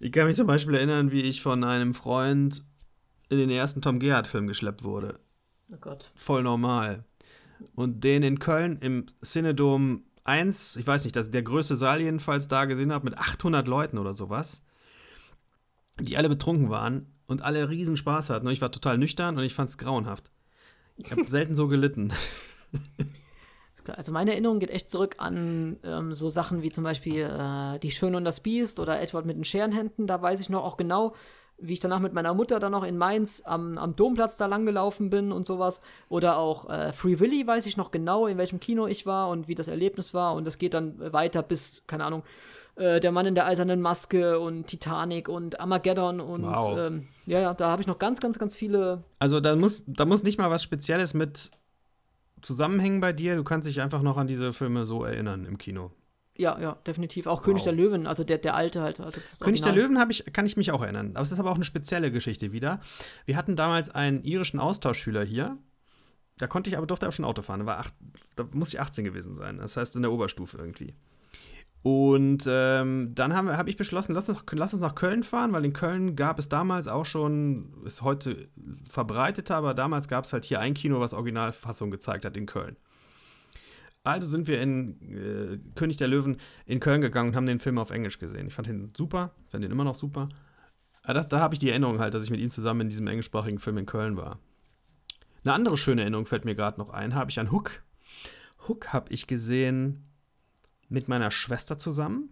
Ich 0.00 0.10
kann 0.10 0.26
mich 0.26 0.36
zum 0.36 0.46
Beispiel 0.46 0.74
erinnern, 0.74 1.12
wie 1.12 1.20
ich 1.20 1.42
von 1.42 1.64
einem 1.64 1.94
Freund 1.94 2.64
in 3.28 3.38
den 3.38 3.50
ersten 3.50 3.82
Tom 3.82 3.98
Gerhardt-Film 3.98 4.46
geschleppt 4.46 4.84
wurde. 4.84 5.20
Oh 5.72 5.76
Gott. 5.80 6.10
Voll 6.14 6.42
normal. 6.42 7.04
Und 7.74 8.04
den 8.04 8.22
in 8.22 8.38
Köln 8.38 8.78
im 8.80 9.06
Cinedom 9.22 10.04
1, 10.24 10.76
ich 10.76 10.86
weiß 10.86 11.04
nicht, 11.04 11.16
das 11.16 11.30
der 11.30 11.42
größte 11.42 11.76
Saal 11.76 12.00
jedenfalls 12.00 12.48
da 12.48 12.64
gesehen 12.64 12.92
habe, 12.92 13.04
mit 13.04 13.18
800 13.18 13.68
Leuten 13.68 13.98
oder 13.98 14.14
sowas, 14.14 14.62
die 16.00 16.16
alle 16.16 16.28
betrunken 16.28 16.70
waren 16.70 17.13
und 17.26 17.42
alle 17.42 17.68
riesen 17.68 17.96
Spaß 17.96 18.30
hatten. 18.30 18.46
Und 18.46 18.52
ich 18.52 18.60
war 18.60 18.70
total 18.70 18.98
nüchtern 18.98 19.36
und 19.36 19.44
ich 19.44 19.54
fand 19.54 19.70
es 19.70 19.78
grauenhaft. 19.78 20.30
Ich 20.96 21.10
habe 21.10 21.28
selten 21.28 21.54
so 21.54 21.68
gelitten. 21.68 22.12
Also 23.96 24.12
meine 24.12 24.32
Erinnerung 24.32 24.60
geht 24.60 24.70
echt 24.70 24.88
zurück 24.88 25.16
an 25.18 25.76
ähm, 25.84 26.14
so 26.14 26.30
Sachen 26.30 26.62
wie 26.62 26.70
zum 26.70 26.84
Beispiel 26.84 27.22
äh, 27.22 27.78
Die 27.80 27.90
Schöne 27.90 28.16
und 28.16 28.24
das 28.24 28.40
Biest 28.40 28.80
oder 28.80 28.98
Edward 29.00 29.26
mit 29.26 29.36
den 29.36 29.44
Scherenhänden. 29.44 30.06
Da 30.06 30.22
weiß 30.22 30.40
ich 30.40 30.48
noch 30.48 30.64
auch 30.64 30.78
genau, 30.78 31.14
wie 31.58 31.74
ich 31.74 31.80
danach 31.80 32.00
mit 32.00 32.12
meiner 32.12 32.34
Mutter 32.34 32.58
dann 32.60 32.72
noch 32.72 32.84
in 32.84 32.96
Mainz 32.96 33.42
am, 33.44 33.78
am 33.78 33.94
Domplatz 33.94 34.36
da 34.36 34.46
langgelaufen 34.46 35.10
bin 35.10 35.32
und 35.32 35.46
sowas. 35.46 35.82
Oder 36.08 36.38
auch 36.38 36.68
äh, 36.70 36.92
Free 36.92 37.20
Willy 37.20 37.46
weiß 37.46 37.66
ich 37.66 37.76
noch 37.76 37.90
genau, 37.90 38.26
in 38.26 38.38
welchem 38.38 38.60
Kino 38.60 38.86
ich 38.86 39.06
war 39.06 39.28
und 39.28 39.48
wie 39.48 39.54
das 39.54 39.68
Erlebnis 39.68 40.14
war. 40.14 40.34
Und 40.34 40.46
das 40.46 40.58
geht 40.58 40.74
dann 40.74 41.12
weiter 41.12 41.42
bis, 41.42 41.84
keine 41.86 42.04
Ahnung, 42.04 42.22
äh, 42.76 43.00
Der 43.00 43.12
Mann 43.12 43.26
in 43.26 43.34
der 43.34 43.46
eisernen 43.46 43.80
Maske 43.80 44.40
und 44.40 44.66
Titanic 44.66 45.28
und 45.28 45.60
Armageddon 45.60 46.20
und 46.20 46.44
wow. 46.44 46.78
ähm, 46.78 47.08
ja, 47.26 47.40
ja, 47.40 47.54
da 47.54 47.70
habe 47.70 47.82
ich 47.82 47.88
noch 47.88 47.98
ganz, 47.98 48.20
ganz, 48.20 48.38
ganz 48.38 48.56
viele. 48.56 49.04
Also 49.18 49.40
da 49.40 49.56
muss, 49.56 49.84
da 49.86 50.04
muss 50.04 50.22
nicht 50.22 50.38
mal 50.38 50.50
was 50.50 50.62
Spezielles 50.62 51.14
mit 51.14 51.50
zusammenhängen 52.42 53.00
bei 53.00 53.12
dir. 53.12 53.36
Du 53.36 53.44
kannst 53.44 53.66
dich 53.66 53.80
einfach 53.80 54.02
noch 54.02 54.16
an 54.16 54.26
diese 54.26 54.52
Filme 54.52 54.86
so 54.86 55.04
erinnern 55.04 55.46
im 55.46 55.58
Kino. 55.58 55.90
Ja, 56.36 56.58
ja, 56.58 56.76
definitiv. 56.86 57.26
Auch 57.26 57.38
wow. 57.38 57.44
König 57.44 57.62
der 57.62 57.72
Löwen, 57.72 58.06
also 58.06 58.24
der, 58.24 58.38
der 58.38 58.54
alte 58.54 58.82
halt. 58.82 59.00
Also 59.00 59.20
König 59.20 59.62
Original. 59.62 59.74
der 59.74 59.82
Löwen 59.82 60.10
ich, 60.10 60.24
kann 60.32 60.46
ich 60.46 60.56
mich 60.56 60.72
auch 60.72 60.82
erinnern. 60.82 61.12
Aber 61.14 61.22
es 61.22 61.32
ist 61.32 61.38
aber 61.38 61.50
auch 61.50 61.56
eine 61.56 61.64
spezielle 61.64 62.10
Geschichte 62.10 62.52
wieder. 62.52 62.80
Wir 63.24 63.36
hatten 63.36 63.56
damals 63.56 63.88
einen 63.88 64.22
irischen 64.24 64.58
Austauschschüler 64.58 65.24
hier. 65.24 65.56
Da 66.38 66.48
konnte 66.48 66.68
ich 66.68 66.76
aber, 66.76 66.86
durfte 66.86 67.06
auch 67.08 67.12
schon 67.12 67.24
Auto 67.24 67.42
fahren. 67.42 67.60
Da, 67.60 67.66
war 67.66 67.78
acht, 67.78 67.94
da 68.34 68.44
musste 68.52 68.76
ich 68.76 68.80
18 68.80 69.04
gewesen 69.04 69.34
sein. 69.34 69.58
Das 69.58 69.76
heißt 69.76 69.94
in 69.94 70.02
der 70.02 70.10
Oberstufe 70.10 70.58
irgendwie. 70.58 70.94
Und 71.84 72.46
ähm, 72.48 73.14
dann 73.14 73.34
habe 73.34 73.58
hab 73.58 73.68
ich 73.68 73.76
beschlossen, 73.76 74.14
lass 74.14 74.30
uns, 74.30 74.42
lass 74.52 74.72
uns 74.72 74.80
nach 74.80 74.94
Köln 74.94 75.22
fahren, 75.22 75.52
weil 75.52 75.66
in 75.66 75.74
Köln 75.74 76.16
gab 76.16 76.38
es 76.38 76.48
damals 76.48 76.88
auch 76.88 77.04
schon, 77.04 77.74
ist 77.84 78.00
heute 78.00 78.48
verbreiteter, 78.88 79.56
aber 79.56 79.74
damals 79.74 80.08
gab 80.08 80.24
es 80.24 80.32
halt 80.32 80.46
hier 80.46 80.60
ein 80.60 80.72
Kino, 80.72 80.98
was 80.98 81.12
Originalfassung 81.12 81.90
gezeigt 81.90 82.24
hat 82.24 82.38
in 82.38 82.46
Köln. 82.46 82.78
Also 84.02 84.26
sind 84.26 84.48
wir 84.48 84.62
in 84.62 84.98
äh, 85.12 85.58
König 85.74 85.98
der 85.98 86.08
Löwen 86.08 86.38
in 86.64 86.80
Köln 86.80 87.02
gegangen 87.02 87.28
und 87.28 87.36
haben 87.36 87.44
den 87.44 87.58
Film 87.58 87.76
auf 87.76 87.90
Englisch 87.90 88.18
gesehen. 88.18 88.46
Ich 88.46 88.54
fand 88.54 88.66
den 88.66 88.94
super, 88.96 89.34
fand 89.48 89.62
den 89.62 89.70
immer 89.70 89.84
noch 89.84 89.94
super. 89.94 90.30
Aber 91.02 91.12
das, 91.12 91.28
da 91.28 91.38
habe 91.38 91.54
ich 91.54 91.58
die 91.58 91.68
Erinnerung 91.68 91.98
halt, 91.98 92.14
dass 92.14 92.24
ich 92.24 92.30
mit 92.30 92.40
ihm 92.40 92.48
zusammen 92.48 92.80
in 92.80 92.88
diesem 92.88 93.08
englischsprachigen 93.08 93.58
Film 93.58 93.76
in 93.76 93.84
Köln 93.84 94.16
war. 94.16 94.38
Eine 95.44 95.52
andere 95.52 95.76
schöne 95.76 96.00
Erinnerung 96.00 96.24
fällt 96.24 96.46
mir 96.46 96.54
gerade 96.54 96.80
noch 96.80 96.88
ein, 96.88 97.14
habe 97.14 97.30
ich 97.30 97.38
an 97.38 97.52
Hook. 97.52 97.82
Hook 98.68 98.94
habe 98.94 99.12
ich 99.12 99.26
gesehen 99.26 100.13
mit 100.94 101.08
meiner 101.08 101.30
Schwester 101.30 101.76
zusammen. 101.76 102.30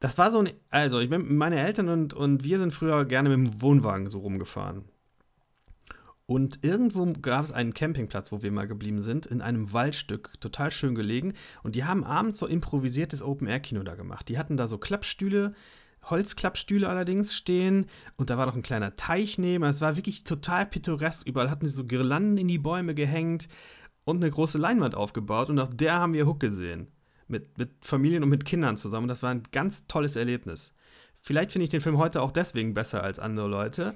Das 0.00 0.16
war 0.16 0.30
so 0.30 0.38
ein, 0.38 0.50
also 0.70 1.00
ich 1.00 1.10
bin, 1.10 1.36
meine 1.36 1.60
Eltern 1.60 1.88
und, 1.88 2.14
und 2.14 2.44
wir 2.44 2.58
sind 2.58 2.72
früher 2.72 3.04
gerne 3.04 3.28
mit 3.28 3.38
dem 3.38 3.60
Wohnwagen 3.60 4.08
so 4.08 4.20
rumgefahren. 4.20 4.84
Und 6.24 6.62
irgendwo 6.62 7.10
gab 7.20 7.44
es 7.44 7.52
einen 7.52 7.72
Campingplatz, 7.72 8.30
wo 8.30 8.42
wir 8.42 8.52
mal 8.52 8.66
geblieben 8.66 9.00
sind, 9.00 9.26
in 9.26 9.40
einem 9.40 9.72
Waldstück, 9.72 10.38
total 10.40 10.70
schön 10.70 10.94
gelegen. 10.94 11.32
Und 11.62 11.74
die 11.74 11.84
haben 11.84 12.04
abends 12.04 12.38
so 12.38 12.46
improvisiertes 12.46 13.22
Open-Air-Kino 13.22 13.82
da 13.82 13.94
gemacht. 13.94 14.28
Die 14.28 14.38
hatten 14.38 14.58
da 14.58 14.68
so 14.68 14.76
Klappstühle, 14.76 15.54
Holzklappstühle 16.04 16.86
allerdings 16.86 17.34
stehen. 17.34 17.86
Und 18.16 18.28
da 18.28 18.36
war 18.36 18.44
noch 18.44 18.54
ein 18.54 18.62
kleiner 18.62 18.94
Teich 18.94 19.38
neben. 19.38 19.64
Es 19.64 19.80
war 19.80 19.96
wirklich 19.96 20.22
total 20.22 20.66
pittoresk. 20.66 21.26
Überall 21.26 21.50
hatten 21.50 21.64
sie 21.64 21.72
so 21.72 21.86
Girlanden 21.86 22.36
in 22.36 22.48
die 22.48 22.58
Bäume 22.58 22.94
gehängt 22.94 23.48
und 24.04 24.22
eine 24.22 24.30
große 24.30 24.58
Leinwand 24.58 24.94
aufgebaut. 24.94 25.48
Und 25.48 25.58
auf 25.58 25.70
der 25.72 25.94
haben 25.94 26.12
wir 26.12 26.26
Hook 26.26 26.40
gesehen 26.40 26.88
mit, 27.28 27.58
mit 27.58 27.70
Familien 27.82 28.22
und 28.22 28.28
mit 28.28 28.44
Kindern 28.44 28.76
zusammen. 28.76 29.08
Das 29.08 29.22
war 29.22 29.30
ein 29.30 29.42
ganz 29.52 29.86
tolles 29.86 30.16
Erlebnis. 30.16 30.74
Vielleicht 31.20 31.52
finde 31.52 31.64
ich 31.64 31.70
den 31.70 31.80
Film 31.80 31.98
heute 31.98 32.22
auch 32.22 32.30
deswegen 32.30 32.74
besser 32.74 33.02
als 33.02 33.18
andere 33.18 33.48
Leute. 33.48 33.94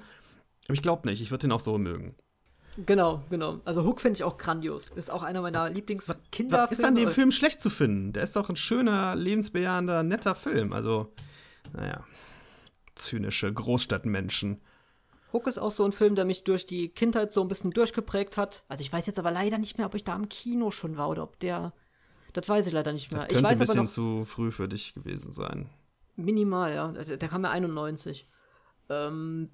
Aber 0.65 0.73
ich 0.73 0.81
glaube 0.81 1.07
nicht, 1.07 1.21
ich 1.21 1.31
würde 1.31 1.47
den 1.47 1.51
auch 1.51 1.59
so 1.59 1.77
mögen. 1.77 2.15
Genau, 2.77 3.23
genau. 3.29 3.59
Also 3.65 3.83
Hook 3.83 4.01
finde 4.01 4.17
ich 4.17 4.23
auch 4.23 4.37
grandios. 4.37 4.89
Ist 4.89 5.11
auch 5.11 5.23
einer 5.23 5.41
meiner 5.41 5.69
Lieblingskinderfilme. 5.69 6.71
Was 6.71 6.79
ist 6.79 6.85
an 6.85 6.95
dem 6.95 7.09
Film 7.09 7.31
schlecht 7.31 7.61
zu 7.61 7.69
finden? 7.69 8.13
Der 8.13 8.23
ist 8.23 8.35
doch 8.35 8.49
ein 8.49 8.55
schöner, 8.55 9.15
lebensbejahender, 9.15 10.03
netter 10.03 10.33
Film. 10.33 10.73
Also, 10.73 11.13
naja, 11.73 12.03
zynische 12.95 13.53
Großstadtmenschen. 13.53 14.59
Hook 15.33 15.47
ist 15.47 15.57
auch 15.57 15.71
so 15.71 15.83
ein 15.85 15.91
Film, 15.91 16.15
der 16.15 16.25
mich 16.25 16.43
durch 16.43 16.65
die 16.65 16.89
Kindheit 16.89 17.31
so 17.31 17.41
ein 17.41 17.47
bisschen 17.47 17.71
durchgeprägt 17.71 18.37
hat. 18.37 18.65
Also 18.67 18.81
ich 18.81 18.93
weiß 18.93 19.07
jetzt 19.07 19.19
aber 19.19 19.31
leider 19.31 19.57
nicht 19.57 19.77
mehr, 19.77 19.87
ob 19.87 19.95
ich 19.95 20.03
da 20.03 20.15
im 20.15 20.29
Kino 20.29 20.71
schon 20.71 20.97
war 20.97 21.09
oder 21.09 21.23
ob 21.23 21.39
der 21.39 21.73
das 22.33 22.49
weiß 22.49 22.67
ich 22.67 22.73
leider 22.73 22.93
nicht 22.93 23.11
mehr. 23.11 23.21
Das 23.21 23.29
könnte 23.29 23.49
ein 23.49 23.59
bisschen 23.59 23.87
zu 23.87 24.23
früh 24.23 24.51
für 24.51 24.67
dich 24.67 24.93
gewesen 24.93 25.31
sein. 25.31 25.69
Minimal, 26.15 26.73
ja. 26.73 26.93
Also, 26.95 27.15
der 27.15 27.29
kam 27.29 27.43
ja 27.43 27.51
91. 27.51 28.27
Ähm, 28.89 29.49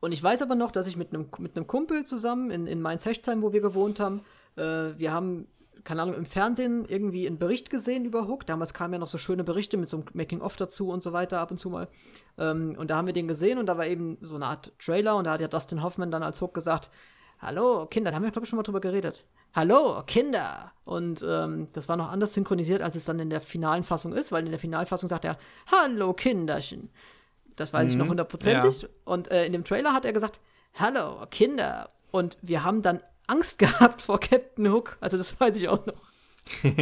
und 0.00 0.12
ich 0.12 0.22
weiß 0.22 0.42
aber 0.42 0.54
noch, 0.54 0.72
dass 0.72 0.86
ich 0.86 0.96
mit 0.96 1.14
einem 1.14 1.28
mit 1.38 1.54
Kumpel 1.68 2.04
zusammen 2.04 2.50
in, 2.50 2.66
in 2.66 2.82
Mainz-Hechtsheim, 2.82 3.42
wo 3.42 3.52
wir 3.52 3.60
gewohnt 3.60 4.00
haben, 4.00 4.22
äh, 4.56 4.62
wir 4.96 5.12
haben, 5.12 5.46
keine 5.84 6.02
Ahnung, 6.02 6.16
im 6.16 6.26
Fernsehen 6.26 6.84
irgendwie 6.86 7.26
einen 7.26 7.38
Bericht 7.38 7.70
gesehen 7.70 8.04
über 8.04 8.26
Hook. 8.26 8.46
Damals 8.46 8.74
kamen 8.74 8.94
ja 8.94 8.98
noch 8.98 9.08
so 9.08 9.18
schöne 9.18 9.44
Berichte 9.44 9.76
mit 9.76 9.88
so 9.88 9.98
einem 9.98 10.06
Making-of 10.12 10.56
dazu 10.56 10.88
und 10.88 11.02
so 11.02 11.12
weiter 11.12 11.40
ab 11.40 11.50
und 11.50 11.58
zu 11.58 11.70
mal. 11.70 11.88
Ähm, 12.38 12.74
und 12.76 12.90
da 12.90 12.96
haben 12.96 13.06
wir 13.06 13.12
den 13.12 13.28
gesehen 13.28 13.58
und 13.58 13.66
da 13.66 13.78
war 13.78 13.86
eben 13.86 14.18
so 14.20 14.34
eine 14.34 14.46
Art 14.46 14.72
Trailer 14.78 15.16
und 15.16 15.24
da 15.24 15.32
hat 15.32 15.40
ja 15.40 15.48
Dustin 15.48 15.82
Hoffman 15.82 16.10
dann 16.10 16.22
als 16.22 16.40
Hook 16.40 16.54
gesagt, 16.54 16.90
Hallo, 17.42 17.86
Kinder, 17.86 18.12
da 18.12 18.14
haben 18.14 18.22
wir, 18.22 18.30
glaube 18.30 18.44
ich, 18.44 18.48
schon 18.48 18.56
mal 18.56 18.62
drüber 18.62 18.80
geredet. 18.80 19.24
Hallo, 19.52 20.04
Kinder! 20.06 20.72
Und 20.84 21.24
ähm, 21.28 21.66
das 21.72 21.88
war 21.88 21.96
noch 21.96 22.08
anders 22.08 22.34
synchronisiert, 22.34 22.82
als 22.82 22.94
es 22.94 23.04
dann 23.04 23.18
in 23.18 23.30
der 23.30 23.40
finalen 23.40 23.82
Fassung 23.82 24.12
ist, 24.12 24.30
weil 24.30 24.44
in 24.44 24.52
der 24.52 24.60
Finalfassung 24.60 25.08
sagt 25.08 25.24
er, 25.24 25.36
Hallo, 25.66 26.12
Kinderchen. 26.12 26.90
Das 27.56 27.72
weiß 27.72 27.86
mhm, 27.86 27.90
ich 27.90 27.96
noch 27.96 28.04
mhm. 28.04 28.10
hundertprozentig. 28.10 28.82
Ja. 28.82 28.88
Und 29.04 29.28
äh, 29.32 29.44
in 29.44 29.52
dem 29.52 29.64
Trailer 29.64 29.92
hat 29.92 30.04
er 30.04 30.12
gesagt, 30.12 30.38
Hallo, 30.74 31.26
Kinder. 31.32 31.90
Und 32.12 32.38
wir 32.42 32.62
haben 32.62 32.80
dann 32.80 33.02
Angst 33.26 33.58
gehabt 33.58 34.02
vor 34.02 34.20
Captain 34.20 34.70
Hook. 34.70 34.96
Also 35.00 35.18
das 35.18 35.38
weiß 35.40 35.56
ich 35.56 35.68
auch 35.68 35.84
noch. 35.84 36.00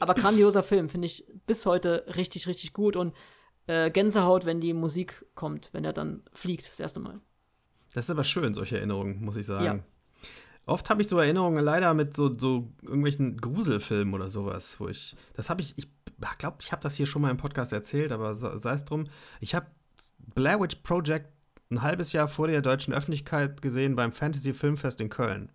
Aber 0.00 0.14
grandioser 0.14 0.62
Film, 0.62 0.88
finde 0.88 1.06
ich 1.06 1.26
bis 1.46 1.66
heute 1.66 2.06
richtig, 2.16 2.46
richtig 2.46 2.72
gut. 2.72 2.96
Und 2.96 3.14
äh, 3.66 3.90
Gänsehaut, 3.90 4.46
wenn 4.46 4.62
die 4.62 4.72
Musik 4.72 5.26
kommt, 5.34 5.74
wenn 5.74 5.84
er 5.84 5.92
dann 5.92 6.22
fliegt, 6.32 6.70
das 6.70 6.80
erste 6.80 7.00
Mal. 7.00 7.20
Das 7.94 8.06
ist 8.06 8.10
aber 8.10 8.24
schön, 8.24 8.54
solche 8.54 8.76
Erinnerungen, 8.76 9.24
muss 9.24 9.36
ich 9.36 9.46
sagen. 9.46 9.64
Ja. 9.64 9.78
Oft 10.66 10.90
habe 10.90 11.00
ich 11.00 11.08
so 11.08 11.18
Erinnerungen 11.18 11.64
leider 11.64 11.94
mit 11.94 12.14
so, 12.14 12.36
so 12.36 12.68
irgendwelchen 12.82 13.36
Gruselfilmen 13.36 14.12
oder 14.14 14.30
sowas, 14.30 14.80
wo 14.80 14.88
ich, 14.88 15.14
das 15.34 15.48
habe 15.48 15.62
ich, 15.62 15.78
ich 15.78 15.88
glaube, 16.38 16.56
ich 16.60 16.72
habe 16.72 16.82
das 16.82 16.96
hier 16.96 17.06
schon 17.06 17.22
mal 17.22 17.30
im 17.30 17.36
Podcast 17.36 17.72
erzählt, 17.72 18.10
aber 18.10 18.34
sei 18.34 18.72
es 18.72 18.84
drum. 18.84 19.04
Ich 19.40 19.54
habe 19.54 19.66
Blair 20.34 20.60
Witch 20.60 20.76
Project 20.82 21.28
ein 21.70 21.82
halbes 21.82 22.12
Jahr 22.12 22.26
vor 22.26 22.48
der 22.48 22.62
deutschen 22.62 22.92
Öffentlichkeit 22.92 23.62
gesehen 23.62 23.94
beim 23.94 24.10
Fantasy 24.10 24.54
Filmfest 24.54 25.00
in 25.00 25.08
Köln. 25.08 25.52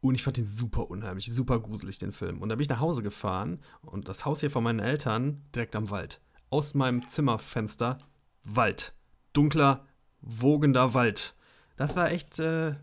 Und 0.00 0.14
ich 0.14 0.22
fand 0.22 0.38
den 0.38 0.46
super 0.46 0.88
unheimlich, 0.88 1.32
super 1.32 1.60
gruselig, 1.60 1.98
den 1.98 2.12
Film. 2.12 2.40
Und 2.40 2.48
da 2.48 2.54
bin 2.54 2.62
ich 2.62 2.68
nach 2.70 2.80
Hause 2.80 3.02
gefahren 3.02 3.60
und 3.82 4.08
das 4.08 4.24
Haus 4.24 4.40
hier 4.40 4.50
von 4.50 4.64
meinen 4.64 4.80
Eltern 4.80 5.42
direkt 5.54 5.76
am 5.76 5.90
Wald. 5.90 6.22
Aus 6.48 6.74
meinem 6.74 7.06
Zimmerfenster 7.08 7.98
Wald. 8.42 8.94
Dunkler, 9.32 9.86
wogender 10.24 10.94
Wald. 10.94 11.34
Das 11.76 11.96
war 11.96 12.10
echt, 12.10 12.38
äh, 12.38 12.74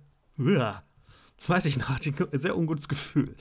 weiß 1.48 1.66
ich 1.66 1.78
noch, 1.78 1.90
ein 1.90 2.00
sehr 2.40 2.58
ungutes 2.58 2.88
Gefühl. 2.88 3.36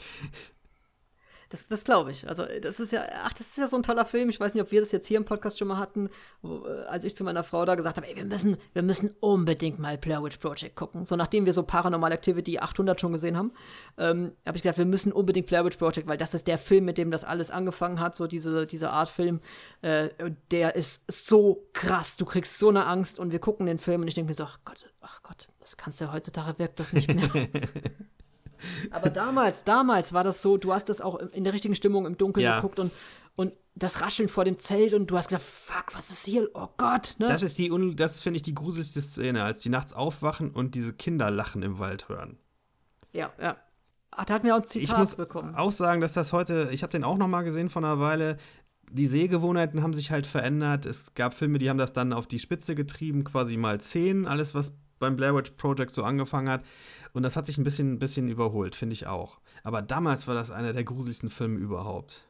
Das, 1.51 1.67
das 1.67 1.83
glaube 1.83 2.13
ich. 2.13 2.29
Also, 2.29 2.45
das 2.63 2.79
ist 2.79 2.93
ja, 2.93 3.05
ach, 3.25 3.33
das 3.33 3.49
ist 3.49 3.59
ja 3.59 3.67
so 3.67 3.77
ein 3.77 3.83
toller 3.83 4.05
Film. 4.05 4.29
Ich 4.29 4.39
weiß 4.39 4.55
nicht, 4.55 4.63
ob 4.63 4.71
wir 4.71 4.79
das 4.81 4.93
jetzt 4.93 5.09
hier 5.09 5.17
im 5.17 5.25
Podcast 5.25 5.59
schon 5.59 5.67
mal 5.67 5.79
hatten, 5.79 6.09
wo, 6.43 6.65
äh, 6.65 6.85
als 6.85 7.03
ich 7.03 7.17
zu 7.17 7.25
meiner 7.25 7.43
Frau 7.43 7.65
da 7.65 7.75
gesagt 7.75 7.97
habe, 7.97 8.07
ey, 8.07 8.15
wir 8.15 8.25
müssen, 8.25 8.57
wir 8.73 8.83
müssen 8.83 9.17
unbedingt 9.19 9.81
mal 9.81 9.99
Blair 9.99 10.23
Witch 10.23 10.37
Project 10.37 10.77
gucken. 10.77 11.05
So, 11.07 11.17
nachdem 11.17 11.47
wir 11.47 11.53
so 11.53 11.65
Paranormal 11.65 12.13
Activity 12.13 12.61
800 12.61 13.01
schon 13.01 13.13
gesehen 13.13 13.37
haben, 13.37 13.53
ähm, 13.99 14.33
habe 14.47 14.59
ich 14.59 14.63
gesagt, 14.63 14.79
wir 14.79 14.87
müssen 14.87 15.11
unbedingt 15.11 15.49
Blair 15.49 15.65
Witch 15.65 15.77
Project, 15.77 16.07
weil 16.07 16.17
das 16.17 16.35
ist 16.35 16.47
der 16.47 16.57
Film, 16.57 16.85
mit 16.85 16.99
dem 16.99 17.11
das 17.11 17.25
alles 17.25 17.51
angefangen 17.51 17.99
hat, 17.99 18.15
so 18.15 18.29
diese, 18.29 18.69
diese 18.69 18.91
Art 18.91 19.09
Film. 19.09 19.41
Äh, 19.83 20.11
der 20.53 20.77
ist 20.77 21.03
so 21.09 21.67
krass. 21.73 22.17
Du 22.17 22.27
kriegst 22.27 22.61
so 22.61 22.69
eine 22.69 22.87
Angst 22.87 23.19
und 23.19 23.33
wir 23.33 23.41
gucken 23.41 23.67
den 23.67 23.81
Film 23.81 24.03
und 24.03 24.09
ich 24.09 24.15
denke 24.15 24.29
mir 24.29 24.35
so, 24.37 24.45
ach 24.45 24.61
Gott, 24.65 24.89
ach 25.01 25.21
Gott, 25.25 25.49
das 25.59 25.77
kannst 25.77 26.01
du 26.01 26.05
ja 26.05 26.13
heutzutage 26.13 26.61
wirkt 26.61 26.79
das 26.79 26.93
nicht 26.93 27.13
mehr. 27.13 27.29
Aber 28.91 29.11
damals, 29.11 29.65
damals 29.65 30.13
war 30.13 30.25
das 30.25 30.43
so, 30.43 30.57
du 30.57 30.73
hast 30.73 30.89
das 30.89 31.01
auch 31.01 31.17
in 31.17 31.45
der 31.45 31.53
richtigen 31.53 31.75
Stimmung 31.75 32.07
im 32.07 32.17
Dunkeln 32.17 32.45
ja. 32.45 32.57
geguckt 32.57 32.79
und, 32.79 32.93
und 33.37 33.53
das 33.75 34.01
Rascheln 34.01 34.29
vor 34.29 34.45
dem 34.45 34.59
Zelt 34.59 34.95
und 34.95 35.07
du 35.07 35.17
hast 35.17 35.29
gedacht, 35.29 35.45
fuck, 35.45 35.95
was 35.95 36.11
ist 36.11 36.25
hier? 36.25 36.49
Oh 36.55 36.69
Gott, 36.77 37.17
ne? 37.19 37.29
Das 37.29 37.43
ist 37.43 37.59
die, 37.59 37.71
das 37.97 38.21
finde 38.21 38.37
ich 38.37 38.43
die 38.43 38.55
gruseligste 38.55 39.01
Szene, 39.01 39.45
als 39.45 39.61
die 39.61 39.69
nachts 39.69 39.93
aufwachen 39.95 40.51
und 40.51 40.75
diese 40.75 40.93
Kinder 40.93 41.31
lachen 41.31 41.63
im 41.63 41.79
Wald 41.79 42.09
hören. 42.09 42.39
ja, 43.13 43.33
ja. 43.41 43.57
Ah, 44.13 44.25
da 44.25 44.35
hat 44.35 44.43
mir 44.43 44.55
auch 44.55 44.59
ein 44.59 44.65
Ich 44.65 44.71
Zitat 44.71 44.99
muss 44.99 45.15
bekommen. 45.15 45.55
auch 45.55 45.71
sagen, 45.71 46.01
dass 46.01 46.15
das 46.15 46.33
heute, 46.33 46.71
ich 46.73 46.83
habe 46.83 46.91
den 46.91 47.05
auch 47.05 47.17
noch 47.17 47.29
mal 47.29 47.43
gesehen 47.43 47.71
vor 47.71 47.81
einer 47.83 48.01
Weile. 48.01 48.39
Die 48.91 49.07
Sehgewohnheiten 49.07 49.85
haben 49.85 49.95
sich 49.95 50.11
halt 50.11 50.27
verändert. 50.27 50.85
Es 50.85 51.15
gab 51.15 51.33
Filme, 51.33 51.59
die 51.59 51.71
haben 51.71 51.79
das 51.79 51.93
dann 51.93 52.13
auf 52.13 52.27
die 52.27 52.41
Spitze 52.41 52.75
getrieben, 52.75 53.23
quasi 53.23 53.57
mal 53.57 53.81
zehn, 53.81 54.27
alles 54.27 54.53
was 54.53 54.73
beim 55.01 55.17
Blair 55.17 55.35
Witch 55.35 55.51
Project 55.57 55.93
so 55.93 56.05
angefangen 56.05 56.49
hat. 56.49 56.65
Und 57.13 57.25
das 57.25 57.37
hat 57.37 57.47
sich 57.47 57.59
ein 57.59 57.65
bisschen, 57.65 57.95
ein 57.95 57.99
bisschen 57.99 58.29
überholt, 58.29 58.77
finde 58.77 58.93
ich 58.93 59.09
auch. 59.09 59.41
Aber 59.65 59.83
damals 59.83 60.29
war 60.29 60.37
das 60.37 60.53
einer 60.53 60.73
der 60.73 60.85
gruseligsten 60.85 61.29
Filme 61.29 61.59
überhaupt. 61.59 62.23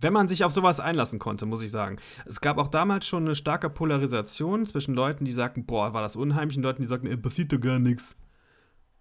Wenn 0.00 0.12
man 0.12 0.28
sich 0.28 0.44
auf 0.44 0.52
sowas 0.52 0.80
einlassen 0.80 1.18
konnte, 1.18 1.46
muss 1.46 1.62
ich 1.62 1.70
sagen. 1.70 1.98
Es 2.26 2.42
gab 2.42 2.58
auch 2.58 2.68
damals 2.68 3.06
schon 3.06 3.24
eine 3.24 3.34
starke 3.34 3.70
Polarisation 3.70 4.66
zwischen 4.66 4.92
Leuten, 4.92 5.24
die 5.24 5.32
sagten, 5.32 5.64
boah, 5.64 5.94
war 5.94 6.02
das 6.02 6.16
unheimlich, 6.16 6.58
und 6.58 6.64
Leuten, 6.64 6.82
die 6.82 6.88
sagten, 6.88 7.06
ey, 7.06 7.16
passiert 7.16 7.52
doch 7.52 7.60
gar 7.60 7.78
nichts. 7.78 8.16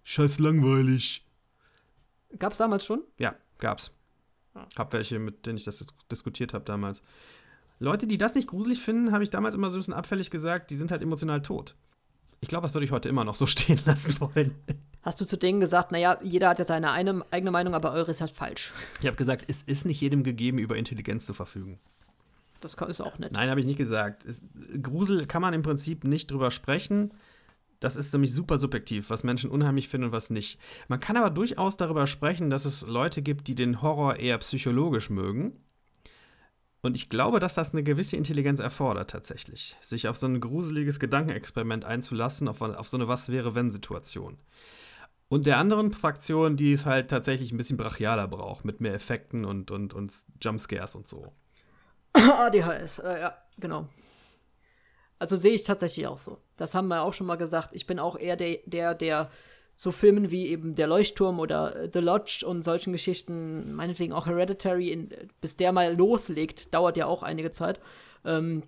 Scheiß 0.06 0.40
langweilig. 0.40 1.28
Gab's 2.40 2.58
damals 2.58 2.86
schon? 2.86 3.04
Ja, 3.18 3.36
gab's. 3.58 3.92
Hab 4.78 4.94
welche, 4.94 5.20
mit 5.20 5.46
denen 5.46 5.58
ich 5.58 5.64
das 5.64 5.80
dis 5.80 5.88
diskutiert 6.12 6.54
habe 6.54 6.64
damals. 6.64 7.02
Leute, 7.80 8.06
die 8.06 8.20
das 8.20 8.36
nicht 8.36 8.48
gruselig 8.48 8.82
finden, 8.82 9.12
habe 9.12 9.24
ich 9.24 9.30
damals 9.30 9.56
immer 9.56 9.70
so 9.72 9.78
ein 9.78 9.80
bisschen 9.80 9.94
abfällig 9.96 10.30
gesagt, 10.30 10.70
die 10.70 10.76
sind 10.76 10.92
halt 10.92 11.02
emotional 11.02 11.42
tot. 11.42 11.76
Ich 12.44 12.50
glaube, 12.50 12.64
das 12.64 12.74
würde 12.74 12.84
ich 12.84 12.92
heute 12.92 13.08
immer 13.08 13.24
noch 13.24 13.36
so 13.36 13.46
stehen 13.48 13.80
lassen 13.86 14.20
wollen. 14.20 14.54
Hast 15.02 15.20
du 15.22 15.26
zu 15.26 15.38
denen 15.38 15.62
gesagt, 15.62 15.94
naja, 15.94 16.18
jeder 16.22 16.50
hat 16.50 16.60
ja 16.60 16.66
seine 16.66 16.92
eine, 16.92 17.24
eigene 17.32 17.52
Meinung, 17.52 17.74
aber 17.74 17.94
eure 17.94 18.12
ist 18.12 18.20
halt 18.20 18.32
falsch. 18.32 18.74
Ich 19.00 19.08
habe 19.08 19.16
gesagt, 19.16 19.46
es 19.48 19.62
ist 19.62 19.86
nicht 19.86 20.02
jedem 20.02 20.24
gegeben, 20.24 20.58
über 20.58 20.76
Intelligenz 20.76 21.26
zu 21.26 21.34
verfügen. 21.34 21.80
Das 22.60 22.74
ist 22.74 23.02
auch 23.02 23.18
nett. 23.18 23.32
Nein, 23.32 23.50
habe 23.50 23.62
ich 23.62 23.66
nicht 23.66 23.78
gesagt. 23.78 24.26
Es, 24.26 24.44
Grusel 24.82 25.26
kann 25.26 25.42
man 25.42 25.54
im 25.54 25.62
Prinzip 25.64 26.04
nicht 26.04 26.32
drüber 26.32 26.52
sprechen. 26.52 27.12
Das 27.80 27.96
ist 27.96 28.12
nämlich 28.12 28.34
super 28.34 28.58
subjektiv, 28.58 29.10
was 29.10 29.24
Menschen 29.24 29.50
unheimlich 29.50 29.88
finden 29.88 30.08
und 30.08 30.12
was 30.12 30.30
nicht. 30.30 30.60
Man 30.90 31.00
kann 31.00 31.16
aber 31.16 31.30
durchaus 31.30 31.78
darüber 31.78 32.08
sprechen, 32.08 32.50
dass 32.50 32.66
es 32.66 32.86
Leute 32.86 33.22
gibt, 33.22 33.48
die 33.48 33.56
den 33.56 33.82
Horror 33.82 34.18
eher 34.18 34.38
psychologisch 34.40 35.10
mögen. 35.10 35.54
Und 36.84 36.98
ich 36.98 37.08
glaube, 37.08 37.40
dass 37.40 37.56
das 37.56 37.72
eine 37.72 37.82
gewisse 37.82 38.18
Intelligenz 38.18 38.60
erfordert 38.60 39.10
tatsächlich, 39.10 39.78
sich 39.80 40.10
auf 40.10 40.18
so 40.18 40.28
ein 40.28 40.42
gruseliges 40.42 41.00
Gedankenexperiment 41.00 41.86
einzulassen, 41.86 42.50
auf, 42.50 42.62
auf 42.62 42.90
so 42.90 42.98
eine 42.98 43.08
Was-wäre-wenn-Situation. 43.08 44.38
Und 45.30 45.46
der 45.46 45.60
anderen 45.60 45.94
Fraktion, 45.94 46.58
die 46.58 46.74
es 46.74 46.86
halt 46.86 47.10
tatsächlich 47.10 47.54
ein 47.54 47.58
bisschen 47.58 47.78
brachialer 47.78 48.28
braucht, 48.28 48.66
mit 48.66 48.82
mehr 48.82 48.94
Effekten 48.94 49.46
und, 49.46 49.72
und, 49.72 49.94
und 49.94 50.14
Jumpscares 50.42 50.96
und 50.96 51.08
so. 51.08 51.32
ADHS, 52.14 53.00
äh, 53.00 53.22
ja, 53.22 53.38
genau. 53.58 53.88
Also 55.20 55.38
sehe 55.38 55.54
ich 55.54 55.64
tatsächlich 55.64 56.06
auch 56.06 56.18
so. 56.18 56.38
Das 56.58 56.76
haben 56.76 56.90
wir 56.90 57.02
auch 57.02 57.14
schon 57.14 57.28
mal 57.28 57.38
gesagt. 57.38 57.70
Ich 57.72 57.88
bin 57.88 57.98
auch 57.98 58.18
eher 58.18 58.36
der, 58.36 58.58
der, 58.66 58.94
der 58.94 59.32
so 59.76 59.92
Filmen 59.92 60.32
wie 60.32 60.48
eben 60.48 60.76
Der 60.76 60.88
Leuchtturm 60.88 61.40
oder 61.40 61.76
äh, 61.76 61.90
The 61.92 62.00
Lodge 62.00 62.46
und 62.46 62.64
solchen 62.64 62.94
Geschichten, 62.94 63.74
meinetwegen 63.74 64.14
auch 64.14 64.26
Hereditary, 64.26 64.92
in, 64.92 65.10
bis 65.42 65.56
der 65.56 65.72
mal 65.72 65.96
loslegt, 65.96 66.74
dauert 66.74 66.98
ja 66.98 67.06
auch 67.06 67.24
einige 67.24 67.52
Zeit. 67.52 67.80
Ähm, 68.26 68.64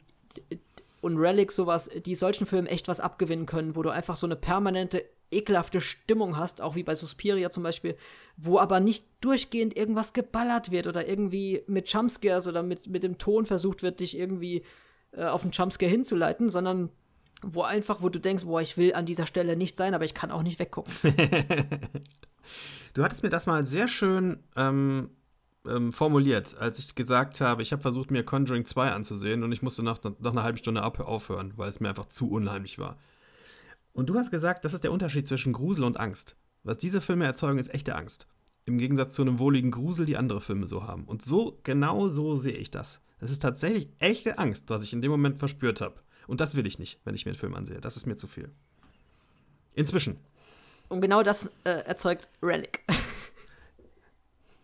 und 1.02 1.18
Relic, 1.18 1.52
sowas, 1.52 1.90
die 2.06 2.16
solchen 2.16 2.48
Filmen 2.48 2.68
echt 2.68 2.88
was 2.88 3.00
abgewinnen 3.00 3.46
können, 3.46 3.76
wo 3.76 3.84
du 3.84 3.92
einfach 3.92 4.16
so 4.16 4.26
eine 4.26 4.36
permanente, 4.36 5.06
ekelhafte 5.32 5.82
Stimmung 5.82 6.38
hast, 6.38 6.62
auch 6.62 6.76
wie 6.76 6.84
bei 6.84 6.96
Suspiria 6.96 7.52
zum 7.52 7.64
Beispiel, 7.64 7.96
wo 8.38 8.58
aber 8.58 8.80
nicht 8.80 9.06
durchgehend 9.22 9.78
irgendwas 9.78 10.14
geballert 10.14 10.72
wird 10.72 10.88
oder 10.88 11.08
irgendwie 11.08 11.64
mit 11.68 11.92
Jumpscares 11.92 12.48
oder 12.48 12.64
mit, 12.64 12.88
mit 12.88 13.04
dem 13.04 13.18
Ton 13.18 13.46
versucht 13.46 13.84
wird, 13.84 14.00
dich 14.00 14.18
irgendwie 14.18 14.64
äh, 15.12 15.26
auf 15.26 15.44
einen 15.44 15.52
Jumpscare 15.52 15.92
hinzuleiten, 15.92 16.50
sondern 16.50 16.90
wo 17.42 17.62
einfach, 17.64 18.02
wo 18.02 18.10
du 18.10 18.20
denkst, 18.20 18.46
boah, 18.46 18.62
ich 18.62 18.78
will 18.78 18.94
an 18.94 19.06
dieser 19.06 19.26
Stelle 19.28 19.56
nicht 19.56 19.78
sein, 19.78 19.94
aber 19.94 20.06
ich 20.06 20.14
kann 20.14 20.32
auch 20.32 20.44
nicht 20.44 20.60
weggucken. 20.60 20.94
Du 22.94 23.04
hattest 23.04 23.24
mir 23.24 23.30
das 23.30 23.46
mal 23.46 23.66
sehr 23.66 23.90
schön 23.90 24.38
ähm, 24.56 25.10
ähm, 25.68 25.92
formuliert, 25.92 26.56
als 26.58 26.80
ich 26.80 26.96
gesagt 26.96 27.42
habe, 27.42 27.62
ich 27.62 27.74
habe 27.74 27.82
versucht, 27.82 28.10
mir 28.10 28.24
Conjuring 28.24 28.66
2 28.66 28.92
anzusehen 28.92 29.44
und 29.44 29.52
ich 29.52 29.62
musste 29.62 29.84
nach, 29.84 30.00
nach 30.02 30.32
einer 30.32 30.44
halben 30.44 30.58
Stunde 30.58 30.82
aufhören, 30.82 31.54
weil 31.58 31.70
es 31.70 31.82
mir 31.82 31.90
einfach 31.90 32.06
zu 32.06 32.30
unheimlich 32.30 32.80
war. 32.80 32.98
Und 33.92 34.08
du 34.10 34.16
hast 34.16 34.32
gesagt, 34.32 34.64
das 34.64 34.74
ist 34.74 34.86
der 34.86 34.94
Unterschied 34.94 35.28
zwischen 35.28 35.52
Grusel 35.52 35.84
und 35.84 36.00
Angst. 36.00 36.38
Was 36.64 36.78
diese 36.78 37.02
Filme 37.02 37.26
erzeugen, 37.26 37.60
ist 37.60 37.74
echte 37.74 37.96
Angst. 37.96 38.28
Im 38.64 38.78
Gegensatz 38.78 39.14
zu 39.14 39.22
einem 39.22 39.40
wohligen 39.40 39.72
Grusel, 39.72 40.06
die 40.06 40.18
andere 40.18 40.40
Filme 40.40 40.66
so 40.66 40.84
haben. 40.84 41.04
Und 41.04 41.22
so, 41.22 41.60
genau 41.64 42.08
so 42.08 42.38
sehe 42.38 42.56
ich 42.56 42.72
das. 42.72 43.02
Das 43.20 43.30
ist 43.30 43.42
tatsächlich 43.42 43.90
echte 44.00 44.40
Angst, 44.40 44.70
was 44.70 44.84
ich 44.84 44.94
in 44.94 45.02
dem 45.02 45.12
Moment 45.12 45.38
verspürt 45.38 45.82
habe. 45.82 46.02
Und 46.28 46.42
das 46.42 46.56
will 46.56 46.66
ich 46.66 46.80
nicht, 46.80 47.00
wenn 47.06 47.16
ich 47.16 47.26
mir 47.26 47.32
einen 47.32 47.40
Film 47.40 47.56
ansehe. 47.56 47.80
Das 47.80 47.98
ist 47.98 48.06
mir 48.06 48.16
zu 48.16 48.28
viel. 48.28 48.52
Inzwischen. 49.74 50.20
Und 50.88 51.02
genau 51.02 51.24
das 51.24 51.50
äh, 51.64 51.70
erzeugt 51.86 52.30
Relic. 52.42 52.84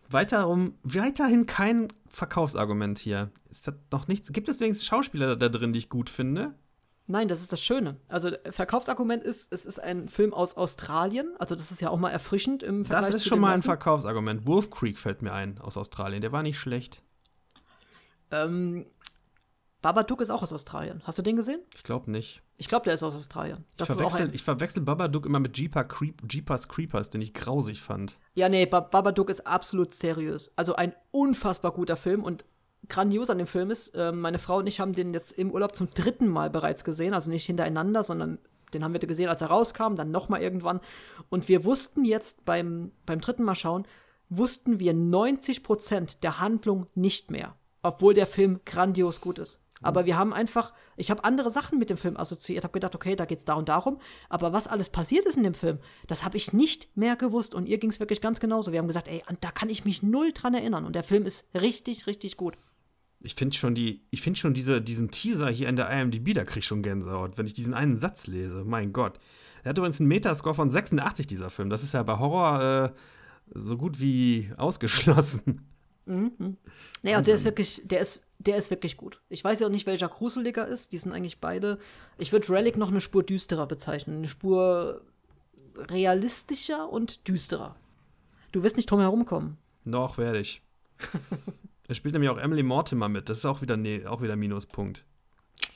Weiterum, 0.08 0.74
weiterhin 0.82 1.46
kein 1.46 1.92
Verkaufsargument 2.08 2.98
hier. 2.98 3.30
Es 3.50 3.66
hat 3.66 3.76
noch 3.90 4.08
nichts. 4.08 4.32
Gibt 4.32 4.48
es 4.48 4.60
wenigstens 4.60 4.86
Schauspieler 4.86 5.36
da 5.36 5.48
drin, 5.48 5.72
die 5.72 5.78
ich 5.78 5.88
gut 5.88 6.10
finde? 6.10 6.54
Nein, 7.06 7.28
das 7.28 7.40
ist 7.40 7.50
das 7.52 7.62
Schöne. 7.62 7.96
Also 8.08 8.28
äh, 8.28 8.52
Verkaufsargument 8.52 9.24
ist, 9.24 9.52
es 9.52 9.66
ist 9.66 9.80
ein 9.80 10.08
Film 10.08 10.32
aus 10.32 10.56
Australien. 10.56 11.34
Also 11.38 11.54
das 11.54 11.70
ist 11.70 11.80
ja 11.80 11.90
auch 11.90 11.98
mal 11.98 12.10
erfrischend 12.10 12.62
im 12.62 12.84
Vergleich 12.84 13.06
Das 13.10 13.16
ist 13.16 13.26
schon 13.26 13.40
mal 13.40 13.48
ein 13.48 13.52
meisten. 13.54 13.64
Verkaufsargument. 13.64 14.46
Wolf 14.46 14.70
Creek 14.70 14.98
fällt 14.98 15.22
mir 15.22 15.32
ein 15.32 15.58
aus 15.58 15.76
Australien. 15.76 16.20
Der 16.20 16.32
war 16.32 16.42
nicht 16.42 16.58
schlecht. 16.58 17.02
Ähm, 18.30 18.86
Babadook 19.82 20.20
ist 20.20 20.30
auch 20.30 20.42
aus 20.42 20.52
Australien. 20.52 21.02
Hast 21.04 21.18
du 21.18 21.22
den 21.22 21.36
gesehen? 21.36 21.60
Ich 21.74 21.82
glaube 21.82 22.10
nicht. 22.10 22.42
Ich 22.56 22.68
glaube, 22.68 22.84
der 22.84 22.94
ist 22.94 23.02
aus 23.02 23.14
Australien. 23.14 23.64
Das 23.76 23.90
ich, 23.90 23.96
verwechsel, 23.96 24.34
ich 24.34 24.42
verwechsel 24.42 24.82
Babadook 24.82 25.26
immer 25.26 25.40
mit 25.40 25.58
Jeepers, 25.58 25.88
Creep, 25.88 26.22
Jeepers 26.30 26.68
Creepers, 26.68 27.10
den 27.10 27.20
ich 27.20 27.34
grausig 27.34 27.82
fand. 27.82 28.16
Ja, 28.34 28.48
nee, 28.48 28.64
ba 28.64 28.80
Babadook 28.80 29.28
ist 29.28 29.46
absolut 29.46 29.92
seriös. 29.94 30.52
Also 30.54 30.76
ein 30.76 30.94
unfassbar 31.10 31.72
guter 31.72 31.96
Film 31.96 32.22
und 32.22 32.44
grandios 32.88 33.28
an 33.28 33.38
dem 33.38 33.48
Film 33.48 33.70
ist, 33.70 33.88
äh, 33.88 34.12
meine 34.12 34.38
Frau 34.38 34.58
und 34.58 34.68
ich 34.68 34.78
haben 34.78 34.92
den 34.92 35.12
jetzt 35.12 35.32
im 35.32 35.50
Urlaub 35.50 35.74
zum 35.74 35.90
dritten 35.90 36.28
Mal 36.28 36.50
bereits 36.50 36.84
gesehen, 36.84 37.14
also 37.14 37.30
nicht 37.30 37.46
hintereinander, 37.46 38.04
sondern 38.04 38.38
den 38.74 38.84
haben 38.84 38.92
wir 38.92 39.00
gesehen, 39.00 39.28
als 39.28 39.40
er 39.40 39.48
rauskam, 39.48 39.96
dann 39.96 40.10
noch 40.10 40.28
mal 40.28 40.40
irgendwann. 40.40 40.80
Und 41.28 41.48
wir 41.48 41.64
wussten 41.64 42.04
jetzt 42.04 42.44
beim, 42.44 42.92
beim 43.04 43.20
dritten 43.20 43.44
Mal 43.44 43.54
schauen, 43.54 43.84
wussten 44.28 44.80
wir 44.80 44.94
90% 44.94 46.20
der 46.22 46.40
Handlung 46.40 46.86
nicht 46.94 47.30
mehr, 47.30 47.54
obwohl 47.82 48.14
der 48.14 48.26
Film 48.26 48.60
grandios 48.64 49.20
gut 49.20 49.38
ist. 49.38 49.58
Aber 49.82 50.06
wir 50.06 50.16
haben 50.16 50.32
einfach, 50.32 50.72
ich 50.96 51.10
habe 51.10 51.24
andere 51.24 51.50
Sachen 51.50 51.78
mit 51.78 51.90
dem 51.90 51.96
Film 51.96 52.16
assoziiert, 52.16 52.64
habe 52.64 52.72
gedacht, 52.72 52.94
okay, 52.94 53.16
da 53.16 53.24
geht's 53.24 53.44
da 53.44 53.54
und 53.54 53.68
darum, 53.68 53.98
aber 54.28 54.52
was 54.52 54.66
alles 54.66 54.88
passiert 54.88 55.24
ist 55.26 55.36
in 55.36 55.42
dem 55.42 55.54
Film, 55.54 55.78
das 56.06 56.24
habe 56.24 56.36
ich 56.36 56.52
nicht 56.52 56.96
mehr 56.96 57.16
gewusst 57.16 57.54
und 57.54 57.68
ihr 57.68 57.78
ging's 57.78 58.00
wirklich 58.00 58.20
ganz 58.20 58.40
genauso. 58.40 58.72
Wir 58.72 58.78
haben 58.78 58.88
gesagt, 58.88 59.08
ey, 59.08 59.22
da 59.40 59.50
kann 59.50 59.68
ich 59.68 59.84
mich 59.84 60.02
null 60.02 60.32
dran 60.32 60.54
erinnern 60.54 60.84
und 60.84 60.94
der 60.94 61.02
Film 61.02 61.26
ist 61.26 61.44
richtig, 61.54 62.06
richtig 62.06 62.36
gut. 62.36 62.56
Ich 63.20 63.34
finde 63.34 63.56
schon, 63.56 63.74
die, 63.74 64.02
ich 64.10 64.20
find 64.20 64.36
schon 64.36 64.52
diese, 64.52 64.82
diesen 64.82 65.10
Teaser 65.10 65.48
hier 65.48 65.68
in 65.68 65.76
der 65.76 65.88
IMDb, 65.90 66.34
da 66.34 66.44
krieg 66.44 66.58
ich 66.58 66.66
schon 66.66 66.82
Gänsehaut, 66.82 67.38
wenn 67.38 67.46
ich 67.46 67.54
diesen 67.54 67.74
einen 67.74 67.96
Satz 67.96 68.26
lese. 68.26 68.64
Mein 68.64 68.92
Gott. 68.92 69.18
Er 69.62 69.70
hat 69.70 69.78
übrigens 69.78 70.00
einen 70.00 70.08
Metascore 70.08 70.54
von 70.54 70.70
86, 70.70 71.26
dieser 71.28 71.50
Film. 71.50 71.70
Das 71.70 71.84
ist 71.84 71.94
ja 71.94 72.02
bei 72.02 72.18
Horror 72.18 72.92
äh, 72.92 72.92
so 73.54 73.76
gut 73.76 74.00
wie 74.00 74.50
ausgeschlossen. 74.56 75.66
Naja, 76.04 77.18
und 77.18 77.26
der 77.26 77.36
ist 77.36 77.44
wirklich, 77.44 77.80
der 77.84 78.00
ist, 78.00 78.24
der 78.46 78.56
ist 78.56 78.70
wirklich 78.70 78.96
gut. 78.96 79.20
Ich 79.28 79.42
weiß 79.42 79.60
ja 79.60 79.66
auch 79.66 79.70
nicht, 79.70 79.86
welcher 79.86 80.08
gruseliger 80.08 80.66
ist. 80.66 80.92
Die 80.92 80.98
sind 80.98 81.12
eigentlich 81.12 81.40
beide. 81.40 81.78
Ich 82.18 82.32
würde 82.32 82.48
Relic 82.50 82.76
noch 82.76 82.90
eine 82.90 83.00
Spur 83.00 83.22
düsterer 83.22 83.66
bezeichnen. 83.66 84.18
Eine 84.18 84.28
Spur 84.28 85.02
realistischer 85.76 86.90
und 86.90 87.26
düsterer. 87.28 87.76
Du 88.52 88.62
wirst 88.62 88.76
nicht 88.76 88.90
drum 88.90 89.00
herum 89.00 89.24
kommen. 89.24 89.58
Noch 89.84 90.18
werde 90.18 90.40
ich. 90.40 90.62
Es 91.88 91.98
spielt 91.98 92.14
nämlich 92.14 92.30
auch 92.30 92.38
Emily 92.38 92.62
Mortimer 92.62 93.08
mit. 93.10 93.28
Das 93.28 93.38
ist 93.38 93.44
auch 93.44 93.60
wieder, 93.60 93.76
nee, 93.76 94.06
auch 94.06 94.22
wieder 94.22 94.34
Minuspunkt. 94.34 95.04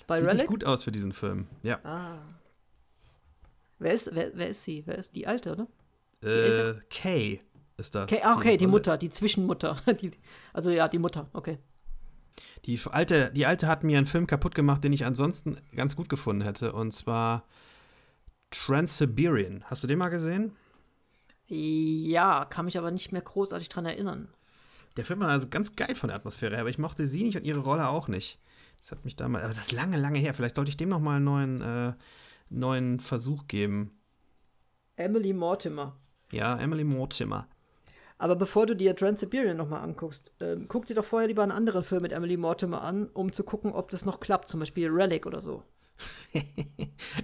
Bei 0.07 0.17
Sieht 0.17 0.27
Relic? 0.27 0.39
nicht 0.43 0.49
gut 0.49 0.65
aus 0.65 0.85
für 0.85 0.93
diesen 0.93 1.13
Film. 1.13 1.47
Ja. 1.63 1.79
Ah. 1.85 2.19
Wer 3.79 3.93
ist, 3.93 4.15
wer, 4.15 4.31
wer 4.35 4.49
ist 4.49 4.63
sie? 4.63 4.83
Wer 4.87 4.97
ist 4.97 5.15
die 5.15 5.27
Alte, 5.27 5.53
oder? 5.53 5.67
Äh, 6.23 6.81
Kay 6.89 7.41
ist 7.77 7.95
das. 7.95 8.11
Okay, 8.11 8.23
ah, 8.25 8.35
okay, 8.35 8.57
die 8.57 8.65
Rolle. 8.65 8.71
Mutter, 8.79 8.97
die 8.97 9.11
Zwischenmutter. 9.11 9.77
Die, 10.01 10.11
also 10.55 10.71
ja, 10.71 10.89
die 10.89 10.99
Mutter, 10.99 11.29
okay. 11.35 11.59
Die 12.65 12.81
alte, 12.91 13.33
die 13.33 13.47
alte 13.47 13.69
hat 13.69 13.85
mir 13.85 13.99
einen 13.99 14.07
Film 14.07 14.27
kaputt 14.27 14.55
gemacht, 14.55 14.85
den 14.85 14.93
ich 14.93 15.05
ansonsten 15.05 15.57
ganz 15.75 15.97
gut 15.97 16.09
gefunden 16.09 16.43
hätte. 16.43 16.73
Und 16.73 16.93
zwar 16.93 17.45
Trans-Siberian. 18.51 19.65
Hast 19.67 19.83
du 19.83 19.87
den 19.87 19.99
mal 19.99 20.09
gesehen? 20.09 20.53
Ja, 21.49 22.45
kann 22.45 22.65
mich 22.65 22.77
aber 22.77 22.91
nicht 22.91 23.13
mehr 23.13 23.23
großartig 23.23 23.69
dran 23.69 23.87
erinnern. 23.87 24.29
Der 24.97 25.05
Film 25.05 25.21
war 25.21 25.29
also 25.29 25.49
ganz 25.49 25.77
geil 25.77 25.95
von 25.95 26.09
der 26.09 26.17
Atmosphäre 26.17 26.55
her, 26.55 26.61
aber 26.61 26.71
ich 26.71 26.79
mochte 26.79 27.07
sie 27.07 27.23
nicht 27.23 27.37
und 27.37 27.45
ihre 27.45 27.61
Rolle 27.61 27.89
auch 27.89 28.09
nicht. 28.09 28.41
Das 28.79 28.91
hat 28.91 29.05
mich 29.05 29.17
damals, 29.17 29.45
aber 29.45 29.55
das 29.55 29.63
ist 29.63 29.73
lange, 29.73 29.97
lange 29.97 30.19
her. 30.19 30.35
Vielleicht 30.35 30.57
sollte 30.57 30.71
ich 30.71 30.77
dem 30.77 30.89
noch 30.89 31.01
mal 31.01 31.17
einen 31.17 31.25
neuen, 31.25 31.61
äh, 31.61 31.93
neuen 32.51 33.01
Versuch 33.01 33.47
geben. 33.47 33.99
Emily 34.97 35.33
Mortimer. 35.33 35.97
Ja, 36.33 36.59
Emily 36.59 36.85
Mortimer. 36.85 37.47
Aber 38.19 38.37
bevor 38.37 38.67
du 38.67 38.75
dir 38.75 38.97
Trans-Siberian 38.97 39.57
nochmal 39.57 39.83
anguckst, 39.83 40.33
äh, 40.39 40.57
guck 40.69 40.87
dir 40.87 40.95
doch 40.95 41.05
vorher 41.05 41.29
lieber 41.29 41.43
einen 41.43 41.53
anderen 41.53 41.85
Film 41.85 42.03
mit 42.03 42.13
Emily 42.13 42.37
Mortimer 42.37 42.83
an, 42.83 43.09
um 43.13 43.33
zu 43.33 43.45
gucken, 43.45 43.73
ob 43.73 43.91
das 43.91 44.05
noch 44.05 44.21
klappt. 44.21 44.49
Zum 44.49 44.61
Beispiel 44.61 44.89
Relic 44.89 45.27
oder 45.27 45.43
so. 45.43 45.63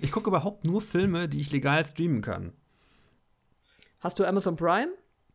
ich 0.00 0.12
gucke 0.12 0.28
überhaupt 0.28 0.64
nur 0.64 0.82
Filme, 0.82 1.28
die 1.28 1.40
ich 1.40 1.50
legal 1.50 1.84
streamen 1.84 2.20
kann. 2.20 2.52
Hast 4.00 4.18
du 4.18 4.24
Amazon 4.24 4.56
Prime? 4.56 4.92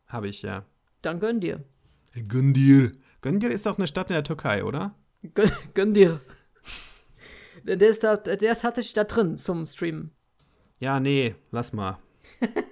Habe 0.08 0.28
ich, 0.28 0.42
ja. 0.42 0.66
Dann 1.02 1.20
gönn 1.20 1.40
dir. 1.40 1.64
Gönn 2.28 2.54
dir. 2.54 2.92
Gönn 3.22 3.40
dir 3.40 3.50
ist 3.50 3.66
doch 3.66 3.78
eine 3.78 3.88
Stadt 3.88 4.10
in 4.10 4.16
der 4.16 4.24
Türkei, 4.24 4.64
oder? 4.64 4.96
Gönn, 5.34 5.52
gönn 5.74 5.94
dir. 5.94 6.22
Der 7.64 7.90
ist, 7.90 8.04
da, 8.04 8.16
der 8.16 8.52
ist 8.52 8.62
tatsächlich 8.62 8.94
da 8.94 9.04
drin 9.04 9.38
zum 9.38 9.66
Streamen. 9.66 10.12
Ja, 10.80 11.00
nee, 11.00 11.36
lass 11.52 11.74
mal. 11.74 11.98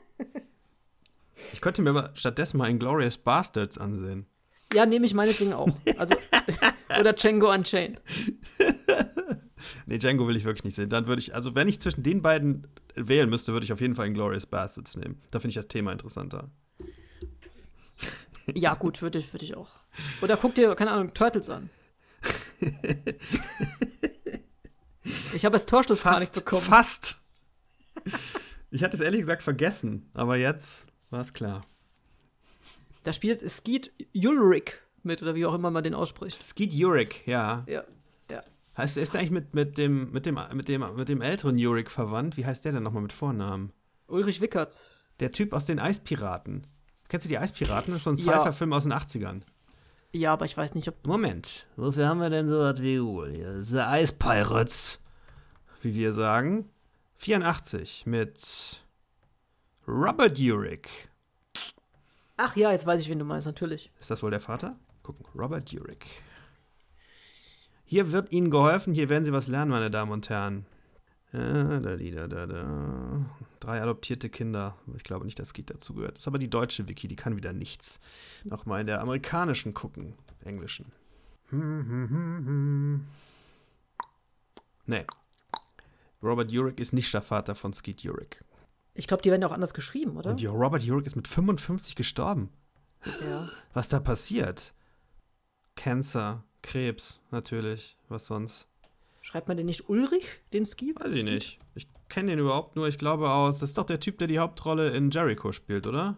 ich 1.53 1.61
könnte 1.61 1.81
mir 1.81 1.91
aber 1.91 2.11
stattdessen 2.13 2.57
mal 2.57 2.69
Inglourious 2.69 3.17
Bastards 3.17 3.77
ansehen. 3.77 4.25
Ja, 4.73 4.85
nehme 4.85 5.05
ich 5.05 5.13
meinetwegen 5.13 5.53
auch. 5.53 5.69
Also, 5.97 6.15
oder 6.99 7.13
Django 7.13 7.51
Unchained. 7.53 8.01
nee, 9.85 9.97
Django 9.97 10.27
will 10.27 10.35
ich 10.35 10.43
wirklich 10.43 10.63
nicht 10.63 10.75
sehen. 10.75 10.89
Dann 10.89 11.07
würde 11.07 11.21
ich, 11.21 11.33
also 11.35 11.55
wenn 11.55 11.67
ich 11.67 11.79
zwischen 11.79 12.03
den 12.03 12.21
beiden 12.21 12.67
wählen 12.95 13.29
müsste, 13.29 13.53
würde 13.53 13.63
ich 13.63 13.73
auf 13.73 13.81
jeden 13.81 13.95
Fall 13.95 14.07
Inglourious 14.07 14.45
Bastards 14.45 14.97
nehmen. 14.97 15.21
Da 15.31 15.39
finde 15.39 15.49
ich 15.49 15.55
das 15.55 15.67
Thema 15.67 15.91
interessanter. 15.91 16.49
Ja, 18.53 18.75
gut, 18.75 19.01
würde 19.01 19.17
ich, 19.19 19.33
würd 19.33 19.43
ich 19.43 19.55
auch. 19.55 19.69
Oder 20.21 20.37
guck 20.37 20.55
dir, 20.55 20.75
keine 20.75 20.91
Ahnung, 20.91 21.13
Turtles 21.13 21.49
an. 21.49 21.69
ich 25.33 25.45
habe 25.45 25.57
jetzt 25.57 25.69
Torschlusspanik 25.69 26.31
bekommen. 26.31 26.61
Fast. 26.61 27.17
Ich 28.69 28.83
hatte 28.83 28.95
es 28.95 29.01
ehrlich 29.01 29.21
gesagt 29.21 29.41
vergessen, 29.43 30.09
aber 30.13 30.37
jetzt 30.37 30.87
war 31.15 31.21
es 31.21 31.33
klar. 31.33 31.65
Da 33.03 33.13
spielt 33.13 33.39
Skeet 33.49 33.91
Ulrich 34.13 34.73
mit, 35.03 35.21
oder 35.21 35.33
wie 35.33 35.45
auch 35.45 35.53
immer 35.53 35.71
man 35.71 35.83
den 35.83 35.93
ausspricht. 35.93 36.37
Skeet 36.37 36.75
Ulrich, 36.75 37.23
ja. 37.25 37.63
Ja, 37.67 37.83
ja. 38.29 38.41
Heißt, 38.75 38.97
ist 38.97 39.15
er 39.15 39.21
eigentlich 39.21 39.31
mit, 39.31 39.53
mit, 39.53 39.77
dem, 39.77 40.11
mit, 40.11 40.25
dem, 40.25 40.37
mit, 40.53 40.67
dem, 40.67 40.95
mit 40.95 41.07
dem 41.07 41.21
älteren 41.21 41.55
Ulrich 41.55 41.89
verwandt? 41.89 42.35
Wie 42.35 42.45
heißt 42.45 42.65
der 42.65 42.73
denn 42.73 42.83
nochmal 42.83 43.03
mit 43.03 43.13
Vornamen? 43.13 43.71
Ulrich 44.07 44.41
Wickert. 44.41 44.75
Der 45.21 45.31
Typ 45.31 45.53
aus 45.53 45.65
den 45.65 45.79
Eispiraten. 45.79 46.67
Kennst 47.07 47.25
du 47.25 47.29
die 47.29 47.37
Eispiraten? 47.37 47.91
Das 47.91 48.01
ist 48.01 48.03
so 48.03 48.09
ein 48.09 48.17
Sci-Fi-Film 48.17 48.73
aus 48.73 48.83
den 48.83 48.93
80ern. 48.93 49.41
Ja, 50.11 50.33
aber 50.33 50.45
ich 50.45 50.57
weiß 50.57 50.75
nicht, 50.75 50.89
ob. 50.89 51.07
Moment, 51.07 51.67
wofür 51.77 52.07
haben 52.07 52.19
wir 52.19 52.29
denn 52.29 52.49
so 52.49 52.59
was 52.59 52.81
wie 52.81 52.97
The 53.61 53.83
Ice 54.01 54.13
Pirates, 54.13 55.01
wie 55.81 55.95
wir 55.95 56.13
sagen. 56.13 56.69
84 57.17 58.05
mit 58.05 58.84
Robert 59.87 60.39
Urich. 60.39 60.87
Ach 62.37 62.55
ja, 62.55 62.71
jetzt 62.71 62.85
weiß 62.85 62.99
ich, 63.01 63.09
wen 63.09 63.19
du 63.19 63.25
meinst, 63.25 63.45
natürlich. 63.45 63.91
Ist 63.99 64.09
das 64.11 64.23
wohl 64.23 64.31
der 64.31 64.41
Vater? 64.41 64.75
Gucken, 65.03 65.25
Robert 65.35 65.71
Urich. 65.73 66.21
Hier 67.85 68.11
wird 68.11 68.31
Ihnen 68.31 68.49
geholfen, 68.49 68.93
hier 68.93 69.09
werden 69.09 69.25
Sie 69.25 69.31
was 69.31 69.47
lernen, 69.47 69.71
meine 69.71 69.91
Damen 69.91 70.11
und 70.11 70.29
Herren. 70.29 70.65
Da, 71.31 71.79
da, 71.79 72.27
da, 72.27 72.45
da, 72.45 73.25
Drei 73.59 73.81
adoptierte 73.81 74.29
Kinder. 74.29 74.77
Ich 74.95 75.03
glaube 75.03 75.25
nicht, 75.25 75.37
dass 75.37 75.49
Skeet 75.49 75.69
dazu 75.69 75.93
gehört. 75.93 76.13
Das 76.13 76.21
ist 76.21 76.27
aber 76.27 76.39
die 76.39 76.49
deutsche 76.49 76.87
Wiki, 76.87 77.07
die 77.07 77.15
kann 77.15 77.35
wieder 77.35 77.51
nichts. 77.51 77.99
Nochmal 78.43 78.81
in 78.81 78.87
der 78.87 79.01
amerikanischen 79.01 79.73
gucken, 79.73 80.13
englischen. 80.43 80.91
Nee. 84.87 85.05
Robert 86.23 86.51
Urich 86.51 86.79
ist 86.79 86.93
nicht 86.93 87.13
der 87.13 87.21
Vater 87.21 87.53
von 87.53 87.73
Skeet 87.73 88.03
Urich. 88.05 88.37
Ich 88.95 89.07
glaube, 89.07 89.21
die 89.21 89.29
werden 89.29 89.43
auch 89.43 89.51
anders 89.51 89.73
geschrieben, 89.73 90.17
oder? 90.17 90.31
Und 90.31 90.43
Robert 90.45 90.87
Urich 90.87 91.05
ist 91.05 91.15
mit 91.15 91.27
55 91.27 91.95
gestorben. 91.95 92.49
Ja. 93.21 93.47
Was 93.73 93.89
da 93.89 93.99
passiert? 93.99 94.73
Cancer, 95.75 96.43
Krebs, 96.63 97.21
natürlich. 97.29 97.97
Was 98.07 98.25
sonst? 98.25 98.67
Schreibt 99.21 99.47
man 99.47 99.57
den 99.57 99.65
nicht 99.65 99.89
Ulrich, 99.89 100.25
den 100.53 100.65
Ski? 100.65 100.95
Weiß 100.97 101.11
ich 101.11 101.23
nicht. 101.23 101.59
Ich 101.75 101.87
kenne 102.09 102.31
den 102.31 102.39
überhaupt 102.39 102.75
nur, 102.75 102.87
ich 102.87 102.97
glaube 102.97 103.31
aus. 103.31 103.59
Das 103.59 103.69
ist 103.69 103.77
doch 103.77 103.85
der 103.85 103.99
Typ, 103.99 104.17
der 104.17 104.27
die 104.27 104.39
Hauptrolle 104.39 104.91
in 104.91 105.11
Jericho 105.11 105.51
spielt, 105.51 105.87
oder? 105.87 106.17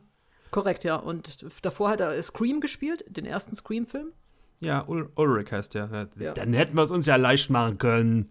Korrekt, 0.51 0.83
ja. 0.83 0.95
Und 0.97 1.45
davor 1.63 1.89
hat 1.89 1.99
er 1.99 2.21
Scream 2.21 2.61
gespielt, 2.61 3.03
den 3.07 3.25
ersten 3.25 3.55
Scream-Film. 3.55 4.13
Ja, 4.59 4.87
Ul 4.87 5.09
Ulrich 5.15 5.51
heißt 5.51 5.73
der. 5.73 6.09
Ja. 6.17 6.33
Dann 6.33 6.53
hätten 6.53 6.75
wir 6.75 6.83
es 6.83 6.91
uns 6.91 7.05
ja 7.05 7.15
leicht 7.15 7.49
machen 7.49 7.77
können. 7.77 8.29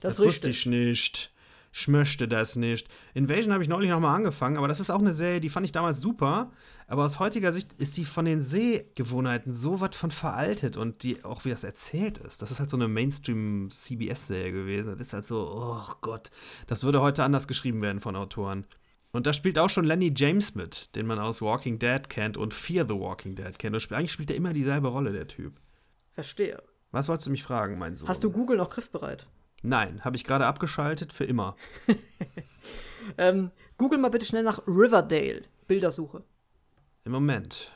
Das, 0.00 0.16
das 0.16 0.26
wusste 0.26 0.50
ich 0.50 0.66
nicht. 0.66 1.32
Ich 1.72 1.88
möchte 1.88 2.26
das 2.26 2.56
nicht. 2.56 2.88
Invasion 3.14 3.52
habe 3.52 3.62
ich 3.62 3.68
neulich 3.68 3.90
nochmal 3.90 4.16
angefangen, 4.16 4.56
aber 4.56 4.68
das 4.68 4.80
ist 4.80 4.90
auch 4.90 5.00
eine 5.00 5.12
Serie, 5.12 5.40
die 5.40 5.48
fand 5.48 5.66
ich 5.66 5.72
damals 5.72 6.00
super. 6.00 6.50
Aber 6.86 7.04
aus 7.04 7.18
heutiger 7.18 7.52
Sicht 7.52 7.74
ist 7.74 7.94
sie 7.94 8.06
von 8.06 8.24
den 8.24 8.40
Sehgewohnheiten 8.40 9.52
so 9.52 9.80
was 9.80 9.94
von 9.94 10.10
veraltet 10.10 10.78
und 10.78 11.02
die 11.02 11.22
auch 11.24 11.44
wie 11.44 11.50
das 11.50 11.64
erzählt 11.64 12.18
ist. 12.18 12.40
Das 12.40 12.50
ist 12.50 12.60
halt 12.60 12.70
so 12.70 12.78
eine 12.78 12.88
Mainstream-CBS-Serie 12.88 14.52
gewesen. 14.52 14.92
Das 14.92 15.08
ist 15.08 15.12
halt 15.12 15.24
so, 15.24 15.50
oh 15.54 15.92
Gott, 16.00 16.30
das 16.66 16.84
würde 16.84 17.02
heute 17.02 17.24
anders 17.24 17.46
geschrieben 17.46 17.82
werden 17.82 18.00
von 18.00 18.16
Autoren. 18.16 18.64
Und 19.10 19.26
da 19.26 19.32
spielt 19.32 19.58
auch 19.58 19.70
schon 19.70 19.84
Lenny 19.84 20.12
James 20.14 20.54
mit, 20.54 20.94
den 20.94 21.06
man 21.06 21.18
aus 21.18 21.42
Walking 21.42 21.78
Dead 21.78 22.08
kennt 22.08 22.36
und 22.36 22.54
Fear 22.54 22.86
the 22.88 22.94
Walking 22.94 23.34
Dead 23.34 23.58
kennt. 23.58 23.74
Und 23.74 23.92
eigentlich 23.92 24.12
spielt 24.12 24.30
er 24.30 24.36
immer 24.36 24.52
dieselbe 24.52 24.88
Rolle, 24.88 25.12
der 25.12 25.28
Typ. 25.28 25.60
Verstehe. 26.12 26.62
Was 26.90 27.08
wolltest 27.08 27.26
du 27.26 27.30
mich 27.30 27.42
fragen, 27.42 27.78
mein 27.78 27.94
Sohn? 27.94 28.08
Hast 28.08 28.24
du 28.24 28.30
Google 28.30 28.56
noch 28.56 28.70
griffbereit? 28.70 29.26
Nein, 29.62 30.04
habe 30.04 30.16
ich 30.16 30.24
gerade 30.24 30.46
abgeschaltet 30.46 31.12
für 31.12 31.24
immer. 31.24 31.56
ähm, 33.18 33.50
Google 33.76 33.98
mal 33.98 34.10
bitte 34.10 34.26
schnell 34.26 34.44
nach 34.44 34.66
Riverdale. 34.66 35.42
Bildersuche. 35.66 36.22
Im 37.04 37.12
Moment. 37.12 37.72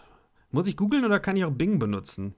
Muss 0.51 0.67
ich 0.67 0.77
googeln 0.77 1.05
oder 1.05 1.19
kann 1.19 1.37
ich 1.37 1.45
auch 1.45 1.51
Bing 1.51 1.79
benutzen? 1.79 2.35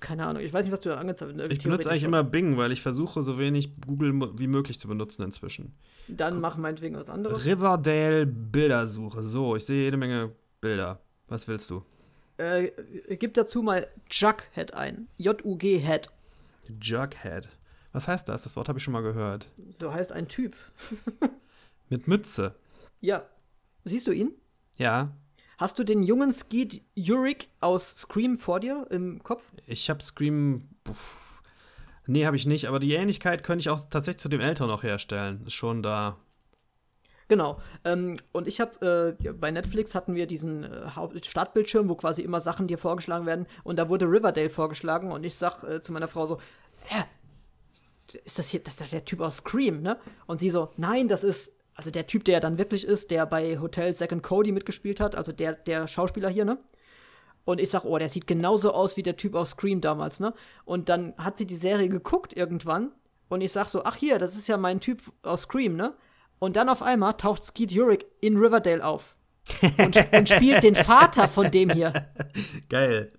Keine 0.00 0.24
Ahnung, 0.24 0.42
ich 0.42 0.52
weiß 0.52 0.64
nicht, 0.64 0.72
was 0.72 0.80
du 0.80 0.88
da 0.88 0.96
angezeigt 0.96 1.38
hast. 1.38 1.52
Ich 1.52 1.62
benutze 1.62 1.90
eigentlich 1.90 2.04
immer 2.04 2.24
Bing, 2.24 2.56
weil 2.56 2.72
ich 2.72 2.80
versuche, 2.80 3.22
so 3.22 3.38
wenig 3.38 3.70
Google 3.86 4.12
wie 4.38 4.46
möglich 4.46 4.80
zu 4.80 4.88
benutzen 4.88 5.22
inzwischen. 5.22 5.74
Dann 6.08 6.40
mach 6.40 6.56
meinetwegen 6.56 6.96
was 6.96 7.10
anderes. 7.10 7.44
Riverdale 7.44 8.26
Bildersuche. 8.26 9.22
So, 9.22 9.54
ich 9.54 9.66
sehe 9.66 9.84
jede 9.84 9.98
Menge 9.98 10.32
Bilder. 10.60 11.00
Was 11.28 11.46
willst 11.46 11.68
du? 11.70 11.84
Äh, 12.38 12.70
gib 13.16 13.34
dazu 13.34 13.62
mal 13.62 13.86
Jughead 14.10 14.72
ein. 14.74 15.08
J-U-G-Head. 15.18 16.08
Jughead. 16.80 17.48
Was 17.92 18.08
heißt 18.08 18.28
das? 18.28 18.42
Das 18.42 18.56
Wort 18.56 18.68
habe 18.68 18.78
ich 18.78 18.84
schon 18.84 18.92
mal 18.92 19.02
gehört. 19.02 19.50
So 19.70 19.92
heißt 19.92 20.12
ein 20.12 20.28
Typ. 20.28 20.56
Mit 21.88 22.08
Mütze. 22.08 22.54
Ja. 23.00 23.24
Siehst 23.84 24.06
du 24.06 24.12
ihn? 24.12 24.32
Ja. 24.78 25.12
Hast 25.58 25.78
du 25.78 25.84
den 25.84 26.02
jungen 26.02 26.32
Skeet 26.32 26.82
Urich 26.96 27.48
aus 27.60 27.90
Scream 27.96 28.38
vor 28.38 28.60
dir 28.60 28.86
im 28.90 29.22
Kopf? 29.22 29.52
Ich 29.66 29.90
habe 29.90 30.02
Scream. 30.02 30.68
Pff. 30.88 31.16
Nee, 32.06 32.26
habe 32.26 32.36
ich 32.36 32.46
nicht, 32.46 32.66
aber 32.66 32.80
die 32.80 32.94
Ähnlichkeit 32.94 33.44
könnte 33.44 33.60
ich 33.60 33.68
auch 33.68 33.80
tatsächlich 33.88 34.18
zu 34.18 34.28
dem 34.28 34.40
Älteren 34.40 34.68
noch 34.68 34.82
herstellen. 34.82 35.44
Ist 35.46 35.52
schon 35.52 35.82
da. 35.82 36.18
Genau. 37.28 37.60
Ähm, 37.84 38.16
und 38.32 38.48
ich 38.48 38.60
habe 38.60 39.16
äh, 39.20 39.32
bei 39.32 39.50
Netflix 39.50 39.94
hatten 39.94 40.14
wir 40.14 40.26
diesen 40.26 40.64
äh, 40.64 40.90
Startbildschirm, 41.22 41.88
wo 41.88 41.94
quasi 41.94 42.22
immer 42.22 42.40
Sachen 42.40 42.66
dir 42.66 42.78
vorgeschlagen 42.78 43.26
werden. 43.26 43.46
Und 43.62 43.78
da 43.78 43.88
wurde 43.88 44.06
Riverdale 44.06 44.50
vorgeschlagen. 44.50 45.12
Und 45.12 45.24
ich 45.24 45.36
sag 45.36 45.62
äh, 45.62 45.80
zu 45.80 45.92
meiner 45.92 46.08
Frau 46.08 46.26
so: 46.26 46.40
Hä? 46.86 47.04
Ist 48.14 48.38
das 48.38 48.48
hier, 48.48 48.60
das 48.60 48.80
ist 48.80 48.92
der 48.92 49.04
Typ 49.04 49.20
aus 49.20 49.38
Scream, 49.38 49.82
ne? 49.82 49.98
Und 50.26 50.40
sie 50.40 50.50
so: 50.50 50.70
Nein, 50.76 51.08
das 51.08 51.24
ist 51.24 51.54
also 51.74 51.90
der 51.90 52.06
Typ, 52.06 52.24
der 52.24 52.40
dann 52.40 52.58
wirklich 52.58 52.84
ist, 52.84 53.10
der 53.10 53.26
bei 53.26 53.58
Hotel 53.58 53.94
Second 53.94 54.22
Cody 54.22 54.52
mitgespielt 54.52 55.00
hat, 55.00 55.14
also 55.14 55.32
der, 55.32 55.54
der 55.54 55.88
Schauspieler 55.88 56.28
hier, 56.28 56.44
ne? 56.44 56.58
Und 57.44 57.60
ich 57.60 57.70
sag, 57.70 57.84
oh, 57.84 57.98
der 57.98 58.08
sieht 58.08 58.28
genauso 58.28 58.72
aus 58.72 58.96
wie 58.96 59.02
der 59.02 59.16
Typ 59.16 59.34
aus 59.34 59.50
Scream 59.50 59.80
damals, 59.80 60.20
ne? 60.20 60.34
Und 60.64 60.88
dann 60.88 61.14
hat 61.16 61.38
sie 61.38 61.46
die 61.46 61.56
Serie 61.56 61.88
geguckt 61.88 62.36
irgendwann 62.36 62.92
und 63.28 63.40
ich 63.40 63.52
sag 63.52 63.68
so, 63.68 63.84
ach 63.84 63.96
hier, 63.96 64.18
das 64.18 64.36
ist 64.36 64.48
ja 64.48 64.56
mein 64.56 64.80
Typ 64.80 65.02
aus 65.22 65.42
Scream, 65.42 65.74
ne? 65.76 65.94
Und 66.38 66.56
dann 66.56 66.68
auf 66.68 66.82
einmal 66.82 67.14
taucht 67.14 67.42
Skeet 67.42 67.72
Urich 67.72 68.04
in 68.20 68.36
Riverdale 68.36 68.84
auf. 68.84 69.16
und, 69.78 69.96
und 70.12 70.28
spielt 70.28 70.62
den 70.62 70.74
Vater 70.74 71.28
von 71.28 71.50
dem 71.50 71.70
hier. 71.70 71.92
Geil. 72.68 73.12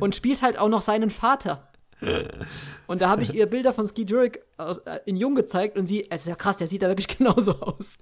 und 0.00 0.14
spielt 0.14 0.42
halt 0.42 0.58
auch 0.58 0.68
noch 0.68 0.82
seinen 0.82 1.10
Vater. 1.10 1.68
Und 2.86 3.00
da 3.00 3.08
habe 3.08 3.22
ich 3.22 3.34
ihr 3.34 3.46
Bilder 3.46 3.72
von 3.72 3.86
Ski 3.86 4.04
Jurek 4.04 4.44
äh, 4.58 5.00
in 5.06 5.16
Jung 5.16 5.34
gezeigt 5.34 5.78
und 5.78 5.86
sie, 5.86 6.10
es 6.10 6.22
ist 6.22 6.28
ja 6.28 6.34
krass, 6.34 6.56
der 6.56 6.68
sieht 6.68 6.82
da 6.82 6.88
wirklich 6.88 7.08
genauso 7.18 7.60
aus. 7.60 7.98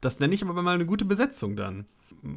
Das 0.00 0.20
nenne 0.20 0.34
ich 0.34 0.42
aber 0.42 0.60
mal 0.62 0.74
eine 0.74 0.86
gute 0.86 1.04
Besetzung 1.04 1.56
dann. 1.56 1.86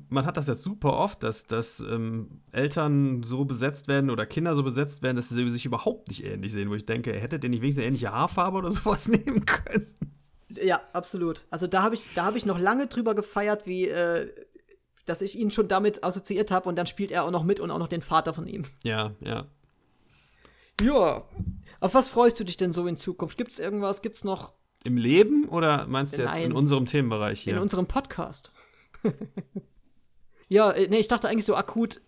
Man 0.09 0.25
hat 0.25 0.37
das 0.37 0.47
jetzt 0.47 0.63
super 0.63 0.93
oft, 0.93 1.21
dass, 1.23 1.47
dass 1.47 1.79
ähm, 1.79 2.41
Eltern 2.51 3.23
so 3.23 3.45
besetzt 3.45 3.87
werden 3.87 4.09
oder 4.09 4.25
Kinder 4.25 4.55
so 4.55 4.63
besetzt 4.63 5.01
werden, 5.03 5.17
dass 5.17 5.29
sie 5.29 5.49
sich 5.49 5.65
überhaupt 5.65 6.07
nicht 6.07 6.25
ähnlich 6.25 6.51
sehen, 6.51 6.69
wo 6.69 6.75
ich 6.75 6.85
denke, 6.85 7.13
hättet 7.13 7.43
ihr 7.43 7.49
nicht 7.49 7.61
wenigstens 7.61 7.81
eine 7.81 7.87
ähnliche 7.87 8.11
Haarfarbe 8.11 8.57
oder 8.57 8.71
sowas 8.71 9.07
nehmen 9.07 9.45
können? 9.45 9.87
Ja, 10.49 10.81
absolut. 10.93 11.45
Also 11.49 11.67
da 11.67 11.83
habe 11.83 11.95
ich, 11.95 12.17
hab 12.17 12.35
ich 12.35 12.45
noch 12.45 12.59
lange 12.59 12.87
drüber 12.87 13.15
gefeiert, 13.15 13.65
wie, 13.65 13.87
äh, 13.87 14.29
dass 15.05 15.21
ich 15.21 15.37
ihn 15.37 15.51
schon 15.51 15.67
damit 15.67 16.03
assoziiert 16.03 16.51
habe 16.51 16.69
und 16.69 16.77
dann 16.77 16.87
spielt 16.87 17.11
er 17.11 17.23
auch 17.23 17.31
noch 17.31 17.43
mit 17.43 17.59
und 17.59 17.71
auch 17.71 17.79
noch 17.79 17.87
den 17.87 18.01
Vater 18.01 18.33
von 18.33 18.47
ihm. 18.47 18.63
Ja, 18.83 19.11
ja. 19.19 19.45
Ja. 20.81 21.23
Auf 21.79 21.93
was 21.93 22.07
freust 22.09 22.39
du 22.39 22.43
dich 22.43 22.57
denn 22.57 22.73
so 22.73 22.87
in 22.87 22.97
Zukunft? 22.97 23.37
Gibt 23.37 23.51
es 23.51 23.59
irgendwas? 23.59 24.01
Gibt 24.01 24.15
es 24.15 24.23
noch. 24.23 24.53
Im 24.83 24.97
Leben 24.97 25.49
oder 25.49 25.87
meinst 25.87 26.13
du 26.13 26.21
jetzt 26.21 26.31
Nein, 26.31 26.43
in 26.43 26.51
unserem 26.53 26.85
Themenbereich 26.85 27.41
hier? 27.41 27.53
In 27.53 27.59
unserem 27.59 27.87
Podcast. 27.87 28.51
ja, 30.47 30.71
äh, 30.71 30.87
nee, 30.87 30.99
ich 30.99 31.07
dachte 31.07 31.27
eigentlich 31.27 31.45
so 31.45 31.55
akut, 31.55 32.01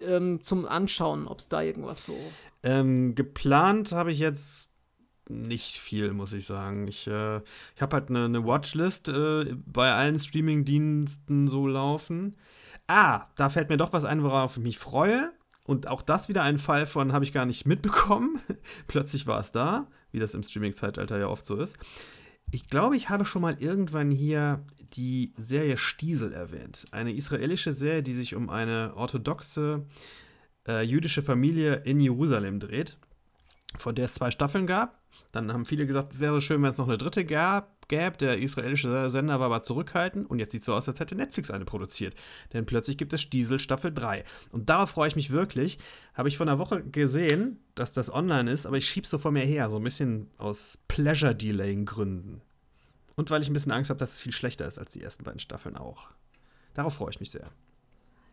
ähm, 0.00 0.40
zum 0.40 0.66
Anschauen, 0.66 1.26
ob 1.26 1.40
es 1.40 1.48
da 1.48 1.62
irgendwas 1.62 2.04
so. 2.04 2.16
Ähm, 2.62 3.14
geplant 3.14 3.92
habe 3.92 4.12
ich 4.12 4.18
jetzt 4.18 4.70
nicht 5.28 5.78
viel, 5.78 6.12
muss 6.12 6.32
ich 6.32 6.46
sagen. 6.46 6.88
Ich, 6.88 7.06
äh, 7.06 7.38
ich 7.74 7.82
habe 7.82 7.96
halt 7.96 8.10
eine, 8.10 8.26
eine 8.26 8.44
Watchlist 8.44 9.08
äh, 9.08 9.54
bei 9.66 9.92
allen 9.92 10.18
Streaming-Diensten 10.18 11.48
so 11.48 11.66
laufen. 11.66 12.36
Ah, 12.86 13.26
da 13.36 13.48
fällt 13.48 13.68
mir 13.68 13.76
doch 13.76 13.92
was 13.92 14.04
ein, 14.04 14.22
worauf 14.22 14.56
ich 14.56 14.62
mich 14.62 14.78
freue. 14.78 15.32
Und 15.62 15.86
auch 15.86 16.02
das 16.02 16.28
wieder 16.28 16.42
ein 16.42 16.58
Fall 16.58 16.86
von 16.86 17.12
habe 17.12 17.24
ich 17.24 17.32
gar 17.32 17.46
nicht 17.46 17.66
mitbekommen. 17.66 18.40
Plötzlich 18.88 19.26
war 19.26 19.40
es 19.40 19.52
da, 19.52 19.86
wie 20.10 20.18
das 20.18 20.34
im 20.34 20.42
Streaming-Zeitalter 20.42 21.18
ja 21.18 21.28
oft 21.28 21.46
so 21.46 21.56
ist. 21.56 21.76
Ich 22.50 22.68
glaube, 22.68 22.96
ich 22.96 23.10
habe 23.10 23.24
schon 23.24 23.42
mal 23.42 23.56
irgendwann 23.60 24.10
hier 24.10 24.64
die 24.94 25.32
Serie 25.36 25.76
Stiesel 25.76 26.32
erwähnt. 26.32 26.86
Eine 26.90 27.14
israelische 27.14 27.72
Serie, 27.72 28.02
die 28.02 28.14
sich 28.14 28.34
um 28.34 28.50
eine 28.50 28.92
orthodoxe 28.96 29.86
äh, 30.66 30.82
jüdische 30.82 31.22
Familie 31.22 31.74
in 31.84 32.00
Jerusalem 32.00 32.58
dreht, 32.58 32.98
von 33.76 33.94
der 33.94 34.06
es 34.06 34.14
zwei 34.14 34.30
Staffeln 34.30 34.66
gab. 34.66 34.99
Dann 35.32 35.52
haben 35.52 35.64
viele 35.64 35.86
gesagt, 35.86 36.18
wäre 36.18 36.40
schön, 36.40 36.62
wenn 36.62 36.70
es 36.70 36.78
noch 36.78 36.88
eine 36.88 36.98
dritte 36.98 37.24
gab, 37.24 37.88
gäbe. 37.88 38.16
Der 38.16 38.38
israelische 38.38 39.10
Sender 39.10 39.38
war 39.38 39.46
aber 39.46 39.62
zurückhaltend 39.62 40.28
und 40.28 40.40
jetzt 40.40 40.52
sieht 40.52 40.60
es 40.60 40.66
so 40.66 40.74
aus, 40.74 40.88
als 40.88 40.98
hätte 40.98 41.14
Netflix 41.14 41.50
eine 41.50 41.64
produziert. 41.64 42.14
Denn 42.52 42.66
plötzlich 42.66 42.98
gibt 42.98 43.12
es 43.12 43.20
Stiesel 43.20 43.60
Staffel 43.60 43.92
3. 43.92 44.24
Und 44.50 44.68
darauf 44.68 44.90
freue 44.90 45.08
ich 45.08 45.16
mich 45.16 45.30
wirklich. 45.30 45.78
Habe 46.14 46.28
ich 46.28 46.36
vor 46.36 46.46
einer 46.46 46.58
Woche 46.58 46.82
gesehen, 46.82 47.60
dass 47.76 47.92
das 47.92 48.12
online 48.12 48.50
ist, 48.50 48.66
aber 48.66 48.76
ich 48.76 48.86
schiebe 48.86 49.04
es 49.04 49.10
so 49.10 49.18
vor 49.18 49.30
mir 49.30 49.44
her, 49.44 49.70
so 49.70 49.76
ein 49.76 49.84
bisschen 49.84 50.30
aus 50.38 50.78
Pleasure-Delaying-Gründen. 50.88 52.40
Und 53.16 53.30
weil 53.30 53.42
ich 53.42 53.48
ein 53.48 53.52
bisschen 53.52 53.72
Angst 53.72 53.90
habe, 53.90 53.98
dass 53.98 54.14
es 54.14 54.18
viel 54.18 54.32
schlechter 54.32 54.66
ist 54.66 54.78
als 54.78 54.92
die 54.92 55.02
ersten 55.02 55.24
beiden 55.24 55.40
Staffeln 55.40 55.76
auch. 55.76 56.08
Darauf 56.74 56.94
freue 56.94 57.10
ich 57.10 57.20
mich 57.20 57.30
sehr. 57.30 57.50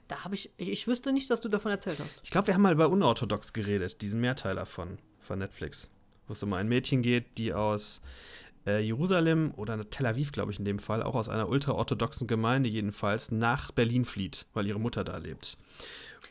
Da 0.07 0.23
habe 0.23 0.35
ich, 0.35 0.51
ich 0.57 0.87
wüsste 0.87 1.11
nicht, 1.11 1.29
dass 1.29 1.41
du 1.41 1.49
davon 1.49 1.71
erzählt 1.71 1.99
hast. 1.99 2.21
Ich 2.23 2.31
glaube, 2.31 2.47
wir 2.47 2.53
haben 2.53 2.61
mal 2.61 2.71
über 2.71 2.89
Unorthodox 2.89 3.51
geredet, 3.53 4.01
diesen 4.01 4.21
Mehrteiler 4.21 4.65
von, 4.65 4.97
von 5.19 5.39
Netflix 5.39 5.89
wo 6.27 6.33
es 6.33 6.43
um 6.43 6.53
ein 6.53 6.67
Mädchen 6.67 7.01
geht, 7.01 7.37
die 7.37 7.53
aus 7.53 8.01
äh, 8.65 8.79
Jerusalem 8.79 9.53
oder 9.55 9.89
Tel 9.89 10.05
Aviv, 10.05 10.31
glaube 10.31 10.51
ich 10.51 10.59
in 10.59 10.65
dem 10.65 10.79
Fall, 10.79 11.01
auch 11.01 11.15
aus 11.15 11.29
einer 11.29 11.49
ultraorthodoxen 11.49 12.27
Gemeinde 12.27 12.69
jedenfalls, 12.69 13.31
nach 13.31 13.71
Berlin 13.71 14.05
flieht, 14.05 14.45
weil 14.53 14.67
ihre 14.67 14.79
Mutter 14.79 15.03
da 15.03 15.17
lebt. 15.17 15.57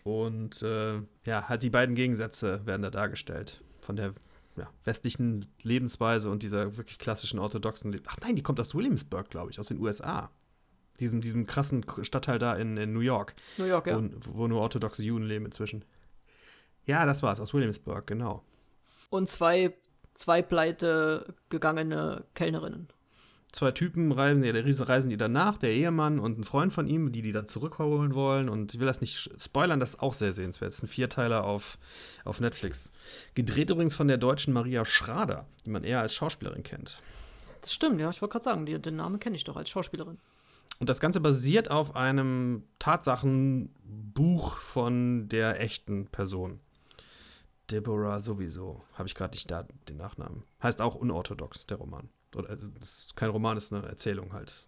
Und 0.05 0.63
äh, 0.63 1.01
ja, 1.25 1.49
halt 1.49 1.63
die 1.63 1.71
beiden 1.71 1.95
Gegensätze 1.95 2.65
werden 2.67 2.83
da 2.83 2.91
dargestellt. 2.91 3.63
Von 3.81 3.97
der 3.97 4.13
ja, 4.57 4.69
westlichen 4.85 5.47
Lebensweise 5.63 6.31
und 6.31 6.43
dieser 6.43 6.77
wirklich 6.77 6.99
klassischen 6.99 7.39
orthodoxen. 7.39 7.93
Le 7.93 8.01
Ach 8.07 8.17
nein, 8.23 8.37
die 8.37 8.43
kommt 8.43 8.61
aus 8.61 8.75
Williamsburg, 8.75 9.31
glaube 9.31 9.51
ich, 9.51 9.59
aus 9.59 9.69
den 9.69 9.79
USA. 9.79 10.31
Diesem, 11.01 11.21
diesem 11.21 11.47
krassen 11.47 11.85
Stadtteil 12.03 12.39
da 12.39 12.55
in, 12.55 12.77
in 12.77 12.93
New 12.93 13.01
York. 13.01 13.35
New 13.59 13.67
York, 13.67 13.87
ja. 13.87 14.01
Wo, 14.01 14.39
wo 14.39 14.49
nur 14.49 14.61
orthodoxe 14.61 15.03
Juden 15.03 15.27
leben 15.27 15.45
inzwischen. 15.45 15.85
Ja, 16.87 17.05
das 17.05 17.23
war's, 17.23 17.41
aus 17.41 17.53
Williamsburg, 17.53 18.07
genau. 18.07 18.43
Und 19.11 19.29
zwei 19.29 19.75
zwei 20.17 20.43
pleite 20.43 21.35
gegangene 21.49 22.25
Kellnerinnen. 22.35 22.89
Zwei 23.53 23.71
Typen 23.71 24.13
reisen, 24.13 24.45
ja, 24.45 24.53
reisen 24.85 25.09
die 25.09 25.17
danach, 25.17 25.57
der 25.57 25.71
Ehemann 25.71 26.19
und 26.19 26.39
ein 26.39 26.45
Freund 26.45 26.73
von 26.73 26.87
ihm, 26.87 27.13
die 27.13 27.23
die 27.23 27.33
dann 27.33 27.47
zurückholen 27.47 28.15
wollen. 28.15 28.49
Und 28.49 28.75
ich 28.75 28.81
will 28.81 28.87
das 28.87 29.01
nicht 29.01 29.31
spoilern, 29.41 29.81
das 29.81 29.95
ist 29.95 30.03
auch 30.03 30.13
sehr 30.13 30.33
sehenswert. 30.33 30.71
Das 30.71 30.79
ist 30.79 30.83
ein 30.83 30.89
Vierteiler 30.89 31.45
auf, 31.45 31.79
auf 32.25 32.41
Netflix. 32.41 32.91
Gedreht 33.35 33.71
übrigens 33.71 33.95
von 33.95 34.09
der 34.09 34.19
deutschen 34.19 34.53
Maria 34.53 34.85
Schrader, 34.85 35.47
die 35.65 35.71
man 35.71 35.85
eher 35.85 36.01
als 36.01 36.15
Schauspielerin 36.15 36.65
kennt. 36.65 37.01
Das 37.63 37.73
stimmt, 37.73 38.01
ja, 38.01 38.11
ich 38.11 38.21
wollte 38.21 38.33
gerade 38.33 38.45
sagen, 38.45 38.67
die, 38.67 38.79
den 38.79 38.97
Namen 38.97 39.21
kenne 39.21 39.37
ich 39.37 39.45
doch 39.45 39.57
als 39.57 39.71
Schauspielerin. 39.71 40.19
Und 40.79 40.91
das 40.91 41.01
Ganze 41.01 41.21
basiert 41.21 41.71
auf 41.71 41.97
einem 41.97 42.65
Tatsachenbuch 42.79 44.59
von 44.59 45.29
der 45.29 45.61
echten 45.61 46.07
Person. 46.09 46.61
Deborah 47.71 48.21
sowieso. 48.21 48.85
Habe 48.95 49.09
ich 49.09 49.15
gerade 49.15 49.35
nicht 49.35 49.51
da 49.51 49.67
den 49.89 49.97
Nachnamen. 49.97 50.45
Heißt 50.63 50.81
auch 50.81 50.95
unorthodox, 50.95 51.67
der 51.67 51.79
Roman. 51.79 52.09
Oder 52.35 52.51
äh, 52.51 52.57
das 52.79 52.99
ist 52.99 53.17
kein 53.17 53.31
Roman, 53.31 53.57
ist 53.57 53.73
eine 53.73 53.87
Erzählung 53.87 54.33
halt. 54.33 54.67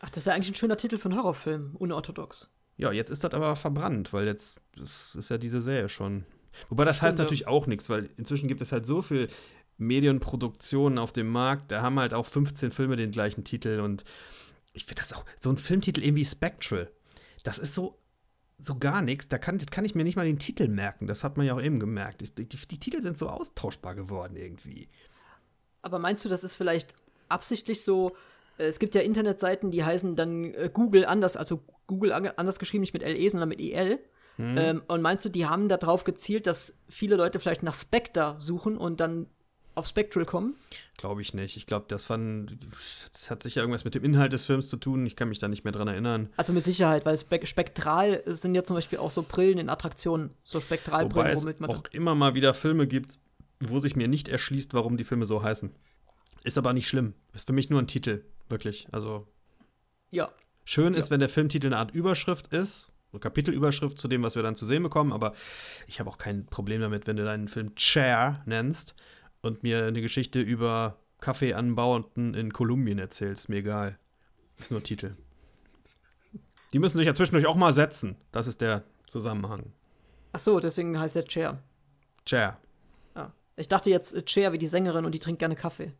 Ach, 0.00 0.10
das 0.10 0.26
wäre 0.26 0.36
eigentlich 0.36 0.50
ein 0.50 0.56
schöner 0.56 0.76
Titel 0.76 0.98
für 0.98 1.08
einen 1.08 1.18
Horrorfilm, 1.18 1.76
unorthodox. 1.76 2.50
Ja, 2.76 2.92
jetzt 2.92 3.10
ist 3.10 3.24
das 3.24 3.32
aber 3.32 3.54
verbrannt, 3.56 4.12
weil 4.12 4.26
jetzt 4.26 4.60
das 4.76 5.14
ist 5.14 5.28
ja 5.28 5.38
diese 5.38 5.62
Serie 5.62 5.88
schon. 5.88 6.26
Wobei 6.68 6.84
das 6.84 6.96
Stimmt, 6.96 7.08
heißt 7.08 7.18
natürlich 7.18 7.40
ja. 7.42 7.48
auch 7.48 7.66
nichts, 7.66 7.88
weil 7.88 8.10
inzwischen 8.16 8.48
gibt 8.48 8.60
es 8.60 8.72
halt 8.72 8.86
so 8.86 9.02
viel 9.02 9.28
Medienproduktionen 9.76 10.98
auf 10.98 11.12
dem 11.12 11.28
Markt, 11.28 11.72
da 11.72 11.82
haben 11.82 11.98
halt 11.98 12.14
auch 12.14 12.26
15 12.26 12.70
Filme 12.70 12.96
den 12.96 13.10
gleichen 13.10 13.44
Titel 13.44 13.80
und 13.80 14.04
ich 14.72 14.84
finde 14.84 15.02
das 15.02 15.12
auch 15.12 15.24
so 15.38 15.50
ein 15.50 15.56
Filmtitel 15.56 16.02
irgendwie 16.02 16.24
Spectral. 16.24 16.90
Das 17.42 17.58
ist 17.58 17.74
so 17.74 17.98
so 18.56 18.78
gar 18.78 19.02
nichts. 19.02 19.28
Da 19.28 19.38
kann, 19.38 19.58
kann 19.58 19.84
ich 19.84 19.94
mir 19.94 20.04
nicht 20.04 20.16
mal 20.16 20.26
den 20.26 20.38
Titel 20.38 20.68
merken. 20.68 21.06
Das 21.06 21.24
hat 21.24 21.36
man 21.36 21.46
ja 21.46 21.54
auch 21.54 21.62
eben 21.62 21.80
gemerkt. 21.80 22.20
Die, 22.20 22.46
die, 22.46 22.56
die, 22.56 22.78
Titel 22.78 23.02
sind 23.02 23.16
so 23.16 23.28
austauschbar 23.28 23.94
geworden 23.94 24.36
irgendwie. 24.36 24.88
Aber 25.82 25.98
meinst 25.98 26.24
du, 26.24 26.28
das 26.28 26.44
ist 26.44 26.54
vielleicht 26.54 26.94
absichtlich 27.28 27.82
so? 27.82 28.16
Äh, 28.58 28.64
es 28.64 28.78
gibt 28.78 28.94
ja 28.94 29.00
Internetseiten, 29.00 29.70
die 29.70 29.84
heißen 29.84 30.16
dann 30.16 30.54
äh, 30.54 30.70
Google 30.72 31.04
anders, 31.04 31.36
also 31.36 31.62
Google 31.86 32.12
anders 32.12 32.58
geschrieben, 32.58 32.82
nicht 32.82 32.94
mit 32.94 33.02
LE, 33.02 33.28
sondern 33.30 33.48
mit 33.48 33.60
IL. 33.60 33.98
Hm. 34.36 34.58
Ähm, 34.58 34.82
und 34.88 35.02
meinst 35.02 35.24
du, 35.24 35.28
die 35.28 35.46
haben 35.46 35.68
darauf 35.68 36.04
gezielt, 36.04 36.46
dass 36.46 36.74
viele 36.88 37.16
Leute 37.16 37.40
vielleicht 37.40 37.62
nach 37.62 37.74
Spectre 37.74 38.36
suchen 38.38 38.76
und 38.76 39.00
dann 39.00 39.26
auf 39.74 39.86
Spectral 39.86 40.24
kommen? 40.24 40.56
Glaube 40.96 41.22
ich 41.22 41.34
nicht. 41.34 41.56
Ich 41.56 41.66
glaube, 41.66 41.86
das, 41.88 42.06
das 42.06 43.30
hat 43.30 43.42
sicher 43.42 43.60
irgendwas 43.60 43.84
mit 43.84 43.94
dem 43.94 44.04
Inhalt 44.04 44.32
des 44.32 44.44
Films 44.44 44.68
zu 44.68 44.76
tun. 44.76 45.06
Ich 45.06 45.16
kann 45.16 45.28
mich 45.28 45.38
da 45.38 45.48
nicht 45.48 45.64
mehr 45.64 45.72
dran 45.72 45.88
erinnern. 45.88 46.30
Also 46.36 46.52
mit 46.52 46.62
Sicherheit, 46.62 47.04
weil 47.06 47.18
Spe 47.18 47.46
Spektral 47.46 48.22
sind 48.26 48.54
ja 48.54 48.64
zum 48.64 48.76
Beispiel 48.76 48.98
auch 48.98 49.10
so 49.10 49.22
Brillen 49.22 49.58
in 49.58 49.68
Attraktionen, 49.68 50.30
so 50.44 50.60
Spektralbrillen, 50.60 51.36
womit 51.36 51.60
man. 51.60 51.70
auch 51.70 51.84
immer 51.92 52.14
mal 52.14 52.34
wieder 52.34 52.54
Filme 52.54 52.86
gibt, 52.86 53.18
wo 53.60 53.80
sich 53.80 53.96
mir 53.96 54.08
nicht 54.08 54.28
erschließt, 54.28 54.74
warum 54.74 54.96
die 54.96 55.04
Filme 55.04 55.26
so 55.26 55.42
heißen. 55.42 55.74
Ist 56.44 56.58
aber 56.58 56.72
nicht 56.72 56.86
schlimm. 56.86 57.14
Ist 57.32 57.46
für 57.46 57.52
mich 57.52 57.70
nur 57.70 57.80
ein 57.80 57.86
Titel, 57.86 58.24
wirklich. 58.48 58.86
Also. 58.92 59.26
Ja. 60.10 60.30
Schön 60.64 60.94
ist, 60.94 61.06
ja. 61.06 61.12
wenn 61.12 61.20
der 61.20 61.28
Filmtitel 61.28 61.66
eine 61.66 61.78
Art 61.78 61.90
Überschrift 61.92 62.52
ist, 62.54 62.92
eine 63.12 63.20
Kapitelüberschrift 63.20 63.98
zu 63.98 64.08
dem, 64.08 64.22
was 64.22 64.34
wir 64.34 64.42
dann 64.42 64.56
zu 64.56 64.66
sehen 64.66 64.82
bekommen, 64.82 65.12
aber 65.12 65.34
ich 65.86 66.00
habe 66.00 66.10
auch 66.10 66.18
kein 66.18 66.46
Problem 66.46 66.80
damit, 66.80 67.06
wenn 67.06 67.16
du 67.16 67.24
deinen 67.24 67.48
Film 67.48 67.74
Chair 67.74 68.42
nennst 68.46 68.94
und 69.44 69.62
mir 69.62 69.86
eine 69.86 70.00
Geschichte 70.00 70.40
über 70.40 70.98
Kaffeeanbauenden 71.20 72.34
in 72.34 72.52
Kolumbien 72.52 72.98
erzählst. 72.98 73.48
Mir 73.48 73.56
egal. 73.56 73.98
Ist 74.58 74.70
nur 74.70 74.82
Titel. 74.82 75.14
Die 76.72 76.78
müssen 76.78 76.96
sich 76.96 77.06
ja 77.06 77.14
zwischendurch 77.14 77.46
auch 77.46 77.56
mal 77.56 77.72
setzen. 77.72 78.16
Das 78.32 78.46
ist 78.46 78.60
der 78.60 78.82
Zusammenhang. 79.06 79.72
Ach 80.32 80.40
so, 80.40 80.58
deswegen 80.60 80.98
heißt 80.98 81.14
der 81.14 81.24
Chair. 81.24 81.62
Chair. 82.26 82.58
Ah. 83.14 83.30
Ich 83.56 83.68
dachte 83.68 83.90
jetzt 83.90 84.14
äh, 84.14 84.24
Chair 84.24 84.52
wie 84.52 84.58
die 84.58 84.66
Sängerin 84.66 85.04
und 85.04 85.12
die 85.12 85.18
trinkt 85.18 85.38
gerne 85.38 85.56
Kaffee. 85.56 85.92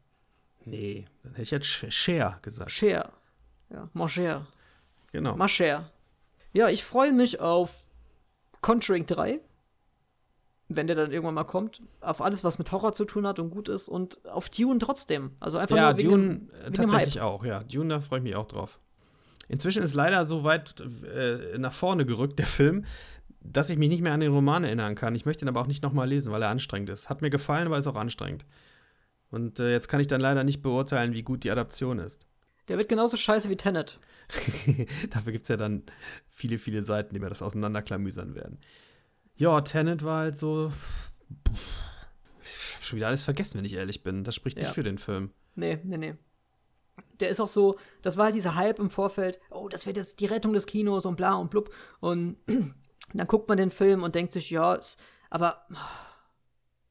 Nee, 0.65 1.05
dann 1.23 1.33
hätte 1.33 1.43
ich 1.43 1.51
jetzt 1.51 1.67
Cher 1.67 2.39
gesagt. 2.43 2.71
Cher. 2.71 3.13
Ja, 3.71 3.89
Manger. 3.93 4.47
Genau. 5.13 5.37
Macher. 5.37 5.91
Ja, 6.53 6.69
ich 6.69 6.83
freue 6.83 7.13
mich 7.13 7.41
auf 7.41 7.85
Conjuring 8.63 9.07
3 9.07 9.41
wenn 10.77 10.87
der 10.87 10.97
dann 10.97 11.13
irgendwann 11.13 11.35
mal 11.35 11.45
kommt, 11.45 11.83
auf 12.01 12.21
alles, 12.21 12.45
was 12.45 12.59
mit 12.59 12.71
Horror 12.73 12.93
zu 12.93 13.05
tun 13.05 13.27
hat 13.27 13.39
und 13.39 13.51
gut 13.51 13.69
ist 13.69 13.89
und 13.89 14.25
auf 14.27 14.51
Dune 14.51 14.79
trotzdem. 14.79 15.33
Also 15.41 15.59
einfach 15.59 15.77
ja, 15.77 15.91
nur 15.91 15.99
wegen 15.99 16.11
Dune 16.11 16.27
dem, 16.27 16.51
wegen 16.63 16.73
tatsächlich 16.75 17.21
auch, 17.21 17.45
ja. 17.45 17.63
Dune, 17.65 17.95
da 17.95 18.01
freue 18.01 18.21
ich 18.21 18.25
mich 18.25 18.37
auch 18.37 18.47
drauf. 18.47 18.79
Inzwischen 19.49 19.83
ist 19.83 19.95
leider 19.95 20.25
so 20.27 20.45
weit 20.45 20.83
äh, 21.15 21.59
nach 21.59 21.73
vorne 21.73 22.07
gerückt, 22.07 22.39
der 22.39 22.47
Film, 22.47 22.85
dass 23.41 23.69
ich 23.71 23.77
mich 23.77 23.91
nicht 23.91 24.03
mehr 24.03 24.13
an 24.13 24.21
den 24.21 24.33
Roman 24.33 24.65
erinnern 24.65 24.95
kann. 24.95 25.15
Ich 25.15 25.27
möchte 25.27 25.45
ihn 25.45 25.49
aber 25.49 25.61
auch 25.61 25.67
nicht 25.67 25.83
nochmal 25.83 26.09
lesen, 26.09 26.33
weil 26.33 26.43
er 26.43 26.49
anstrengend 26.49 26.89
ist. 26.89 27.11
Hat 27.11 27.21
mir 27.21 27.31
gefallen, 27.31 27.67
aber 27.67 27.79
ist 27.79 27.87
auch 27.87 27.95
anstrengend. 27.95 28.47
Und 29.31 29.61
äh, 29.61 29.71
jetzt 29.71 29.89
kann 29.89 30.01
ich 30.01 30.07
dann 30.07 30.21
leider 30.21 30.45
nicht 30.45 30.63
beurteilen, 30.63 31.13
wie 31.13 31.23
gut 31.23 31.45
die 31.45 31.51
Adaption 31.51 31.99
ist. 31.99 32.27
Der 32.69 32.79
wird 32.79 32.89
genauso 32.89 33.17
scheiße 33.17 33.51
wie 33.51 33.57
Tenet. 33.57 33.99
Dafür 35.11 35.33
gibt 35.33 35.43
es 35.45 35.49
ja 35.49 35.57
dann 35.57 35.83
viele, 36.31 36.59
viele 36.59 36.83
Seiten, 36.83 37.13
die 37.13 37.21
mir 37.21 37.29
das 37.29 37.43
auseinanderklamüsern 37.43 38.35
werden. 38.35 38.59
Ja, 39.37 39.61
Tenet 39.61 40.05
war 40.05 40.21
halt 40.21 40.37
so. 40.37 40.73
Ich 42.41 42.75
hab 42.77 42.85
schon 42.85 42.97
wieder 42.97 43.09
alles 43.09 43.25
vergessen, 43.25 43.59
wenn 43.59 43.65
ich 43.65 43.75
ehrlich 43.75 44.03
bin. 44.03 44.25
Das 44.25 44.35
spricht 44.35 44.57
ja. 44.57 44.65
nicht 44.65 44.75
für 44.75 44.83
den 44.83 44.99
Film. 44.99 45.31
Nee, 45.55 45.79
nee, 45.83 45.97
nee. 45.97 46.15
Der 47.21 47.29
ist 47.29 47.41
auch 47.41 47.49
so, 47.49 47.79
das 48.03 48.17
war 48.17 48.27
halt 48.27 48.35
dieser 48.35 48.55
Hype 48.55 48.79
im 48.79 48.91
Vorfeld, 48.91 49.41
oh, 49.51 49.69
das 49.69 49.87
wird 49.87 49.97
jetzt 49.97 50.21
die 50.21 50.27
Rettung 50.27 50.53
des 50.53 50.67
Kinos 50.67 51.07
und 51.07 51.17
bla 51.17 51.35
und 51.35 51.51
blub. 51.51 51.73
Und 52.01 52.37
dann 53.15 53.27
guckt 53.27 53.49
man 53.49 53.57
den 53.57 53.71
Film 53.71 54.03
und 54.03 54.15
denkt 54.15 54.33
sich, 54.33 54.51
ja, 54.51 54.79
aber 55.31 55.67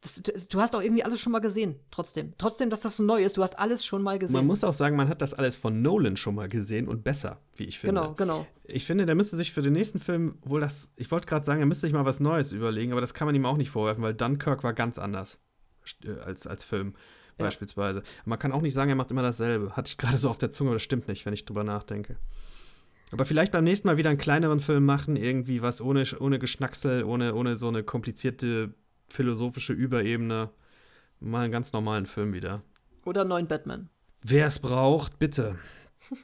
das, 0.04 0.48
du 0.50 0.60
hast 0.60 0.76
auch 0.76 0.82
irgendwie 0.82 1.04
alles 1.04 1.22
schon 1.22 1.32
mal 1.32 1.40
gesehen, 1.40 1.76
trotzdem. 1.90 2.34
Trotzdem, 2.38 2.70
dass 2.70 2.82
das 2.82 2.98
so 2.98 3.04
neu 3.04 3.24
ist, 3.24 3.38
du 3.38 3.44
hast 3.44 3.58
alles 3.58 3.86
schon 3.86 4.04
mal 4.04 4.20
gesehen. 4.20 4.36
Man 4.36 4.48
muss 4.48 4.64
auch 4.64 4.74
sagen, 4.74 4.98
man 4.98 5.08
hat 5.08 5.22
das 5.22 5.34
alles 5.34 5.56
von 5.56 5.82
Nolan 5.82 6.18
schon 6.18 6.36
mal 6.36 6.50
gesehen 6.50 6.90
und 6.90 7.04
besser, 7.04 7.40
wie 7.56 7.64
ich 7.64 7.80
finde. 7.80 8.02
Genau, 8.02 8.14
genau. 8.14 8.48
Ich 8.66 8.86
finde, 8.86 9.06
der 9.06 9.16
müsste 9.16 9.38
sich 9.38 9.54
für 9.54 9.62
den 9.62 9.74
nächsten 9.74 10.00
Film 10.00 10.38
wohl 10.44 10.60
das, 10.60 10.92
ich 10.98 11.10
wollte 11.10 11.28
gerade 11.28 11.46
sagen, 11.46 11.62
er 11.62 11.66
müsste 11.66 11.88
sich 11.88 11.94
mal 11.94 12.06
was 12.06 12.20
Neues 12.20 12.52
überlegen, 12.52 12.92
aber 12.92 13.02
das 13.02 13.14
kann 13.14 13.28
man 13.28 13.36
ihm 13.36 13.46
auch 13.46 13.58
nicht 13.58 13.70
vorwerfen, 13.70 14.04
weil 14.04 14.14
Dunkirk 14.14 14.64
war 14.64 14.74
ganz 14.74 14.98
anders 15.00 15.40
äh, 16.04 16.20
als, 16.20 16.48
als 16.48 16.66
Film 16.66 16.96
ja. 17.38 17.46
beispielsweise. 17.46 18.04
Man 18.26 18.40
kann 18.40 18.52
auch 18.52 18.62
nicht 18.62 18.74
sagen, 18.74 18.90
er 18.90 18.96
macht 18.96 19.12
immer 19.12 19.24
dasselbe. 19.24 19.72
Hatte 19.72 19.90
ich 19.90 19.98
gerade 19.98 20.18
so 20.18 20.30
auf 20.30 20.38
der 20.38 20.52
Zunge, 20.52 20.72
aber 20.72 20.76
das 20.76 20.84
stimmt 20.84 21.08
nicht, 21.08 21.26
wenn 21.26 21.34
ich 21.34 21.46
drüber 21.46 21.64
nachdenke. 21.64 22.18
Aber 23.12 23.26
vielleicht 23.26 23.52
beim 23.52 23.64
nächsten 23.64 23.88
Mal 23.88 23.98
wieder 23.98 24.10
einen 24.10 24.20
kleineren 24.20 24.60
Film 24.60 24.86
machen, 24.86 25.16
irgendwie 25.16 25.62
was 25.62 25.82
ohne, 25.82 26.04
ohne 26.20 26.40
Geschnacksel, 26.40 27.04
ohne, 27.04 27.36
ohne 27.36 27.56
so 27.56 27.68
eine 27.68 27.84
komplizierte 27.84 28.74
philosophische 29.14 29.74
Überebene. 29.74 30.50
Mal 31.20 31.44
einen 31.44 31.52
ganz 31.52 31.72
normalen 31.72 32.06
Film 32.06 32.34
wieder. 32.34 32.62
Oder 33.06 33.22
einen 33.22 33.30
neuen 33.30 33.48
Batman. 33.48 33.90
Wer 34.22 34.48
es 34.48 34.60
braucht, 34.60 35.20
bitte. 35.20 35.58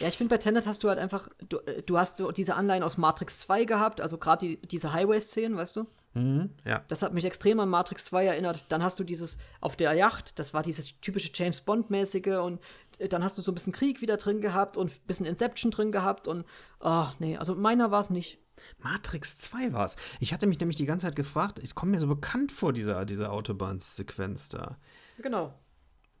Ja, 0.00 0.08
ich 0.08 0.18
finde, 0.18 0.34
bei 0.34 0.36
Tenet 0.36 0.66
hast 0.66 0.84
du 0.84 0.90
halt 0.90 0.98
einfach, 0.98 1.30
du, 1.48 1.56
äh, 1.60 1.80
du 1.80 1.96
hast 1.96 2.18
so 2.18 2.30
diese 2.30 2.56
Anleihen 2.56 2.82
aus 2.82 2.98
Matrix 2.98 3.38
2 3.38 3.64
gehabt, 3.64 4.02
also 4.02 4.18
gerade 4.18 4.46
die, 4.46 4.60
diese 4.60 4.92
Highway-Szenen, 4.92 5.56
weißt 5.56 5.76
du? 5.76 5.86
Mhm, 6.12 6.50
ja. 6.66 6.84
Das 6.88 7.00
hat 7.00 7.14
mich 7.14 7.24
extrem 7.24 7.58
an 7.58 7.70
Matrix 7.70 8.04
2 8.04 8.26
erinnert. 8.26 8.66
Dann 8.68 8.82
hast 8.82 9.00
du 9.00 9.04
dieses 9.04 9.38
auf 9.62 9.74
der 9.74 9.94
Yacht, 9.94 10.38
das 10.38 10.52
war 10.52 10.62
dieses 10.62 11.00
typische 11.00 11.30
James 11.32 11.62
Bond-mäßige 11.62 12.40
und 12.42 12.60
äh, 12.98 13.08
dann 13.08 13.24
hast 13.24 13.38
du 13.38 13.42
so 13.42 13.50
ein 13.50 13.54
bisschen 13.54 13.72
Krieg 13.72 14.02
wieder 14.02 14.18
drin 14.18 14.42
gehabt 14.42 14.76
und 14.76 14.90
ein 14.90 15.06
bisschen 15.06 15.24
Inception 15.24 15.70
drin 15.70 15.90
gehabt 15.90 16.28
und, 16.28 16.44
oh, 16.80 17.06
nee, 17.18 17.38
also 17.38 17.54
meiner 17.54 17.90
war 17.90 18.02
es 18.02 18.10
nicht. 18.10 18.41
Matrix 18.78 19.38
2 19.38 19.72
war 19.72 19.86
es. 19.86 19.96
Ich 20.20 20.32
hatte 20.32 20.46
mich 20.46 20.58
nämlich 20.60 20.76
die 20.76 20.86
ganze 20.86 21.06
Zeit 21.06 21.16
gefragt, 21.16 21.58
es 21.62 21.74
kommt 21.74 21.92
mir 21.92 21.98
so 21.98 22.06
bekannt 22.06 22.52
vor, 22.52 22.72
diese, 22.72 23.04
diese 23.06 23.30
Autobahnsequenz 23.30 24.48
da. 24.48 24.76
Genau. 25.18 25.54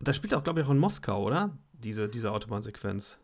Da 0.00 0.12
spielt 0.12 0.34
auch, 0.34 0.42
glaube 0.42 0.60
ich, 0.60 0.66
auch 0.66 0.70
in 0.70 0.78
Moskau, 0.78 1.22
oder? 1.22 1.56
Diese, 1.72 2.08
diese 2.08 2.32
Autobahnsequenz. 2.32 3.18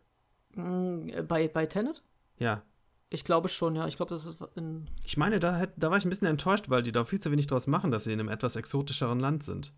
Mm, 0.55 1.09
äh, 1.09 1.23
Bei, 1.23 1.47
bei 1.47 1.65
Tenet? 1.65 2.03
Ja. 2.37 2.63
Ich 3.09 3.23
glaube 3.23 3.49
schon, 3.49 3.75
ja. 3.75 3.87
Ich 3.87 3.97
glaube, 3.97 4.13
das 4.13 4.25
ist 4.25 4.41
in. 4.55 4.87
Ich 5.03 5.17
meine, 5.17 5.39
da, 5.39 5.65
da 5.75 5.89
war 5.89 5.97
ich 5.97 6.05
ein 6.05 6.09
bisschen 6.09 6.27
enttäuscht, 6.27 6.69
weil 6.69 6.83
die 6.83 6.91
da 6.91 7.05
viel 7.05 7.19
zu 7.19 7.31
wenig 7.31 7.47
draus 7.47 7.67
machen, 7.67 7.91
dass 7.91 8.03
sie 8.03 8.13
in 8.13 8.19
einem 8.19 8.29
etwas 8.29 8.55
exotischeren 8.55 9.19
Land 9.19 9.43
sind. 9.43 9.73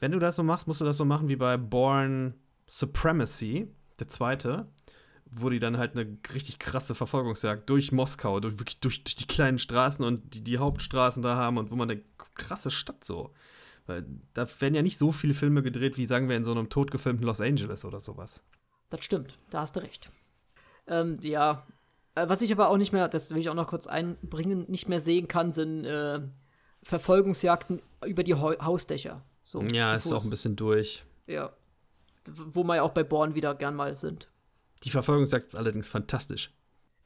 Wenn 0.00 0.10
du 0.10 0.18
das 0.18 0.36
so 0.36 0.42
machst, 0.42 0.66
musst 0.66 0.80
du 0.80 0.84
das 0.84 0.96
so 0.96 1.04
machen 1.04 1.28
wie 1.28 1.36
bei 1.36 1.56
Born 1.56 2.34
Supremacy, 2.66 3.68
der 4.00 4.08
zweite, 4.08 4.66
wo 5.34 5.48
die 5.50 5.58
dann 5.58 5.78
halt 5.78 5.96
eine 5.96 6.18
richtig 6.34 6.58
krasse 6.58 6.94
Verfolgungsjagd 6.94 7.68
durch 7.70 7.90
Moskau, 7.92 8.38
durch, 8.40 8.58
wirklich 8.58 8.80
durch, 8.80 9.02
durch 9.02 9.16
die 9.16 9.26
kleinen 9.26 9.58
Straßen 9.58 10.04
und 10.04 10.34
die, 10.34 10.44
die 10.44 10.58
Hauptstraßen 10.58 11.22
da 11.22 11.36
haben 11.36 11.58
und 11.58 11.70
wo 11.70 11.76
man 11.76 11.88
denkt, 11.88 12.04
krasse 12.34 12.70
Stadt 12.70 13.02
so. 13.04 13.32
Weil 13.86 14.04
da 14.34 14.46
werden 14.60 14.74
ja 14.74 14.82
nicht 14.82 14.98
so 14.98 15.10
viele 15.10 15.34
Filme 15.34 15.62
gedreht, 15.62 15.96
wie 15.96 16.06
sagen 16.06 16.28
wir 16.28 16.36
in 16.36 16.44
so 16.44 16.52
einem 16.52 16.68
totgefilmten 16.68 17.26
Los 17.26 17.40
Angeles 17.40 17.84
oder 17.84 17.98
sowas. 18.00 18.42
Das 18.90 19.04
stimmt, 19.04 19.38
da 19.50 19.62
hast 19.62 19.74
du 19.76 19.80
recht. 19.80 20.10
Ähm, 20.86 21.18
ja. 21.22 21.66
Äh, 22.14 22.28
Was 22.28 22.42
ich 22.42 22.52
aber 22.52 22.68
auch 22.68 22.76
nicht 22.76 22.92
mehr, 22.92 23.08
das 23.08 23.30
will 23.30 23.38
ich 23.38 23.48
auch 23.48 23.54
noch 23.54 23.66
kurz 23.68 23.86
einbringen, 23.86 24.66
nicht 24.68 24.88
mehr 24.88 25.00
sehen 25.00 25.28
kann, 25.28 25.50
sind 25.50 25.84
äh, 25.84 26.20
Verfolgungsjagden 26.82 27.80
über 28.04 28.22
die 28.22 28.34
Hau- 28.34 28.58
Hausdächer. 28.60 29.22
So, 29.44 29.62
Ja, 29.62 29.94
ist 29.94 30.12
auch 30.12 30.24
ein 30.24 30.30
bisschen 30.30 30.56
durch. 30.56 31.04
Ja. 31.26 31.52
Wo 32.26 32.62
wir 32.64 32.76
ja 32.76 32.82
auch 32.82 32.90
bei 32.92 33.02
Born 33.02 33.34
wieder 33.34 33.54
gern 33.54 33.74
mal 33.74 33.96
sind. 33.96 34.28
Die 34.84 34.90
Verfolgungsjagd 34.90 35.46
ist 35.46 35.56
allerdings 35.56 35.88
fantastisch. 35.88 36.52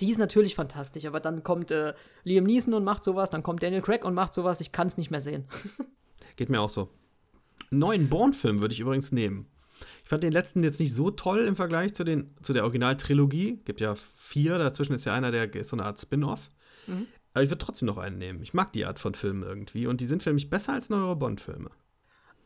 Die 0.00 0.10
ist 0.10 0.18
natürlich 0.18 0.54
fantastisch, 0.54 1.06
aber 1.06 1.20
dann 1.20 1.42
kommt 1.42 1.70
äh, 1.70 1.94
Liam 2.24 2.44
Neeson 2.44 2.74
und 2.74 2.84
macht 2.84 3.04
sowas, 3.04 3.30
dann 3.30 3.42
kommt 3.42 3.62
Daniel 3.62 3.80
Craig 3.80 4.04
und 4.04 4.14
macht 4.14 4.34
sowas, 4.34 4.60
ich 4.60 4.72
kann 4.72 4.88
es 4.88 4.98
nicht 4.98 5.10
mehr 5.10 5.22
sehen. 5.22 5.46
Geht 6.36 6.50
mir 6.50 6.60
auch 6.60 6.70
so. 6.70 6.90
Einen 7.70 7.80
neuen 7.80 8.08
Bourne-Film 8.08 8.60
würde 8.60 8.74
ich 8.74 8.80
übrigens 8.80 9.12
nehmen. 9.12 9.46
Ich 10.02 10.08
fand 10.08 10.22
den 10.22 10.32
letzten 10.32 10.62
jetzt 10.62 10.80
nicht 10.80 10.94
so 10.94 11.10
toll 11.10 11.40
im 11.46 11.56
Vergleich 11.56 11.94
zu, 11.94 12.04
den, 12.04 12.34
zu 12.42 12.52
der 12.52 12.64
Originaltrilogie. 12.64 13.60
Gibt 13.64 13.80
ja 13.80 13.94
vier, 13.94 14.58
dazwischen 14.58 14.94
ist 14.94 15.04
ja 15.04 15.14
einer, 15.14 15.30
der 15.30 15.52
ist 15.54 15.68
so 15.68 15.76
eine 15.76 15.84
Art 15.84 16.00
Spin-off. 16.00 16.48
Mhm. 16.86 17.06
Aber 17.32 17.42
ich 17.42 17.50
würde 17.50 17.64
trotzdem 17.64 17.86
noch 17.86 17.98
einen 17.98 18.18
nehmen. 18.18 18.42
Ich 18.42 18.54
mag 18.54 18.72
die 18.72 18.86
Art 18.86 18.98
von 18.98 19.14
Filmen 19.14 19.42
irgendwie 19.42 19.86
und 19.86 20.00
die 20.00 20.06
sind 20.06 20.22
für 20.22 20.32
mich 20.32 20.48
besser 20.48 20.74
als 20.74 20.90
neuere 20.90 21.16
Bond-Filme. 21.16 21.70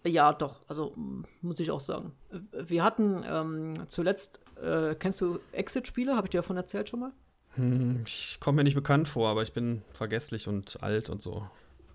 Ja, 0.06 0.32
doch, 0.32 0.60
also 0.66 0.93
mm, 0.97 1.24
muss 1.43 1.60
ich 1.60 1.70
auch 1.70 1.81
sagen. 1.81 2.12
Wir 2.52 2.82
hatten 2.82 3.22
ähm, 3.28 3.74
zuletzt, 3.89 4.40
äh, 4.62 4.94
kennst 4.94 5.20
du 5.20 5.39
Exit-Spiele? 5.52 6.16
Habe 6.16 6.27
ich 6.27 6.31
dir 6.31 6.39
davon 6.39 6.56
erzählt 6.56 6.89
schon 6.89 7.01
mal? 7.01 7.12
Hm, 7.56 8.05
ich 8.06 8.39
komme 8.40 8.56
mir 8.56 8.64
nicht 8.64 8.74
bekannt 8.74 9.09
vor, 9.09 9.28
aber 9.28 9.43
ich 9.43 9.52
bin 9.52 9.82
vergesslich 9.93 10.48
und 10.48 10.82
alt 10.82 11.10
und 11.10 11.20
so. 11.20 11.47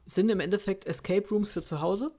sind 0.05 0.29
im 0.29 0.39
Endeffekt 0.39 0.85
Escape 0.85 1.27
Rooms 1.29 1.51
für 1.51 1.63
zu 1.63 1.81
Hause. 1.81 2.11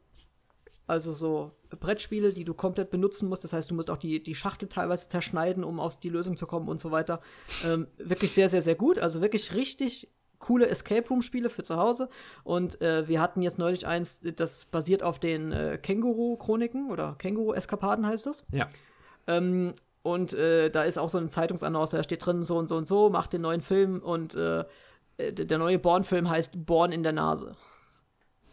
Also 0.88 1.12
so 1.12 1.50
Brettspiele, 1.70 2.32
die 2.32 2.44
du 2.44 2.54
komplett 2.54 2.90
benutzen 2.90 3.28
musst. 3.28 3.42
Das 3.42 3.52
heißt, 3.52 3.70
du 3.70 3.74
musst 3.74 3.90
auch 3.90 3.96
die, 3.96 4.22
die 4.22 4.36
Schachtel 4.36 4.68
teilweise 4.68 5.08
zerschneiden, 5.08 5.64
um 5.64 5.80
aus 5.80 5.98
die 5.98 6.08
Lösung 6.08 6.36
zu 6.36 6.46
kommen 6.46 6.68
und 6.68 6.80
so 6.80 6.92
weiter. 6.92 7.20
Ähm, 7.64 7.88
wirklich 7.98 8.32
sehr, 8.32 8.48
sehr, 8.48 8.62
sehr 8.62 8.76
gut. 8.76 8.98
Also 9.00 9.20
wirklich 9.20 9.54
richtig 9.54 10.08
coole 10.38 10.68
Escape 10.68 11.08
Room 11.08 11.22
Spiele 11.22 11.50
für 11.50 11.62
zu 11.62 11.76
Hause. 11.76 12.08
Und 12.44 12.80
äh, 12.82 13.08
wir 13.08 13.20
hatten 13.20 13.42
jetzt 13.42 13.58
neulich 13.58 13.86
eins, 13.86 14.20
das 14.36 14.64
basiert 14.66 15.02
auf 15.02 15.18
den 15.18 15.52
äh, 15.52 15.78
Känguru-Chroniken 15.82 16.90
oder 16.90 17.14
Känguru-Eskapaden 17.18 18.06
heißt 18.06 18.26
das. 18.26 18.44
Ja. 18.52 18.68
Ähm, 19.26 19.74
und 20.02 20.34
äh, 20.34 20.70
da 20.70 20.84
ist 20.84 20.98
auch 20.98 21.08
so 21.08 21.18
ein 21.18 21.28
Zeitungsannonce, 21.28 21.90
da 21.90 22.02
steht 22.04 22.24
drin 22.24 22.42
so 22.42 22.56
und 22.58 22.68
so 22.68 22.76
und 22.76 22.86
so, 22.86 23.10
macht 23.10 23.32
den 23.32 23.40
neuen 23.40 23.60
Film 23.60 24.00
und 24.00 24.34
äh, 24.36 24.64
äh, 25.16 25.32
der 25.32 25.58
neue 25.58 25.78
Born-Film 25.78 26.28
heißt 26.30 26.64
Born 26.64 26.92
in 26.92 27.02
der 27.02 27.12
Nase. 27.12 27.56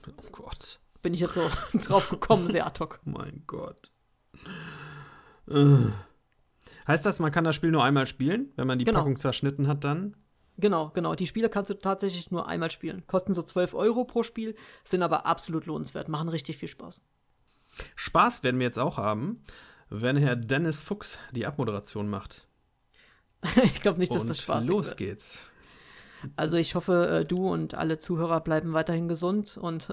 Oh 0.08 0.30
Gott. 0.32 0.80
Bin 1.02 1.14
ich 1.14 1.20
jetzt 1.20 1.34
so 1.36 1.42
drauf 1.86 2.10
gekommen, 2.10 2.50
sehr 2.50 2.66
ad 2.66 2.80
hoc. 2.80 3.00
Mein 3.04 3.44
Gott. 3.46 3.92
Äh. 5.50 5.78
Heißt 6.88 7.06
das, 7.06 7.20
man 7.20 7.32
kann 7.32 7.44
das 7.44 7.56
Spiel 7.56 7.72
nur 7.72 7.84
einmal 7.84 8.08
spielen? 8.08 8.52
Wenn 8.56 8.68
man 8.68 8.80
die 8.80 8.86
Genau. 8.86 9.00
Packung 9.00 9.16
zerschnitten 9.16 9.68
hat, 9.68 9.84
dann? 9.84 10.16
Genau, 10.58 10.92
genau. 10.94 11.16
Die 11.16 11.28
Spiele 11.28 11.50
kannst 11.50 11.70
du 11.70 11.74
tatsächlich 11.76 12.32
nur 12.32 12.48
einmal 12.48 12.70
spielen. 12.70 13.04
Kosten 13.08 13.34
so 13.34 13.42
12 13.42 13.74
Euro 13.74 14.06
pro 14.06 14.24
Spiel, 14.24 14.56
sind 14.84 15.02
aber 15.02 15.26
absolut 15.26 15.66
lohnenswert, 15.66 16.10
machen 16.10 16.30
richtig 16.30 16.58
viel 16.58 16.70
Spaß. 16.70 17.02
Spaß 17.96 18.44
werden 18.44 18.60
wir 18.60 18.68
jetzt 18.68 18.80
auch 18.80 18.98
haben, 18.98 19.44
wenn 19.90 20.16
Herr 20.16 20.36
Dennis 20.36 20.84
Fuchs 20.84 21.18
die 21.32 21.46
Abmoderation 21.46 22.10
macht. 22.10 22.48
ich 23.64 23.82
glaube 23.82 24.00
nicht, 24.00 24.14
dass 24.14 24.24
Und 24.24 24.30
das 24.30 24.42
Spaß 24.42 24.68
los 24.68 24.88
wird. 24.90 24.98
geht's. 24.98 25.42
Also 26.36 26.56
ich 26.56 26.76
hoffe, 26.76 27.10
äh, 27.10 27.26
du 27.26 27.50
und 27.50 27.74
alle 27.76 28.00
Zuhörer 28.00 28.40
bleiben 28.42 28.74
weiterhin 28.74 29.08
gesund 29.10 29.58
und 29.58 29.88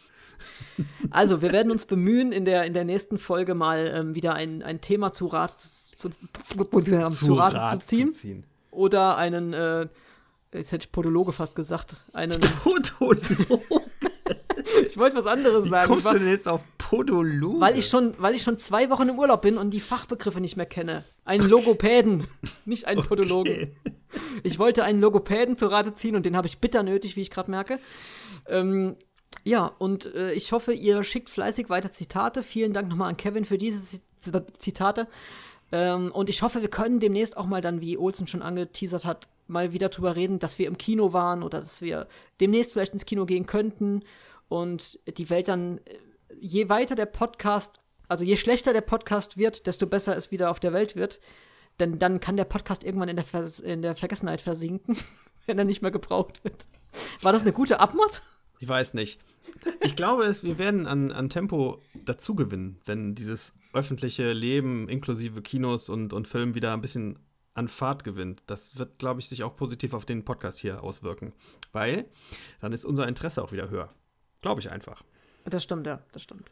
also 1.10 1.42
wir 1.42 1.50
werden 1.50 1.72
uns 1.72 1.86
bemühen, 1.86 2.30
in 2.30 2.44
der, 2.44 2.64
in 2.64 2.74
der 2.74 2.84
nächsten 2.84 3.18
Folge 3.18 3.54
mal 3.54 3.92
ähm, 3.92 4.14
wieder 4.14 4.34
ein, 4.34 4.62
ein 4.62 4.80
Thema 4.80 5.10
zu 5.12 5.26
Rat 5.26 5.60
zu, 5.60 5.96
zu, 5.96 6.10
zu, 7.10 7.34
Rate 7.34 7.80
zu 7.80 7.86
ziehen. 7.86 8.44
Oder 8.76 9.16
einen, 9.16 9.52
äh, 9.54 9.88
jetzt 10.54 10.70
hätte 10.72 10.84
ich 10.86 10.92
Podologe 10.92 11.32
fast 11.32 11.56
gesagt, 11.56 11.96
einen, 12.12 12.40
Podologe. 12.62 13.20
ich 14.86 14.96
wollte 14.96 15.16
was 15.16 15.26
anderes 15.26 15.64
Wie 15.64 15.68
sagen. 15.70 15.88
kommst 15.88 16.04
war- 16.06 16.12
du 16.14 16.20
denn 16.20 16.28
jetzt 16.28 16.46
auf 16.48 16.62
Podologe? 16.78 17.60
Weil 17.60 17.78
ich 17.78 17.88
schon, 17.88 18.14
weil 18.18 18.34
ich 18.34 18.42
schon 18.42 18.58
zwei 18.58 18.90
Wochen 18.90 19.08
im 19.08 19.18
Urlaub 19.18 19.42
bin 19.42 19.56
und 19.58 19.70
die 19.70 19.80
Fachbegriffe 19.80 20.40
nicht 20.40 20.56
mehr 20.56 20.66
kenne. 20.66 21.04
Einen 21.24 21.48
Logopäden, 21.48 22.26
nicht 22.64 22.86
einen 22.86 23.02
Podologen. 23.02 23.52
Okay. 23.52 23.72
Ich 24.44 24.58
wollte 24.58 24.84
einen 24.84 25.00
Logopäden 25.00 25.56
zu 25.56 25.66
Rate 25.66 25.94
ziehen 25.94 26.16
und 26.16 26.24
den 26.26 26.36
habe 26.36 26.46
ich 26.46 26.58
bitter 26.58 26.82
nötig, 26.82 27.16
wie 27.16 27.22
ich 27.22 27.30
gerade 27.30 27.50
merke. 27.50 27.78
Ähm, 28.46 28.96
ja, 29.44 29.66
und 29.78 30.14
äh, 30.14 30.32
ich 30.32 30.52
hoffe, 30.52 30.72
ihr 30.72 31.02
schickt 31.04 31.30
fleißig 31.30 31.68
weiter 31.68 31.92
Zitate. 31.92 32.42
Vielen 32.42 32.72
Dank 32.72 32.88
nochmal 32.88 33.08
an 33.10 33.16
Kevin 33.16 33.44
für 33.44 33.58
diese 33.58 33.82
Zi- 33.82 34.00
Zitate. 34.58 35.06
Ähm, 35.72 36.12
und 36.12 36.28
ich 36.28 36.42
hoffe, 36.42 36.60
wir 36.60 36.70
können 36.70 37.00
demnächst 37.00 37.36
auch 37.36 37.46
mal 37.46 37.60
dann, 37.60 37.80
wie 37.80 37.98
Olsen 37.98 38.26
schon 38.26 38.42
angeteasert 38.42 39.04
hat, 39.04 39.28
mal 39.48 39.72
wieder 39.72 39.88
drüber 39.88 40.16
reden, 40.16 40.38
dass 40.38 40.58
wir 40.58 40.66
im 40.66 40.78
Kino 40.78 41.12
waren 41.12 41.42
oder 41.42 41.60
dass 41.60 41.82
wir 41.82 42.06
demnächst 42.40 42.72
vielleicht 42.72 42.92
ins 42.92 43.06
Kino 43.06 43.26
gehen 43.26 43.46
könnten 43.46 44.02
und 44.48 44.98
die 45.18 45.30
Welt 45.30 45.48
dann, 45.48 45.78
äh, 45.78 45.98
je 46.40 46.68
weiter 46.68 46.94
der 46.94 47.06
Podcast, 47.06 47.80
also 48.08 48.24
je 48.24 48.36
schlechter 48.36 48.72
der 48.72 48.80
Podcast 48.80 49.36
wird, 49.36 49.66
desto 49.66 49.86
besser 49.86 50.16
es 50.16 50.30
wieder 50.30 50.50
auf 50.50 50.60
der 50.60 50.72
Welt 50.72 50.96
wird. 50.96 51.20
Denn 51.80 51.98
dann 51.98 52.20
kann 52.20 52.36
der 52.36 52.44
Podcast 52.44 52.84
irgendwann 52.84 53.08
in 53.08 53.16
der, 53.16 53.24
Vers 53.24 53.60
in 53.60 53.82
der 53.82 53.94
Vergessenheit 53.96 54.40
versinken, 54.40 54.96
wenn 55.46 55.58
er 55.58 55.64
nicht 55.64 55.82
mehr 55.82 55.90
gebraucht 55.90 56.42
wird. 56.44 56.66
War 57.20 57.32
das 57.32 57.42
eine 57.42 57.52
gute 57.52 57.80
Abmod? 57.80 58.22
Ich 58.58 58.68
weiß 58.68 58.94
nicht. 58.94 59.20
Ich 59.80 59.96
glaube, 59.96 60.24
es, 60.24 60.44
wir 60.44 60.58
werden 60.58 60.86
an, 60.86 61.12
an 61.12 61.28
Tempo 61.28 61.80
dazugewinnen, 62.04 62.80
wenn 62.84 63.14
dieses 63.14 63.54
öffentliche 63.72 64.32
Leben 64.32 64.88
inklusive 64.88 65.42
Kinos 65.42 65.88
und, 65.88 66.12
und 66.12 66.28
Filmen 66.28 66.54
wieder 66.54 66.72
ein 66.72 66.80
bisschen 66.80 67.18
an 67.54 67.68
Fahrt 67.68 68.04
gewinnt. 68.04 68.42
Das 68.46 68.78
wird, 68.78 68.98
glaube 68.98 69.20
ich, 69.20 69.28
sich 69.28 69.42
auch 69.42 69.56
positiv 69.56 69.94
auf 69.94 70.04
den 70.04 70.24
Podcast 70.24 70.58
hier 70.58 70.82
auswirken. 70.82 71.32
Weil 71.72 72.06
dann 72.60 72.72
ist 72.72 72.84
unser 72.84 73.08
Interesse 73.08 73.42
auch 73.42 73.52
wieder 73.52 73.70
höher. 73.70 73.90
Glaube 74.42 74.60
ich 74.60 74.70
einfach. 74.70 75.02
Das 75.44 75.62
stimmt, 75.62 75.86
ja, 75.86 76.02
das 76.12 76.22
stimmt. 76.22 76.50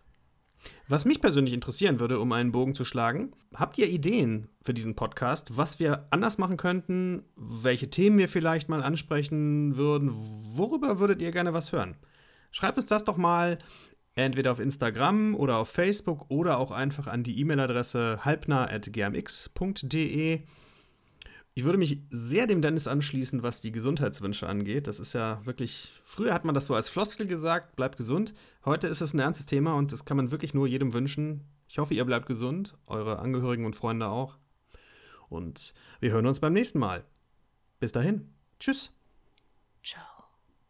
Was 0.89 1.05
mich 1.05 1.21
persönlich 1.21 1.53
interessieren 1.53 2.01
würde, 2.01 2.19
um 2.19 2.33
einen 2.33 2.53
Bogen 2.53 2.75
zu 2.75 2.85
schlagen, 2.85 3.33
habt 3.55 3.77
ihr 3.77 3.89
Ideen 3.89 4.49
für 4.63 4.73
diesen 4.73 4.95
Podcast, 4.95 5.57
was 5.57 5.79
wir 5.79 6.07
anders 6.11 6.39
machen 6.39 6.57
könnten, 6.57 7.25
welche 7.37 7.91
Themen 7.91 8.17
wir 8.19 8.29
vielleicht 8.29 8.69
mal 8.69 8.83
ansprechen 8.83 9.77
würden, 9.77 10.11
worüber 10.13 10.99
würdet 10.99 11.21
ihr 11.21 11.33
gerne 11.33 11.53
was 11.53 11.73
hören? 11.73 11.97
Schreibt 12.55 12.79
uns 12.79 12.89
das 12.89 13.03
doch 13.03 13.17
mal 13.17 13.59
entweder 14.15 14.53
auf 14.53 14.61
Instagram 14.61 15.35
oder 15.35 15.59
auf 15.59 15.69
Facebook 15.69 16.31
oder 16.31 16.59
auch 16.59 16.71
einfach 16.71 17.09
an 17.09 17.25
die 17.25 17.41
E-Mail-Adresse 17.41 18.25
halbnah.gmx.de. 18.25 20.43
Ich 21.57 21.65
würde 21.65 21.79
mich 21.79 22.01
sehr 22.11 22.47
dem 22.47 22.63
Dennis 22.63 22.87
anschließen, 22.87 23.43
was 23.43 23.61
die 23.61 23.73
Gesundheitswünsche 23.73 24.49
angeht. 24.49 24.87
Das 24.87 25.01
ist 25.01 25.15
ja 25.15 25.45
wirklich, 25.45 26.01
früher 26.05 26.33
hat 26.33 26.45
man 26.45 26.55
das 26.55 26.67
so 26.67 26.77
als 26.77 26.89
Floskel 26.89 27.27
gesagt, 27.27 27.75
bleibt 27.75 27.97
gesund. 27.97 28.35
Heute 28.65 28.87
ist 28.87 29.01
es 29.01 29.15
ein 29.15 29.19
ernstes 29.19 29.47
Thema 29.47 29.75
und 29.75 29.91
das 29.91 30.05
kann 30.05 30.17
man 30.17 30.31
wirklich 30.31 30.55
nur 30.55 30.69
jedem 30.69 30.93
wünschen. 30.93 31.43
Ich 31.67 31.79
hoffe, 31.79 31.95
ihr 31.95 32.05
bleibt 32.05 32.27
gesund, 32.27 32.77
eure 32.87 33.19
Angehörigen 33.19 33.67
und 33.67 33.75
Freunde 33.75 34.07
auch. 34.07 34.39
Und 35.29 35.75
wir 35.99 36.13
hören 36.13 36.27
uns 36.27 36.39
beim 36.39 36.53
nächsten 36.53 36.79
Mal. 36.79 37.05
Bis 37.81 37.91
dahin. 37.91 38.33
Tschüss. 38.61 38.93
Ciao. 39.83 40.14